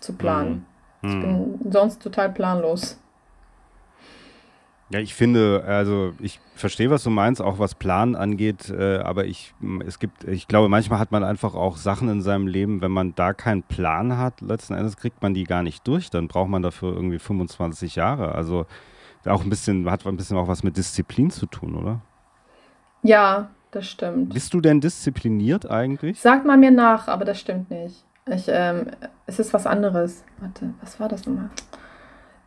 zu 0.00 0.12
planen. 0.12 0.66
Hm. 1.00 1.10
Ich 1.10 1.20
bin 1.20 1.72
sonst 1.72 2.02
total 2.02 2.30
planlos. 2.30 3.00
Ja, 4.90 4.98
ich 4.98 5.14
finde, 5.14 5.62
also 5.64 6.14
ich 6.18 6.40
verstehe, 6.56 6.90
was 6.90 7.04
du 7.04 7.10
meinst, 7.10 7.40
auch 7.40 7.60
was 7.60 7.76
Plan 7.76 8.16
angeht, 8.16 8.70
äh, 8.70 8.98
aber 8.98 9.24
ich, 9.24 9.54
es 9.86 10.00
gibt, 10.00 10.24
ich 10.24 10.48
glaube, 10.48 10.68
manchmal 10.68 10.98
hat 10.98 11.12
man 11.12 11.22
einfach 11.22 11.54
auch 11.54 11.76
Sachen 11.76 12.08
in 12.08 12.22
seinem 12.22 12.48
Leben, 12.48 12.82
wenn 12.82 12.90
man 12.90 13.14
da 13.14 13.32
keinen 13.32 13.62
Plan 13.62 14.18
hat, 14.18 14.40
letzten 14.40 14.74
Endes 14.74 14.96
kriegt 14.96 15.22
man 15.22 15.32
die 15.32 15.44
gar 15.44 15.62
nicht 15.62 15.86
durch, 15.86 16.10
dann 16.10 16.26
braucht 16.26 16.48
man 16.48 16.62
dafür 16.62 16.92
irgendwie 16.92 17.20
25 17.20 17.94
Jahre. 17.94 18.34
Also 18.34 18.66
auch 19.26 19.44
ein 19.44 19.50
bisschen, 19.50 19.88
hat 19.88 20.04
ein 20.06 20.16
bisschen 20.16 20.36
auch 20.36 20.48
was 20.48 20.64
mit 20.64 20.76
Disziplin 20.76 21.30
zu 21.30 21.46
tun, 21.46 21.76
oder? 21.76 22.00
Ja, 23.02 23.50
das 23.70 23.88
stimmt. 23.88 24.34
Bist 24.34 24.52
du 24.54 24.60
denn 24.60 24.80
diszipliniert 24.80 25.70
eigentlich? 25.70 26.20
Sag 26.20 26.44
mal 26.44 26.56
mir 26.56 26.72
nach, 26.72 27.06
aber 27.06 27.24
das 27.24 27.38
stimmt 27.38 27.70
nicht. 27.70 28.04
Ich, 28.26 28.46
ähm, 28.48 28.88
es 29.26 29.38
ist 29.38 29.52
was 29.52 29.66
anderes. 29.66 30.24
Warte, 30.40 30.74
was 30.80 30.98
war 30.98 31.08
das 31.08 31.26
nochmal? 31.26 31.50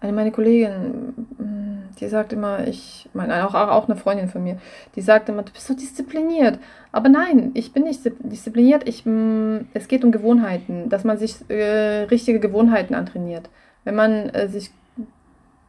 Eine 0.04 0.12
meine 0.12 0.32
Kollegin, 0.32 1.14
hm, 1.38 1.84
die 1.98 2.10
sagt 2.10 2.34
immer, 2.34 2.68
ich, 2.68 3.08
meine, 3.14 3.48
auch, 3.48 3.54
auch 3.54 3.88
eine 3.88 3.96
Freundin 3.96 4.28
von 4.28 4.44
mir, 4.44 4.58
die 4.98 5.02
sagt 5.02 5.30
immer, 5.30 5.44
du 5.44 5.54
bist 5.54 5.66
so 5.66 5.74
diszipliniert. 5.74 6.60
Aber 6.92 7.08
nein, 7.08 7.52
ich 7.54 7.72
bin 7.72 7.86
nicht 7.86 8.02
diszipliniert. 8.20 8.86
Ich, 8.86 9.06
hm, 9.06 9.70
es 9.74 9.88
geht 9.88 10.04
um 10.04 10.12
Gewohnheiten, 10.12 10.90
dass 10.90 11.06
man 11.06 11.18
sich 11.18 11.50
äh, 11.50 12.04
richtige 12.12 12.42
Gewohnheiten 12.42 12.96
antrainiert. 12.96 13.50
Wenn 13.86 13.96
man 13.96 14.28
äh, 14.32 14.50
sich 14.50 14.72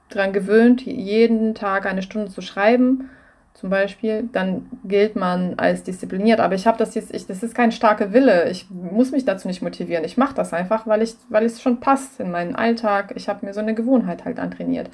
daran 0.08 0.32
gewöhnt, 0.32 0.82
jeden 0.82 1.54
Tag 1.54 1.86
eine 1.86 2.02
Stunde 2.02 2.28
zu 2.28 2.40
schreiben, 2.40 3.10
zum 3.54 3.70
Beispiel, 3.70 4.28
dann 4.32 4.68
gilt 4.84 5.14
man 5.14 5.54
als 5.58 5.84
diszipliniert. 5.84 6.40
Aber 6.40 6.56
ich 6.56 6.66
habe 6.66 6.76
das 6.76 6.94
jetzt, 6.96 7.14
ich, 7.14 7.26
das 7.26 7.42
ist 7.44 7.54
kein 7.54 7.70
starker 7.70 8.12
Wille. 8.12 8.50
Ich 8.50 8.68
muss 8.68 9.12
mich 9.12 9.24
dazu 9.24 9.46
nicht 9.46 9.62
motivieren. 9.62 10.04
Ich 10.04 10.16
mache 10.16 10.34
das 10.34 10.52
einfach, 10.52 10.88
weil 10.88 11.02
ich, 11.02 11.14
weil 11.28 11.44
es 11.44 11.62
schon 11.62 11.78
passt 11.78 12.18
in 12.18 12.32
meinen 12.32 12.56
Alltag. 12.56 13.12
Ich 13.14 13.28
habe 13.28 13.46
mir 13.46 13.54
so 13.54 13.60
eine 13.60 13.74
Gewohnheit 13.74 14.24
halt 14.24 14.40
antrainiert. 14.40 14.90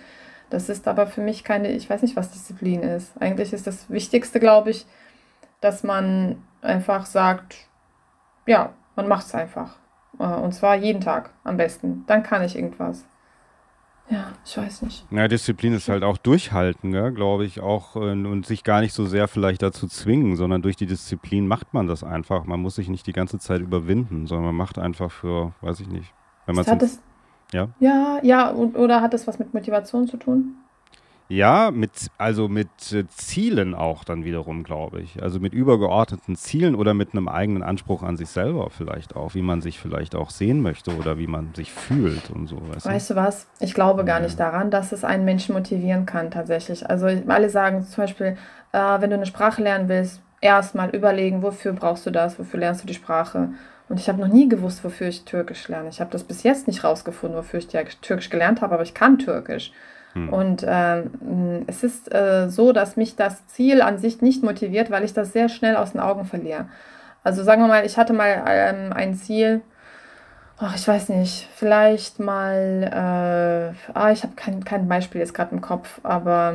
Das 0.51 0.69
ist 0.69 0.87
aber 0.89 1.07
für 1.07 1.23
mich 1.23 1.43
keine, 1.43 1.73
ich 1.73 1.89
weiß 1.89 2.03
nicht, 2.03 2.17
was 2.17 2.33
Disziplin 2.33 2.83
ist. 2.83 3.13
Eigentlich 3.21 3.55
ist 3.55 3.67
das 3.67 3.89
Wichtigste, 3.89 4.41
glaube 4.41 4.71
ich, 4.71 4.87
dass 5.63 5.83
man 5.83 6.43
einfach 6.61 7.07
sagt, 7.07 7.57
ja, 8.47 8.75
man 8.95 9.09
macht 9.09 9.27
es 9.27 9.35
einfach. 9.35 9.77
Äh, 10.19 10.25
und 10.25 10.53
zwar 10.53 10.77
jeden 10.77 11.01
Tag 11.01 11.31
am 11.45 11.57
besten. 11.57 12.05
Dann 12.07 12.23
kann 12.23 12.43
ich 12.43 12.57
irgendwas. 12.57 13.07
Ja, 14.11 14.33
ich 14.45 14.57
weiß 14.57 14.83
nicht. 14.83 15.07
Ja, 15.13 15.29
Disziplin 15.29 15.73
ist 15.73 15.89
halt 15.89 16.03
auch 16.03 16.19
durchhalten, 16.19 16.93
ja, 16.93 17.11
glaube 17.11 17.45
ich, 17.45 17.61
auch 17.61 17.95
äh, 17.95 18.11
und 18.11 18.45
sich 18.45 18.65
gar 18.65 18.81
nicht 18.81 18.93
so 18.93 19.07
sehr 19.07 19.29
vielleicht 19.29 19.63
dazu 19.63 19.87
zwingen, 19.87 20.35
sondern 20.35 20.63
durch 20.63 20.75
die 20.75 20.87
Disziplin 20.87 21.47
macht 21.47 21.73
man 21.73 21.87
das 21.87 22.03
einfach. 22.03 22.45
Man 22.45 22.61
muss 22.61 22.75
sich 22.75 22.89
nicht 22.89 23.07
die 23.07 23.13
ganze 23.13 23.39
Zeit 23.39 23.61
überwinden, 23.61 24.27
sondern 24.27 24.47
man 24.47 24.57
macht 24.57 24.79
einfach 24.79 25.13
für, 25.13 25.53
weiß 25.61 25.79
ich 25.81 25.89
nicht. 25.89 26.13
Wenn 26.47 26.57
man 26.57 26.65
es 26.65 27.01
ja. 27.53 27.69
Ja, 27.81 28.19
ja, 28.23 28.53
oder 28.53 29.01
hat 29.01 29.13
das 29.15 29.27
was 29.27 29.39
mit 29.39 29.55
Motivation 29.55 30.07
zu 30.07 30.17
tun? 30.17 30.57
Ja, 31.31 31.71
mit, 31.71 32.11
also 32.19 32.49
mit 32.49 32.93
äh, 32.93 33.07
Zielen 33.07 33.77
auch 33.77 34.03
dann 34.03 34.25
wiederum, 34.25 34.65
glaube 34.65 35.01
ich. 35.01 35.23
Also 35.23 35.39
mit 35.39 35.55
übergeordneten 35.55 36.35
Zielen 36.35 36.75
oder 36.75 36.93
mit 36.93 37.13
einem 37.13 37.29
eigenen 37.29 37.63
Anspruch 37.63 38.03
an 38.03 38.17
sich 38.17 38.29
selber 38.29 38.69
vielleicht 38.71 39.15
auch, 39.15 39.35
wie 39.35 39.43
man 39.43 39.63
sich 39.63 39.79
vielleicht 39.79 40.17
auch 40.17 40.31
sehen 40.31 40.61
möchte 40.61 40.91
oder 40.97 41.19
wie 41.19 41.29
man 41.29 41.55
sich 41.55 41.73
fühlt 41.73 42.31
und 42.31 42.49
so. 42.49 42.57
Weißt, 42.75 42.87
weißt 42.87 43.11
du 43.11 43.15
was? 43.15 43.47
Ich 43.61 43.75
glaube 43.75 44.05
gar 44.05 44.19
ja. 44.19 44.25
nicht 44.25 44.41
daran, 44.41 44.73
dass 44.73 44.91
es 44.91 45.05
einen 45.05 45.25
Menschen 45.25 45.55
motivieren 45.55 46.05
kann 46.05 46.33
tatsächlich. 46.33 46.91
Also 46.91 47.07
alle 47.07 47.49
sagen 47.49 47.85
zum 47.85 48.03
Beispiel, 48.03 48.37
äh, 48.73 49.01
wenn 49.01 49.11
du 49.11 49.17
eine 49.17 49.27
Sprache 49.27 49.63
lernen 49.63 49.89
willst, 49.89 50.21
erstmal 50.41 50.91
überlegen, 50.91 51.45
wofür 51.45 51.73
brauchst 51.75 52.07
du 52.07 52.11
das, 52.11 52.41
wofür 52.41 52.59
lernst 52.59 52.83
du 52.83 52.89
die 52.89 52.95
Sprache. 52.95 53.51
Und 53.89 54.01
ich 54.01 54.09
habe 54.09 54.21
noch 54.21 54.27
nie 54.27 54.49
gewusst, 54.49 54.83
wofür 54.83 55.07
ich 55.07 55.25
Türkisch 55.25 55.69
lerne. 55.69 55.91
Ich 55.91 56.01
habe 56.01 56.11
das 56.11 56.25
bis 56.25 56.43
jetzt 56.43 56.67
nicht 56.67 56.83
rausgefunden, 56.83 57.39
wofür 57.39 57.61
ich 57.61 57.69
Türkisch 57.69 58.31
gelernt 58.31 58.63
habe, 58.63 58.75
aber 58.75 58.83
ich 58.83 58.95
kann 58.95 59.19
Türkisch. 59.19 59.73
Hm. 60.15 60.29
Und 60.29 60.65
ähm, 60.67 61.65
es 61.67 61.85
ist 61.85 62.13
äh, 62.13 62.49
so, 62.49 62.73
dass 62.73 62.97
mich 62.97 63.17
das 63.17 63.47
Ziel 63.47 63.81
an 63.83 63.99
sich 63.99 64.23
nicht 64.23 64.43
motiviert, 64.43 64.91
weil 64.91 65.05
ich 65.05 65.15
das 65.15 65.33
sehr 65.33 65.49
schnell 65.49 65.77
aus 65.77 65.93
den 65.93 66.01
Augen 66.01 66.25
verliere. 66.25 66.67
Also 67.23 67.45
sagen 67.45 67.63
wir 67.63 67.69
mal, 67.69 67.85
ich 67.85 67.97
hatte 67.97 68.13
mal 68.13 68.43
ähm, 68.47 68.93
ein 68.93 69.15
Ziel, 69.15 69.61
ach, 70.59 70.75
ich 70.75 70.87
weiß 70.87 71.11
nicht, 71.11 71.49
vielleicht 71.55 72.19
mal, 72.19 73.75
äh, 73.85 73.93
ah, 73.95 74.11
ich 74.11 74.23
habe 74.23 74.35
kein, 74.37 74.65
kein 74.65 74.89
Beispiel 74.89 75.21
jetzt 75.21 75.35
gerade 75.35 75.55
im 75.55 75.61
Kopf, 75.61 76.01
aber 76.03 76.55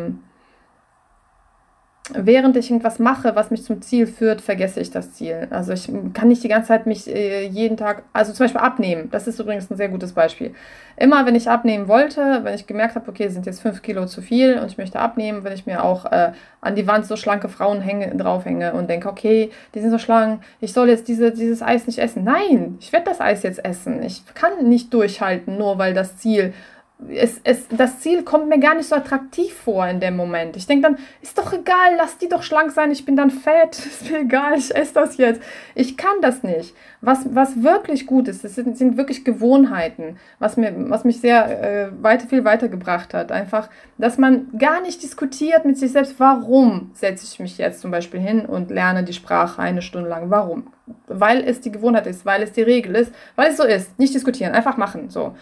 während 2.13 2.55
ich 2.55 2.69
irgendwas 2.69 2.99
mache, 2.99 3.35
was 3.35 3.49
mich 3.49 3.63
zum 3.63 3.81
Ziel 3.81 4.05
führt, 4.05 4.39
vergesse 4.39 4.79
ich 4.79 4.91
das 4.91 5.13
Ziel. 5.13 5.47
Also 5.49 5.73
ich 5.73 5.89
kann 6.13 6.27
nicht 6.27 6.43
die 6.43 6.47
ganze 6.47 6.67
Zeit 6.67 6.85
mich 6.85 7.07
äh, 7.07 7.47
jeden 7.47 7.77
Tag, 7.77 8.03
also 8.13 8.31
zum 8.31 8.43
Beispiel 8.43 8.61
abnehmen. 8.61 9.09
Das 9.11 9.27
ist 9.27 9.39
übrigens 9.39 9.71
ein 9.71 9.77
sehr 9.77 9.89
gutes 9.89 10.13
Beispiel. 10.13 10.53
Immer 10.97 11.25
wenn 11.25 11.33
ich 11.33 11.49
abnehmen 11.49 11.87
wollte, 11.87 12.41
wenn 12.43 12.53
ich 12.53 12.67
gemerkt 12.67 12.95
habe, 12.95 13.09
okay, 13.09 13.27
sind 13.29 13.47
jetzt 13.47 13.61
fünf 13.61 13.81
Kilo 13.81 14.05
zu 14.05 14.21
viel 14.21 14.59
und 14.59 14.67
ich 14.67 14.77
möchte 14.77 14.99
abnehmen, 14.99 15.43
wenn 15.43 15.53
ich 15.53 15.65
mir 15.65 15.83
auch 15.83 16.05
äh, 16.05 16.31
an 16.61 16.75
die 16.75 16.85
Wand 16.85 17.07
so 17.07 17.15
schlanke 17.15 17.49
Frauen 17.49 17.81
hänge, 17.81 18.15
draufhänge 18.15 18.73
und 18.73 18.87
denke, 18.87 19.09
okay, 19.09 19.49
die 19.73 19.79
sind 19.79 19.89
so 19.89 19.97
schlank, 19.97 20.43
ich 20.61 20.73
soll 20.73 20.89
jetzt 20.89 21.07
diese, 21.07 21.31
dieses 21.31 21.63
Eis 21.63 21.87
nicht 21.87 21.97
essen. 21.97 22.23
Nein, 22.23 22.77
ich 22.79 22.93
werde 22.93 23.05
das 23.05 23.19
Eis 23.19 23.41
jetzt 23.41 23.65
essen. 23.65 24.03
Ich 24.03 24.23
kann 24.35 24.67
nicht 24.67 24.93
durchhalten, 24.93 25.57
nur 25.57 25.79
weil 25.79 25.95
das 25.95 26.17
Ziel 26.17 26.53
es, 27.09 27.41
es, 27.43 27.67
das 27.67 27.99
Ziel 27.99 28.23
kommt 28.23 28.47
mir 28.47 28.57
gar 28.57 28.73
nicht 28.73 28.87
so 28.87 28.95
attraktiv 28.95 29.53
vor 29.53 29.85
in 29.85 29.99
dem 29.99 30.15
Moment. 30.15 30.55
Ich 30.55 30.65
denke 30.65 30.83
dann, 30.83 30.97
ist 31.21 31.37
doch 31.37 31.51
egal, 31.51 31.95
lass 31.97 32.17
die 32.17 32.29
doch 32.29 32.41
schlank 32.41 32.71
sein, 32.71 32.89
ich 32.89 33.03
bin 33.03 33.17
dann 33.17 33.31
fett, 33.31 33.77
ist 33.85 34.09
mir 34.09 34.19
egal, 34.19 34.57
ich 34.57 34.73
esse 34.73 34.93
das 34.93 35.17
jetzt. 35.17 35.41
Ich 35.75 35.97
kann 35.97 36.21
das 36.21 36.43
nicht. 36.43 36.73
Was, 37.01 37.35
was 37.35 37.61
wirklich 37.61 38.07
gut 38.07 38.29
ist, 38.29 38.43
das 38.43 38.55
sind, 38.55 38.77
sind 38.77 38.95
wirklich 38.97 39.25
Gewohnheiten, 39.25 40.17
was, 40.39 40.55
mir, 40.55 40.73
was 40.89 41.03
mich 41.03 41.19
sehr 41.19 41.63
äh, 41.63 41.91
weiter, 42.01 42.27
viel 42.27 42.45
weitergebracht 42.45 43.13
hat. 43.13 43.31
Einfach, 43.31 43.69
dass 43.97 44.17
man 44.17 44.47
gar 44.57 44.81
nicht 44.81 45.03
diskutiert 45.03 45.65
mit 45.65 45.77
sich 45.77 45.91
selbst, 45.91 46.15
warum 46.17 46.91
setze 46.93 47.25
ich 47.25 47.39
mich 47.39 47.57
jetzt 47.57 47.81
zum 47.81 47.91
Beispiel 47.91 48.21
hin 48.21 48.45
und 48.45 48.71
lerne 48.71 49.03
die 49.03 49.13
Sprache 49.13 49.61
eine 49.61 49.81
Stunde 49.81 50.09
lang. 50.09 50.29
Warum? 50.29 50.67
Weil 51.07 51.43
es 51.43 51.59
die 51.59 51.71
Gewohnheit 51.71 52.07
ist, 52.07 52.25
weil 52.25 52.41
es 52.41 52.53
die 52.53 52.61
Regel 52.61 52.95
ist, 52.95 53.13
weil 53.35 53.51
es 53.51 53.57
so 53.57 53.63
ist. 53.63 53.99
Nicht 53.99 54.15
diskutieren, 54.15 54.53
einfach 54.53 54.77
machen. 54.77 55.09
So. 55.09 55.35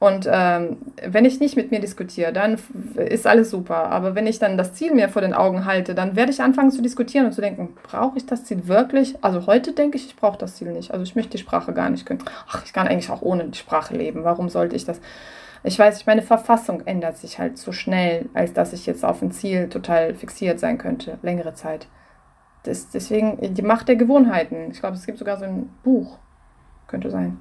Und 0.00 0.28
ähm, 0.30 0.76
wenn 1.04 1.24
ich 1.24 1.40
nicht 1.40 1.56
mit 1.56 1.72
mir 1.72 1.80
diskutiere, 1.80 2.32
dann 2.32 2.56
ist 2.94 3.26
alles 3.26 3.50
super. 3.50 3.90
Aber 3.90 4.14
wenn 4.14 4.28
ich 4.28 4.38
dann 4.38 4.56
das 4.56 4.74
Ziel 4.74 4.94
mir 4.94 5.08
vor 5.08 5.22
den 5.22 5.34
Augen 5.34 5.64
halte, 5.64 5.94
dann 5.94 6.14
werde 6.14 6.30
ich 6.30 6.40
anfangen 6.40 6.70
zu 6.70 6.82
diskutieren 6.82 7.26
und 7.26 7.32
zu 7.32 7.40
denken, 7.40 7.74
brauche 7.82 8.16
ich 8.16 8.24
das 8.24 8.44
Ziel 8.44 8.68
wirklich? 8.68 9.16
Also 9.24 9.46
heute 9.46 9.72
denke 9.72 9.96
ich, 9.96 10.06
ich 10.06 10.16
brauche 10.16 10.38
das 10.38 10.54
Ziel 10.54 10.72
nicht. 10.72 10.92
Also 10.92 11.02
ich 11.02 11.16
möchte 11.16 11.32
die 11.32 11.38
Sprache 11.38 11.72
gar 11.72 11.90
nicht 11.90 12.06
können. 12.06 12.22
Ach, 12.48 12.64
ich 12.64 12.72
kann 12.72 12.86
eigentlich 12.86 13.10
auch 13.10 13.22
ohne 13.22 13.46
die 13.46 13.58
Sprache 13.58 13.96
leben. 13.96 14.22
Warum 14.22 14.48
sollte 14.48 14.76
ich 14.76 14.84
das? 14.84 15.00
Ich 15.64 15.76
weiß 15.76 15.96
nicht, 15.96 16.06
meine 16.06 16.22
Verfassung 16.22 16.86
ändert 16.86 17.16
sich 17.16 17.40
halt 17.40 17.58
so 17.58 17.72
schnell, 17.72 18.28
als 18.34 18.52
dass 18.52 18.72
ich 18.72 18.86
jetzt 18.86 19.04
auf 19.04 19.20
ein 19.20 19.32
Ziel 19.32 19.68
total 19.68 20.14
fixiert 20.14 20.60
sein 20.60 20.78
könnte, 20.78 21.18
längere 21.22 21.54
Zeit. 21.54 21.88
Das, 22.62 22.90
deswegen 22.90 23.54
die 23.54 23.62
Macht 23.62 23.88
der 23.88 23.96
Gewohnheiten. 23.96 24.70
Ich 24.70 24.78
glaube, 24.78 24.94
es 24.94 25.06
gibt 25.06 25.18
sogar 25.18 25.36
so 25.38 25.44
ein 25.44 25.70
Buch. 25.82 26.18
Könnte 26.86 27.10
sein. 27.10 27.38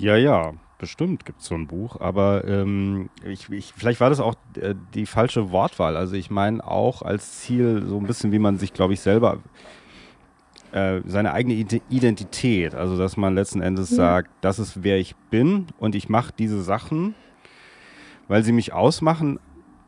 Ja, 0.00 0.16
ja, 0.16 0.54
bestimmt 0.78 1.26
gibt 1.26 1.40
es 1.42 1.46
so 1.46 1.54
ein 1.54 1.66
Buch, 1.66 2.00
aber 2.00 2.44
ähm, 2.46 3.10
ich, 3.22 3.50
ich, 3.50 3.74
vielleicht 3.76 4.00
war 4.00 4.08
das 4.08 4.18
auch 4.18 4.34
äh, 4.58 4.74
die 4.94 5.04
falsche 5.04 5.50
Wortwahl. 5.50 5.94
Also 5.94 6.16
ich 6.16 6.30
meine 6.30 6.66
auch 6.66 7.02
als 7.02 7.40
Ziel 7.40 7.84
so 7.86 7.98
ein 7.98 8.06
bisschen, 8.06 8.32
wie 8.32 8.38
man 8.38 8.58
sich, 8.58 8.72
glaube 8.72 8.94
ich, 8.94 9.00
selber 9.00 9.40
äh, 10.72 11.02
seine 11.04 11.34
eigene 11.34 11.54
Identität, 11.90 12.74
also 12.74 12.96
dass 12.96 13.18
man 13.18 13.34
letzten 13.34 13.60
Endes 13.60 13.90
ja. 13.90 13.96
sagt, 13.96 14.30
das 14.40 14.58
ist 14.58 14.82
wer 14.82 14.98
ich 14.98 15.16
bin 15.30 15.66
und 15.78 15.94
ich 15.94 16.08
mache 16.08 16.32
diese 16.38 16.62
Sachen, 16.62 17.14
weil 18.26 18.42
sie 18.42 18.52
mich 18.52 18.72
ausmachen, 18.72 19.38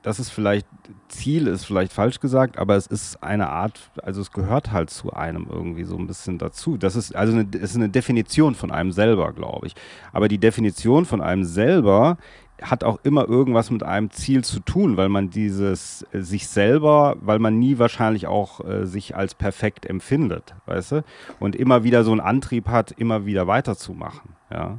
das 0.02 0.18
ist 0.18 0.30
vielleicht, 0.30 0.66
Ziel 1.08 1.46
ist 1.46 1.64
vielleicht 1.64 1.92
falsch 1.92 2.20
gesagt, 2.20 2.58
aber 2.58 2.76
es 2.76 2.86
ist 2.86 3.22
eine 3.22 3.48
Art, 3.48 3.90
also 4.02 4.20
es 4.20 4.32
gehört 4.32 4.72
halt 4.72 4.90
zu 4.90 5.12
einem 5.12 5.46
irgendwie 5.50 5.84
so 5.84 5.96
ein 5.96 6.06
bisschen 6.06 6.38
dazu. 6.38 6.76
Das 6.76 6.96
ist 6.96 7.14
also 7.14 7.32
eine, 7.32 7.46
ist 7.52 7.76
eine 7.76 7.88
Definition 7.88 8.54
von 8.54 8.70
einem 8.70 8.92
selber, 8.92 9.32
glaube 9.32 9.68
ich. 9.68 9.74
Aber 10.12 10.28
die 10.28 10.38
Definition 10.38 11.04
von 11.04 11.20
einem 11.20 11.44
selber 11.44 12.18
hat 12.60 12.84
auch 12.84 12.98
immer 13.02 13.28
irgendwas 13.28 13.70
mit 13.70 13.82
einem 13.82 14.10
Ziel 14.10 14.44
zu 14.44 14.60
tun, 14.60 14.96
weil 14.96 15.08
man 15.08 15.30
dieses 15.30 16.06
äh, 16.12 16.20
sich 16.20 16.48
selber, 16.48 17.16
weil 17.20 17.38
man 17.38 17.58
nie 17.58 17.78
wahrscheinlich 17.78 18.26
auch 18.26 18.64
äh, 18.64 18.86
sich 18.86 19.16
als 19.16 19.34
perfekt 19.34 19.86
empfindet, 19.86 20.54
weißt 20.66 20.92
du? 20.92 21.04
Und 21.40 21.56
immer 21.56 21.84
wieder 21.84 22.04
so 22.04 22.12
einen 22.12 22.20
Antrieb 22.20 22.68
hat, 22.68 22.92
immer 22.92 23.26
wieder 23.26 23.46
weiterzumachen, 23.46 24.36
ja. 24.50 24.78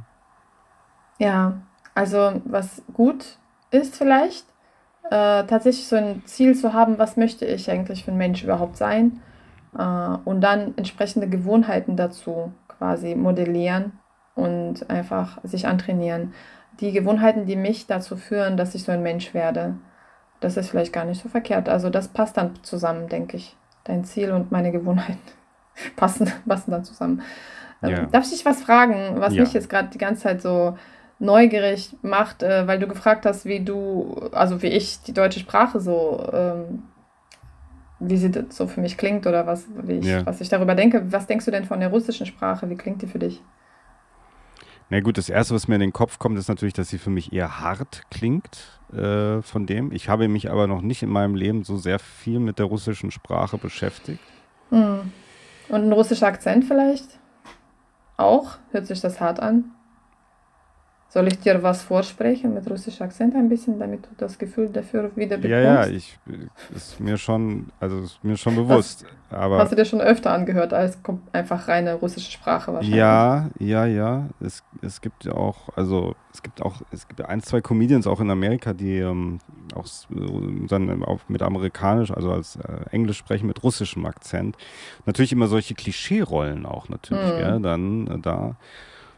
Ja, 1.18 1.62
also 1.94 2.40
was 2.44 2.82
gut 2.92 3.38
ist 3.70 3.96
vielleicht, 3.96 4.46
äh, 5.10 5.44
tatsächlich 5.44 5.86
so 5.86 5.96
ein 5.96 6.22
Ziel 6.24 6.54
zu 6.54 6.72
haben, 6.72 6.98
was 6.98 7.16
möchte 7.16 7.44
ich 7.44 7.70
eigentlich 7.70 8.04
für 8.04 8.12
ein 8.12 8.18
Mensch 8.18 8.42
überhaupt 8.42 8.76
sein 8.76 9.20
äh, 9.76 10.16
und 10.24 10.40
dann 10.40 10.74
entsprechende 10.76 11.28
Gewohnheiten 11.28 11.96
dazu 11.96 12.52
quasi 12.68 13.14
modellieren 13.14 13.92
und 14.34 14.88
einfach 14.90 15.38
sich 15.44 15.66
antrainieren. 15.66 16.32
Die 16.80 16.92
Gewohnheiten, 16.92 17.46
die 17.46 17.56
mich 17.56 17.86
dazu 17.86 18.16
führen, 18.16 18.56
dass 18.56 18.74
ich 18.74 18.84
so 18.84 18.92
ein 18.92 19.02
Mensch 19.02 19.32
werde, 19.34 19.76
das 20.40 20.56
ist 20.56 20.70
vielleicht 20.70 20.92
gar 20.92 21.04
nicht 21.04 21.22
so 21.22 21.28
verkehrt. 21.28 21.68
Also 21.68 21.90
das 21.90 22.08
passt 22.08 22.36
dann 22.36 22.62
zusammen, 22.62 23.08
denke 23.08 23.36
ich. 23.36 23.56
Dein 23.84 24.04
Ziel 24.04 24.32
und 24.32 24.50
meine 24.50 24.72
Gewohnheiten 24.72 25.20
passen, 25.96 26.30
passen 26.46 26.70
dann 26.70 26.84
zusammen. 26.84 27.22
Ähm, 27.82 27.90
ja. 27.90 28.06
Darf 28.06 28.24
ich 28.24 28.30
dich 28.30 28.44
was 28.44 28.62
fragen, 28.62 29.20
was 29.20 29.34
ja. 29.34 29.42
mich 29.42 29.52
jetzt 29.52 29.68
gerade 29.68 29.88
die 29.88 29.98
ganze 29.98 30.22
Zeit 30.22 30.42
so 30.42 30.76
neugierig 31.24 31.96
macht, 32.02 32.42
äh, 32.42 32.66
weil 32.66 32.78
du 32.78 32.86
gefragt 32.86 33.26
hast, 33.26 33.44
wie 33.44 33.60
du, 33.60 34.28
also 34.32 34.62
wie 34.62 34.68
ich 34.68 35.02
die 35.02 35.12
deutsche 35.12 35.40
Sprache 35.40 35.80
so, 35.80 36.28
ähm, 36.32 36.82
wie 37.98 38.16
sie 38.16 38.30
so 38.50 38.66
für 38.66 38.80
mich 38.80 38.96
klingt 38.96 39.26
oder 39.26 39.46
was, 39.46 39.66
ich, 39.88 40.04
ja. 40.04 40.24
was 40.26 40.40
ich 40.40 40.48
darüber 40.48 40.74
denke. 40.74 41.12
Was 41.12 41.26
denkst 41.26 41.44
du 41.44 41.50
denn 41.50 41.64
von 41.64 41.80
der 41.80 41.88
russischen 41.88 42.26
Sprache? 42.26 42.68
Wie 42.68 42.76
klingt 42.76 43.02
die 43.02 43.06
für 43.06 43.18
dich? 43.18 43.42
Na 44.90 45.00
gut, 45.00 45.16
das 45.16 45.30
Erste, 45.30 45.54
was 45.54 45.66
mir 45.66 45.76
in 45.76 45.80
den 45.80 45.92
Kopf 45.92 46.18
kommt, 46.18 46.38
ist 46.38 46.48
natürlich, 46.48 46.74
dass 46.74 46.88
sie 46.88 46.98
für 46.98 47.10
mich 47.10 47.32
eher 47.32 47.60
hart 47.60 48.02
klingt 48.10 48.80
äh, 48.92 49.40
von 49.40 49.66
dem. 49.66 49.92
Ich 49.92 50.08
habe 50.08 50.28
mich 50.28 50.50
aber 50.50 50.66
noch 50.66 50.82
nicht 50.82 51.02
in 51.02 51.08
meinem 51.08 51.34
Leben 51.34 51.64
so 51.64 51.76
sehr 51.78 51.98
viel 51.98 52.38
mit 52.38 52.58
der 52.58 52.66
russischen 52.66 53.10
Sprache 53.10 53.56
beschäftigt. 53.56 54.20
Hm. 54.70 55.12
Und 55.68 55.82
ein 55.82 55.92
russischer 55.92 56.26
Akzent 56.26 56.64
vielleicht? 56.64 57.18
Auch? 58.18 58.58
Hört 58.70 58.86
sich 58.86 59.00
das 59.00 59.20
hart 59.20 59.40
an? 59.40 59.70
Soll 61.08 61.28
ich 61.28 61.38
dir 61.38 61.62
was 61.62 61.82
vorsprechen 61.82 62.54
mit 62.54 62.68
russischem 62.68 63.06
Akzent 63.06 63.36
ein 63.36 63.48
bisschen, 63.48 63.78
damit 63.78 64.04
du 64.04 64.08
das 64.16 64.36
Gefühl 64.36 64.68
dafür 64.68 65.12
wieder 65.14 65.36
bekommst? 65.36 65.48
Ja, 65.48 65.60
ja, 65.60 65.86
ich 65.86 66.18
ist 66.74 66.98
mir 66.98 67.18
schon, 67.18 67.66
also 67.78 68.00
ist 68.00 68.24
mir 68.24 68.36
schon 68.36 68.56
bewusst. 68.56 69.04
Hast, 69.30 69.32
aber 69.32 69.58
hast 69.58 69.70
du 69.70 69.76
dir 69.76 69.84
schon 69.84 70.00
öfter 70.00 70.32
angehört 70.32 70.72
als 70.72 70.98
einfach 71.32 71.68
reine 71.68 71.94
russische 71.94 72.32
Sprache 72.32 72.72
wahrscheinlich? 72.72 72.98
Ja, 72.98 73.48
ja, 73.60 73.86
ja. 73.86 74.28
Es, 74.40 74.64
es 74.82 75.00
gibt 75.00 75.24
ja 75.24 75.34
auch, 75.34 75.68
also 75.76 76.16
es 76.32 76.42
gibt 76.42 76.60
auch, 76.62 76.82
es 76.90 77.06
gibt 77.06 77.24
ein, 77.24 77.42
zwei 77.44 77.60
Comedians 77.60 78.08
auch 78.08 78.20
in 78.20 78.28
Amerika, 78.28 78.72
die 78.72 78.98
ähm, 78.98 79.38
auch 79.72 79.86
dann 80.68 81.04
auch 81.04 81.20
mit 81.28 81.42
amerikanisch, 81.42 82.10
also 82.10 82.32
als 82.32 82.56
äh, 82.56 82.90
Englisch 82.90 83.18
sprechen 83.18 83.46
mit 83.46 83.62
russischem 83.62 84.04
Akzent. 84.04 84.56
Natürlich 85.06 85.30
immer 85.30 85.46
solche 85.46 85.74
Klischee-Rollen 85.74 86.66
auch 86.66 86.88
natürlich, 86.88 87.30
hm. 87.30 87.36
gell, 87.36 87.60
dann 87.60 88.06
äh, 88.08 88.18
da 88.18 88.56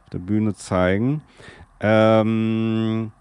auf 0.04 0.10
der 0.12 0.18
Bühne 0.18 0.54
zeigen. 0.54 1.22
Ähm, 1.80 3.12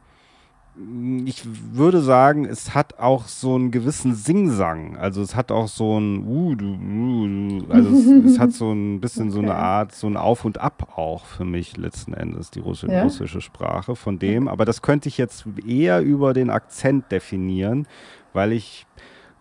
ich 1.26 1.44
würde 1.74 2.02
sagen, 2.02 2.46
es 2.46 2.76
hat 2.76 3.00
auch 3.00 3.28
so 3.28 3.56
einen 3.56 3.72
gewissen 3.72 4.14
Singsang. 4.14 4.98
Also 4.98 5.22
es 5.22 5.36
hat 5.36 5.52
auch 5.52 5.70
so 5.70 5.98
ein, 5.98 6.28
uh, 6.28 6.56
du, 6.56 6.66
uh, 6.66 7.72
also 7.72 7.90
es, 7.90 8.34
es, 8.34 8.40
hat 8.40 8.52
so 8.52 8.74
ein 8.74 9.00
bisschen 9.00 9.28
okay. 9.28 9.34
so 9.34 9.40
eine 9.40 9.56
Art, 9.56 9.96
so 9.96 10.08
ein 10.08 10.18
Auf 10.18 10.44
und 10.44 10.60
Ab 10.60 10.98
auch 10.98 11.26
für 11.26 11.46
mich 11.46 11.78
letzten 11.78 12.14
Endes, 12.14 12.52
die 12.52 12.60
russische, 12.60 12.92
ja? 12.92 13.04
russische 13.04 13.40
Sprache 13.40 13.96
von 13.96 14.20
dem. 14.20 14.50
Aber 14.50 14.66
das 14.66 14.82
könnte 14.82 15.08
ich 15.08 15.18
jetzt 15.18 15.46
eher 15.66 16.02
über 16.02 16.34
den 16.34 16.50
Akzent 16.50 17.10
definieren, 17.10 17.88
weil 18.34 18.52
ich 18.52 18.86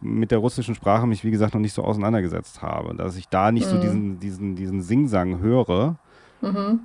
mit 0.00 0.30
der 0.30 0.38
russischen 0.38 0.76
Sprache 0.76 1.06
mich, 1.06 1.24
wie 1.24 1.30
gesagt, 1.32 1.54
noch 1.54 1.60
nicht 1.60 1.72
so 1.72 1.82
auseinandergesetzt 1.82 2.62
habe. 2.62 2.94
Dass 2.94 3.16
ich 3.16 3.28
da 3.28 3.50
nicht 3.50 3.66
mhm. 3.66 3.70
so 3.70 3.78
diesen, 3.80 4.20
diesen, 4.20 4.56
diesen 4.56 4.82
Singsang 4.82 5.40
höre. 5.40 5.96
Mhm. 6.42 6.80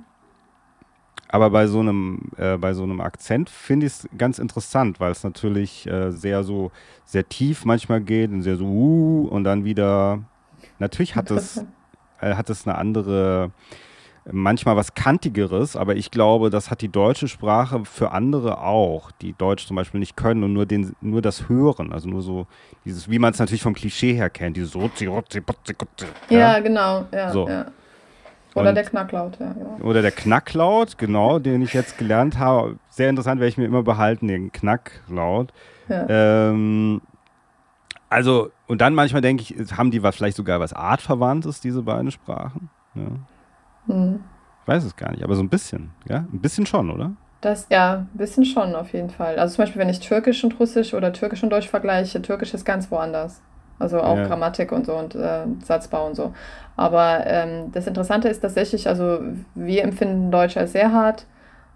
Aber 1.32 1.50
bei 1.50 1.68
so 1.68 1.78
einem, 1.78 2.32
äh, 2.38 2.56
bei 2.56 2.74
so 2.74 2.82
einem 2.82 3.00
Akzent 3.00 3.50
finde 3.50 3.86
ich 3.86 3.92
es 3.92 4.08
ganz 4.18 4.40
interessant, 4.40 4.98
weil 4.98 5.12
es 5.12 5.22
natürlich 5.22 5.86
äh, 5.86 6.10
sehr 6.10 6.42
so, 6.42 6.72
sehr 7.04 7.28
tief 7.28 7.64
manchmal 7.64 8.00
geht 8.00 8.32
und 8.32 8.42
sehr 8.42 8.56
so, 8.56 8.64
uh, 8.64 9.28
und 9.30 9.44
dann 9.44 9.64
wieder, 9.64 10.24
natürlich 10.80 11.14
hat 11.14 11.30
es, 11.30 11.64
äh, 12.20 12.34
hat 12.34 12.50
es 12.50 12.66
eine 12.66 12.76
andere, 12.76 13.52
manchmal 14.32 14.74
was 14.74 14.94
Kantigeres, 14.94 15.76
aber 15.76 15.94
ich 15.94 16.10
glaube, 16.10 16.50
das 16.50 16.68
hat 16.68 16.80
die 16.80 16.88
deutsche 16.88 17.28
Sprache 17.28 17.84
für 17.84 18.10
andere 18.10 18.60
auch, 18.60 19.12
die 19.12 19.32
Deutsch 19.32 19.68
zum 19.68 19.76
Beispiel 19.76 20.00
nicht 20.00 20.16
können 20.16 20.42
und 20.42 20.52
nur, 20.52 20.66
den, 20.66 20.96
nur 21.00 21.22
das 21.22 21.48
Hören, 21.48 21.92
also 21.92 22.08
nur 22.08 22.22
so 22.22 22.48
dieses, 22.84 23.08
wie 23.08 23.20
man 23.20 23.32
es 23.32 23.38
natürlich 23.38 23.62
vom 23.62 23.74
Klischee 23.74 24.14
her 24.14 24.30
kennt, 24.30 24.56
dieses 24.56 24.74
ja, 26.28 26.54
ja 26.54 26.58
genau, 26.58 27.06
ja, 27.12 27.30
so. 27.30 27.48
ja. 27.48 27.66
Oder 28.54 28.70
und, 28.70 28.74
der 28.74 28.84
Knacklaut, 28.84 29.38
ja. 29.38 29.52
Genau. 29.52 29.88
Oder 29.88 30.02
der 30.02 30.10
Knacklaut, 30.10 30.98
genau, 30.98 31.38
den 31.38 31.62
ich 31.62 31.72
jetzt 31.72 31.98
gelernt 31.98 32.38
habe. 32.38 32.76
Sehr 32.88 33.08
interessant, 33.08 33.40
werde 33.40 33.48
ich 33.48 33.58
mir 33.58 33.66
immer 33.66 33.82
behalten, 33.82 34.28
den 34.28 34.50
Knacklaut. 34.50 35.52
Ja. 35.88 36.06
Ähm, 36.08 37.00
also, 38.08 38.50
und 38.66 38.80
dann 38.80 38.94
manchmal 38.94 39.22
denke 39.22 39.42
ich, 39.42 39.76
haben 39.76 39.92
die 39.92 40.02
was 40.02 40.16
vielleicht 40.16 40.36
sogar 40.36 40.58
was 40.58 40.72
Artverwandtes, 40.72 41.60
diese 41.60 41.82
beiden 41.82 42.10
Sprachen? 42.10 42.70
Ja. 42.94 43.06
Hm. 43.86 44.20
Ich 44.62 44.68
weiß 44.68 44.84
es 44.84 44.96
gar 44.96 45.12
nicht, 45.12 45.22
aber 45.22 45.36
so 45.36 45.42
ein 45.42 45.48
bisschen, 45.48 45.90
ja? 46.08 46.26
Ein 46.32 46.40
bisschen 46.40 46.66
schon, 46.66 46.90
oder? 46.90 47.12
Das, 47.40 47.68
ja, 47.70 48.06
ein 48.12 48.18
bisschen 48.18 48.44
schon 48.44 48.74
auf 48.74 48.92
jeden 48.92 49.10
Fall. 49.10 49.38
Also 49.38 49.54
zum 49.54 49.62
Beispiel, 49.62 49.80
wenn 49.80 49.88
ich 49.88 50.00
Türkisch 50.00 50.44
und 50.44 50.58
Russisch 50.60 50.92
oder 50.92 51.12
Türkisch 51.12 51.42
und 51.42 51.50
Deutsch 51.50 51.68
vergleiche, 51.68 52.20
Türkisch 52.20 52.52
ist 52.52 52.64
ganz 52.64 52.90
woanders. 52.90 53.40
Also 53.80 54.00
auch 54.00 54.16
ja. 54.16 54.26
Grammatik 54.26 54.70
und 54.70 54.86
so 54.86 54.94
und 54.94 55.16
äh, 55.16 55.46
Satzbau 55.64 56.06
und 56.06 56.14
so. 56.14 56.32
Aber 56.76 57.26
ähm, 57.26 57.72
das 57.72 57.86
Interessante 57.86 58.28
ist 58.28 58.40
tatsächlich, 58.40 58.86
also 58.86 59.20
wir 59.54 59.82
empfinden 59.82 60.30
Deutsch 60.30 60.56
als 60.56 60.72
sehr 60.72 60.92
hart 60.92 61.26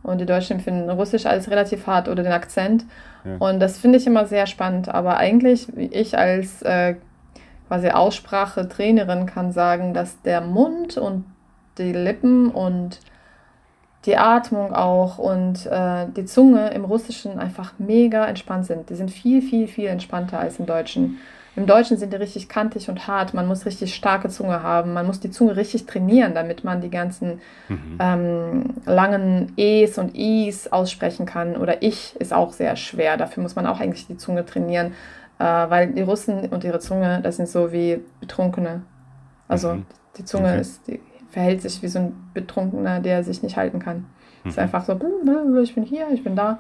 und 0.05 0.21
die 0.21 0.27
Deutschen 0.27 0.59
empfinden 0.59 0.89
Russisch 0.91 1.27
als 1.27 1.51
relativ 1.51 1.87
hart 1.87 2.09
oder 2.09 2.23
den 2.23 2.33
Akzent. 2.33 2.85
Ja. 3.25 3.37
Und 3.39 3.59
das 3.59 3.79
finde 3.79 3.99
ich 3.99 4.07
immer 4.07 4.27
sehr 4.27 4.47
spannend. 4.47 4.89
Aber 4.89 5.17
eigentlich, 5.17 5.67
ich 5.77 6.17
als 6.17 6.63
äh, 6.63 6.97
quasi 7.69 7.89
Aussprachetrainerin 7.89 9.27
kann 9.27 9.51
sagen, 9.51 9.95
dass 9.95 10.21
der 10.23 10.43
Mund 10.43 10.99
und 10.99 11.25
die 11.79 11.93
Lippen 11.93 12.51
und 12.51 13.01
die 14.05 14.19
Atmung 14.19 14.75
auch 14.75 15.19
und 15.19 15.67
äh, 15.67 16.07
die 16.15 16.27
Zunge 16.27 16.69
im 16.69 16.85
Russischen 16.85 17.39
einfach 17.39 17.73
mega 17.79 18.27
entspannt 18.27 18.67
sind. 18.67 18.91
Die 18.91 18.95
sind 18.95 19.11
viel, 19.11 19.41
viel, 19.41 19.67
viel 19.67 19.89
entspannter 19.89 20.39
als 20.39 20.59
im 20.59 20.67
Deutschen. 20.67 21.19
Im 21.57 21.67
Deutschen 21.67 21.97
sind 21.97 22.13
die 22.13 22.17
richtig 22.17 22.49
kantig 22.49 22.89
und 22.89 23.07
hart. 23.07 23.33
Man 23.33 23.47
muss 23.47 23.65
richtig 23.65 23.95
starke 23.95 24.29
Zunge 24.29 24.63
haben. 24.63 24.93
Man 24.93 25.07
muss 25.07 25.21
die 25.21 25.31
Zunge 25.31 25.57
richtig 25.57 25.87
trainieren, 25.87 26.35
damit 26.35 26.65
man 26.65 26.81
die 26.81 26.91
ganzen 26.91 27.41
mhm. 27.69 27.99
ähm, 28.01 28.65
langen 28.87 29.53
E's 29.57 29.99
und 29.99 30.17
I's 30.17 30.69
aussprechen 30.73 31.27
kann. 31.27 31.57
Oder 31.57 31.83
Ich 31.83 32.17
ist 32.19 32.33
auch 32.33 32.53
sehr 32.53 32.75
schwer. 32.77 33.17
Dafür 33.17 33.43
muss 33.43 33.55
man 33.55 33.67
auch 33.67 33.81
eigentlich 33.81 34.07
die 34.07 34.17
Zunge 34.17 34.45
trainieren. 34.45 34.95
Äh, 35.39 35.45
weil 35.45 35.93
die 35.93 36.03
Russen 36.03 36.49
und 36.49 36.65
ihre 36.65 36.81
Zunge, 36.81 37.21
das 37.23 37.37
sind 37.37 37.49
so 37.49 37.73
wie 37.73 38.01
Betrunkene. 38.21 38.83
Also 39.47 39.75
mhm. 39.75 39.87
die 40.17 40.25
Zunge 40.25 40.49
okay. 40.51 40.61
ist, 40.61 40.87
die 40.89 41.01
verhält 41.31 41.63
sich 41.63 41.83
wie 41.83 41.89
so 41.89 41.99
ein 41.99 42.31
Betrunkener, 42.35 43.01
der 43.01 43.25
sich 43.25 43.43
nicht 43.43 43.57
halten 43.57 43.79
kann. 43.79 44.07
Mhm. 44.43 44.51
Ist 44.51 44.59
einfach 44.59 44.85
so, 44.85 44.99
ich 45.63 45.75
bin 45.75 45.85
hier, 45.85 46.09
ich 46.13 46.25
bin 46.25 46.37
da. 46.37 46.59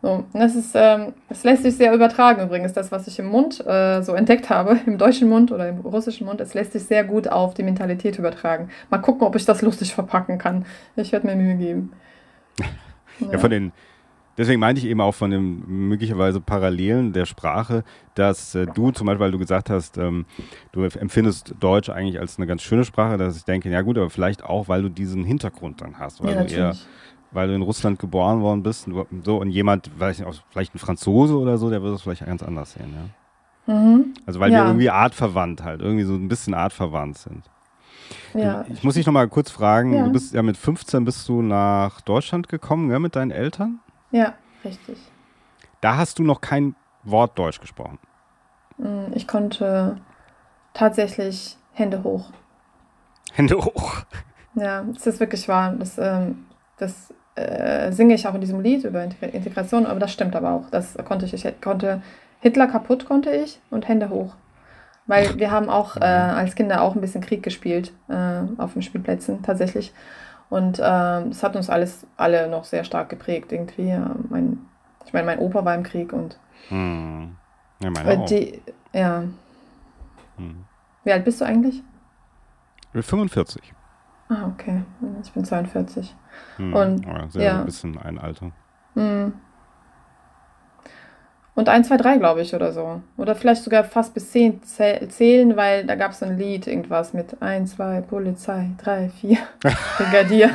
So, 0.00 0.24
das 0.32 0.54
ist, 0.54 0.72
ähm, 0.74 1.12
das 1.28 1.42
lässt 1.42 1.64
sich 1.64 1.76
sehr 1.76 1.92
übertragen 1.92 2.42
übrigens, 2.42 2.72
das, 2.72 2.92
was 2.92 3.08
ich 3.08 3.18
im 3.18 3.26
Mund 3.26 3.64
äh, 3.66 4.00
so 4.02 4.14
entdeckt 4.14 4.48
habe, 4.48 4.78
im 4.86 4.96
deutschen 4.96 5.28
Mund 5.28 5.50
oder 5.50 5.68
im 5.68 5.80
russischen 5.80 6.26
Mund, 6.26 6.40
es 6.40 6.54
lässt 6.54 6.72
sich 6.72 6.84
sehr 6.84 7.02
gut 7.02 7.28
auf 7.28 7.54
die 7.54 7.64
Mentalität 7.64 8.18
übertragen. 8.18 8.68
Mal 8.90 8.98
gucken, 8.98 9.26
ob 9.26 9.34
ich 9.34 9.44
das 9.44 9.60
lustig 9.60 9.94
verpacken 9.94 10.38
kann. 10.38 10.66
Ich 10.94 11.10
werde 11.10 11.26
mir 11.26 11.34
Mühe 11.34 11.56
geben. 11.56 11.92
ja. 12.58 12.66
ja, 13.32 13.38
von 13.38 13.50
den, 13.50 13.72
deswegen 14.36 14.60
meinte 14.60 14.80
ich 14.80 14.86
eben 14.86 15.00
auch 15.00 15.16
von 15.16 15.32
den 15.32 15.64
möglicherweise 15.66 16.40
Parallelen 16.40 17.12
der 17.12 17.26
Sprache, 17.26 17.82
dass 18.14 18.54
äh, 18.54 18.66
du 18.66 18.92
zum 18.92 19.08
Beispiel, 19.08 19.20
weil 19.20 19.32
du 19.32 19.38
gesagt 19.38 19.68
hast, 19.68 19.98
ähm, 19.98 20.26
du 20.70 20.84
empfindest 20.84 21.56
Deutsch 21.58 21.88
eigentlich 21.88 22.20
als 22.20 22.38
eine 22.38 22.46
ganz 22.46 22.62
schöne 22.62 22.84
Sprache, 22.84 23.18
dass 23.18 23.36
ich 23.36 23.44
denke, 23.44 23.68
ja 23.68 23.82
gut, 23.82 23.98
aber 23.98 24.10
vielleicht 24.10 24.44
auch, 24.44 24.68
weil 24.68 24.82
du 24.82 24.90
diesen 24.90 25.24
Hintergrund 25.24 25.80
dann 25.80 25.98
hast, 25.98 26.22
weil 26.22 26.36
ja, 26.36 26.44
du 26.44 26.54
eher 26.54 26.76
weil 27.30 27.48
du 27.48 27.54
in 27.54 27.62
Russland 27.62 27.98
geboren 27.98 28.40
worden 28.40 28.62
bist 28.62 28.88
und 28.88 29.24
so 29.24 29.38
und 29.38 29.50
jemand, 29.50 29.90
weiß 29.98 30.18
nicht, 30.18 30.44
vielleicht 30.50 30.74
ein 30.74 30.78
Franzose 30.78 31.36
oder 31.36 31.58
so, 31.58 31.70
der 31.70 31.82
würde 31.82 31.96
es 31.96 32.02
vielleicht 32.02 32.24
ganz 32.24 32.42
anders 32.42 32.72
sehen, 32.72 32.94
ja. 32.94 33.74
Mhm. 33.74 34.14
Also 34.24 34.40
weil 34.40 34.50
ja. 34.50 34.60
wir 34.60 34.66
irgendwie 34.68 34.90
artverwandt 34.90 35.62
halt, 35.62 35.82
irgendwie 35.82 36.04
so 36.04 36.14
ein 36.14 36.28
bisschen 36.28 36.54
artverwandt 36.54 37.18
sind. 37.18 37.44
Ja. 38.32 38.64
Ich 38.68 38.82
muss 38.82 38.94
dich 38.94 39.04
noch 39.04 39.12
mal 39.12 39.28
kurz 39.28 39.50
fragen, 39.50 39.92
ja. 39.92 40.04
du 40.04 40.12
bist 40.12 40.32
ja 40.32 40.42
mit 40.42 40.56
15 40.56 41.04
bist 41.04 41.28
du 41.28 41.42
nach 41.42 42.00
Deutschland 42.00 42.48
gekommen, 42.48 42.90
ja, 42.90 42.98
mit 42.98 43.14
deinen 43.14 43.30
Eltern? 43.30 43.80
Ja, 44.10 44.34
richtig. 44.64 44.98
Da 45.80 45.96
hast 45.96 46.18
du 46.18 46.22
noch 46.22 46.40
kein 46.40 46.74
Wort 47.04 47.38
Deutsch 47.38 47.60
gesprochen. 47.60 47.98
Mm, 48.78 49.12
ich 49.14 49.28
konnte 49.28 50.00
tatsächlich 50.72 51.56
Hände 51.72 52.02
hoch. 52.02 52.30
Hände 53.32 53.56
hoch. 53.56 54.02
Ja, 54.54 54.82
das 54.82 55.06
ist 55.06 55.20
wirklich 55.20 55.46
wahr. 55.48 55.74
Das, 55.78 55.98
ähm, 55.98 56.46
das 56.78 57.12
äh, 57.34 57.92
singe 57.92 58.14
ich 58.14 58.26
auch 58.26 58.34
in 58.34 58.40
diesem 58.40 58.60
Lied 58.60 58.84
über 58.84 59.02
Integration, 59.02 59.86
aber 59.86 60.00
das 60.00 60.12
stimmt 60.12 60.34
aber 60.34 60.52
auch. 60.52 60.70
Das 60.70 60.96
konnte 61.04 61.26
ich. 61.26 61.34
Ich 61.34 61.60
konnte 61.60 62.02
Hitler 62.40 62.66
kaputt 62.66 63.06
konnte 63.06 63.30
ich 63.30 63.60
und 63.70 63.88
Hände 63.88 64.10
hoch. 64.10 64.34
Weil 65.06 65.38
wir 65.38 65.50
haben 65.50 65.70
auch 65.70 65.96
äh, 65.96 66.00
als 66.00 66.54
Kinder 66.54 66.82
auch 66.82 66.94
ein 66.94 67.00
bisschen 67.00 67.22
Krieg 67.22 67.42
gespielt 67.42 67.92
äh, 68.08 68.42
auf 68.58 68.74
den 68.74 68.82
Spielplätzen 68.82 69.42
tatsächlich. 69.42 69.92
Und 70.50 70.78
das 70.78 71.42
äh, 71.42 71.46
hat 71.46 71.56
uns 71.56 71.70
alles 71.70 72.06
alle 72.16 72.48
noch 72.48 72.64
sehr 72.64 72.84
stark 72.84 73.08
geprägt 73.08 73.52
irgendwie. 73.52 73.96
mein, 74.28 74.58
ich 75.06 75.12
meine, 75.12 75.26
mein 75.26 75.38
Opa 75.38 75.64
war 75.64 75.74
im 75.74 75.82
Krieg 75.82 76.12
und 76.12 76.38
hm. 76.68 77.36
ja, 77.80 77.90
meine 77.90 78.22
auch. 78.22 78.26
Die, 78.26 78.60
ja. 78.92 79.24
Hm. 80.36 80.64
Wie 81.04 81.12
alt 81.12 81.24
bist 81.24 81.40
du 81.40 81.44
eigentlich? 81.44 81.82
45. 82.92 83.74
Ah, 84.28 84.50
okay. 84.52 84.82
Ich 85.22 85.32
bin 85.32 85.44
42. 85.44 86.14
Hm. 86.56 86.74
Und, 86.74 87.06
ja, 87.06 87.28
sehr, 87.28 87.42
ja. 87.42 87.58
ein 87.60 87.64
bisschen 87.64 87.98
ein 87.98 88.18
Alter. 88.18 88.52
Hm. 88.94 89.32
und 91.54 91.68
1, 91.68 91.88
2, 91.88 91.96
3, 91.96 92.18
glaube 92.18 92.42
ich, 92.42 92.54
oder 92.54 92.72
so. 92.72 93.00
Oder 93.16 93.34
vielleicht 93.34 93.62
sogar 93.62 93.84
fast 93.84 94.12
bis 94.14 94.30
10 94.32 94.62
zählen, 94.62 95.56
weil 95.56 95.84
da 95.84 95.94
gab 95.94 96.12
es 96.12 96.22
ein 96.22 96.36
Lied, 96.36 96.66
irgendwas 96.66 97.12
mit 97.14 97.40
1, 97.40 97.76
2, 97.76 98.00
Polizei, 98.02 98.70
3, 98.82 99.10
4, 99.20 99.38
Brigadier, 99.98 100.50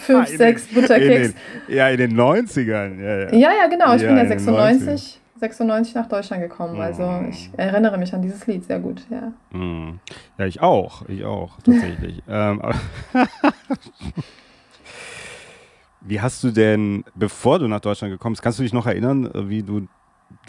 5, 0.00 0.28
6, 0.28 0.74
Butterkeks. 0.74 1.34
ja, 1.68 1.88
in 1.88 1.98
den 1.98 2.16
90ern. 2.16 3.00
Ja, 3.00 3.18
ja, 3.18 3.32
ja, 3.32 3.50
ja 3.62 3.66
genau. 3.68 3.94
Ich 3.94 4.02
ja, 4.02 4.08
bin 4.08 4.18
ja 4.18 4.26
96, 4.26 5.19
96 5.40 5.94
nach 5.94 6.06
Deutschland 6.06 6.42
gekommen. 6.42 6.78
Mm. 6.78 6.82
Also 6.82 7.24
ich 7.28 7.50
erinnere 7.56 7.98
mich 7.98 8.14
an 8.14 8.22
dieses 8.22 8.46
Lied 8.46 8.64
sehr 8.64 8.78
gut, 8.78 9.02
ja. 9.10 9.32
Mm. 9.56 9.98
Ja, 10.38 10.46
ich 10.46 10.60
auch. 10.60 11.08
Ich 11.08 11.24
auch, 11.24 11.58
tatsächlich. 11.62 12.22
ähm, 12.28 12.62
Wie 16.02 16.20
hast 16.20 16.42
du 16.44 16.50
denn, 16.50 17.04
bevor 17.14 17.58
du 17.58 17.68
nach 17.68 17.80
Deutschland 17.80 18.12
gekommen 18.12 18.34
bist, 18.34 18.42
kannst 18.42 18.58
du 18.58 18.62
dich 18.62 18.72
noch 18.72 18.86
erinnern, 18.86 19.30
wie 19.48 19.62
du 19.62 19.86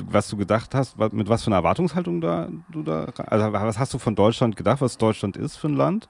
was 0.04 0.30
du 0.30 0.38
gedacht 0.38 0.76
hast, 0.76 0.98
mit 1.12 1.28
was 1.28 1.44
für 1.44 1.48
einer 1.48 1.58
Erwartungshaltung 1.58 2.22
da, 2.22 2.50
du 2.70 2.84
da, 2.84 3.06
also 3.26 3.52
was 3.52 3.80
hast 3.80 3.94
du 3.94 3.98
von 3.98 4.16
Deutschland 4.16 4.56
gedacht, 4.56 4.80
was 4.80 4.98
Deutschland 4.98 5.38
ist 5.38 5.58
für 5.58 5.68
ein 5.68 5.76
Land? 5.76 6.08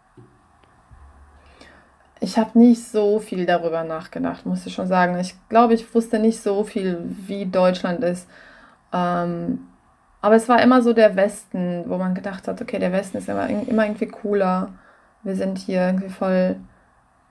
Ich 2.19 2.37
habe 2.37 2.59
nicht 2.59 2.87
so 2.87 3.19
viel 3.19 3.45
darüber 3.45 3.83
nachgedacht, 3.83 4.45
muss 4.45 4.65
ich 4.65 4.73
schon 4.73 4.87
sagen. 4.87 5.17
Ich 5.19 5.33
glaube, 5.49 5.73
ich 5.73 5.93
wusste 5.95 6.19
nicht 6.19 6.39
so 6.39 6.63
viel, 6.63 6.99
wie 7.03 7.47
Deutschland 7.47 8.03
ist. 8.03 8.27
Ähm, 8.93 9.67
aber 10.21 10.35
es 10.35 10.47
war 10.49 10.61
immer 10.61 10.81
so 10.81 10.93
der 10.93 11.15
Westen, 11.15 11.85
wo 11.87 11.97
man 11.97 12.13
gedacht 12.13 12.47
hat, 12.47 12.61
okay, 12.61 12.79
der 12.79 12.91
Westen 12.91 13.17
ist 13.17 13.29
immer, 13.29 13.49
immer 13.49 13.85
irgendwie 13.85 14.07
cooler. 14.07 14.69
Wir 15.23 15.35
sind 15.35 15.57
hier 15.57 15.85
irgendwie 15.85 16.09
voll 16.09 16.57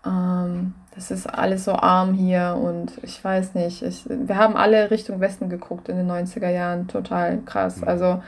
ähm, 0.05 0.75
das 0.95 1.11
ist 1.11 1.27
alles 1.27 1.65
so 1.65 1.73
arm 1.73 2.15
hier 2.15 2.59
und 2.61 2.93
ich 3.03 3.23
weiß 3.23 3.55
nicht. 3.55 3.83
Ich, 3.83 4.05
wir 4.09 4.37
haben 4.37 4.57
alle 4.57 4.91
Richtung 4.91 5.21
Westen 5.21 5.49
geguckt 5.49 5.89
in 5.89 5.97
den 5.97 6.11
90er 6.11 6.51
Jahren. 6.51 6.89
Total 6.89 7.39
krass. 7.45 7.81
Mhm. 7.81 7.89
Also, 7.89 8.23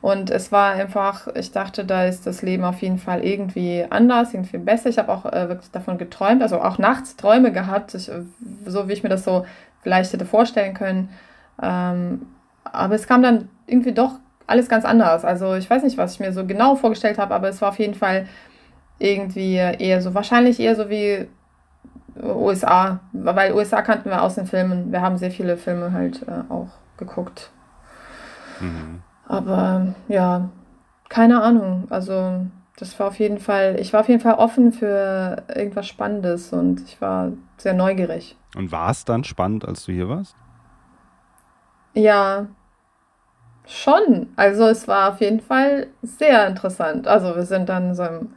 und 0.00 0.30
es 0.30 0.50
war 0.50 0.72
einfach, 0.72 1.28
ich 1.34 1.52
dachte, 1.52 1.84
da 1.84 2.04
ist 2.04 2.26
das 2.26 2.40
Leben 2.40 2.64
auf 2.64 2.80
jeden 2.80 2.98
Fall 2.98 3.22
irgendwie 3.22 3.86
anders, 3.90 4.32
irgendwie 4.32 4.56
besser. 4.56 4.88
Ich 4.88 4.98
habe 4.98 5.12
auch 5.12 5.26
äh, 5.26 5.48
wirklich 5.48 5.70
davon 5.72 5.98
geträumt, 5.98 6.42
also 6.42 6.60
auch 6.62 6.78
nachts 6.78 7.16
Träume 7.16 7.52
gehabt, 7.52 7.94
ich, 7.94 8.10
so 8.64 8.88
wie 8.88 8.92
ich 8.92 9.02
mir 9.02 9.10
das 9.10 9.24
so 9.24 9.44
vielleicht 9.82 10.12
hätte 10.12 10.24
vorstellen 10.24 10.72
können. 10.72 11.10
Ähm, 11.62 12.22
aber 12.64 12.94
es 12.94 13.06
kam 13.06 13.22
dann 13.22 13.48
irgendwie 13.66 13.92
doch 13.92 14.18
alles 14.46 14.68
ganz 14.68 14.84
anders. 14.84 15.24
Also 15.24 15.54
ich 15.54 15.68
weiß 15.70 15.82
nicht, 15.84 15.96
was 15.96 16.14
ich 16.14 16.20
mir 16.20 16.32
so 16.32 16.44
genau 16.44 16.74
vorgestellt 16.74 17.18
habe, 17.18 17.34
aber 17.34 17.48
es 17.48 17.60
war 17.62 17.70
auf 17.70 17.78
jeden 17.78 17.94
Fall 17.94 18.26
irgendwie 18.98 19.54
eher 19.54 20.02
so, 20.02 20.14
wahrscheinlich 20.14 20.60
eher 20.60 20.76
so 20.76 20.90
wie 20.90 21.26
USA, 22.20 23.00
weil 23.12 23.54
USA 23.54 23.82
kannten 23.82 24.10
wir 24.10 24.22
aus 24.22 24.34
den 24.34 24.46
Filmen. 24.46 24.92
Wir 24.92 25.00
haben 25.00 25.16
sehr 25.16 25.30
viele 25.30 25.56
Filme 25.56 25.92
halt 25.92 26.22
äh, 26.28 26.42
auch 26.52 26.68
geguckt. 26.96 27.50
Mhm. 28.60 29.02
Aber 29.26 29.94
ja, 30.08 30.50
keine 31.08 31.42
Ahnung. 31.42 31.86
Also 31.90 32.46
das 32.76 32.98
war 32.98 33.08
auf 33.08 33.18
jeden 33.18 33.38
Fall, 33.38 33.78
ich 33.78 33.92
war 33.92 34.00
auf 34.00 34.08
jeden 34.08 34.20
Fall 34.20 34.34
offen 34.34 34.72
für 34.72 35.44
irgendwas 35.54 35.86
Spannendes 35.86 36.52
und 36.52 36.80
ich 36.82 37.00
war 37.00 37.32
sehr 37.56 37.74
neugierig. 37.74 38.36
Und 38.56 38.72
war 38.72 38.90
es 38.90 39.04
dann 39.04 39.24
spannend, 39.24 39.66
als 39.66 39.84
du 39.84 39.92
hier 39.92 40.08
warst? 40.08 40.34
Ja, 41.94 42.46
schon. 43.66 44.28
Also 44.36 44.66
es 44.68 44.88
war 44.88 45.10
auf 45.10 45.20
jeden 45.20 45.40
Fall 45.40 45.88
sehr 46.02 46.46
interessant. 46.46 47.06
Also 47.08 47.34
wir 47.36 47.44
sind 47.44 47.68
dann 47.68 47.94
so 47.94 48.04
im 48.04 48.34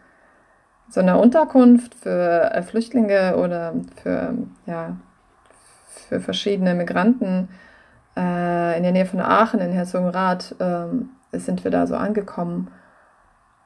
so 0.90 1.00
eine 1.02 1.18
Unterkunft 1.18 1.96
für 1.96 2.52
äh, 2.54 2.62
Flüchtlinge 2.62 3.36
oder 3.38 3.74
für, 4.04 4.36
ja, 4.68 4.96
für 6.08 6.20
verschiedene 6.20 6.76
Migranten 6.76 7.50
äh, 8.16 8.78
in 8.78 8.84
der 8.84 8.92
Nähe 8.92 9.08
von 9.08 9.20
Aachen 9.20 9.60
in 9.60 9.72
Herzogenrath 9.72 10.56
äh, 10.60 11.40
sind 11.40 11.64
wir 11.64 11.72
da 11.72 11.88
so 11.88 11.96
angekommen. 11.96 12.70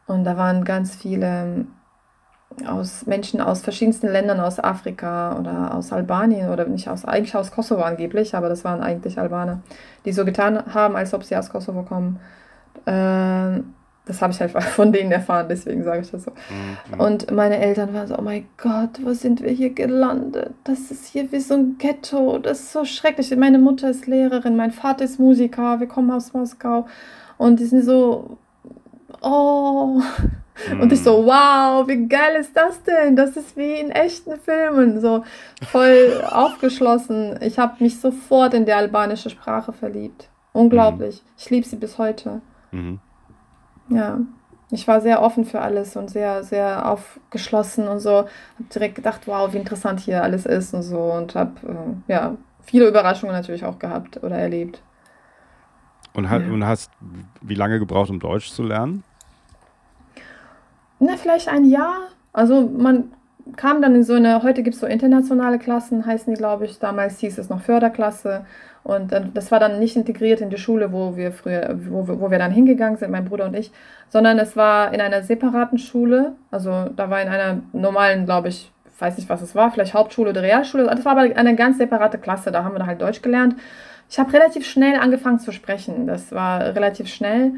Und 0.05 0.23
da 0.23 0.37
waren 0.37 0.63
ganz 0.63 0.95
viele 0.95 1.65
aus 2.65 3.05
Menschen 3.05 3.39
aus 3.41 3.61
verschiedensten 3.61 4.07
Ländern, 4.07 4.39
aus 4.39 4.59
Afrika 4.59 5.37
oder 5.37 5.75
aus 5.75 5.93
Albanien 5.93 6.49
oder 6.49 6.65
nicht 6.65 6.89
aus, 6.89 7.05
eigentlich 7.05 7.35
aus 7.35 7.51
Kosovo 7.51 7.81
angeblich, 7.81 8.35
aber 8.35 8.49
das 8.49 8.63
waren 8.63 8.81
eigentlich 8.81 9.19
Albaner, 9.19 9.61
die 10.05 10.11
so 10.11 10.25
getan 10.25 10.73
haben, 10.73 10.95
als 10.95 11.13
ob 11.13 11.23
sie 11.23 11.35
aus 11.35 11.49
Kosovo 11.49 11.83
kommen. 11.83 12.19
Äh, 12.85 13.61
das 14.05 14.21
habe 14.21 14.31
ich 14.33 14.39
halt 14.39 14.51
von 14.63 14.91
denen 14.91 15.11
erfahren, 15.11 15.47
deswegen 15.49 15.83
sage 15.83 16.01
ich 16.01 16.11
das 16.11 16.23
so. 16.23 16.31
Mhm. 16.91 16.99
Und 16.99 17.31
meine 17.31 17.59
Eltern 17.59 17.93
waren 17.93 18.07
so, 18.07 18.17
oh 18.17 18.21
mein 18.21 18.47
Gott, 18.57 19.01
wo 19.03 19.13
sind 19.13 19.43
wir 19.43 19.51
hier 19.51 19.73
gelandet? 19.73 20.53
Das 20.63 20.89
ist 20.89 21.05
hier 21.05 21.31
wie 21.31 21.39
so 21.39 21.53
ein 21.53 21.77
Ghetto, 21.77 22.39
das 22.39 22.61
ist 22.61 22.71
so 22.71 22.85
schrecklich. 22.85 23.35
Meine 23.35 23.59
Mutter 23.59 23.89
ist 23.89 24.07
Lehrerin, 24.07 24.55
mein 24.55 24.71
Vater 24.71 25.05
ist 25.05 25.19
Musiker, 25.19 25.79
wir 25.79 25.87
kommen 25.87 26.09
aus 26.09 26.33
Moskau. 26.33 26.87
Und 27.37 27.59
die 27.59 27.65
sind 27.65 27.83
so, 27.83 28.37
oh. 29.21 30.01
Mhm. 30.71 30.81
Und 30.81 30.91
ich 30.91 31.03
so, 31.03 31.25
wow, 31.25 31.87
wie 31.87 32.07
geil 32.07 32.35
ist 32.39 32.55
das 32.55 32.81
denn? 32.83 33.15
Das 33.15 33.37
ist 33.37 33.55
wie 33.55 33.79
in 33.79 33.91
echten 33.91 34.39
Filmen, 34.39 34.99
so 35.01 35.23
voll 35.67 36.23
aufgeschlossen. 36.31 37.39
Ich 37.41 37.59
habe 37.59 37.83
mich 37.83 37.99
sofort 37.99 38.53
in 38.53 38.65
die 38.65 38.73
albanische 38.73 39.29
Sprache 39.29 39.73
verliebt. 39.73 40.29
Unglaublich. 40.53 41.21
Mhm. 41.23 41.31
Ich 41.37 41.49
liebe 41.49 41.67
sie 41.67 41.75
bis 41.75 41.97
heute. 41.97 42.41
Mhm. 42.71 42.99
Ja, 43.89 44.19
ich 44.69 44.87
war 44.87 44.99
sehr 44.99 45.21
offen 45.21 45.45
für 45.45 45.61
alles 45.61 45.95
und 45.95 46.09
sehr, 46.09 46.43
sehr 46.43 46.89
aufgeschlossen 46.89 47.87
und 47.87 47.99
so. 47.99 48.25
Hab 48.59 48.69
direkt 48.73 48.95
gedacht, 48.95 49.21
wow, 49.25 49.53
wie 49.53 49.57
interessant 49.57 49.99
hier 49.99 50.23
alles 50.23 50.45
ist 50.45 50.73
und 50.73 50.83
so 50.83 50.99
und 50.99 51.35
habe 51.35 51.53
äh, 52.07 52.11
ja 52.11 52.35
viele 52.63 52.87
Überraschungen 52.87 53.33
natürlich 53.33 53.63
auch 53.63 53.79
gehabt 53.79 54.21
oder 54.23 54.37
erlebt. 54.37 54.81
Und, 56.13 56.29
hat, 56.29 56.41
ja. 56.41 56.51
und 56.51 56.65
hast 56.65 56.91
wie 57.41 57.55
lange 57.55 57.79
gebraucht, 57.79 58.09
um 58.09 58.19
Deutsch 58.19 58.51
zu 58.51 58.63
lernen? 58.63 59.03
Na, 60.99 61.15
vielleicht 61.17 61.47
ein 61.47 61.65
Jahr. 61.65 61.97
Also 62.33 62.61
man 62.61 63.11
kam 63.55 63.81
dann 63.81 63.95
in 63.95 64.03
so 64.03 64.13
eine, 64.13 64.43
heute 64.43 64.63
gibt 64.63 64.75
es 64.75 64.81
so 64.81 64.87
internationale 64.87 65.59
Klassen, 65.59 66.05
heißen 66.05 66.33
die, 66.33 66.37
glaube 66.37 66.65
ich. 66.65 66.79
Damals 66.79 67.19
hieß 67.19 67.37
es 67.37 67.49
noch 67.49 67.61
Förderklasse. 67.61 68.45
Und 68.83 69.13
das 69.33 69.51
war 69.51 69.59
dann 69.59 69.79
nicht 69.79 69.97
integriert 69.97 70.39
in 70.39 70.49
die 70.49 70.57
Schule, 70.57 70.93
wo 70.93 71.17
wir 71.17 71.33
früher, 71.33 71.77
wo, 71.89 72.07
wo 72.07 72.31
wir 72.31 72.39
dann 72.39 72.51
hingegangen 72.51 72.97
sind, 72.97 73.11
mein 73.11 73.25
Bruder 73.25 73.45
und 73.45 73.53
ich, 73.53 73.71
sondern 74.07 74.39
es 74.39 74.55
war 74.55 74.93
in 74.93 75.01
einer 75.01 75.23
separaten 75.23 75.77
Schule. 75.77 76.35
Also 76.51 76.89
da 76.95 77.09
war 77.09 77.21
in 77.21 77.27
einer 77.27 77.59
normalen, 77.73 78.25
glaube 78.25 78.47
ich, 78.47 78.71
weiß 78.99 79.17
nicht, 79.17 79.29
was 79.29 79.41
es 79.41 79.55
war, 79.55 79.71
vielleicht 79.71 79.93
Hauptschule 79.93 80.29
oder 80.29 80.41
Realschule. 80.41 80.85
Das 80.85 81.03
war 81.03 81.17
aber 81.17 81.35
eine 81.35 81.55
ganz 81.55 81.77
separate 81.77 82.17
Klasse, 82.17 82.51
da 82.51 82.63
haben 82.63 82.75
wir 82.75 82.79
dann 82.79 82.87
halt 82.87 83.01
Deutsch 83.01 83.21
gelernt. 83.21 83.57
Ich 84.09 84.19
habe 84.19 84.31
relativ 84.31 84.65
schnell 84.65 84.97
angefangen 84.97 85.39
zu 85.39 85.51
sprechen. 85.51 86.07
Das 86.07 86.31
war 86.31 86.61
relativ 86.73 87.07
schnell. 87.09 87.55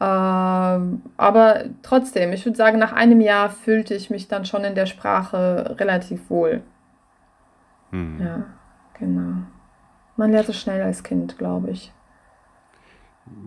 Ähm, 0.00 1.02
aber 1.16 1.64
trotzdem, 1.82 2.32
ich 2.32 2.44
würde 2.44 2.56
sagen, 2.56 2.78
nach 2.78 2.92
einem 2.92 3.20
Jahr 3.20 3.50
fühlte 3.50 3.94
ich 3.94 4.10
mich 4.10 4.28
dann 4.28 4.44
schon 4.44 4.64
in 4.64 4.74
der 4.74 4.86
Sprache 4.86 5.76
relativ 5.78 6.28
wohl. 6.30 6.62
Hm. 7.90 8.20
Ja, 8.20 8.44
genau. 8.98 9.44
Man 10.16 10.32
lernt 10.32 10.48
es 10.48 10.60
schnell 10.60 10.82
als 10.82 11.02
Kind, 11.02 11.38
glaube 11.38 11.70
ich. 11.70 11.92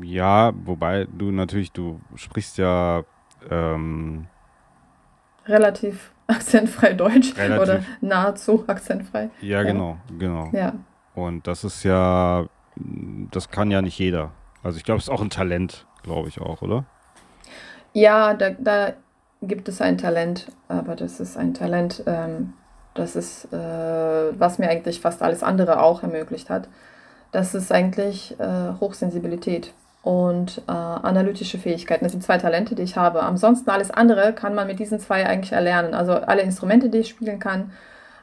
Ja, 0.02 0.54
wobei 0.66 1.06
du 1.06 1.32
natürlich, 1.32 1.72
du 1.72 2.00
sprichst 2.16 2.58
ja 2.58 3.04
ähm, 3.50 4.28
relativ 5.46 6.12
akzentfrei 6.28 6.94
Deutsch 6.94 7.38
relativ. 7.38 7.62
oder 7.62 7.84
nahezu 8.02 8.64
akzentfrei. 8.68 9.30
Ja, 9.42 9.62
ja, 9.62 9.64
genau, 9.64 9.98
genau. 10.18 10.50
Ja. 10.54 10.74
Und 11.14 11.48
das 11.48 11.64
ist 11.64 11.84
ja, 11.84 12.46
das 13.32 13.50
kann 13.50 13.72
ja 13.72 13.82
nicht 13.82 13.98
jeder. 14.00 14.32
Also 14.64 14.78
ich 14.78 14.84
glaube, 14.84 15.00
es 15.00 15.06
ist 15.06 15.10
auch 15.10 15.22
ein 15.22 15.30
Talent, 15.30 15.86
glaube 16.08 16.30
ich 16.30 16.42
auch, 16.42 16.62
oder? 16.62 16.86
Ja, 17.94 18.34
da, 18.34 18.50
da 18.52 18.94
gibt 19.42 19.70
es 19.70 19.82
ein 19.82 19.98
Talent, 19.98 20.48
aber 20.68 20.96
das 20.96 21.20
ist 21.20 21.38
ein 21.38 21.54
Talent, 21.54 22.04
ähm, 22.08 22.54
das 22.96 23.16
ist, 23.16 23.54
äh, 23.54 23.58
was 24.40 24.58
mir 24.58 24.70
eigentlich 24.70 25.02
fast 25.02 25.22
alles 25.22 25.44
andere 25.44 25.82
auch 25.82 26.02
ermöglicht 26.02 26.50
hat. 26.50 26.68
Das 27.32 27.54
ist 27.54 27.72
eigentlich 27.72 28.40
äh, 28.40 28.74
Hochsensibilität 28.80 29.74
und 30.02 30.62
äh, 30.68 30.72
analytische 30.72 31.60
Fähigkeiten. 31.60 32.06
Das 32.06 32.14
sind 32.14 32.24
zwei 32.24 32.38
Talente, 32.38 32.74
die 32.76 32.84
ich 32.84 32.96
habe. 32.96 33.24
Ansonsten 33.24 33.70
alles 33.70 33.92
andere 33.92 34.34
kann 34.34 34.56
man 34.56 34.66
mit 34.66 34.80
diesen 34.80 35.00
zwei 35.00 35.26
eigentlich 35.26 35.52
erlernen. 35.52 35.94
Also 35.94 36.14
alle 36.14 36.42
Instrumente, 36.42 36.90
die 36.90 37.00
ich 37.00 37.10
spielen 37.10 37.40
kann, 37.40 37.72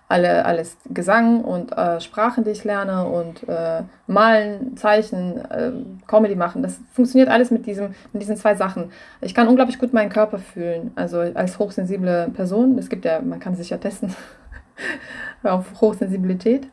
alle, 0.08 0.44
alles 0.44 0.76
Gesang 0.90 1.42
und 1.42 1.72
äh, 1.72 2.00
Sprachen, 2.00 2.44
die 2.44 2.50
ich 2.50 2.64
lerne 2.64 3.06
und 3.06 3.48
äh, 3.48 3.82
Malen, 4.06 4.76
Zeichnen, 4.76 5.38
äh, 5.50 5.72
Comedy 6.06 6.36
machen. 6.36 6.62
Das 6.62 6.78
funktioniert 6.92 7.30
alles 7.30 7.50
mit, 7.50 7.66
diesem, 7.66 7.94
mit 8.12 8.22
diesen 8.22 8.36
zwei 8.36 8.54
Sachen. 8.54 8.92
Ich 9.20 9.34
kann 9.34 9.48
unglaublich 9.48 9.78
gut 9.78 9.92
meinen 9.92 10.10
Körper 10.10 10.38
fühlen, 10.38 10.92
also 10.94 11.20
als 11.20 11.58
hochsensible 11.58 12.30
Person. 12.34 12.78
Es 12.78 12.90
gibt 12.90 13.04
ja, 13.04 13.20
man 13.20 13.40
kann 13.40 13.56
sich 13.56 13.70
ja 13.70 13.78
testen. 13.78 14.14
auf 15.42 15.80
Hochsensibilität. 15.80 16.68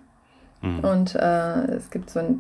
Mhm. 0.61 0.79
Und 0.79 1.15
äh, 1.15 1.65
es 1.71 1.89
gibt 1.89 2.09
so 2.09 2.19
eine 2.19 2.35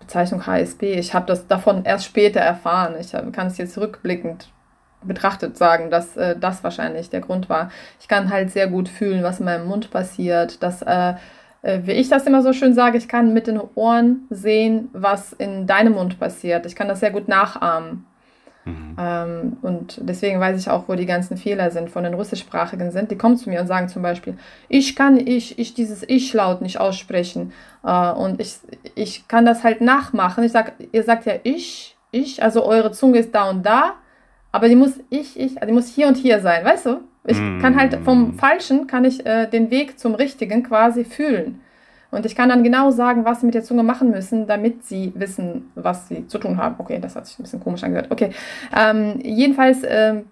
Bezeichnung 0.00 0.46
HSB. 0.46 0.94
Ich 0.94 1.14
habe 1.14 1.26
das 1.26 1.46
davon 1.46 1.84
erst 1.84 2.04
später 2.04 2.40
erfahren. 2.40 2.94
Ich 2.98 3.12
kann 3.12 3.46
es 3.46 3.58
jetzt 3.58 3.76
rückblickend 3.78 4.50
betrachtet 5.02 5.56
sagen, 5.56 5.90
dass 5.90 6.16
äh, 6.16 6.36
das 6.38 6.64
wahrscheinlich 6.64 7.10
der 7.10 7.20
Grund 7.20 7.48
war. 7.48 7.70
Ich 8.00 8.08
kann 8.08 8.30
halt 8.30 8.50
sehr 8.50 8.66
gut 8.66 8.88
fühlen, 8.88 9.22
was 9.22 9.40
in 9.40 9.46
meinem 9.46 9.66
Mund 9.66 9.90
passiert, 9.90 10.62
dass 10.62 10.82
äh, 10.82 11.14
äh, 11.62 11.80
wie 11.84 11.92
ich 11.92 12.08
das 12.08 12.26
immer 12.26 12.42
so 12.42 12.52
schön 12.52 12.74
sage, 12.74 12.98
ich 12.98 13.08
kann 13.08 13.32
mit 13.34 13.46
den 13.46 13.60
Ohren 13.74 14.26
sehen, 14.30 14.88
was 14.92 15.32
in 15.32 15.66
deinem 15.66 15.94
Mund 15.94 16.18
passiert. 16.18 16.66
Ich 16.66 16.76
kann 16.76 16.88
das 16.88 17.00
sehr 17.00 17.10
gut 17.10 17.28
nachahmen. 17.28 18.06
Mhm. 18.64 18.96
Ähm, 18.98 19.56
und 19.62 19.98
deswegen 20.02 20.40
weiß 20.40 20.60
ich 20.60 20.70
auch, 20.70 20.88
wo 20.88 20.94
die 20.94 21.06
ganzen 21.06 21.36
Fehler 21.36 21.70
sind, 21.70 21.90
von 21.90 22.04
den 22.04 22.14
russischsprachigen 22.14 22.90
sind. 22.90 23.10
Die 23.10 23.16
kommen 23.16 23.36
zu 23.36 23.50
mir 23.50 23.60
und 23.60 23.66
sagen 23.66 23.88
zum 23.88 24.02
Beispiel, 24.02 24.36
ich 24.68 24.94
kann 24.94 25.16
ich, 25.16 25.58
ich 25.58 25.74
dieses 25.74 26.04
Ich-Laut 26.06 26.62
nicht 26.62 26.78
aussprechen. 26.78 27.52
Äh, 27.82 28.12
und 28.12 28.40
ich, 28.40 28.58
ich 28.94 29.26
kann 29.26 29.44
das 29.44 29.64
halt 29.64 29.80
nachmachen. 29.80 30.44
Ich 30.44 30.52
sag, 30.52 30.74
ihr 30.92 31.02
sagt 31.02 31.26
ja 31.26 31.34
ich, 31.42 31.96
ich, 32.10 32.42
also 32.42 32.64
eure 32.64 32.92
Zunge 32.92 33.18
ist 33.18 33.34
da 33.34 33.50
und 33.50 33.66
da, 33.66 33.94
aber 34.58 34.68
die 34.68 34.74
muss 34.74 34.98
ich, 35.08 35.38
ich, 35.38 35.54
die 35.54 35.72
muss 35.72 35.86
hier 35.86 36.08
und 36.08 36.16
hier 36.16 36.40
sein, 36.40 36.64
weißt 36.64 36.86
du? 36.86 37.00
Ich 37.24 37.38
kann 37.60 37.78
halt 37.78 37.96
vom 38.04 38.28
mhm. 38.28 38.34
Falschen, 38.34 38.86
kann 38.86 39.04
ich 39.04 39.24
äh, 39.24 39.46
den 39.46 39.70
Weg 39.70 39.98
zum 39.98 40.14
Richtigen 40.14 40.64
quasi 40.64 41.04
fühlen. 41.04 41.60
Und 42.10 42.26
ich 42.26 42.34
kann 42.34 42.48
dann 42.48 42.64
genau 42.64 42.90
sagen, 42.90 43.24
was 43.24 43.40
sie 43.40 43.46
mit 43.46 43.54
der 43.54 43.62
Zunge 43.62 43.82
machen 43.82 44.10
müssen, 44.10 44.46
damit 44.46 44.84
sie 44.84 45.12
wissen, 45.14 45.70
was 45.74 46.08
sie 46.08 46.26
zu 46.26 46.38
tun 46.38 46.56
haben. 46.56 46.76
Okay, 46.78 46.98
das 47.00 47.14
hat 47.14 47.26
sich 47.26 47.38
ein 47.38 47.42
bisschen 47.42 47.60
komisch 47.60 47.84
angehört. 47.84 48.10
Okay, 48.10 48.30
ähm, 48.76 49.20
jedenfalls 49.22 49.82
ähm, 49.86 50.24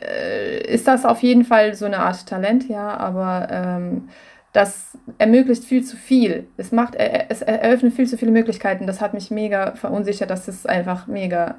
äh, 0.00 0.64
ist 0.72 0.88
das 0.88 1.04
auf 1.04 1.22
jeden 1.22 1.44
Fall 1.44 1.74
so 1.74 1.84
eine 1.84 1.98
Art 1.98 2.26
Talent, 2.26 2.68
ja, 2.68 2.96
aber 2.96 3.48
ähm, 3.50 4.08
das 4.52 4.98
ermöglicht 5.18 5.64
viel 5.64 5.82
zu 5.82 5.96
viel. 5.96 6.46
Es 6.56 6.72
macht, 6.72 6.94
es 6.94 7.40
eröffnet 7.40 7.94
viel 7.94 8.06
zu 8.06 8.18
viele 8.18 8.30
Möglichkeiten. 8.30 8.86
Das 8.86 9.00
hat 9.00 9.14
mich 9.14 9.30
mega 9.30 9.72
verunsichert. 9.72 10.28
Das 10.28 10.46
ist 10.46 10.68
einfach 10.68 11.06
mega 11.06 11.56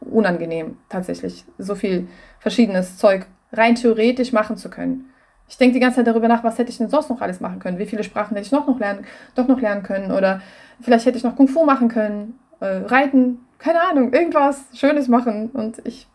unangenehm, 0.00 0.76
tatsächlich 0.88 1.44
so 1.58 1.74
viel 1.74 2.06
verschiedenes 2.38 2.98
Zeug 2.98 3.26
rein 3.52 3.74
theoretisch 3.74 4.32
machen 4.32 4.56
zu 4.56 4.68
können. 4.68 5.10
Ich 5.48 5.58
denke 5.58 5.74
die 5.74 5.80
ganze 5.80 5.96
Zeit 5.96 6.06
darüber 6.06 6.28
nach, 6.28 6.44
was 6.44 6.58
hätte 6.58 6.70
ich 6.70 6.78
denn 6.78 6.88
sonst 6.88 7.10
noch 7.10 7.20
alles 7.20 7.40
machen 7.40 7.58
können? 7.58 7.78
Wie 7.78 7.86
viele 7.86 8.04
Sprachen 8.04 8.34
hätte 8.34 8.46
ich 8.46 8.52
noch, 8.52 8.66
noch 8.66 8.78
lernen, 8.78 9.04
doch 9.34 9.46
noch 9.46 9.60
lernen 9.60 9.82
können? 9.82 10.10
Oder 10.10 10.40
vielleicht 10.80 11.06
hätte 11.06 11.18
ich 11.18 11.24
noch 11.24 11.36
Kung 11.36 11.48
Fu 11.48 11.64
machen 11.64 11.88
können, 11.88 12.38
äh, 12.60 12.66
reiten, 12.66 13.38
keine 13.58 13.82
Ahnung, 13.82 14.12
irgendwas 14.12 14.64
Schönes 14.74 15.08
machen. 15.08 15.50
Und 15.50 15.80
ich, 15.84 16.08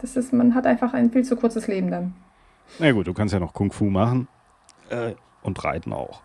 das 0.00 0.16
ist, 0.16 0.32
man 0.32 0.54
hat 0.54 0.66
einfach 0.66 0.92
ein 0.92 1.10
viel 1.10 1.24
zu 1.24 1.36
kurzes 1.36 1.66
Leben 1.66 1.90
dann. 1.90 2.14
Na 2.78 2.90
gut, 2.92 3.06
du 3.06 3.14
kannst 3.14 3.34
ja 3.34 3.40
noch 3.40 3.52
Kung 3.52 3.70
Fu 3.70 3.84
machen 3.84 4.28
äh, 4.90 5.14
und 5.44 5.62
reiten 5.64 5.92
auch. 5.92 6.22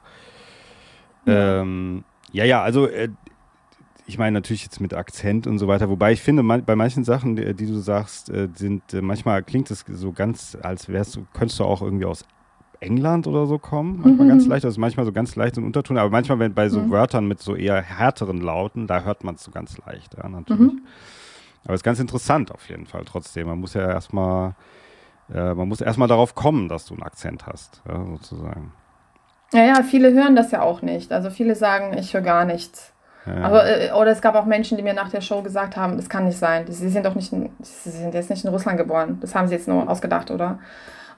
Ja, 1.26 1.62
ähm, 1.62 2.04
ja, 2.32 2.46
ja, 2.46 2.62
also 2.64 2.88
äh, 2.88 3.10
ich 4.10 4.18
meine 4.18 4.34
natürlich 4.34 4.64
jetzt 4.64 4.82
mit 4.82 4.94
Akzent 4.94 5.46
und 5.46 5.60
so 5.60 5.68
weiter, 5.68 5.90
wobei 5.90 6.12
ich 6.12 6.22
finde, 6.22 6.42
man, 6.42 6.66
bei 6.66 6.76
manchen 6.76 7.04
Sachen, 7.04 7.36
die, 7.36 7.54
die, 7.54 7.68
du 7.68 7.78
sagst, 7.78 8.30
äh, 8.30 8.50
sind 8.56 8.94
äh, 8.94 9.02
manchmal 9.02 9.44
klingt 9.44 9.70
es 9.70 9.86
so 9.88 10.12
ganz, 10.12 10.58
als 10.62 10.90
wärst 10.90 11.16
du, 11.16 11.28
könntest 11.34 11.60
du 11.60 11.64
auch 11.66 11.82
irgendwie 11.82 12.06
aus 12.06 12.26
England 12.80 13.28
oder 13.28 13.46
so 13.46 13.60
kommen, 13.60 14.00
manchmal 14.02 14.26
mhm. 14.26 14.30
ganz 14.30 14.48
leicht, 14.48 14.66
also 14.66 14.80
manchmal 14.80 15.06
so 15.06 15.12
ganz 15.12 15.36
leicht 15.36 15.58
in 15.58 15.64
Unterton, 15.64 15.98
aber 15.98 16.10
manchmal 16.10 16.40
wenn 16.40 16.54
bei 16.54 16.70
so 16.70 16.80
mhm. 16.80 16.92
Wörtern 16.92 17.28
mit 17.28 17.40
so 17.40 17.56
eher 17.56 17.82
härteren 17.82 18.42
Lauten, 18.42 18.88
da 18.88 19.04
hört 19.04 19.24
man 19.24 19.36
es 19.36 19.44
so 19.44 19.52
ganz 19.52 19.78
leicht, 19.86 20.16
ja, 20.18 20.28
natürlich. 20.28 20.74
Mhm. 20.74 20.82
Aber 21.66 21.74
es 21.74 21.80
ist 21.80 21.86
ganz 21.86 22.00
interessant 22.00 22.52
auf 22.52 22.70
jeden 22.70 22.86
Fall 22.86 23.04
trotzdem. 23.06 23.48
Man 23.48 23.60
muss 23.60 23.74
ja 23.74 23.88
erstmal, 23.88 24.56
äh, 25.32 25.54
man 25.54 25.68
muss 25.68 25.82
erstmal 25.82 26.08
darauf 26.08 26.34
kommen, 26.34 26.70
dass 26.70 26.86
du 26.86 26.94
einen 26.94 27.04
Akzent 27.04 27.46
hast, 27.46 27.82
ja, 27.88 28.06
sozusagen. 28.06 28.72
Ja, 29.52 29.64
ja, 29.64 29.84
viele 29.84 30.14
hören 30.14 30.36
das 30.36 30.52
ja 30.52 30.62
auch 30.62 30.82
nicht. 30.82 31.12
Also 31.12 31.30
viele 31.30 31.56
sagen, 31.56 31.98
ich 31.98 32.14
höre 32.14 32.22
gar 32.22 32.46
nichts. 32.46 32.94
Ja. 33.26 33.44
Aber, 33.44 33.66
äh, 33.66 33.92
oder 33.92 34.12
es 34.12 34.22
gab 34.22 34.36
auch 34.36 34.46
Menschen, 34.46 34.78
die 34.78 34.84
mir 34.84 34.94
nach 34.94 35.10
der 35.10 35.22
Show 35.22 35.42
gesagt 35.42 35.76
haben, 35.76 35.98
das 35.98 36.10
kann 36.10 36.26
nicht 36.26 36.38
sein. 36.38 36.66
Sie 36.68 36.90
sind 36.90 37.06
doch 37.06 37.16
nicht, 37.16 37.34
in, 37.34 37.50
sie 37.62 37.90
sind 37.90 38.14
jetzt 38.14 38.30
nicht 38.30 38.44
in 38.44 38.52
Russland 38.52 38.78
geboren. 38.78 39.18
Das 39.22 39.36
haben 39.36 39.48
sie 39.48 39.56
jetzt 39.56 39.68
nur 39.68 39.90
ausgedacht, 39.90 40.32
oder? 40.32 40.60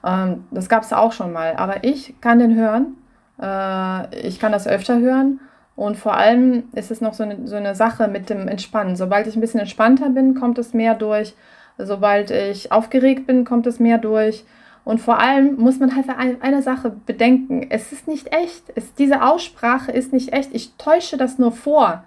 Ähm, 0.04 0.44
das 0.50 0.68
gab 0.68 0.82
es 0.82 0.92
auch 0.92 1.12
schon 1.12 1.32
mal. 1.32 1.54
Aber 1.56 1.84
ich 1.84 2.20
kann 2.20 2.38
den 2.38 2.56
hören. 2.56 2.96
Äh, 3.40 4.26
ich 4.26 4.40
kann 4.40 4.52
das 4.52 4.66
öfter 4.66 4.98
hören. 4.98 5.40
Und 5.74 5.96
vor 5.96 6.16
allem 6.16 6.64
ist 6.74 6.90
es 6.90 7.00
noch 7.00 7.14
so 7.14 7.22
eine, 7.22 7.46
so 7.46 7.56
eine 7.56 7.74
Sache 7.74 8.08
mit 8.08 8.28
dem 8.30 8.48
Entspannen. 8.48 8.96
Sobald 8.96 9.26
ich 9.26 9.36
ein 9.36 9.40
bisschen 9.40 9.60
entspannter 9.60 10.10
bin, 10.10 10.34
kommt 10.34 10.58
es 10.58 10.74
mehr 10.74 10.94
durch. 10.94 11.34
Sobald 11.78 12.30
ich 12.30 12.70
aufgeregt 12.72 13.26
bin, 13.26 13.44
kommt 13.44 13.66
es 13.66 13.80
mehr 13.80 13.98
durch. 13.98 14.44
Und 14.84 15.00
vor 15.00 15.18
allem 15.18 15.56
muss 15.56 15.78
man 15.78 15.94
halt 15.94 16.06
eine 16.40 16.62
Sache 16.62 16.90
bedenken. 17.06 17.66
Es 17.70 17.92
ist 17.92 18.08
nicht 18.08 18.34
echt. 18.34 18.64
Es, 18.74 18.94
diese 18.94 19.22
Aussprache 19.22 19.92
ist 19.92 20.12
nicht 20.12 20.32
echt. 20.32 20.50
Ich 20.52 20.74
täusche 20.76 21.16
das 21.16 21.38
nur 21.38 21.52
vor. 21.52 22.04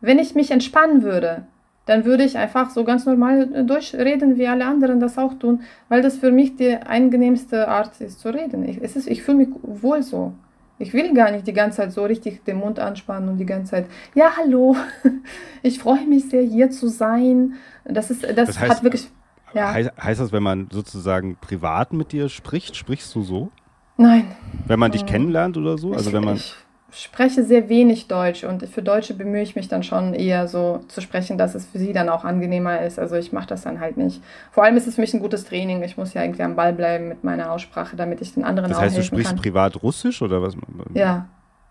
Wenn 0.00 0.20
ich 0.20 0.36
mich 0.36 0.52
entspannen 0.52 1.02
würde, 1.02 1.46
dann 1.86 2.04
würde 2.04 2.22
ich 2.22 2.36
einfach 2.36 2.70
so 2.70 2.84
ganz 2.84 3.06
normal 3.06 3.52
äh, 3.52 3.64
durchreden, 3.64 4.36
wie 4.36 4.46
alle 4.46 4.66
anderen 4.66 5.00
das 5.00 5.18
auch 5.18 5.34
tun, 5.34 5.62
weil 5.88 6.02
das 6.02 6.18
für 6.18 6.30
mich 6.30 6.54
die 6.54 6.76
angenehmste 6.76 7.66
Art 7.66 8.00
ist 8.00 8.20
zu 8.20 8.28
reden. 8.28 8.68
Ich, 8.68 8.80
es 8.80 8.94
ist, 8.94 9.08
ich 9.08 9.22
fühle 9.22 9.38
mich 9.38 9.48
wohl 9.62 10.02
so. 10.02 10.34
Ich 10.78 10.92
will 10.92 11.12
gar 11.12 11.32
nicht 11.32 11.46
die 11.46 11.52
ganze 11.52 11.78
Zeit 11.78 11.92
so 11.92 12.04
richtig 12.04 12.44
den 12.44 12.58
Mund 12.58 12.78
anspannen 12.78 13.30
und 13.30 13.38
die 13.38 13.46
ganze 13.46 13.72
Zeit, 13.72 13.86
ja, 14.14 14.36
hallo, 14.36 14.76
ich 15.62 15.80
freue 15.80 16.06
mich 16.06 16.28
sehr, 16.28 16.42
hier 16.42 16.70
zu 16.70 16.88
sein. 16.88 17.54
Das, 17.84 18.10
ist, 18.10 18.22
das, 18.22 18.34
das 18.34 18.60
heißt, 18.60 18.70
hat 18.70 18.82
wirklich. 18.84 19.08
Ja. 19.54 19.72
Heißt, 19.72 19.90
heißt 20.02 20.20
das, 20.20 20.32
wenn 20.32 20.42
man 20.42 20.68
sozusagen 20.70 21.36
privat 21.40 21.92
mit 21.92 22.12
dir 22.12 22.28
spricht, 22.28 22.76
sprichst 22.76 23.14
du 23.14 23.22
so? 23.22 23.50
Nein. 23.96 24.26
Wenn 24.66 24.78
man 24.78 24.92
dich 24.92 25.02
ähm, 25.02 25.08
kennenlernt 25.08 25.56
oder 25.56 25.76
so? 25.78 25.92
Also 25.92 26.10
ich, 26.10 26.16
wenn 26.16 26.24
man. 26.24 26.36
Ich, 26.36 26.54
spreche 26.90 27.44
sehr 27.44 27.68
wenig 27.68 28.08
Deutsch 28.08 28.44
und 28.44 28.66
für 28.66 28.82
Deutsche 28.82 29.12
bemühe 29.14 29.42
ich 29.42 29.56
mich 29.56 29.68
dann 29.68 29.82
schon 29.82 30.14
eher 30.14 30.48
so 30.48 30.80
zu 30.88 31.00
sprechen, 31.00 31.36
dass 31.36 31.54
es 31.54 31.66
für 31.66 31.78
sie 31.78 31.92
dann 31.92 32.08
auch 32.08 32.24
angenehmer 32.24 32.80
ist. 32.80 32.98
Also 32.98 33.16
ich 33.16 33.32
mache 33.32 33.46
das 33.46 33.62
dann 33.62 33.80
halt 33.80 33.96
nicht. 33.98 34.22
Vor 34.50 34.64
allem 34.64 34.76
ist 34.76 34.86
es 34.86 34.94
für 34.94 35.02
mich 35.02 35.12
ein 35.12 35.20
gutes 35.20 35.44
Training. 35.44 35.82
Ich 35.82 35.96
muss 35.96 36.14
ja 36.14 36.22
irgendwie 36.22 36.42
am 36.42 36.56
Ball 36.56 36.72
bleiben 36.72 37.08
mit 37.08 37.24
meiner 37.24 37.52
Aussprache, 37.52 37.96
damit 37.96 38.22
ich 38.22 38.32
den 38.32 38.44
anderen 38.44 38.70
das 38.70 38.80
heißt, 38.80 38.94
auch 38.94 38.96
helfen 38.96 39.10
kann. 39.10 39.18
Das 39.18 39.26
heißt, 39.26 39.32
du 39.32 39.36
sprichst 39.36 39.42
privat 39.42 39.82
Russisch 39.82 40.22
oder 40.22 40.40
was? 40.40 40.56
Ja, 40.94 41.28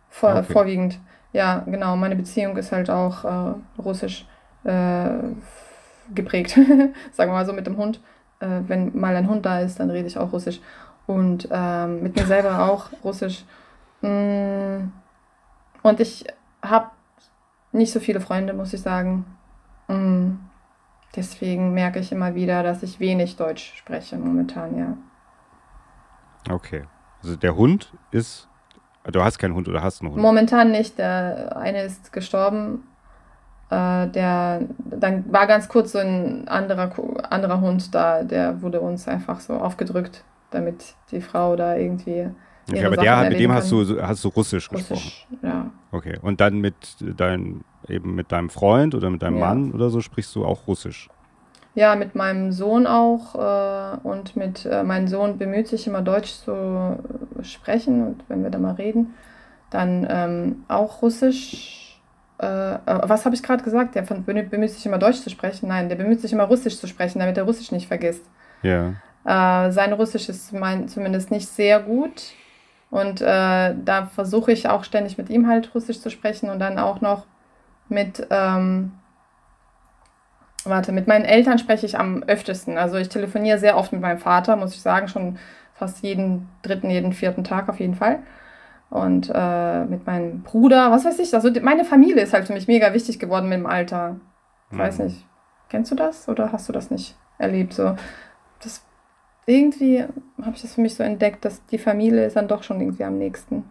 vor, 0.09 0.35
okay. 0.35 0.53
vorwiegend. 0.53 0.99
Ja, 1.33 1.63
genau. 1.65 1.95
Meine 1.95 2.15
Beziehung 2.15 2.55
ist 2.57 2.71
halt 2.71 2.89
auch 2.89 3.25
äh, 3.25 3.81
russisch 3.81 4.25
äh, 4.63 5.09
geprägt. 6.13 6.51
Sagen 7.11 7.31
wir 7.31 7.35
mal 7.35 7.45
so 7.45 7.53
mit 7.53 7.67
dem 7.67 7.77
Hund. 7.77 8.01
Äh, 8.39 8.61
wenn 8.67 8.97
mal 8.97 9.15
ein 9.15 9.29
Hund 9.29 9.45
da 9.45 9.59
ist, 9.59 9.79
dann 9.79 9.89
rede 9.89 10.07
ich 10.07 10.17
auch 10.17 10.31
russisch. 10.31 10.59
Und 11.05 11.47
ähm, 11.51 12.03
mit 12.03 12.15
mir 12.15 12.25
selber 12.25 12.71
auch 12.71 12.89
russisch. 13.03 13.45
Mm 14.01 14.89
und 15.87 15.99
ich 15.99 16.25
habe 16.61 16.91
nicht 17.71 17.91
so 17.91 17.99
viele 17.99 18.19
Freunde, 18.19 18.53
muss 18.53 18.73
ich 18.73 18.81
sagen. 18.81 19.25
Mm. 19.87 20.33
Deswegen 21.15 21.73
merke 21.73 21.99
ich 21.99 22.11
immer 22.11 22.35
wieder, 22.35 22.61
dass 22.61 22.83
ich 22.83 22.99
wenig 22.99 23.37
Deutsch 23.37 23.73
spreche 23.75 24.17
momentan, 24.17 24.77
ja. 24.77 24.97
Okay. 26.53 26.83
Also 27.23 27.35
der 27.35 27.55
Hund 27.55 27.93
ist. 28.11 28.47
Du 29.09 29.23
hast 29.23 29.39
keinen 29.39 29.55
Hund 29.55 29.69
oder 29.69 29.81
hast 29.81 30.01
einen 30.01 30.11
Hund? 30.11 30.21
Momentan 30.21 30.71
nicht. 30.71 30.97
Der 30.97 31.55
eine 31.55 31.83
ist 31.83 32.11
gestorben. 32.11 32.83
Äh, 33.69 34.07
der, 34.07 34.61
dann 34.77 35.31
war 35.31 35.47
ganz 35.47 35.67
kurz 35.67 35.91
so 35.91 35.99
ein 35.99 36.47
anderer, 36.47 36.91
anderer 37.29 37.61
Hund 37.61 37.93
da, 37.93 38.23
der 38.23 38.61
wurde 38.61 38.81
uns 38.81 39.07
einfach 39.07 39.39
so 39.39 39.53
aufgedrückt, 39.53 40.23
damit 40.51 40.95
die 41.11 41.21
Frau 41.21 41.55
da 41.55 41.75
irgendwie 41.75 42.29
Okay, 42.69 42.85
aber 42.85 42.97
der, 42.97 43.29
mit 43.29 43.39
dem 43.39 43.51
hast 43.53 43.71
du, 43.71 44.01
hast 44.01 44.23
du 44.23 44.27
Russisch, 44.29 44.69
Russisch 44.71 44.89
gesprochen. 44.89 45.37
Ja. 45.41 45.71
Okay. 45.91 46.17
Und 46.21 46.41
dann 46.41 46.59
mit 46.59 46.75
dein, 46.99 47.61
eben 47.87 48.15
mit 48.15 48.31
deinem 48.31 48.49
Freund 48.49 48.93
oder 48.93 49.09
mit 49.09 49.21
deinem 49.21 49.37
ja. 49.37 49.47
Mann 49.47 49.71
oder 49.71 49.89
so 49.89 50.01
sprichst 50.01 50.35
du 50.35 50.45
auch 50.45 50.67
Russisch? 50.67 51.09
Ja, 51.75 51.95
mit 51.95 52.15
meinem 52.15 52.51
Sohn 52.51 52.85
auch. 52.85 53.35
Äh, 53.35 53.97
und 54.03 54.35
mit 54.35 54.65
äh, 54.65 54.83
mein 54.83 55.07
Sohn 55.07 55.37
bemüht 55.37 55.67
sich 55.67 55.87
immer 55.87 56.01
Deutsch 56.01 56.33
zu 56.33 56.99
sprechen 57.41 58.05
und 58.05 58.23
wenn 58.27 58.43
wir 58.43 58.49
da 58.49 58.59
mal 58.59 58.73
reden, 58.73 59.13
dann 59.69 60.05
ähm, 60.09 60.63
auch 60.67 61.01
Russisch. 61.01 61.86
Äh, 62.39 62.75
äh 62.75 62.79
was 62.85 63.25
habe 63.25 63.35
ich 63.35 63.43
gerade 63.43 63.63
gesagt? 63.63 63.95
Der 63.95 64.03
bemüht 64.03 64.71
sich 64.71 64.85
immer 64.85 64.97
Deutsch 64.97 65.21
zu 65.21 65.29
sprechen. 65.29 65.67
Nein, 65.69 65.89
der 65.89 65.95
bemüht 65.95 66.21
sich 66.21 66.33
immer 66.33 66.45
Russisch 66.45 66.77
zu 66.77 66.87
sprechen, 66.87 67.19
damit 67.19 67.37
er 67.37 67.43
Russisch 67.43 67.71
nicht 67.71 67.87
vergisst. 67.87 68.25
Ja. 68.61 68.93
Äh, 69.25 69.71
sein 69.71 69.93
Russisch 69.93 70.29
ist 70.29 70.53
mein, 70.53 70.87
zumindest 70.87 71.31
nicht 71.31 71.47
sehr 71.47 71.79
gut. 71.79 72.31
Und 72.89 73.21
äh, 73.21 73.75
da 73.75 74.05
versuche 74.13 74.51
ich 74.51 74.69
auch 74.69 74.83
ständig 74.83 75.17
mit 75.17 75.29
ihm 75.29 75.47
halt 75.47 75.73
Russisch 75.75 75.99
zu 75.99 76.09
sprechen 76.09 76.49
und 76.49 76.59
dann 76.59 76.79
auch 76.79 77.01
noch 77.01 77.25
mit, 77.89 78.25
ähm, 78.29 78.93
warte, 80.63 80.91
mit 80.91 81.07
meinen 81.07 81.25
Eltern 81.25 81.59
spreche 81.59 81.85
ich 81.85 81.99
am 81.99 82.23
öftesten. 82.23 82.77
Also 82.77 82.97
ich 82.97 83.09
telefoniere 83.09 83.59
sehr 83.59 83.77
oft 83.77 83.91
mit 83.91 84.01
meinem 84.01 84.19
Vater, 84.19 84.55
muss 84.55 84.73
ich 84.73 84.81
sagen, 84.81 85.07
schon 85.09 85.37
fast 85.73 86.01
jeden 86.01 86.49
dritten, 86.61 86.89
jeden 86.89 87.13
vierten 87.13 87.43
Tag 87.43 87.69
auf 87.69 87.79
jeden 87.79 87.95
Fall. 87.95 88.19
Und 88.89 89.29
äh, 89.33 89.85
mit 89.85 90.05
meinem 90.05 90.43
Bruder, 90.43 90.91
was 90.91 91.03
weiß 91.03 91.19
ich, 91.19 91.33
also 91.33 91.49
meine 91.61 91.83
Familie 91.83 92.23
ist 92.23 92.33
halt 92.33 92.47
für 92.47 92.53
mich 92.53 92.67
mega 92.67 92.93
wichtig 92.93 93.19
geworden 93.19 93.49
mit 93.49 93.57
dem 93.57 93.65
Alter. 93.65 94.15
Ich 94.71 94.77
weiß 94.77 94.99
mhm. 94.99 95.05
nicht, 95.05 95.25
kennst 95.69 95.91
du 95.91 95.95
das 95.95 96.29
oder 96.29 96.51
hast 96.51 96.69
du 96.69 96.73
das 96.73 96.89
nicht 96.89 97.17
erlebt? 97.37 97.73
So, 97.73 97.95
das 98.63 98.85
irgendwie 99.45 100.03
habe 100.41 100.55
ich 100.55 100.61
das 100.61 100.75
für 100.75 100.81
mich 100.81 100.95
so 100.95 101.03
entdeckt, 101.03 101.43
dass 101.43 101.65
die 101.65 101.77
Familie 101.77 102.25
ist 102.25 102.35
dann 102.35 102.47
doch 102.47 102.63
schon 102.63 102.79
irgendwie 102.79 103.03
am 103.03 103.17
nächsten. 103.17 103.65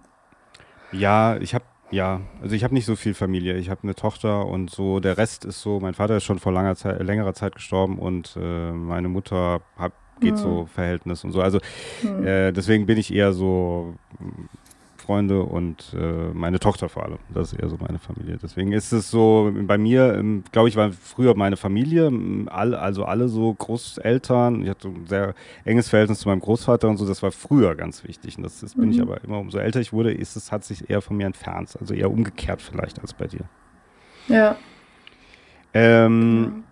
Ja, 0.93 1.37
ich 1.37 1.55
habe 1.55 1.65
ja, 1.91 2.21
also 2.43 2.57
ich 2.57 2.65
habe 2.65 2.75
nicht 2.75 2.85
so 2.85 2.97
viel 2.97 3.15
Familie. 3.15 3.57
Ich 3.57 3.71
habe 3.71 3.85
eine 3.85 3.95
Tochter 3.95 4.47
und 4.47 4.71
so. 4.71 4.99
Der 4.99 5.19
Rest 5.19 5.45
ist 5.45 5.61
so. 5.61 5.79
Mein 5.79 5.95
Vater 5.95 6.17
ist 6.17 6.25
schon 6.25 6.41
vor 6.41 6.53
langer 6.53 6.75
Zeit, 6.75 7.01
längerer 7.01 7.33
Zeit 7.33 7.55
gestorben 7.55 7.99
und 7.99 8.37
äh, 8.41 8.73
meine 8.73 9.09
Mutter 9.09 9.61
hab, 9.79 9.93
geht 10.21 10.33
hm. 10.33 10.37
so 10.37 10.67
Verhältnis 10.67 11.23
und 11.23 11.31
so. 11.31 11.41
Also 11.41 11.61
hm. 12.01 12.27
äh, 12.27 12.53
deswegen 12.53 12.87
bin 12.87 12.99
ich 12.99 13.15
eher 13.15 13.33
so 13.33 13.95
Freunde 15.07 15.43
und 15.43 15.95
äh, 15.97 16.31
meine 16.35 16.59
Tochter 16.59 16.89
vor 16.89 17.05
allem. 17.05 17.19
Das 17.33 17.53
ist 17.53 17.61
eher 17.61 17.69
so 17.69 17.77
meine 17.78 17.99
Familie. 17.99 18.39
Deswegen 18.43 18.73
ist 18.73 18.93
es 18.93 19.11
so, 19.11 19.53
bei 19.55 19.78
mir, 19.78 20.23
glaube 20.51 20.69
ich, 20.69 20.77
war 20.77 20.91
früher 20.93 21.37
meine 21.37 21.57
Familie, 21.57 22.11
all, 22.47 22.74
also 22.74 23.05
alle 23.05 23.28
so 23.28 23.55
Großeltern. 23.55 24.62
Ich 24.62 24.69
hatte 24.69 24.89
ein 24.89 25.07
sehr 25.07 25.35
enges 25.65 25.89
Verhältnis 25.89 26.20
zu 26.20 26.28
meinem 26.28 26.41
Großvater 26.41 26.89
und 26.89 26.97
so. 26.97 27.07
Das 27.07 27.23
war 27.23 27.31
früher 27.31 27.77
ganz 27.77 28.05
wichtig. 28.05 28.37
Und 28.37 28.43
das, 28.43 28.61
das 28.61 28.74
bin 28.74 28.87
mhm. 28.87 28.91
ich 28.91 29.01
aber 29.01 29.23
immer, 29.23 29.39
umso 29.39 29.59
älter 29.59 29.81
ich 29.81 29.93
wurde, 29.93 30.12
ist 30.12 30.37
es, 30.37 30.51
hat 30.51 30.65
sich 30.65 30.91
eher 30.91 31.01
von 31.01 31.16
mir 31.16 31.27
entfernt. 31.27 31.77
Also 31.81 31.95
eher 31.95 32.11
umgekehrt 32.11 32.61
vielleicht 32.61 33.01
als 33.01 33.15
bei 33.15 33.27
dir. 33.27 33.45
Ja. 34.28 34.57
Ähm, 35.73 36.65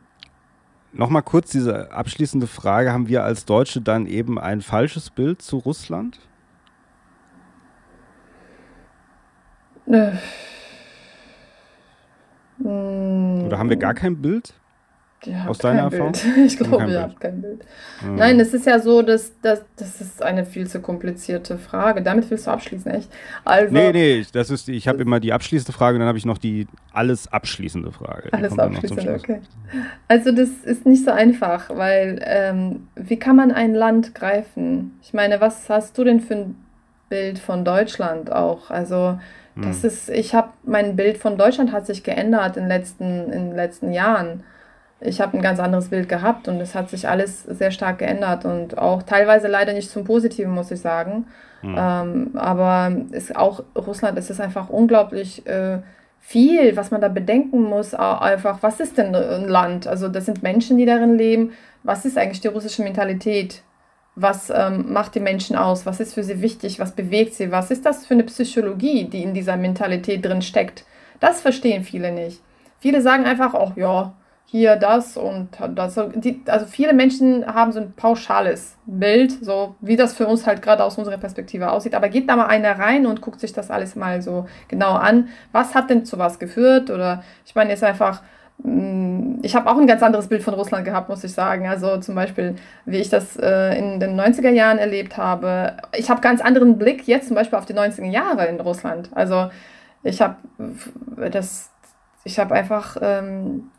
Nochmal 0.96 1.22
kurz 1.22 1.50
diese 1.50 1.90
abschließende 1.90 2.46
Frage. 2.46 2.92
Haben 2.92 3.08
wir 3.08 3.24
als 3.24 3.44
Deutsche 3.44 3.80
dann 3.80 4.06
eben 4.06 4.38
ein 4.38 4.60
falsches 4.60 5.10
Bild 5.10 5.42
zu 5.42 5.56
Russland? 5.56 6.20
Äh. 9.86 10.12
Oder 12.62 13.58
haben 13.58 13.68
wir 13.68 13.76
gar 13.76 13.94
kein 13.94 14.20
Bild? 14.20 14.54
Aus 15.46 15.58
deiner 15.58 15.82
Erfahrung? 15.82 16.12
Bild. 16.12 16.36
Ich 16.46 16.58
glaube, 16.58 16.90
ihr 16.90 17.00
habt 17.00 17.20
kein 17.20 17.40
Bild. 17.40 17.64
Mhm. 18.04 18.16
Nein, 18.16 18.40
es 18.40 18.52
ist 18.52 18.66
ja 18.66 18.78
so, 18.78 19.02
dass, 19.02 19.32
dass 19.40 19.62
das 19.76 20.00
ist 20.00 20.22
eine 20.22 20.44
viel 20.44 20.66
zu 20.66 20.80
komplizierte 20.80 21.56
Frage. 21.58 22.02
Damit 22.02 22.30
willst 22.30 22.46
du 22.46 22.50
abschließen, 22.50 22.90
echt? 22.90 23.10
Also, 23.44 23.72
nee, 23.72 23.92
nee, 23.92 24.26
das 24.32 24.50
ist, 24.50 24.68
ich 24.68 24.86
habe 24.86 25.00
immer 25.00 25.20
die 25.20 25.32
abschließende 25.32 25.72
Frage 25.72 25.96
und 25.96 26.00
dann 26.00 26.08
habe 26.08 26.18
ich 26.18 26.26
noch 26.26 26.38
die 26.38 26.66
alles 26.92 27.32
abschließende 27.32 27.90
Frage. 27.92 28.32
Alles 28.32 28.58
abschließende, 28.58 29.14
okay. 29.14 29.40
Also 30.08 30.32
das 30.32 30.50
ist 30.64 30.84
nicht 30.86 31.04
so 31.04 31.10
einfach, 31.10 31.70
weil 31.70 32.20
ähm, 32.24 32.88
wie 32.94 33.18
kann 33.18 33.36
man 33.36 33.50
ein 33.50 33.74
Land 33.74 34.14
greifen? 34.14 34.98
Ich 35.02 35.14
meine, 35.14 35.40
was 35.40 35.68
hast 35.68 35.96
du 35.96 36.04
denn 36.04 36.20
für 36.20 36.34
ein 36.34 36.56
Bild 37.08 37.38
von 37.38 37.64
Deutschland 37.64 38.30
auch? 38.30 38.70
Also 38.70 39.18
das 39.56 39.82
hm. 39.82 39.88
ist, 39.88 40.08
ich 40.10 40.34
habe, 40.34 40.48
mein 40.64 40.96
Bild 40.96 41.18
von 41.18 41.36
Deutschland 41.38 41.72
hat 41.72 41.86
sich 41.86 42.02
geändert 42.02 42.56
in 42.56 42.64
den 42.64 42.68
letzten, 42.68 43.32
in 43.32 43.50
den 43.50 43.56
letzten 43.56 43.92
Jahren 43.92 44.42
ich 45.04 45.20
habe 45.20 45.36
ein 45.36 45.42
ganz 45.42 45.60
anderes 45.60 45.88
Bild 45.88 46.08
gehabt 46.08 46.48
und 46.48 46.60
es 46.60 46.74
hat 46.74 46.88
sich 46.88 47.08
alles 47.08 47.42
sehr 47.42 47.70
stark 47.70 47.98
geändert 47.98 48.44
und 48.44 48.78
auch 48.78 49.02
teilweise 49.02 49.48
leider 49.48 49.72
nicht 49.72 49.90
zum 49.90 50.04
Positiven, 50.04 50.52
muss 50.52 50.70
ich 50.70 50.80
sagen. 50.80 51.26
Mhm. 51.62 51.76
Ähm, 51.78 52.30
aber 52.34 52.92
ist 53.10 53.36
auch 53.36 53.62
Russland, 53.76 54.18
es 54.18 54.30
ist 54.30 54.40
einfach 54.40 54.70
unglaublich 54.70 55.46
äh, 55.46 55.78
viel, 56.20 56.76
was 56.76 56.90
man 56.90 57.00
da 57.00 57.08
bedenken 57.08 57.62
muss. 57.62 57.94
Einfach, 57.94 58.62
was 58.62 58.80
ist 58.80 58.96
denn 58.96 59.14
ein 59.14 59.48
Land? 59.48 59.86
Also 59.86 60.08
das 60.08 60.24
sind 60.24 60.42
Menschen, 60.42 60.78
die 60.78 60.86
darin 60.86 61.16
leben. 61.16 61.52
Was 61.82 62.06
ist 62.06 62.16
eigentlich 62.16 62.40
die 62.40 62.48
russische 62.48 62.82
Mentalität? 62.82 63.62
Was 64.16 64.50
ähm, 64.50 64.92
macht 64.92 65.14
die 65.14 65.20
Menschen 65.20 65.56
aus? 65.56 65.86
Was 65.86 66.00
ist 66.00 66.14
für 66.14 66.22
sie 66.22 66.40
wichtig? 66.40 66.78
Was 66.78 66.92
bewegt 66.92 67.34
sie? 67.34 67.50
Was 67.50 67.70
ist 67.70 67.84
das 67.84 68.06
für 68.06 68.14
eine 68.14 68.24
Psychologie, 68.24 69.04
die 69.04 69.22
in 69.22 69.34
dieser 69.34 69.56
Mentalität 69.56 70.24
drin 70.24 70.42
steckt? 70.42 70.84
Das 71.20 71.40
verstehen 71.40 71.84
viele 71.84 72.12
nicht. 72.12 72.40
Viele 72.78 73.00
sagen 73.00 73.24
einfach, 73.24 73.54
oh 73.54 73.72
ja, 73.76 74.14
hier 74.54 74.76
das 74.76 75.16
und 75.16 75.48
das. 75.74 75.98
Die, 76.14 76.42
also 76.46 76.66
viele 76.66 76.92
Menschen 76.92 77.44
haben 77.44 77.72
so 77.72 77.80
ein 77.80 77.92
pauschales 77.94 78.76
Bild, 78.86 79.32
so 79.44 79.74
wie 79.80 79.96
das 79.96 80.14
für 80.14 80.28
uns 80.28 80.46
halt 80.46 80.62
gerade 80.62 80.84
aus 80.84 80.96
unserer 80.96 81.18
Perspektive 81.18 81.72
aussieht. 81.72 81.94
Aber 81.94 82.08
geht 82.08 82.28
da 82.28 82.36
mal 82.36 82.46
einer 82.46 82.78
rein 82.78 83.06
und 83.06 83.20
guckt 83.20 83.40
sich 83.40 83.52
das 83.52 83.72
alles 83.72 83.96
mal 83.96 84.22
so 84.22 84.46
genau 84.68 84.92
an. 84.92 85.28
Was 85.50 85.74
hat 85.74 85.90
denn 85.90 86.04
zu 86.04 86.18
was 86.18 86.38
geführt? 86.38 86.90
Oder 86.90 87.24
ich 87.44 87.56
meine, 87.56 87.72
ist 87.72 87.82
einfach 87.82 88.22
ich 89.42 89.54
habe 89.54 89.68
auch 89.68 89.76
ein 89.76 89.86
ganz 89.86 90.02
anderes 90.02 90.28
Bild 90.28 90.42
von 90.42 90.54
Russland 90.54 90.84
gehabt, 90.84 91.08
muss 91.08 91.24
ich 91.24 91.32
sagen. 91.32 91.66
Also 91.66 91.98
zum 91.98 92.14
Beispiel, 92.14 92.56
wie 92.86 92.98
ich 92.98 93.10
das 93.10 93.36
äh, 93.36 93.76
in 93.76 94.00
den 94.00 94.18
90er 94.18 94.50
Jahren 94.50 94.78
erlebt 94.78 95.16
habe. 95.16 95.76
Ich 95.94 96.08
habe 96.08 96.20
ganz 96.20 96.40
anderen 96.40 96.78
Blick 96.78 97.06
jetzt 97.06 97.28
zum 97.28 97.34
Beispiel 97.34 97.58
auf 97.58 97.66
die 97.66 97.74
90er 97.74 98.10
Jahre 98.10 98.46
in 98.46 98.60
Russland. 98.60 99.10
Also 99.14 99.50
ich 100.02 100.20
habe 100.22 100.36
das, 101.30 101.70
ich 102.22 102.38
habe 102.38 102.54
einfach 102.54 102.96
ähm, 103.02 103.70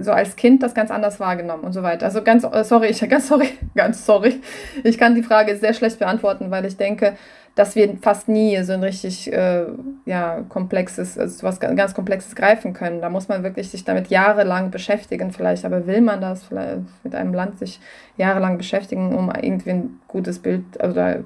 so 0.00 0.10
als 0.12 0.34
Kind 0.34 0.62
das 0.62 0.74
ganz 0.74 0.90
anders 0.90 1.20
wahrgenommen 1.20 1.62
und 1.62 1.72
so 1.72 1.82
weiter. 1.82 2.06
Also 2.06 2.22
ganz 2.22 2.44
äh, 2.44 2.64
sorry, 2.64 2.88
ich 2.88 3.00
ganz 3.08 3.28
sorry, 3.28 3.50
ganz 3.74 4.04
sorry. 4.04 4.40
Ich 4.82 4.98
kann 4.98 5.14
die 5.14 5.22
Frage 5.22 5.56
sehr 5.56 5.74
schlecht 5.74 5.98
beantworten, 5.98 6.50
weil 6.50 6.64
ich 6.64 6.76
denke, 6.76 7.16
dass 7.54 7.76
wir 7.76 7.96
fast 8.00 8.28
nie 8.28 8.62
so 8.62 8.72
ein 8.72 8.82
richtig 8.82 9.30
äh, 9.30 9.66
ja, 10.06 10.40
komplexes, 10.48 11.18
also 11.18 11.42
was 11.42 11.60
ganz 11.60 11.94
Komplexes 11.94 12.34
greifen 12.34 12.72
können. 12.72 13.02
Da 13.02 13.10
muss 13.10 13.28
man 13.28 13.42
wirklich 13.42 13.70
sich 13.70 13.84
damit 13.84 14.08
jahrelang 14.08 14.70
beschäftigen, 14.70 15.32
vielleicht, 15.32 15.64
aber 15.64 15.86
will 15.86 16.00
man 16.00 16.20
das 16.20 16.44
vielleicht 16.44 16.80
mit 17.04 17.14
einem 17.14 17.34
Land 17.34 17.58
sich 17.58 17.78
jahrelang 18.16 18.56
beschäftigen, 18.56 19.14
um 19.14 19.30
irgendwie 19.30 19.70
ein 19.70 20.00
gutes 20.08 20.38
Bild 20.38 20.64
oder 20.82 21.04
also 21.04 21.24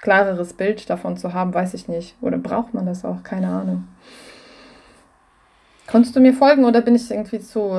klareres 0.00 0.52
Bild 0.52 0.88
davon 0.88 1.16
zu 1.16 1.34
haben, 1.34 1.52
weiß 1.52 1.74
ich 1.74 1.88
nicht. 1.88 2.16
Oder 2.20 2.38
braucht 2.38 2.74
man 2.74 2.86
das 2.86 3.04
auch? 3.04 3.22
Keine 3.22 3.48
Ahnung. 3.48 3.88
Konntest 5.86 6.16
du 6.16 6.20
mir 6.20 6.32
folgen 6.32 6.64
oder 6.64 6.80
bin 6.80 6.94
ich 6.94 7.10
irgendwie 7.10 7.40
zu, 7.40 7.70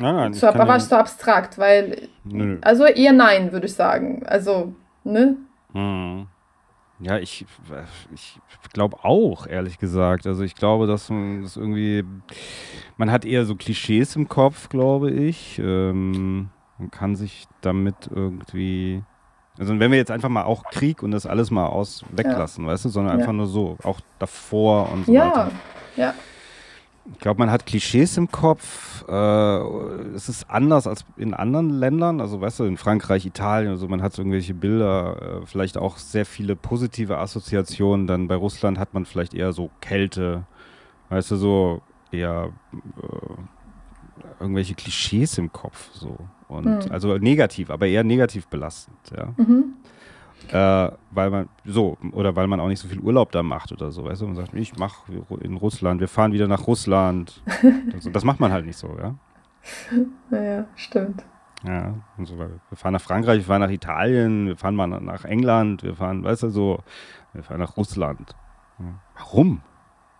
ah, 0.00 0.32
zu 0.32 0.48
aber 0.48 0.68
warst 0.68 0.92
du 0.92 0.96
abstrakt? 0.96 1.58
Weil, 1.58 2.08
nö. 2.24 2.58
also 2.60 2.86
eher 2.86 3.12
nein, 3.12 3.52
würde 3.52 3.66
ich 3.66 3.74
sagen. 3.74 4.22
Also, 4.26 4.74
ne? 5.04 5.36
Hm. 5.72 6.26
Ja, 7.00 7.18
ich, 7.18 7.46
ich 8.14 8.38
glaube 8.72 9.04
auch, 9.04 9.46
ehrlich 9.46 9.78
gesagt. 9.78 10.26
Also 10.26 10.42
ich 10.42 10.54
glaube, 10.54 10.86
dass 10.86 11.08
man 11.08 11.42
das 11.42 11.56
irgendwie, 11.56 12.04
man 12.98 13.10
hat 13.10 13.24
eher 13.24 13.46
so 13.46 13.54
Klischees 13.54 14.16
im 14.16 14.28
Kopf, 14.28 14.68
glaube 14.68 15.10
ich. 15.10 15.58
Ähm, 15.58 16.50
man 16.78 16.90
kann 16.90 17.16
sich 17.16 17.46
damit 17.62 18.10
irgendwie, 18.14 19.02
also 19.58 19.78
wenn 19.78 19.90
wir 19.90 19.98
jetzt 19.98 20.10
einfach 20.10 20.28
mal 20.28 20.44
auch 20.44 20.64
Krieg 20.64 21.02
und 21.02 21.10
das 21.10 21.24
alles 21.24 21.50
mal 21.50 21.66
aus 21.66 22.04
weglassen, 22.10 22.64
ja. 22.64 22.72
weißt 22.72 22.84
du, 22.84 22.88
sondern 22.90 23.14
einfach 23.14 23.28
ja. 23.28 23.34
nur 23.34 23.46
so, 23.46 23.78
auch 23.82 24.00
davor 24.18 24.92
und 24.92 25.06
so 25.06 25.12
ja. 25.12 25.26
weiter. 25.26 25.50
Ja, 25.96 26.04
ja. 26.04 26.14
Ich 27.12 27.18
glaube, 27.18 27.38
man 27.38 27.50
hat 27.50 27.66
Klischees 27.66 28.16
im 28.16 28.30
Kopf. 28.30 29.04
Äh, 29.08 29.12
es 30.14 30.28
ist 30.28 30.48
anders 30.48 30.86
als 30.86 31.04
in 31.16 31.34
anderen 31.34 31.70
Ländern. 31.70 32.20
Also, 32.20 32.40
weißt 32.40 32.60
du, 32.60 32.64
in 32.64 32.76
Frankreich, 32.76 33.26
Italien, 33.26 33.72
also 33.72 33.88
man 33.88 34.02
hat 34.02 34.12
so 34.12 34.22
irgendwelche 34.22 34.54
Bilder, 34.54 35.42
äh, 35.42 35.46
vielleicht 35.46 35.76
auch 35.76 35.98
sehr 35.98 36.24
viele 36.24 36.56
positive 36.56 37.18
Assoziationen. 37.18 38.06
Dann 38.06 38.28
bei 38.28 38.36
Russland 38.36 38.78
hat 38.78 38.94
man 38.94 39.06
vielleicht 39.06 39.34
eher 39.34 39.52
so 39.52 39.70
Kälte, 39.80 40.46
weißt 41.08 41.32
du, 41.32 41.36
so 41.36 41.82
eher 42.12 42.52
äh, 42.72 44.40
irgendwelche 44.40 44.74
Klischees 44.74 45.38
im 45.38 45.52
Kopf. 45.52 45.90
So. 45.92 46.16
Und 46.48 46.86
mhm. 46.86 46.92
also 46.92 47.18
negativ, 47.18 47.70
aber 47.70 47.86
eher 47.86 48.04
negativ 48.04 48.46
belastend, 48.48 48.98
ja. 49.16 49.34
Mhm. 49.36 49.74
Äh, 50.48 50.90
weil 51.10 51.30
man 51.30 51.48
so, 51.64 51.96
oder 52.12 52.34
weil 52.34 52.46
man 52.46 52.60
auch 52.60 52.68
nicht 52.68 52.80
so 52.80 52.88
viel 52.88 53.00
Urlaub 53.00 53.30
da 53.32 53.42
macht 53.42 53.72
oder 53.72 53.92
so, 53.92 54.04
weißt 54.04 54.22
du, 54.22 54.26
man 54.26 54.36
sagt, 54.36 54.54
ich 54.54 54.76
mache 54.76 55.12
in 55.40 55.56
Russland, 55.56 56.00
wir 56.00 56.08
fahren 56.08 56.32
wieder 56.32 56.48
nach 56.48 56.66
Russland. 56.66 57.42
das, 57.92 58.10
das 58.10 58.24
macht 58.24 58.40
man 58.40 58.52
halt 58.52 58.66
nicht 58.66 58.78
so, 58.78 58.96
ja. 58.98 59.14
Naja, 60.30 60.66
stimmt. 60.74 61.24
Ja, 61.66 61.94
und 62.16 62.26
so, 62.26 62.38
wir 62.38 62.58
fahren 62.72 62.94
nach 62.94 63.00
Frankreich, 63.02 63.38
wir 63.38 63.44
fahren 63.44 63.60
nach 63.60 63.70
Italien, 63.70 64.46
wir 64.46 64.56
fahren 64.56 64.74
mal 64.74 64.86
nach 64.86 65.24
England, 65.24 65.82
wir 65.82 65.94
fahren, 65.94 66.24
weißt 66.24 66.44
du, 66.44 66.50
so, 66.50 66.78
wir 67.34 67.42
fahren 67.42 67.60
nach 67.60 67.76
Russland. 67.76 68.34
Warum? 69.18 69.60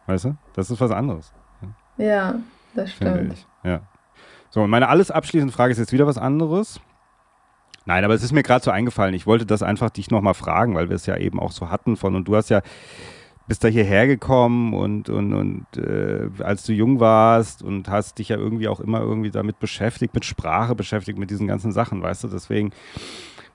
Weißt 0.06 0.26
du? 0.26 0.36
Das 0.54 0.70
ist 0.70 0.80
was 0.80 0.90
anderes. 0.90 1.32
Ja, 1.96 2.34
das 2.74 2.92
stimmt. 2.92 3.46
Ja. 3.64 3.80
So, 4.50 4.62
und 4.62 4.70
meine 4.70 4.88
alles 4.88 5.10
abschließende 5.10 5.52
Frage 5.52 5.72
ist 5.72 5.78
jetzt 5.78 5.92
wieder 5.92 6.06
was 6.06 6.18
anderes. 6.18 6.80
Nein, 7.90 8.04
aber 8.04 8.14
es 8.14 8.22
ist 8.22 8.30
mir 8.30 8.44
gerade 8.44 8.64
so 8.64 8.70
eingefallen. 8.70 9.14
Ich 9.14 9.26
wollte 9.26 9.46
das 9.46 9.64
einfach 9.64 9.90
dich 9.90 10.12
nochmal 10.12 10.34
fragen, 10.34 10.76
weil 10.76 10.90
wir 10.90 10.94
es 10.94 11.06
ja 11.06 11.16
eben 11.16 11.40
auch 11.40 11.50
so 11.50 11.70
hatten 11.70 11.96
von 11.96 12.14
und 12.14 12.28
du 12.28 12.36
hast 12.36 12.48
ja 12.48 12.62
bist 13.48 13.64
da 13.64 13.68
hierher 13.68 14.06
gekommen 14.06 14.74
und, 14.74 15.08
und, 15.08 15.34
und 15.34 15.66
äh, 15.76 16.28
als 16.38 16.62
du 16.62 16.72
jung 16.72 17.00
warst 17.00 17.64
und 17.64 17.88
hast 17.88 18.20
dich 18.20 18.28
ja 18.28 18.36
irgendwie 18.36 18.68
auch 18.68 18.78
immer 18.78 19.00
irgendwie 19.00 19.32
damit 19.32 19.58
beschäftigt, 19.58 20.14
mit 20.14 20.24
Sprache 20.24 20.76
beschäftigt, 20.76 21.18
mit 21.18 21.30
diesen 21.30 21.48
ganzen 21.48 21.72
Sachen, 21.72 22.00
weißt 22.00 22.22
du? 22.22 22.28
Deswegen 22.28 22.70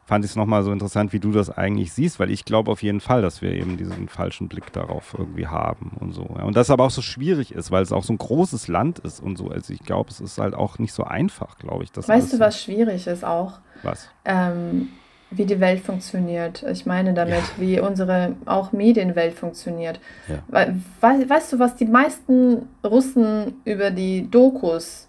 fand 0.06 0.24
ich 0.24 0.32
es 0.32 0.38
nochmal 0.38 0.64
so 0.64 0.72
interessant, 0.72 1.14
wie 1.14 1.20
du 1.20 1.32
das 1.32 1.50
eigentlich 1.50 1.92
siehst, 1.92 2.20
weil 2.20 2.30
ich 2.30 2.46
glaube 2.46 2.72
auf 2.72 2.84
jeden 2.84 3.02
Fall, 3.02 3.24
dass 3.24 3.42
wir 3.42 3.52
eben 3.52 3.76
diesen 3.76 4.08
falschen 4.08 4.48
Blick 4.48 4.72
darauf 4.72 5.16
irgendwie 5.18 5.48
haben 5.48 5.98
und 6.00 6.14
so. 6.14 6.36
Ja. 6.38 6.44
Und 6.44 6.56
das 6.56 6.70
aber 6.70 6.86
auch 6.86 6.92
so 6.92 7.02
schwierig 7.02 7.52
ist, 7.52 7.72
weil 7.72 7.82
es 7.82 7.92
auch 7.92 8.04
so 8.04 8.14
ein 8.14 8.20
großes 8.20 8.68
Land 8.68 9.00
ist 9.00 9.20
und 9.20 9.38
so. 9.38 9.50
Also 9.50 9.74
ich 9.74 9.80
glaube, 9.80 10.12
es 10.12 10.22
ist 10.22 10.38
halt 10.38 10.54
auch 10.54 10.78
nicht 10.78 10.94
so 10.94 11.04
einfach, 11.04 11.58
glaube 11.58 11.84
ich. 11.84 11.90
weißt 11.96 12.34
du, 12.34 12.40
was 12.40 12.62
schwierig 12.62 13.08
ist 13.08 13.26
auch? 13.26 13.60
Was? 13.82 14.08
Ähm, 14.26 14.90
wie 15.32 15.46
die 15.46 15.60
Welt 15.60 15.80
funktioniert. 15.80 16.64
Ich 16.72 16.86
meine 16.86 17.16
damit, 17.16 17.34
ja. 17.34 17.44
wie 17.58 17.80
unsere 17.80 18.36
auch 18.46 18.72
Medienwelt 18.72 19.34
funktioniert. 19.34 20.00
Ja. 20.28 20.44
We 20.48 20.76
weißt 21.02 21.54
du, 21.54 21.60
was 21.60 21.76
die 21.76 21.86
meisten 21.86 22.70
Russen 22.84 23.56
über 23.66 23.90
die 23.90 24.30
Dokus, 24.30 25.08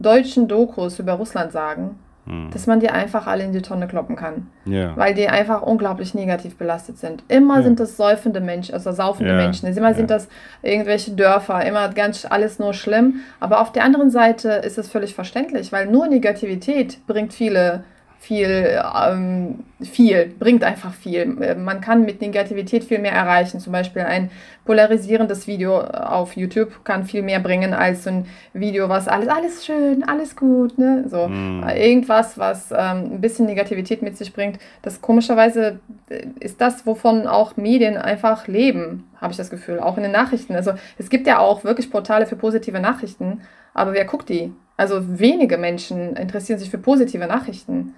deutschen 0.00 0.48
Dokus 0.48 0.98
über 0.98 1.12
Russland 1.12 1.52
sagen? 1.52 2.00
Hm. 2.26 2.50
Dass 2.52 2.66
man 2.66 2.80
die 2.80 2.88
einfach 2.88 3.26
alle 3.26 3.44
in 3.44 3.52
die 3.52 3.60
Tonne 3.60 3.86
kloppen 3.86 4.16
kann. 4.16 4.48
Ja. 4.64 4.96
Weil 4.96 5.14
die 5.14 5.28
einfach 5.28 5.62
unglaublich 5.62 6.14
negativ 6.14 6.56
belastet 6.56 6.98
sind. 6.98 7.22
Immer 7.28 7.62
sind 7.62 7.80
das 7.80 7.96
säufende 7.96 8.40
Menschen, 8.40 8.74
also 8.74 8.92
saufende 8.92 9.34
Menschen. 9.34 9.68
Immer 9.74 9.94
sind 9.94 10.10
das 10.10 10.28
irgendwelche 10.62 11.12
Dörfer, 11.12 11.64
immer 11.66 11.88
ganz 11.90 12.24
alles 12.24 12.58
nur 12.58 12.72
schlimm. 12.72 13.20
Aber 13.40 13.60
auf 13.60 13.72
der 13.72 13.84
anderen 13.84 14.10
Seite 14.10 14.48
ist 14.50 14.78
es 14.78 14.88
völlig 14.88 15.14
verständlich, 15.14 15.70
weil 15.72 15.86
nur 15.86 16.06
Negativität 16.06 17.06
bringt 17.06 17.34
viele 17.34 17.84
viel, 18.24 18.80
ähm, 19.06 19.64
viel, 19.82 20.32
bringt 20.38 20.64
einfach 20.64 20.94
viel. 20.94 21.36
Äh, 21.42 21.54
man 21.56 21.82
kann 21.82 22.06
mit 22.06 22.22
Negativität 22.22 22.82
viel 22.84 22.98
mehr 22.98 23.12
erreichen. 23.12 23.60
Zum 23.60 23.72
Beispiel 23.72 24.02
ein 24.02 24.30
polarisierendes 24.64 25.46
Video 25.46 25.80
auf 25.80 26.34
YouTube 26.34 26.84
kann 26.84 27.04
viel 27.04 27.20
mehr 27.20 27.38
bringen 27.40 27.74
als 27.74 28.04
so 28.04 28.10
ein 28.10 28.26
Video, 28.54 28.88
was 28.88 29.08
alles, 29.08 29.28
alles 29.28 29.66
schön, 29.66 30.04
alles 30.04 30.36
gut, 30.36 30.78
ne? 30.78 31.04
So 31.06 31.28
mm. 31.28 31.68
irgendwas, 31.76 32.38
was 32.38 32.70
ähm, 32.70 33.12
ein 33.12 33.20
bisschen 33.20 33.44
Negativität 33.44 34.00
mit 34.00 34.16
sich 34.16 34.32
bringt. 34.32 34.58
Das 34.80 35.02
komischerweise 35.02 35.80
äh, 36.08 36.26
ist 36.40 36.62
das, 36.62 36.86
wovon 36.86 37.26
auch 37.26 37.58
Medien 37.58 37.98
einfach 37.98 38.48
leben, 38.48 39.04
habe 39.20 39.32
ich 39.32 39.36
das 39.36 39.50
Gefühl. 39.50 39.80
Auch 39.80 39.98
in 39.98 40.02
den 40.02 40.12
Nachrichten. 40.12 40.54
Also 40.54 40.72
es 40.96 41.10
gibt 41.10 41.26
ja 41.26 41.40
auch 41.40 41.62
wirklich 41.62 41.90
Portale 41.90 42.24
für 42.26 42.36
positive 42.36 42.80
Nachrichten, 42.80 43.42
aber 43.74 43.92
wer 43.92 44.06
guckt 44.06 44.30
die? 44.30 44.50
Also 44.76 45.20
wenige 45.20 45.58
Menschen 45.58 46.16
interessieren 46.16 46.58
sich 46.58 46.70
für 46.70 46.78
positive 46.78 47.26
Nachrichten. 47.26 47.94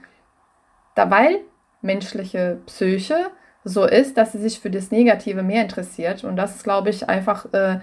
Da, 0.97 1.10
weil 1.10 1.40
menschliche 1.82 2.59
Psyche 2.66 3.31
so 3.64 3.85
ist, 3.85 4.16
dass 4.16 4.32
sie 4.32 4.39
sich 4.39 4.60
für 4.60 4.70
das 4.70 4.90
Negative 4.90 5.43
mehr 5.43 5.62
interessiert. 5.62 6.24
Und 6.24 6.36
das 6.36 6.56
ist, 6.56 6.64
glaube 6.64 6.90
ich, 6.90 7.09
einfach 7.09 7.52
äh, 7.52 7.81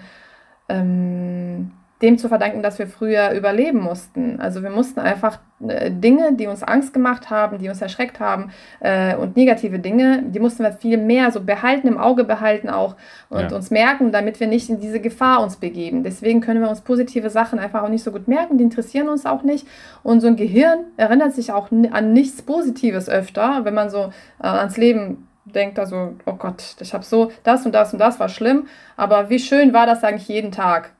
ähm, 0.68 1.72
dem 2.04 2.18
zu 2.18 2.28
verdanken, 2.28 2.62
dass 2.62 2.78
wir 2.78 2.86
früher 2.86 3.30
überleben 3.30 3.80
mussten. 3.80 4.38
Also 4.38 4.62
wir 4.62 4.68
mussten 4.68 5.00
einfach 5.00 5.38
äh, 5.66 5.90
Dinge, 5.90 6.34
die 6.34 6.46
uns 6.46 6.62
Angst 6.62 6.92
gemacht 6.92 7.30
haben, 7.30 7.56
die 7.58 7.70
uns 7.70 7.80
erschreckt 7.80 8.20
haben 8.20 8.50
äh, 8.80 9.16
und 9.16 9.36
negative 9.36 9.78
Dinge, 9.78 10.22
die 10.22 10.38
mussten 10.38 10.62
wir 10.62 10.72
viel 10.72 10.98
mehr 10.98 11.30
so 11.32 11.40
behalten, 11.40 11.88
im 11.88 11.96
Auge 11.96 12.24
behalten 12.24 12.68
auch 12.68 12.94
und 13.30 13.50
ja. 13.50 13.56
uns 13.56 13.70
merken, 13.70 14.12
damit 14.12 14.38
wir 14.38 14.46
nicht 14.46 14.68
in 14.68 14.80
diese 14.80 15.00
Gefahr 15.00 15.42
uns 15.42 15.56
begeben. 15.56 16.02
Deswegen 16.04 16.42
können 16.42 16.60
wir 16.60 16.68
uns 16.68 16.82
positive 16.82 17.30
Sachen 17.30 17.58
einfach 17.58 17.82
auch 17.82 17.88
nicht 17.88 18.04
so 18.04 18.12
gut 18.12 18.28
merken, 18.28 18.58
die 18.58 18.64
interessieren 18.64 19.08
uns 19.08 19.24
auch 19.24 19.42
nicht. 19.42 19.66
Und 20.02 20.20
so 20.20 20.26
ein 20.26 20.36
Gehirn 20.36 20.80
erinnert 20.98 21.32
sich 21.32 21.52
auch 21.52 21.70
an 21.72 22.12
nichts 22.12 22.42
Positives 22.42 23.08
öfter, 23.08 23.64
wenn 23.64 23.74
man 23.74 23.88
so 23.88 24.12
äh, 24.42 24.46
ans 24.46 24.76
Leben 24.76 25.26
denkt 25.46 25.78
also, 25.78 26.16
oh 26.26 26.34
Gott, 26.34 26.76
ich 26.80 26.92
habe 26.92 27.04
so, 27.04 27.30
das 27.44 27.64
und 27.64 27.74
das 27.74 27.92
und 27.92 27.98
das 27.98 28.20
war 28.20 28.28
schlimm, 28.28 28.66
aber 28.96 29.30
wie 29.30 29.38
schön 29.38 29.72
war 29.72 29.86
das 29.86 30.04
eigentlich 30.04 30.28
jeden 30.28 30.52
Tag? 30.52 30.92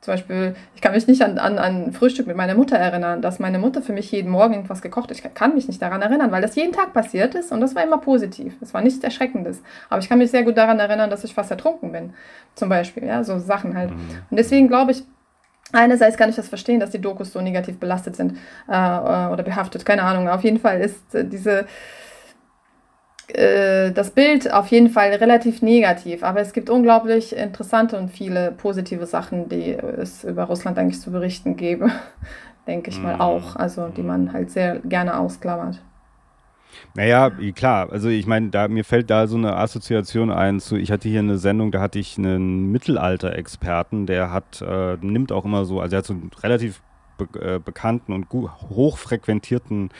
Zum 0.00 0.14
Beispiel, 0.14 0.54
ich 0.74 0.80
kann 0.80 0.92
mich 0.92 1.06
nicht 1.06 1.20
an, 1.20 1.38
an, 1.38 1.58
an 1.58 1.92
Frühstück 1.92 2.26
mit 2.26 2.34
meiner 2.34 2.54
Mutter 2.54 2.76
erinnern, 2.76 3.20
dass 3.20 3.38
meine 3.38 3.58
Mutter 3.58 3.82
für 3.82 3.92
mich 3.92 4.10
jeden 4.10 4.30
Morgen 4.30 4.54
irgendwas 4.54 4.80
gekocht 4.80 5.10
hat. 5.10 5.18
Ich 5.18 5.34
kann 5.34 5.54
mich 5.54 5.68
nicht 5.68 5.82
daran 5.82 6.00
erinnern, 6.00 6.32
weil 6.32 6.40
das 6.40 6.54
jeden 6.54 6.72
Tag 6.72 6.94
passiert 6.94 7.34
ist 7.34 7.52
und 7.52 7.60
das 7.60 7.74
war 7.74 7.84
immer 7.84 7.98
positiv. 7.98 8.54
Das 8.60 8.72
war 8.72 8.80
nichts 8.80 9.04
Erschreckendes. 9.04 9.62
Aber 9.90 10.00
ich 10.00 10.08
kann 10.08 10.18
mich 10.18 10.30
sehr 10.30 10.42
gut 10.42 10.56
daran 10.56 10.78
erinnern, 10.78 11.10
dass 11.10 11.22
ich 11.24 11.34
fast 11.34 11.50
ertrunken 11.50 11.92
bin. 11.92 12.14
Zum 12.54 12.70
Beispiel, 12.70 13.04
ja, 13.04 13.22
so 13.24 13.38
Sachen 13.38 13.76
halt. 13.76 13.90
Mhm. 13.90 13.96
Und 14.30 14.36
deswegen 14.38 14.68
glaube 14.68 14.92
ich, 14.92 15.04
Einerseits 15.72 16.16
kann 16.16 16.28
ich 16.28 16.36
das 16.36 16.48
verstehen, 16.48 16.80
dass 16.80 16.90
die 16.90 17.00
Dokus 17.00 17.32
so 17.32 17.40
negativ 17.40 17.78
belastet 17.78 18.16
sind 18.16 18.36
äh, 18.66 18.72
oder 18.72 19.44
behaftet, 19.44 19.84
keine 19.84 20.02
Ahnung. 20.02 20.28
Auf 20.28 20.42
jeden 20.42 20.58
Fall 20.58 20.80
ist 20.80 21.14
äh, 21.14 21.24
diese, 21.24 21.66
äh, 23.34 23.92
das 23.92 24.10
Bild 24.10 24.52
auf 24.52 24.68
jeden 24.68 24.90
Fall 24.90 25.10
relativ 25.10 25.62
negativ, 25.62 26.22
aber 26.22 26.40
es 26.40 26.52
gibt 26.52 26.70
unglaublich 26.70 27.34
interessante 27.34 27.98
und 27.98 28.10
viele 28.10 28.52
positive 28.52 29.06
Sachen, 29.06 29.48
die 29.48 29.72
es 29.72 30.24
über 30.24 30.44
Russland 30.44 30.78
eigentlich 30.78 31.00
zu 31.00 31.10
berichten 31.10 31.56
gäbe, 31.56 31.90
denke 32.66 32.90
ich 32.90 33.00
mal 33.00 33.16
mhm. 33.16 33.20
auch, 33.20 33.56
also 33.56 33.88
die 33.88 34.02
man 34.02 34.32
halt 34.32 34.50
sehr 34.50 34.80
gerne 34.80 35.18
ausklammert. 35.18 35.80
Naja, 36.94 37.30
klar. 37.54 37.90
Also 37.90 38.08
ich 38.08 38.26
meine, 38.26 38.50
da 38.50 38.68
mir 38.68 38.84
fällt 38.84 39.10
da 39.10 39.26
so 39.26 39.36
eine 39.36 39.56
Assoziation 39.56 40.30
ein 40.30 40.60
zu, 40.60 40.76
ich 40.76 40.90
hatte 40.90 41.08
hier 41.08 41.20
eine 41.20 41.38
Sendung, 41.38 41.72
da 41.72 41.80
hatte 41.80 41.98
ich 41.98 42.18
einen 42.18 42.70
Mittelalter-Experten, 42.72 44.06
der 44.06 44.32
hat, 44.32 44.62
äh, 44.62 44.96
nimmt 45.00 45.32
auch 45.32 45.44
immer 45.44 45.64
so, 45.64 45.80
also 45.80 45.96
er 45.96 45.98
hat 45.98 46.06
so 46.06 46.14
einen 46.14 46.30
relativ 46.42 46.82
be 47.18 47.40
äh, 47.40 47.58
bekannten 47.58 48.12
und 48.12 48.26
hochfrequentierten 48.30 49.90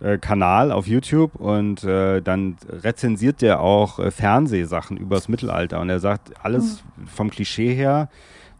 äh, 0.00 0.18
Kanal 0.18 0.72
auf 0.72 0.86
YouTube 0.86 1.34
und 1.36 1.84
äh, 1.84 2.20
dann 2.20 2.56
rezensiert 2.70 3.42
der 3.42 3.60
auch 3.60 3.98
äh, 3.98 4.10
Fernsehsachen 4.10 4.96
übers 4.96 5.28
Mittelalter 5.28 5.80
und 5.80 5.90
er 5.90 6.00
sagt 6.00 6.32
alles 6.42 6.84
mhm. 6.96 7.06
vom 7.06 7.30
Klischee 7.30 7.74
her 7.74 8.08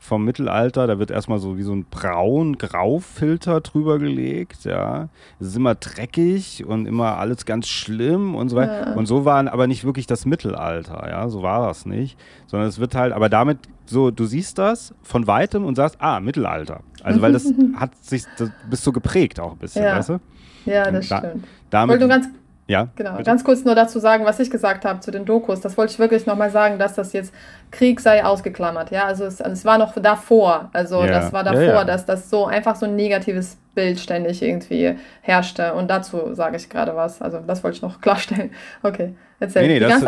vom 0.01 0.25
Mittelalter, 0.25 0.87
da 0.87 0.99
wird 0.99 1.11
erstmal 1.11 1.39
so 1.39 1.59
wie 1.59 1.63
so 1.63 1.75
ein 1.75 1.85
braun-grau-Filter 1.85 3.61
drüber 3.61 3.99
gelegt, 3.99 4.65
ja. 4.65 5.09
Es 5.41 5.49
ist 5.49 5.57
immer 5.57 5.75
dreckig 5.75 6.65
und 6.65 6.87
immer 6.87 7.19
alles 7.19 7.45
ganz 7.45 7.69
schlimm 7.69 8.35
und 8.35 8.49
so 8.49 8.57
weiter. 8.57 8.91
Ja. 8.91 8.95
Und 8.95 9.07
so 9.07 9.25
war 9.25 9.53
aber 9.53 9.67
nicht 9.67 9.85
wirklich 9.85 10.07
das 10.07 10.25
Mittelalter, 10.25 11.09
ja, 11.09 11.29
so 11.29 11.43
war 11.43 11.67
das 11.67 11.85
nicht. 11.85 12.17
Sondern 12.47 12.69
es 12.69 12.79
wird 12.79 12.95
halt, 12.95 13.13
aber 13.13 13.29
damit 13.29 13.59
so, 13.87 14.11
du 14.11 14.25
siehst 14.25 14.59
das 14.59 14.95
von 15.03 15.27
weitem 15.27 15.65
und 15.65 15.75
sagst, 15.75 15.97
ah, 16.01 16.21
Mittelalter. 16.21 16.81
Also 17.03 17.21
weil 17.21 17.33
das 17.33 17.53
hat 17.77 17.97
sich, 17.97 18.25
das 18.37 18.51
bist 18.71 18.85
so 18.85 18.93
geprägt 18.93 19.41
auch 19.41 19.53
ein 19.53 19.59
bisschen, 19.59 19.85
ja. 19.85 19.97
weißt 19.97 20.11
du? 20.11 20.21
Ja, 20.69 20.91
das 20.91 21.09
da, 21.09 21.19
stimmt. 21.19 21.47
Damit, 21.71 21.91
wollte 21.91 22.07
nur 22.07 22.17
ganz, 22.17 22.29
ja, 22.67 22.89
genau, 22.97 23.13
bitte? 23.13 23.25
ganz 23.25 23.45
kurz 23.45 23.65
nur 23.65 23.75
dazu 23.75 23.99
sagen, 23.99 24.27
was 24.27 24.39
ich 24.41 24.51
gesagt 24.51 24.85
habe 24.85 25.01
zu 25.01 25.11
den 25.11 25.25
Dokus. 25.25 25.61
Das 25.61 25.77
wollte 25.79 25.93
ich 25.93 25.99
wirklich 25.99 26.27
nochmal 26.27 26.51
sagen, 26.51 26.79
dass 26.79 26.95
das 26.95 27.15
jetzt 27.15 27.33
Krieg 27.71 27.99
sei 27.99 28.23
ausgeklammert. 28.23 28.91
Ja, 28.91 29.05
also 29.05 29.25
es, 29.25 29.41
es 29.41 29.65
war 29.65 29.79
noch 29.79 29.95
davor. 29.95 30.69
Also 30.75 31.03
ja. 31.03 31.07
das 31.07 31.33
war 31.33 31.45
davor, 31.45 31.63
ja, 31.63 31.75
ja. 31.75 31.85
dass 31.85 32.05
das 32.05 32.29
so 32.29 32.47
einfach 32.47 32.77
so 32.77 32.85
ein 32.85 32.95
negatives 32.95 33.57
Bild 33.75 33.99
ständig 33.99 34.43
irgendwie 34.43 34.97
herrschte. 35.23 35.73
Und 35.73 35.89
dazu 35.89 36.35
sage 36.35 36.57
ich 36.57 36.69
gerade 36.69 36.95
was. 36.95 37.23
Also 37.23 37.39
das 37.39 37.65
wollte 37.65 37.77
ich 37.77 37.83
noch 37.83 38.01
klarstellen. 38.03 38.51
Okay, 38.83 39.15
erzähl. 39.41 39.63
Nee, 39.63 39.75
nee, 39.75 39.81
das, 39.81 40.03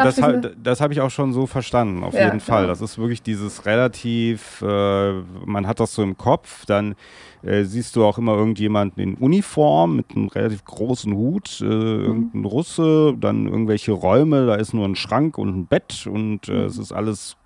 das, 0.62 0.80
habe 0.80 0.92
ich 0.92 1.00
auch 1.00 1.10
schon 1.10 1.32
so 1.32 1.46
verstanden, 1.46 2.02
auf 2.02 2.14
jeden 2.14 2.40
Fall. 2.40 2.62
Genau. 2.62 2.72
Das 2.72 2.80
ist 2.80 2.98
wirklich 2.98 3.22
dieses 3.22 3.66
relativ, 3.66 4.62
äh, 4.62 5.12
man 5.44 5.66
hat 5.66 5.80
das 5.80 5.94
so 5.94 6.02
im 6.02 6.16
Kopf, 6.16 6.66
dann 6.66 6.94
äh, 7.42 7.64
siehst 7.64 7.96
du 7.96 8.04
auch 8.04 8.18
immer 8.18 8.34
irgendjemanden 8.34 9.02
in 9.02 9.14
Uniform 9.14 9.96
mit 9.96 10.10
einem 10.10 10.28
relativ 10.28 10.64
großen 10.64 11.14
Hut, 11.14 11.60
äh, 11.60 11.64
mhm. 11.64 12.04
irgendein 12.04 12.44
Russe, 12.44 13.14
dann 13.18 13.46
irgendwelche 13.46 13.92
Räume, 13.92 14.46
da 14.46 14.56
ist 14.56 14.74
nur 14.74 14.86
ein 14.86 14.96
Schrank 14.96 15.38
und 15.38 15.48
ein 15.48 15.66
Bett 15.66 16.06
und 16.06 16.48
äh, 16.48 16.52
mhm. 16.52 16.64
es 16.64 16.78
ist 16.78 16.92
alles 16.92 17.36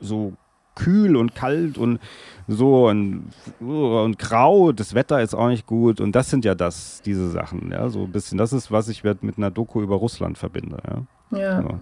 so 0.00 0.34
kühl 0.76 1.16
und 1.16 1.34
kalt 1.34 1.78
und 1.78 1.98
so 2.46 2.88
und, 2.88 3.32
und 3.60 4.18
grau. 4.18 4.70
Das 4.70 4.94
Wetter 4.94 5.20
ist 5.20 5.34
auch 5.34 5.48
nicht 5.48 5.66
gut. 5.66 6.00
Und 6.00 6.14
das 6.14 6.30
sind 6.30 6.44
ja 6.44 6.54
das, 6.54 7.02
diese 7.02 7.30
Sachen, 7.30 7.72
ja, 7.72 7.88
so 7.88 8.04
ein 8.04 8.12
bisschen. 8.12 8.38
Das 8.38 8.52
ist, 8.52 8.70
was 8.70 8.88
ich 8.88 9.02
mit 9.02 9.38
einer 9.38 9.50
Doku 9.50 9.82
über 9.82 9.96
Russland 9.96 10.38
verbinde, 10.38 10.76
ja. 10.86 11.02
Ja. 11.30 11.56
Also, 11.56 11.80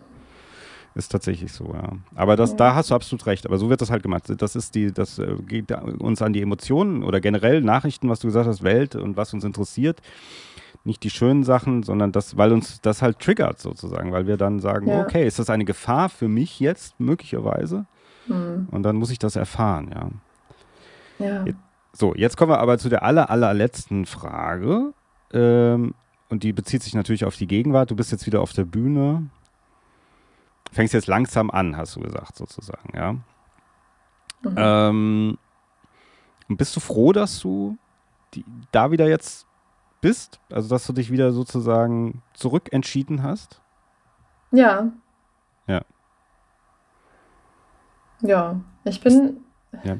ist 0.94 1.10
tatsächlich 1.10 1.52
so, 1.52 1.72
ja. 1.74 1.92
Aber 2.14 2.36
das, 2.36 2.50
ja. 2.50 2.56
da 2.56 2.74
hast 2.76 2.90
du 2.90 2.94
absolut 2.94 3.26
recht. 3.26 3.46
Aber 3.46 3.58
so 3.58 3.68
wird 3.68 3.80
das 3.80 3.90
halt 3.90 4.04
gemacht. 4.04 4.32
Das 4.38 4.54
ist 4.54 4.76
die, 4.76 4.92
das 4.92 5.18
äh, 5.18 5.34
geht 5.46 5.72
uns 5.72 6.22
an 6.22 6.32
die 6.32 6.40
Emotionen 6.40 7.02
oder 7.02 7.20
generell 7.20 7.60
Nachrichten, 7.62 8.08
was 8.08 8.20
du 8.20 8.28
gesagt 8.28 8.46
hast, 8.46 8.62
Welt 8.62 8.94
und 8.94 9.16
was 9.16 9.34
uns 9.34 9.42
interessiert. 9.42 10.00
Nicht 10.84 11.02
die 11.02 11.10
schönen 11.10 11.42
Sachen, 11.42 11.82
sondern 11.82 12.12
das, 12.12 12.36
weil 12.36 12.52
uns 12.52 12.80
das 12.80 13.02
halt 13.02 13.18
triggert 13.18 13.58
sozusagen, 13.58 14.12
weil 14.12 14.26
wir 14.28 14.36
dann 14.36 14.60
sagen, 14.60 14.88
ja. 14.88 15.00
okay, 15.00 15.26
ist 15.26 15.38
das 15.38 15.50
eine 15.50 15.64
Gefahr 15.64 16.08
für 16.10 16.28
mich 16.28 16.60
jetzt 16.60 17.00
möglicherweise? 17.00 17.86
Mhm. 18.28 18.68
Und 18.70 18.82
dann 18.84 18.96
muss 18.96 19.10
ich 19.10 19.18
das 19.18 19.34
erfahren, 19.34 19.90
ja. 19.92 20.10
Ja. 21.26 21.44
So, 21.92 22.14
jetzt 22.14 22.36
kommen 22.36 22.52
wir 22.52 22.58
aber 22.58 22.78
zu 22.78 22.88
der 22.88 23.02
aller, 23.02 23.30
allerletzten 23.30 24.04
Frage. 24.04 24.92
Ähm, 25.32 25.94
und 26.28 26.42
die 26.42 26.52
bezieht 26.52 26.82
sich 26.82 26.94
natürlich 26.94 27.24
auf 27.24 27.36
die 27.36 27.46
Gegenwart. 27.46 27.90
Du 27.90 27.96
bist 27.96 28.12
jetzt 28.12 28.26
wieder 28.26 28.40
auf 28.40 28.52
der 28.52 28.64
Bühne. 28.64 29.30
Fängst 30.72 30.94
jetzt 30.94 31.06
langsam 31.06 31.50
an, 31.50 31.76
hast 31.76 31.96
du 31.96 32.00
gesagt, 32.00 32.36
sozusagen, 32.36 32.96
ja. 32.96 33.12
Mhm. 34.42 34.54
Ähm, 34.56 35.38
bist 36.48 36.74
du 36.76 36.80
froh, 36.80 37.12
dass 37.12 37.40
du 37.40 37.78
die, 38.34 38.44
da 38.72 38.90
wieder 38.90 39.08
jetzt 39.08 39.46
bist? 40.00 40.40
Also, 40.50 40.68
dass 40.68 40.86
du 40.86 40.92
dich 40.92 41.10
wieder 41.10 41.32
sozusagen 41.32 42.22
zurückentschieden 42.34 43.22
hast? 43.22 43.60
Ja. 44.50 44.90
Ja. 45.66 45.82
Ja, 48.20 48.60
ich 48.84 49.00
bin, 49.00 49.44
ja. 49.84 49.98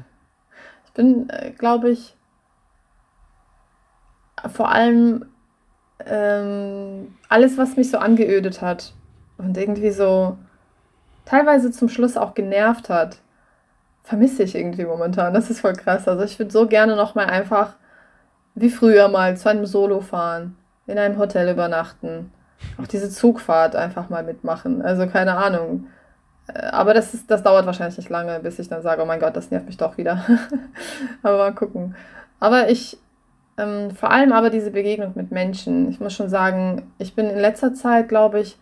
ich 0.85 0.91
bin, 0.93 1.29
äh, 1.29 1.51
glaube 1.51 1.89
ich, 1.89 2.15
vor 4.47 4.69
allem 4.69 5.25
ähm, 6.05 7.15
alles, 7.29 7.57
was 7.57 7.77
mich 7.77 7.89
so 7.91 7.97
angeödet 7.97 8.61
hat 8.61 8.93
und 9.37 9.57
irgendwie 9.57 9.91
so 9.91 10.37
teilweise 11.25 11.71
zum 11.71 11.89
Schluss 11.89 12.17
auch 12.17 12.33
genervt 12.33 12.89
hat, 12.89 13.17
vermisse 14.03 14.43
ich 14.43 14.55
irgendwie 14.55 14.85
momentan. 14.85 15.33
Das 15.33 15.49
ist 15.49 15.61
voll 15.61 15.73
krass. 15.73 16.07
Also 16.07 16.23
ich 16.23 16.37
würde 16.37 16.51
so 16.51 16.67
gerne 16.67 16.95
nochmal 16.95 17.25
einfach 17.25 17.73
wie 18.53 18.69
früher 18.69 19.09
mal 19.09 19.35
zu 19.35 19.49
einem 19.49 19.65
Solo 19.65 19.99
fahren, 19.99 20.55
in 20.87 20.97
einem 20.97 21.17
Hotel 21.17 21.49
übernachten, 21.49 22.31
auch 22.81 22.87
diese 22.87 23.09
Zugfahrt 23.09 23.75
einfach 23.75 24.09
mal 24.09 24.23
mitmachen. 24.23 24.81
Also 24.81 25.07
keine 25.07 25.35
Ahnung. 25.35 25.87
Äh, 26.47 26.67
aber 26.67 26.93
das, 26.93 27.13
ist, 27.13 27.29
das 27.29 27.43
dauert 27.43 27.65
wahrscheinlich 27.65 27.97
nicht 27.97 28.09
lange, 28.09 28.39
bis 28.39 28.59
ich 28.59 28.69
dann 28.69 28.81
sage, 28.81 29.01
oh 29.01 29.05
mein 29.05 29.19
Gott, 29.19 29.35
das 29.35 29.51
nervt 29.51 29.65
mich 29.65 29.77
doch 29.77 29.97
wieder. 29.97 30.23
aber 31.23 31.37
mal 31.37 31.53
gucken. 31.53 31.95
Aber 32.39 32.69
ich, 32.69 32.97
ähm, 33.57 33.91
vor 33.91 34.11
allem 34.11 34.33
aber 34.33 34.49
diese 34.49 34.71
Begegnung 34.71 35.13
mit 35.15 35.31
Menschen. 35.31 35.89
Ich 35.89 35.99
muss 35.99 36.13
schon 36.13 36.29
sagen, 36.29 36.91
ich 36.97 37.15
bin 37.15 37.29
in 37.29 37.39
letzter 37.39 37.73
Zeit, 37.73 38.09
glaube 38.09 38.39
ich, 38.41 38.57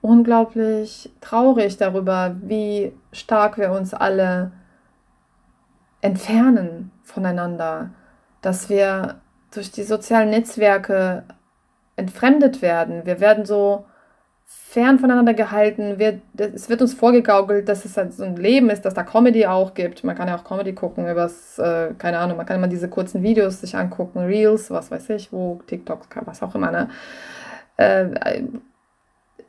unglaublich 0.00 1.10
traurig 1.20 1.76
darüber, 1.76 2.36
wie 2.42 2.92
stark 3.12 3.58
wir 3.58 3.70
uns 3.72 3.94
alle 3.94 4.52
entfernen 6.00 6.90
voneinander. 7.02 7.90
Dass 8.40 8.68
wir 8.68 9.20
durch 9.52 9.70
die 9.70 9.82
sozialen 9.82 10.30
Netzwerke 10.30 11.24
entfremdet 11.96 12.62
werden. 12.62 13.04
Wir 13.04 13.20
werden 13.20 13.44
so 13.44 13.84
fern 14.52 14.98
voneinander 14.98 15.34
gehalten. 15.34 15.98
Wir, 15.98 16.20
es 16.36 16.68
wird 16.68 16.82
uns 16.82 16.92
vorgegaukelt, 16.94 17.68
dass 17.68 17.84
es 17.84 17.96
halt 17.96 18.12
so 18.12 18.24
ein 18.24 18.36
Leben 18.36 18.68
ist, 18.68 18.82
dass 18.82 18.94
da 18.94 19.04
Comedy 19.04 19.46
auch 19.46 19.74
gibt. 19.74 20.02
Man 20.02 20.16
kann 20.16 20.26
ja 20.26 20.36
auch 20.36 20.44
Comedy 20.44 20.72
gucken, 20.72 21.08
übers, 21.08 21.58
äh, 21.58 21.94
keine 21.98 22.18
Ahnung, 22.18 22.36
man 22.36 22.46
kann 22.46 22.56
immer 22.56 22.68
diese 22.68 22.88
kurzen 22.88 23.22
Videos 23.22 23.60
sich 23.60 23.76
angucken, 23.76 24.20
Reels, 24.20 24.70
was 24.70 24.90
weiß 24.90 25.10
ich, 25.10 25.32
wo, 25.32 25.60
TikTok, 25.66 26.06
was 26.24 26.42
auch 26.42 26.54
immer, 26.54 26.70
ne? 26.70 26.88
Äh, 27.76 28.42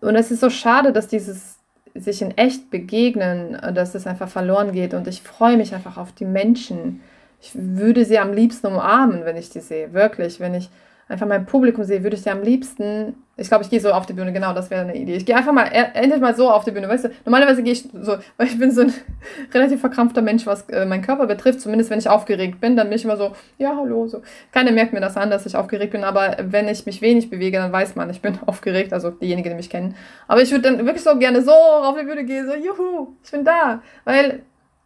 und 0.02 0.16
es 0.16 0.32
ist 0.32 0.40
so 0.40 0.50
schade, 0.50 0.92
dass 0.92 1.08
dieses 1.08 1.58
sich 1.94 2.22
in 2.22 2.38
echt 2.38 2.70
begegnen, 2.72 3.60
dass 3.74 3.96
es 3.96 4.08
einfach 4.08 4.30
verloren 4.30 4.72
geht. 4.72 4.94
Und 4.94 5.08
ich 5.08 5.22
freue 5.22 5.58
mich 5.58 5.74
einfach 5.76 5.98
auf 5.98 6.12
die 6.14 6.26
Menschen. 6.26 7.02
Ich 7.42 7.52
würde 7.54 8.06
sie 8.06 8.18
am 8.18 8.34
liebsten 8.34 8.68
umarmen, 8.68 9.26
wenn 9.26 9.36
ich 9.36 9.50
die 9.50 9.60
sehe. 9.60 9.94
Wirklich, 9.94 10.40
wenn 10.40 10.54
ich 10.54 10.70
einfach 11.12 11.28
mein 11.28 11.46
Publikum 11.46 11.84
sehe, 11.84 12.04
würde 12.04 12.16
ich 12.16 12.24
dir 12.24 12.32
am 12.32 12.42
liebsten, 12.42 13.16
ich 13.36 13.50
glaube, 13.50 13.64
ich 13.64 13.70
gehe 13.70 13.82
so 13.82 13.92
auf 13.92 14.06
die 14.06 14.14
Bühne, 14.14 14.32
genau, 14.32 14.54
das 14.54 14.70
wäre 14.70 14.82
eine 14.82 14.96
Idee. 14.96 15.16
Ich 15.16 15.26
gehe 15.26 15.36
einfach 15.36 15.52
mal, 15.52 15.66
endlich 15.66 16.22
mal 16.22 16.36
so 16.36 16.50
auf 16.50 16.64
die 16.64 16.72
Bühne, 16.72 16.88
weißt 16.88 17.06
du, 17.06 17.10
normalerweise 17.26 17.64
gehe 17.64 17.74
ich 17.74 17.84
so, 17.84 18.18
weil 18.38 18.48
ich 18.48 18.58
bin 18.58 18.72
so 18.72 18.82
ein 18.82 18.94
relativ 19.54 19.82
verkrampfter 19.82 20.22
Mensch, 20.22 20.46
was 20.46 20.70
äh, 20.70 20.86
meinen 20.86 21.02
Körper 21.02 21.28
betrifft, 21.28 21.62
zumindest 21.62 21.90
wenn 21.90 22.00
ich 22.00 22.10
aufgeregt 22.10 22.62
bin, 22.62 22.76
dann 22.76 22.88
bin 22.88 22.98
ich 22.98 23.04
immer 23.04 23.18
so, 23.18 23.34
ja, 23.58 23.76
hallo, 23.76 24.08
so. 24.08 24.22
Keiner 24.52 24.72
merkt 24.72 24.94
mir 24.94 25.02
das 25.02 25.18
an, 25.18 25.30
dass 25.30 25.46
ich 25.46 25.56
aufgeregt 25.56 25.92
bin, 25.92 26.04
aber 26.04 26.38
wenn 26.44 26.68
ich 26.68 26.86
mich 26.86 27.02
wenig 27.02 27.30
bewege, 27.30 27.58
dann 27.58 27.72
weiß 27.72 27.96
man, 27.96 28.10
ich 28.10 28.22
bin 28.22 28.40
aufgeregt, 28.46 28.94
also 28.94 29.12
diejenigen, 29.12 29.50
die 29.50 29.56
mich 29.56 29.70
kennen. 29.70 29.96
Aber 30.28 30.42
ich 30.42 30.52
würde 30.52 30.64
dann 30.64 30.86
wirklich 30.86 31.04
so 31.04 31.18
gerne 31.18 31.42
so 31.42 31.52
auf 31.52 31.98
die 32.00 32.06
Bühne 32.06 32.24
gehen, 32.24 32.48
so, 32.48 32.56
juhu, 32.56 33.16
ich 33.24 33.32
bin 33.32 33.44
da, 33.44 33.82
weil 34.06 34.44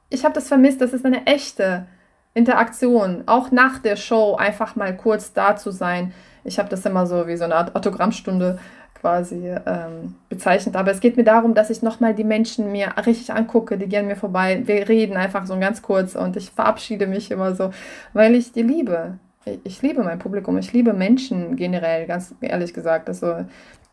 ich 0.10 0.23
habe 0.23 0.34
das 0.34 0.47
vermisst, 0.47 0.81
das 0.81 0.93
ist 0.93 1.06
eine 1.06 1.26
echte, 1.27 1.85
Interaktion, 2.36 3.24
auch 3.26 3.49
nach 3.49 3.80
der 3.80 3.95
Show 3.95 4.36
einfach 4.36 4.76
mal 4.76 4.95
kurz 4.95 5.34
da 5.34 5.56
zu 5.56 5.72
sein. 5.72 6.14
Ich 6.44 6.60
habe 6.60 6.70
das 6.70 6.86
immer 6.86 7.07
so 7.07 7.28
wie 7.28 7.38
so 7.38 7.45
eine 7.45 7.56
Art 7.56 7.76
Autogrammstunde 7.76 8.60
quasi 8.99 9.56
ähm, 9.66 10.16
bezeichnet. 10.30 10.76
Aber 10.76 10.91
es 10.91 10.99
geht 10.99 11.16
mir 11.16 11.24
darum, 11.24 11.53
dass 11.53 11.70
ich 11.70 11.82
nochmal 11.82 12.14
die 12.14 12.24
Menschen 12.24 12.72
mir 12.72 12.90
richtig 13.06 13.32
angucke, 13.32 13.78
die 13.78 13.88
gehen 13.88 14.07
mir 14.07 14.18
vorbei. 14.18 14.64
Wir 14.66 14.90
reden 14.90 15.16
einfach 15.16 15.45
so 15.45 15.57
ganz 15.60 15.82
kurz 15.82 16.16
und 16.16 16.36
ich 16.36 16.52
verabschiede 16.52 17.07
mich 17.07 17.32
immer 17.32 17.56
so, 17.56 17.72
weil 18.14 18.36
ich 18.36 18.52
die 18.52 18.64
liebe. 18.64 19.18
Ich 19.64 19.82
liebe 19.82 20.03
mein 20.03 20.20
Publikum, 20.20 20.57
ich 20.57 20.74
liebe 20.74 20.91
Menschen 20.91 21.56
generell, 21.56 22.07
ganz 22.07 22.34
ehrlich 22.41 22.74
gesagt. 22.74 23.07
Also, 23.07 23.45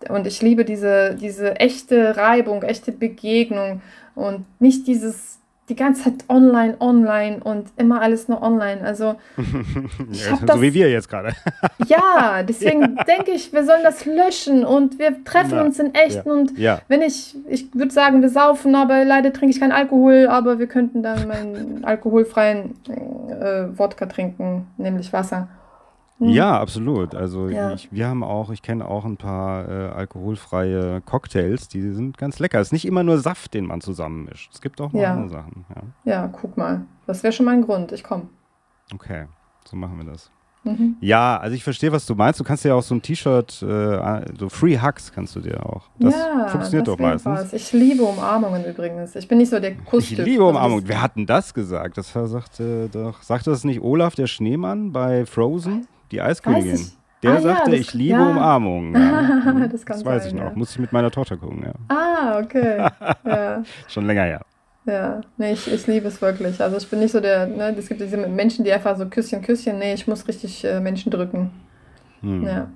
und 0.09 0.27
ich 0.27 0.40
liebe 0.43 0.64
diese, 0.64 1.14
diese 1.14 1.56
echte 1.60 2.16
Reibung, 2.16 2.62
echte 2.62 2.90
Begegnung 2.90 3.82
und 4.14 4.47
nicht 4.60 4.86
dieses 4.86 5.39
die 5.68 5.76
ganze 5.76 6.05
Zeit 6.05 6.24
online, 6.28 6.76
online 6.80 7.40
und 7.43 7.68
immer 7.76 8.01
alles 8.01 8.28
nur 8.28 8.43
online. 8.43 8.82
Also 8.82 9.14
ja, 10.12 10.36
so 10.36 10.47
das, 10.47 10.60
wie 10.60 10.74
wir 10.74 10.90
jetzt 10.90 11.09
gerade. 11.09 11.34
ja, 11.86 12.43
deswegen 12.43 12.80
ja. 12.97 13.05
denke 13.05 13.30
ich, 13.30 13.52
wir 13.52 13.64
sollen 13.64 13.82
das 13.84 14.05
löschen 14.05 14.64
und 14.64 14.98
wir 14.98 15.24
treffen 15.24 15.56
Na, 15.56 15.62
uns 15.62 15.78
in 15.78 15.94
echt 15.94 16.26
ja. 16.26 16.32
und 16.32 16.52
wenn 16.89 17.02
ich, 17.02 17.36
ich 17.48 17.72
würde 17.74 17.93
sagen, 17.93 18.22
wir 18.22 18.28
saufen, 18.28 18.74
aber 18.74 19.05
leider 19.05 19.32
trinke 19.32 19.55
ich 19.55 19.60
keinen 19.60 19.72
Alkohol, 19.72 20.26
aber 20.28 20.59
wir 20.59 20.66
könnten 20.66 21.02
dann 21.02 21.28
meinen 21.28 21.84
alkoholfreien 21.84 22.74
äh, 22.89 23.78
Wodka 23.78 24.06
trinken, 24.06 24.66
nämlich 24.78 25.12
Wasser. 25.12 25.48
Mhm. 26.23 26.28
Ja, 26.28 26.61
absolut. 26.61 27.15
Also 27.15 27.49
ja. 27.49 27.73
Ich, 27.73 27.90
wir 27.90 28.07
haben 28.07 28.23
auch, 28.23 28.51
ich 28.51 28.62
kenne 28.62 28.86
auch 28.86 29.05
ein 29.05 29.16
paar 29.16 29.69
äh, 29.69 29.89
alkoholfreie 29.89 31.01
Cocktails, 31.01 31.69
die 31.69 31.82
sind 31.93 32.16
ganz 32.16 32.39
lecker. 32.39 32.61
Es 32.61 32.69
ist 32.69 32.73
nicht 32.73 32.85
immer 32.85 33.03
nur 33.03 33.19
Saft, 33.19 33.55
den 33.55 33.66
man 33.66 33.81
zusammenmischt. 33.81 34.53
Es 34.55 34.61
gibt 34.61 34.81
auch 34.81 34.93
noch 34.93 35.01
ja. 35.01 35.12
andere 35.12 35.28
Sachen. 35.31 35.65
Ja. 35.74 36.12
ja, 36.12 36.28
guck 36.28 36.57
mal. 36.57 36.86
Das 37.07 37.24
wäre 37.24 37.32
schon 37.32 37.47
mein 37.47 37.62
Grund. 37.62 37.90
Ich 37.90 38.05
komme. 38.05 38.28
Okay, 38.94 39.27
so 39.65 39.77
machen 39.77 39.99
wir 39.99 40.05
das. 40.05 40.31
Mhm. 40.65 40.97
Ja, 41.01 41.39
also 41.39 41.57
ich 41.57 41.65
verstehe, 41.65 41.90
was 41.90 42.07
du 42.07 42.15
meinst. 42.15 42.39
Du 42.39 42.44
kannst 42.44 42.65
ja 42.65 42.74
auch 42.74 42.82
so 42.82 42.94
ein 42.94 43.03
T-Shirt, 43.03 43.62
äh, 43.62 44.24
so 44.39 44.49
Free 44.49 44.78
Hugs 44.81 45.11
kannst 45.12 45.35
du 45.35 45.40
dir 45.40 45.66
auch. 45.66 45.89
Das 45.99 46.15
ja, 46.15 46.47
funktioniert 46.47 46.86
das 46.86 46.94
doch 46.94 47.01
meistens. 47.01 47.39
Was. 47.40 47.53
Ich 47.53 47.73
liebe 47.73 48.05
Umarmungen 48.05 48.65
übrigens. 48.65 49.16
Ich 49.16 49.27
bin 49.27 49.39
nicht 49.39 49.51
so 49.51 49.59
der 49.59 49.74
Kussstück. 49.74 50.20
Ich 50.20 50.24
liebe 50.24 50.44
also 50.44 50.51
Umarmungen. 50.51 50.86
Wer 50.86 51.03
hat 51.03 51.16
denn 51.16 51.27
das 51.27 51.53
gesagt? 51.53 51.99
Das 51.99 52.12
sagte 52.12 52.89
doch, 52.93 53.23
sagte 53.23 53.51
das 53.51 53.65
nicht 53.65 53.81
Olaf 53.81 54.15
der 54.15 54.28
Schneemann 54.28 54.93
bei 54.93 55.27
Frozen? 55.27 55.89
Die 56.12 56.20
Eiskönigin. 56.20 56.93
Der 57.22 57.34
ah, 57.34 57.40
sagte, 57.40 57.70
ja, 57.70 57.76
ich 57.76 57.94
liebe 57.94 58.18
ja. 58.18 58.30
Umarmungen. 58.30 58.94
Ja. 58.94 59.66
das, 59.72 59.84
das 59.84 60.05
weiß 60.05 60.24
sein, 60.24 60.36
ich 60.36 60.43
noch. 60.43 60.55
Muss 60.55 60.72
ich 60.72 60.78
mit 60.78 60.93
meiner 60.93 61.10
Tochter 61.10 61.36
gucken, 61.36 61.64
ja. 61.64 61.72
Ah, 61.89 62.39
okay. 62.40 62.89
Schon 63.89 64.06
länger 64.06 64.24
her. 64.24 64.40
Ja, 64.84 65.20
nee, 65.36 65.52
ich, 65.52 65.72
ich 65.72 65.86
liebe 65.86 66.09
es 66.09 66.20
wirklich. 66.20 66.60
Also 66.60 66.76
ich 66.76 66.90
bin 66.90 66.98
nicht 66.98 67.12
so 67.12 67.20
der, 67.20 67.47
ne, 67.47 67.74
es 67.78 67.89
gibt 67.89 68.01
diese 68.01 68.16
Menschen, 68.16 68.64
die 68.64 68.72
einfach 68.72 68.97
so 68.97 69.06
Küsschen, 69.06 69.40
Küsschen, 69.40 69.78
nee, 69.78 69.94
ich 69.94 70.09
muss 70.09 70.26
richtig 70.26 70.64
äh, 70.64 70.80
Menschen 70.80 71.12
drücken. 71.12 71.51
Hm. 72.20 72.44
Ja. 72.44 72.68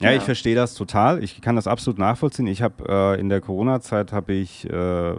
Ja, 0.00 0.12
ich 0.12 0.22
verstehe 0.22 0.54
das 0.54 0.74
total. 0.74 1.24
Ich 1.24 1.40
kann 1.40 1.56
das 1.56 1.66
absolut 1.66 1.98
nachvollziehen. 1.98 2.46
Ich 2.46 2.62
habe 2.62 2.84
äh, 2.88 3.20
in 3.20 3.28
der 3.28 3.40
Corona-Zeit 3.40 4.12
habe 4.12 4.32
ich 4.32 4.68
äh, 4.70 5.12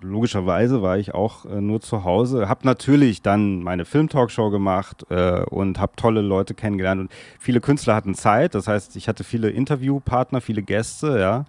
logischerweise 0.00 0.80
war 0.80 0.96
ich 0.96 1.14
auch 1.14 1.44
äh, 1.44 1.60
nur 1.60 1.82
zu 1.82 2.04
Hause, 2.04 2.48
habe 2.48 2.66
natürlich 2.66 3.20
dann 3.20 3.62
meine 3.62 3.84
Film-Talkshow 3.84 4.50
gemacht 4.50 5.04
äh, 5.10 5.42
und 5.42 5.78
habe 5.78 5.92
tolle 5.96 6.22
Leute 6.22 6.54
kennengelernt 6.54 7.02
und 7.02 7.12
viele 7.38 7.60
Künstler 7.60 7.94
hatten 7.94 8.14
Zeit. 8.14 8.54
Das 8.54 8.68
heißt, 8.68 8.96
ich 8.96 9.06
hatte 9.08 9.22
viele 9.22 9.50
Interviewpartner, 9.50 10.40
viele 10.40 10.62
Gäste. 10.62 11.18
Ja, 11.18 11.44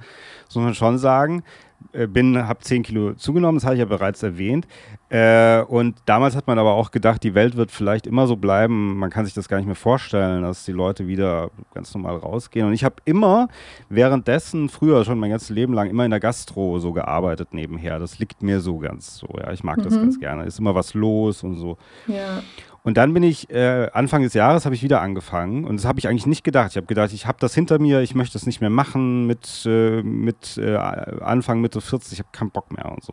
das 0.46 0.56
muss 0.56 0.66
man 0.66 0.76
schon 0.76 0.98
sagen. 0.98 1.44
Äh, 1.94 2.08
bin, 2.08 2.48
habe 2.48 2.60
10 2.60 2.84
Kilo 2.84 3.14
zugenommen, 3.14 3.58
das 3.58 3.66
habe 3.66 3.76
ich 3.76 3.80
ja 3.80 3.86
bereits 3.86 4.22
erwähnt. 4.24 4.68
Äh, 5.10 5.62
und 5.62 5.96
damals 6.06 6.36
hat 6.36 6.48
man 6.48 6.60
aber 6.60 6.74
auch 6.74 6.92
gedacht, 6.92 7.24
die 7.24 7.34
Welt 7.34 7.56
wird 7.56 7.72
vielleicht 7.72 8.08
immer 8.08 8.28
so 8.28 8.36
bleiben. 8.36 8.98
Man 8.98 9.10
kann 9.10 9.26
sich 9.26 9.34
das 9.34 9.48
gar 9.48 9.58
nicht 9.58 9.68
mehr 9.68 9.76
vorstellen, 9.76 10.42
dass 10.42 10.66
die 10.66 10.74
Leute 10.74 11.08
wieder 11.08 11.50
ganz 11.74 11.94
normal 11.94 12.18
rausgehen. 12.18 12.68
Und 12.68 12.74
ich 12.74 12.84
habe 12.84 12.96
immer 13.06 13.48
währenddessen, 13.90 14.70
früher 14.70 15.06
schon 15.06 15.18
mein 15.18 15.30
ganzes 15.30 15.50
Leben 15.50 15.74
lang, 15.74 15.90
immer 15.90 16.04
in 16.04 16.12
der 16.12 16.20
Gastro 16.20 16.80
so 16.80 16.92
gearbeitet 16.92 17.54
nebenher. 17.54 18.00
Das 18.00 18.20
liegt 18.20 18.44
mir 18.44 18.60
so 18.60 18.80
ganz 18.80 19.18
so. 19.18 19.28
Ja, 19.38 19.52
ich 19.54 19.64
mag 19.64 19.78
mhm. 19.78 19.84
das 19.84 19.96
ganz 19.96 20.20
gerne. 20.20 20.44
Ist 20.46 20.60
immer 20.60 20.76
was 20.76 20.94
los 20.94 21.44
und 21.44 21.56
so. 21.56 21.78
Ja. 22.08 22.42
Und 22.88 22.96
dann 22.96 23.14
bin 23.14 23.22
ich, 23.22 23.50
äh, 23.50 23.90
Anfang 23.92 24.22
des 24.24 24.34
Jahres 24.34 24.64
habe 24.64 24.74
ich 24.74 24.82
wieder 24.82 25.02
angefangen 25.02 25.66
und 25.66 25.76
das 25.76 25.86
habe 25.86 26.00
ich 26.00 26.08
eigentlich 26.08 26.26
nicht 26.26 26.46
gedacht. 26.46 26.72
Ich 26.72 26.78
habe 26.78 26.88
gedacht, 26.88 27.12
ich 27.12 27.28
habe 27.28 27.38
das 27.38 27.54
hinter 27.54 27.80
mir, 27.80 28.00
ich 28.00 28.16
möchte 28.16 28.32
das 28.32 28.46
nicht 28.46 28.62
mehr 28.62 28.70
machen 28.70 29.28
mit, 29.28 29.66
äh, 29.66 30.02
mit 30.04 30.58
äh, 30.58 30.78
Anfang, 30.78 31.60
Mitte 31.60 31.82
40, 31.82 32.14
ich 32.14 32.20
habe 32.20 32.30
keinen 32.32 32.50
Bock 32.50 32.72
mehr 32.72 32.90
und 32.90 33.04
so. 33.04 33.12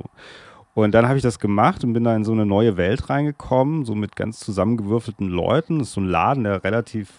Und 0.74 0.94
dann 0.94 1.08
habe 1.08 1.16
ich 1.16 1.24
das 1.24 1.40
gemacht 1.40 1.82
und 1.82 1.92
bin 1.92 2.04
da 2.04 2.14
in 2.14 2.22
so 2.22 2.30
eine 2.30 2.46
neue 2.46 2.76
Welt 2.76 3.10
reingekommen, 3.10 3.84
so 3.84 3.96
mit 3.96 4.14
ganz 4.14 4.38
zusammengewürfelten 4.38 5.26
Leuten. 5.26 5.80
Das 5.80 5.88
ist 5.88 5.94
so 5.94 6.02
ein 6.02 6.06
Laden, 6.06 6.44
der 6.44 6.62
relativ 6.62 7.10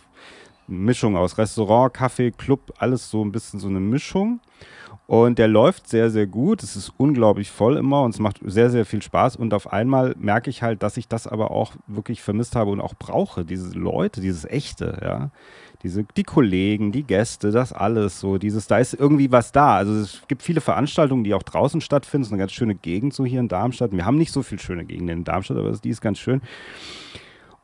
Mischung 0.66 1.18
aus 1.18 1.38
Restaurant, 1.38 1.94
Kaffee, 1.94 2.32
Club, 2.32 2.72
alles 2.78 3.10
so 3.10 3.22
ein 3.22 3.34
bisschen 3.34 3.60
so 3.60 3.68
eine 3.68 3.82
Mischung. 3.82 4.40
Und 5.08 5.38
der 5.38 5.48
läuft 5.48 5.88
sehr, 5.88 6.10
sehr 6.10 6.26
gut. 6.26 6.64
Es 6.64 6.76
ist 6.76 6.92
unglaublich 6.98 7.52
voll 7.52 7.78
immer 7.78 8.02
und 8.02 8.16
es 8.16 8.20
macht 8.20 8.40
sehr, 8.44 8.72
sehr 8.72 8.86
viel 8.86 9.04
Spaß. 9.04 9.36
Und 9.36 9.54
auf 9.54 9.72
einmal 9.72 10.16
merke 10.18 10.50
ich 10.50 10.64
halt, 10.64 10.82
dass 10.82 10.98
ich 10.98 11.08
das 11.08 11.28
aber 11.28 11.52
auch 11.52 11.74
wirklich 11.86 12.24
vermisst 12.24 12.56
habe 12.56 12.72
und 12.72 12.82
auch 12.82 12.96
brauche. 12.96 13.46
Diese 13.46 13.78
Leute, 13.78 14.22
dieses 14.22 14.46
Echte, 14.46 15.00
ja. 15.04 15.32
Diese, 15.84 16.04
die 16.18 16.24
Kollegen, 16.24 16.92
die 16.92 17.04
Gäste, 17.04 17.52
das 17.52 17.72
alles 17.72 18.20
so. 18.20 18.40
Dieses, 18.40 18.66
da 18.66 18.80
ist 18.80 18.96
irgendwie 18.96 19.32
was 19.32 19.52
da. 19.52 19.76
Also 19.76 19.94
es 19.94 20.24
gibt 20.28 20.42
viele 20.42 20.62
Veranstaltungen, 20.62 21.24
die 21.24 21.36
auch 21.36 21.44
draußen 21.44 21.80
stattfinden. 21.80 22.24
Es 22.24 22.30
ist 22.30 22.34
eine 22.34 22.40
ganz 22.40 22.54
schöne 22.54 22.74
Gegend 22.74 23.14
so 23.14 23.24
hier 23.24 23.40
in 23.40 23.48
Darmstadt. 23.48 23.92
Wir 23.92 24.06
haben 24.06 24.18
nicht 24.18 24.32
so 24.32 24.42
viel 24.42 24.58
schöne 24.58 24.86
Gegenden 24.86 25.20
in 25.20 25.24
Darmstadt, 25.26 25.58
aber 25.58 25.72
die 25.74 25.90
ist 25.90 26.02
ganz 26.02 26.18
schön. 26.18 26.42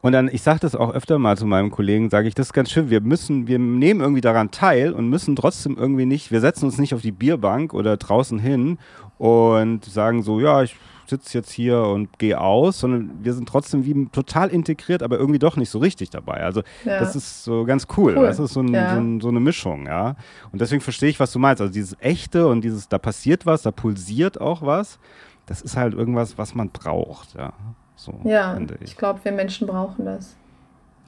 Und 0.02 0.14
dann, 0.14 0.30
ich 0.32 0.42
sage 0.42 0.60
das 0.60 0.76
auch 0.76 0.94
öfter 0.94 1.20
mal 1.20 1.38
zu 1.38 1.46
meinem 1.46 1.70
Kollegen, 1.70 2.10
sage 2.10 2.28
ich, 2.28 2.36
das 2.36 2.48
ist 2.48 2.54
ganz 2.54 2.72
schön, 2.72 2.90
wir 2.90 3.02
müssen, 3.02 3.48
wir 3.48 3.60
nehmen 3.60 4.02
irgendwie 4.02 4.22
daran 4.22 4.50
teil 4.50 4.94
und 4.94 5.10
müssen 5.10 5.36
trotzdem 5.36 5.78
irgendwie 5.78 6.06
nicht, 6.06 6.32
wir 6.32 6.42
setzen 6.42 6.66
uns 6.66 6.80
nicht 6.80 6.94
auf 6.94 7.02
die 7.02 7.12
Bierbank 7.12 7.74
oder 7.74 7.98
draußen 7.98 8.40
hin 8.40 8.80
und 9.20 9.86
sagen 9.86 10.24
so, 10.24 10.40
ja, 10.40 10.64
ich 10.64 10.76
sitze 11.12 11.38
jetzt 11.38 11.52
hier 11.52 11.84
und 11.84 12.18
gehe 12.18 12.40
aus, 12.40 12.80
sondern 12.80 13.12
wir 13.22 13.34
sind 13.34 13.48
trotzdem 13.48 13.86
wie 13.86 14.08
total 14.08 14.50
integriert, 14.50 15.04
aber 15.04 15.20
irgendwie 15.20 15.40
doch 15.40 15.58
nicht 15.58 15.70
so 15.70 15.80
richtig 15.80 16.10
dabei. 16.10 16.38
Also 16.38 16.64
ja. 16.86 17.00
das 17.00 17.16
ist 17.16 17.44
so 17.44 17.66
ganz 17.66 17.86
cool. 17.98 18.16
cool. 18.18 18.26
Das 18.26 18.40
ist 18.40 18.54
so, 18.54 18.62
ein, 18.62 18.74
ja. 18.74 18.96
so, 18.96 19.00
ein, 19.00 19.22
so, 19.22 19.28
eine 19.28 19.40
Mischung, 19.40 19.86
ja. 19.86 20.16
Und 20.52 20.62
deswegen 20.62 20.82
verstehe 20.82 21.10
ich, 21.10 21.20
was 21.20 21.32
du 21.32 21.40
meinst. 21.40 21.62
Also 21.62 21.72
dieses 21.72 21.96
Echte 22.00 22.48
und 22.48 22.62
dieses, 22.64 22.90
da 22.90 22.98
passiert 22.98 23.46
was, 23.46 23.62
da 23.62 23.72
pulsiert 23.72 24.40
auch 24.42 24.62
was. 24.62 25.00
Das 25.46 25.62
ist 25.62 25.76
halt 25.76 25.94
irgendwas, 25.94 26.38
was 26.38 26.56
man 26.56 26.70
braucht, 26.70 27.36
ja. 27.36 27.54
So, 28.02 28.20
ja, 28.24 28.58
ich, 28.58 28.82
ich 28.82 28.98
glaube, 28.98 29.24
wir 29.24 29.32
Menschen 29.32 29.68
brauchen 29.68 30.06
das. 30.06 30.36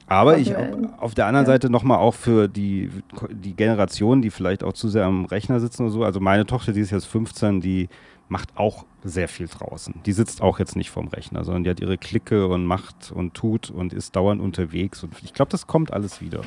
Aber 0.06 0.38
ich 0.38 0.54
auf 0.98 1.14
der 1.14 1.26
anderen 1.26 1.44
ja. 1.44 1.52
Seite 1.52 1.68
nochmal 1.68 1.98
auch 1.98 2.14
für 2.14 2.46
die, 2.46 2.88
die 3.30 3.56
Generation, 3.56 4.22
die 4.22 4.30
vielleicht 4.30 4.62
auch 4.62 4.74
zu 4.74 4.88
sehr 4.88 5.04
am 5.04 5.24
Rechner 5.24 5.58
sitzen 5.58 5.82
oder 5.82 5.90
so. 5.90 6.04
Also 6.04 6.20
meine 6.20 6.46
Tochter, 6.46 6.72
die 6.72 6.80
ist 6.80 6.92
jetzt 6.92 7.06
15, 7.06 7.60
die 7.60 7.88
macht 8.28 8.56
auch 8.56 8.84
sehr 9.02 9.26
viel 9.26 9.48
draußen. 9.48 10.02
Die 10.06 10.12
sitzt 10.12 10.40
auch 10.40 10.60
jetzt 10.60 10.76
nicht 10.76 10.90
vorm 10.90 11.08
Rechner, 11.08 11.42
sondern 11.42 11.64
die 11.64 11.70
hat 11.70 11.80
ihre 11.80 11.98
Clique 11.98 12.46
und 12.46 12.64
macht 12.64 13.10
und 13.10 13.34
tut 13.34 13.70
und 13.70 13.92
ist 13.92 14.14
dauernd 14.14 14.40
unterwegs. 14.40 15.02
Und 15.02 15.20
ich 15.24 15.32
glaube, 15.32 15.50
das 15.50 15.66
kommt 15.66 15.92
alles 15.92 16.20
wieder. 16.20 16.42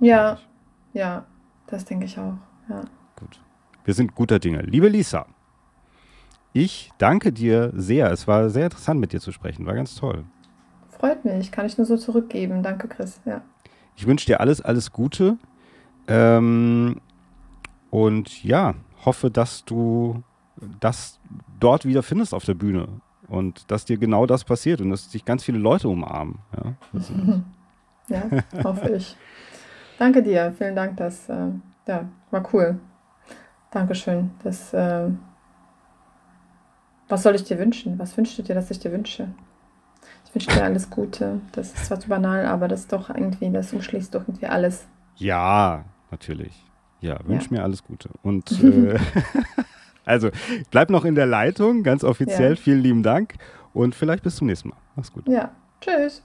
Ja, 0.00 0.06
ja, 0.06 0.38
ja 0.92 1.26
das 1.66 1.86
denke 1.86 2.04
ich 2.04 2.18
auch. 2.18 2.34
Ja. 2.68 2.82
Gut. 3.16 3.40
Wir 3.86 3.94
sind 3.94 4.14
guter 4.14 4.38
Dinge. 4.38 4.60
Liebe 4.60 4.88
Lisa, 4.88 5.24
ich 6.54 6.92
danke 6.98 7.32
dir 7.32 7.72
sehr. 7.74 8.12
Es 8.12 8.28
war 8.28 8.48
sehr 8.48 8.66
interessant, 8.66 9.00
mit 9.00 9.12
dir 9.12 9.20
zu 9.20 9.32
sprechen. 9.32 9.66
War 9.66 9.74
ganz 9.74 9.96
toll. 9.96 10.24
Freut 10.88 11.24
mich. 11.24 11.50
Kann 11.50 11.66
ich 11.66 11.76
nur 11.76 11.86
so 11.86 11.96
zurückgeben. 11.96 12.62
Danke, 12.62 12.86
Chris. 12.86 13.20
Ja. 13.24 13.42
Ich 13.96 14.06
wünsche 14.06 14.26
dir 14.26 14.40
alles, 14.40 14.60
alles 14.60 14.92
Gute. 14.92 15.36
Ähm, 16.06 17.00
und 17.90 18.44
ja, 18.44 18.74
hoffe, 19.04 19.32
dass 19.32 19.64
du 19.64 20.22
das 20.78 21.18
dort 21.58 21.86
wieder 21.86 22.04
findest 22.04 22.32
auf 22.32 22.44
der 22.44 22.54
Bühne. 22.54 22.86
Und 23.26 23.68
dass 23.72 23.84
dir 23.84 23.98
genau 23.98 24.24
das 24.24 24.44
passiert 24.44 24.80
und 24.80 24.90
dass 24.90 25.08
dich 25.08 25.24
ganz 25.24 25.42
viele 25.42 25.58
Leute 25.58 25.88
umarmen. 25.88 26.38
Ja, 28.08 28.22
ja 28.30 28.62
hoffe 28.62 28.90
ich. 28.90 29.16
Danke 29.98 30.22
dir. 30.22 30.54
Vielen 30.56 30.76
Dank. 30.76 30.98
Das 30.98 31.28
äh, 31.28 31.48
ja, 31.88 32.08
war 32.30 32.48
cool. 32.52 32.78
Dankeschön. 33.72 34.30
Das, 34.44 34.72
äh, 34.72 35.08
was 37.08 37.22
soll 37.22 37.34
ich 37.34 37.44
dir 37.44 37.58
wünschen? 37.58 37.98
Was 37.98 38.16
wünschst 38.16 38.38
du 38.38 38.42
dir, 38.42 38.54
dass 38.54 38.70
ich 38.70 38.78
dir 38.78 38.92
wünsche? 38.92 39.28
Ich 40.24 40.34
wünsche 40.34 40.50
dir 40.50 40.64
alles 40.64 40.90
Gute. 40.90 41.40
Das 41.52 41.74
ist 41.74 41.86
zwar 41.86 42.00
zu 42.00 42.08
banal, 42.08 42.46
aber 42.46 42.68
das 42.68 42.80
ist 42.80 42.92
doch 42.92 43.10
irgendwie, 43.10 43.50
das 43.50 43.72
umschließt 43.72 44.14
doch 44.14 44.22
irgendwie 44.22 44.46
alles. 44.46 44.86
Ja, 45.16 45.84
natürlich. 46.10 46.64
Ja, 47.00 47.18
wünsche 47.26 47.46
ja. 47.50 47.58
mir 47.58 47.62
alles 47.62 47.84
Gute. 47.84 48.08
Und 48.22 48.50
äh, 48.64 48.98
also 50.04 50.30
bleib 50.70 50.90
noch 50.90 51.04
in 51.04 51.14
der 51.14 51.26
Leitung, 51.26 51.82
ganz 51.82 52.02
offiziell. 52.02 52.50
Ja. 52.50 52.56
Vielen 52.56 52.80
lieben 52.80 53.02
Dank 53.02 53.34
und 53.72 53.94
vielleicht 53.94 54.22
bis 54.22 54.36
zum 54.36 54.46
nächsten 54.46 54.70
Mal. 54.70 54.78
Mach's 54.96 55.12
gut. 55.12 55.28
Ja, 55.28 55.50
tschüss. 55.80 56.22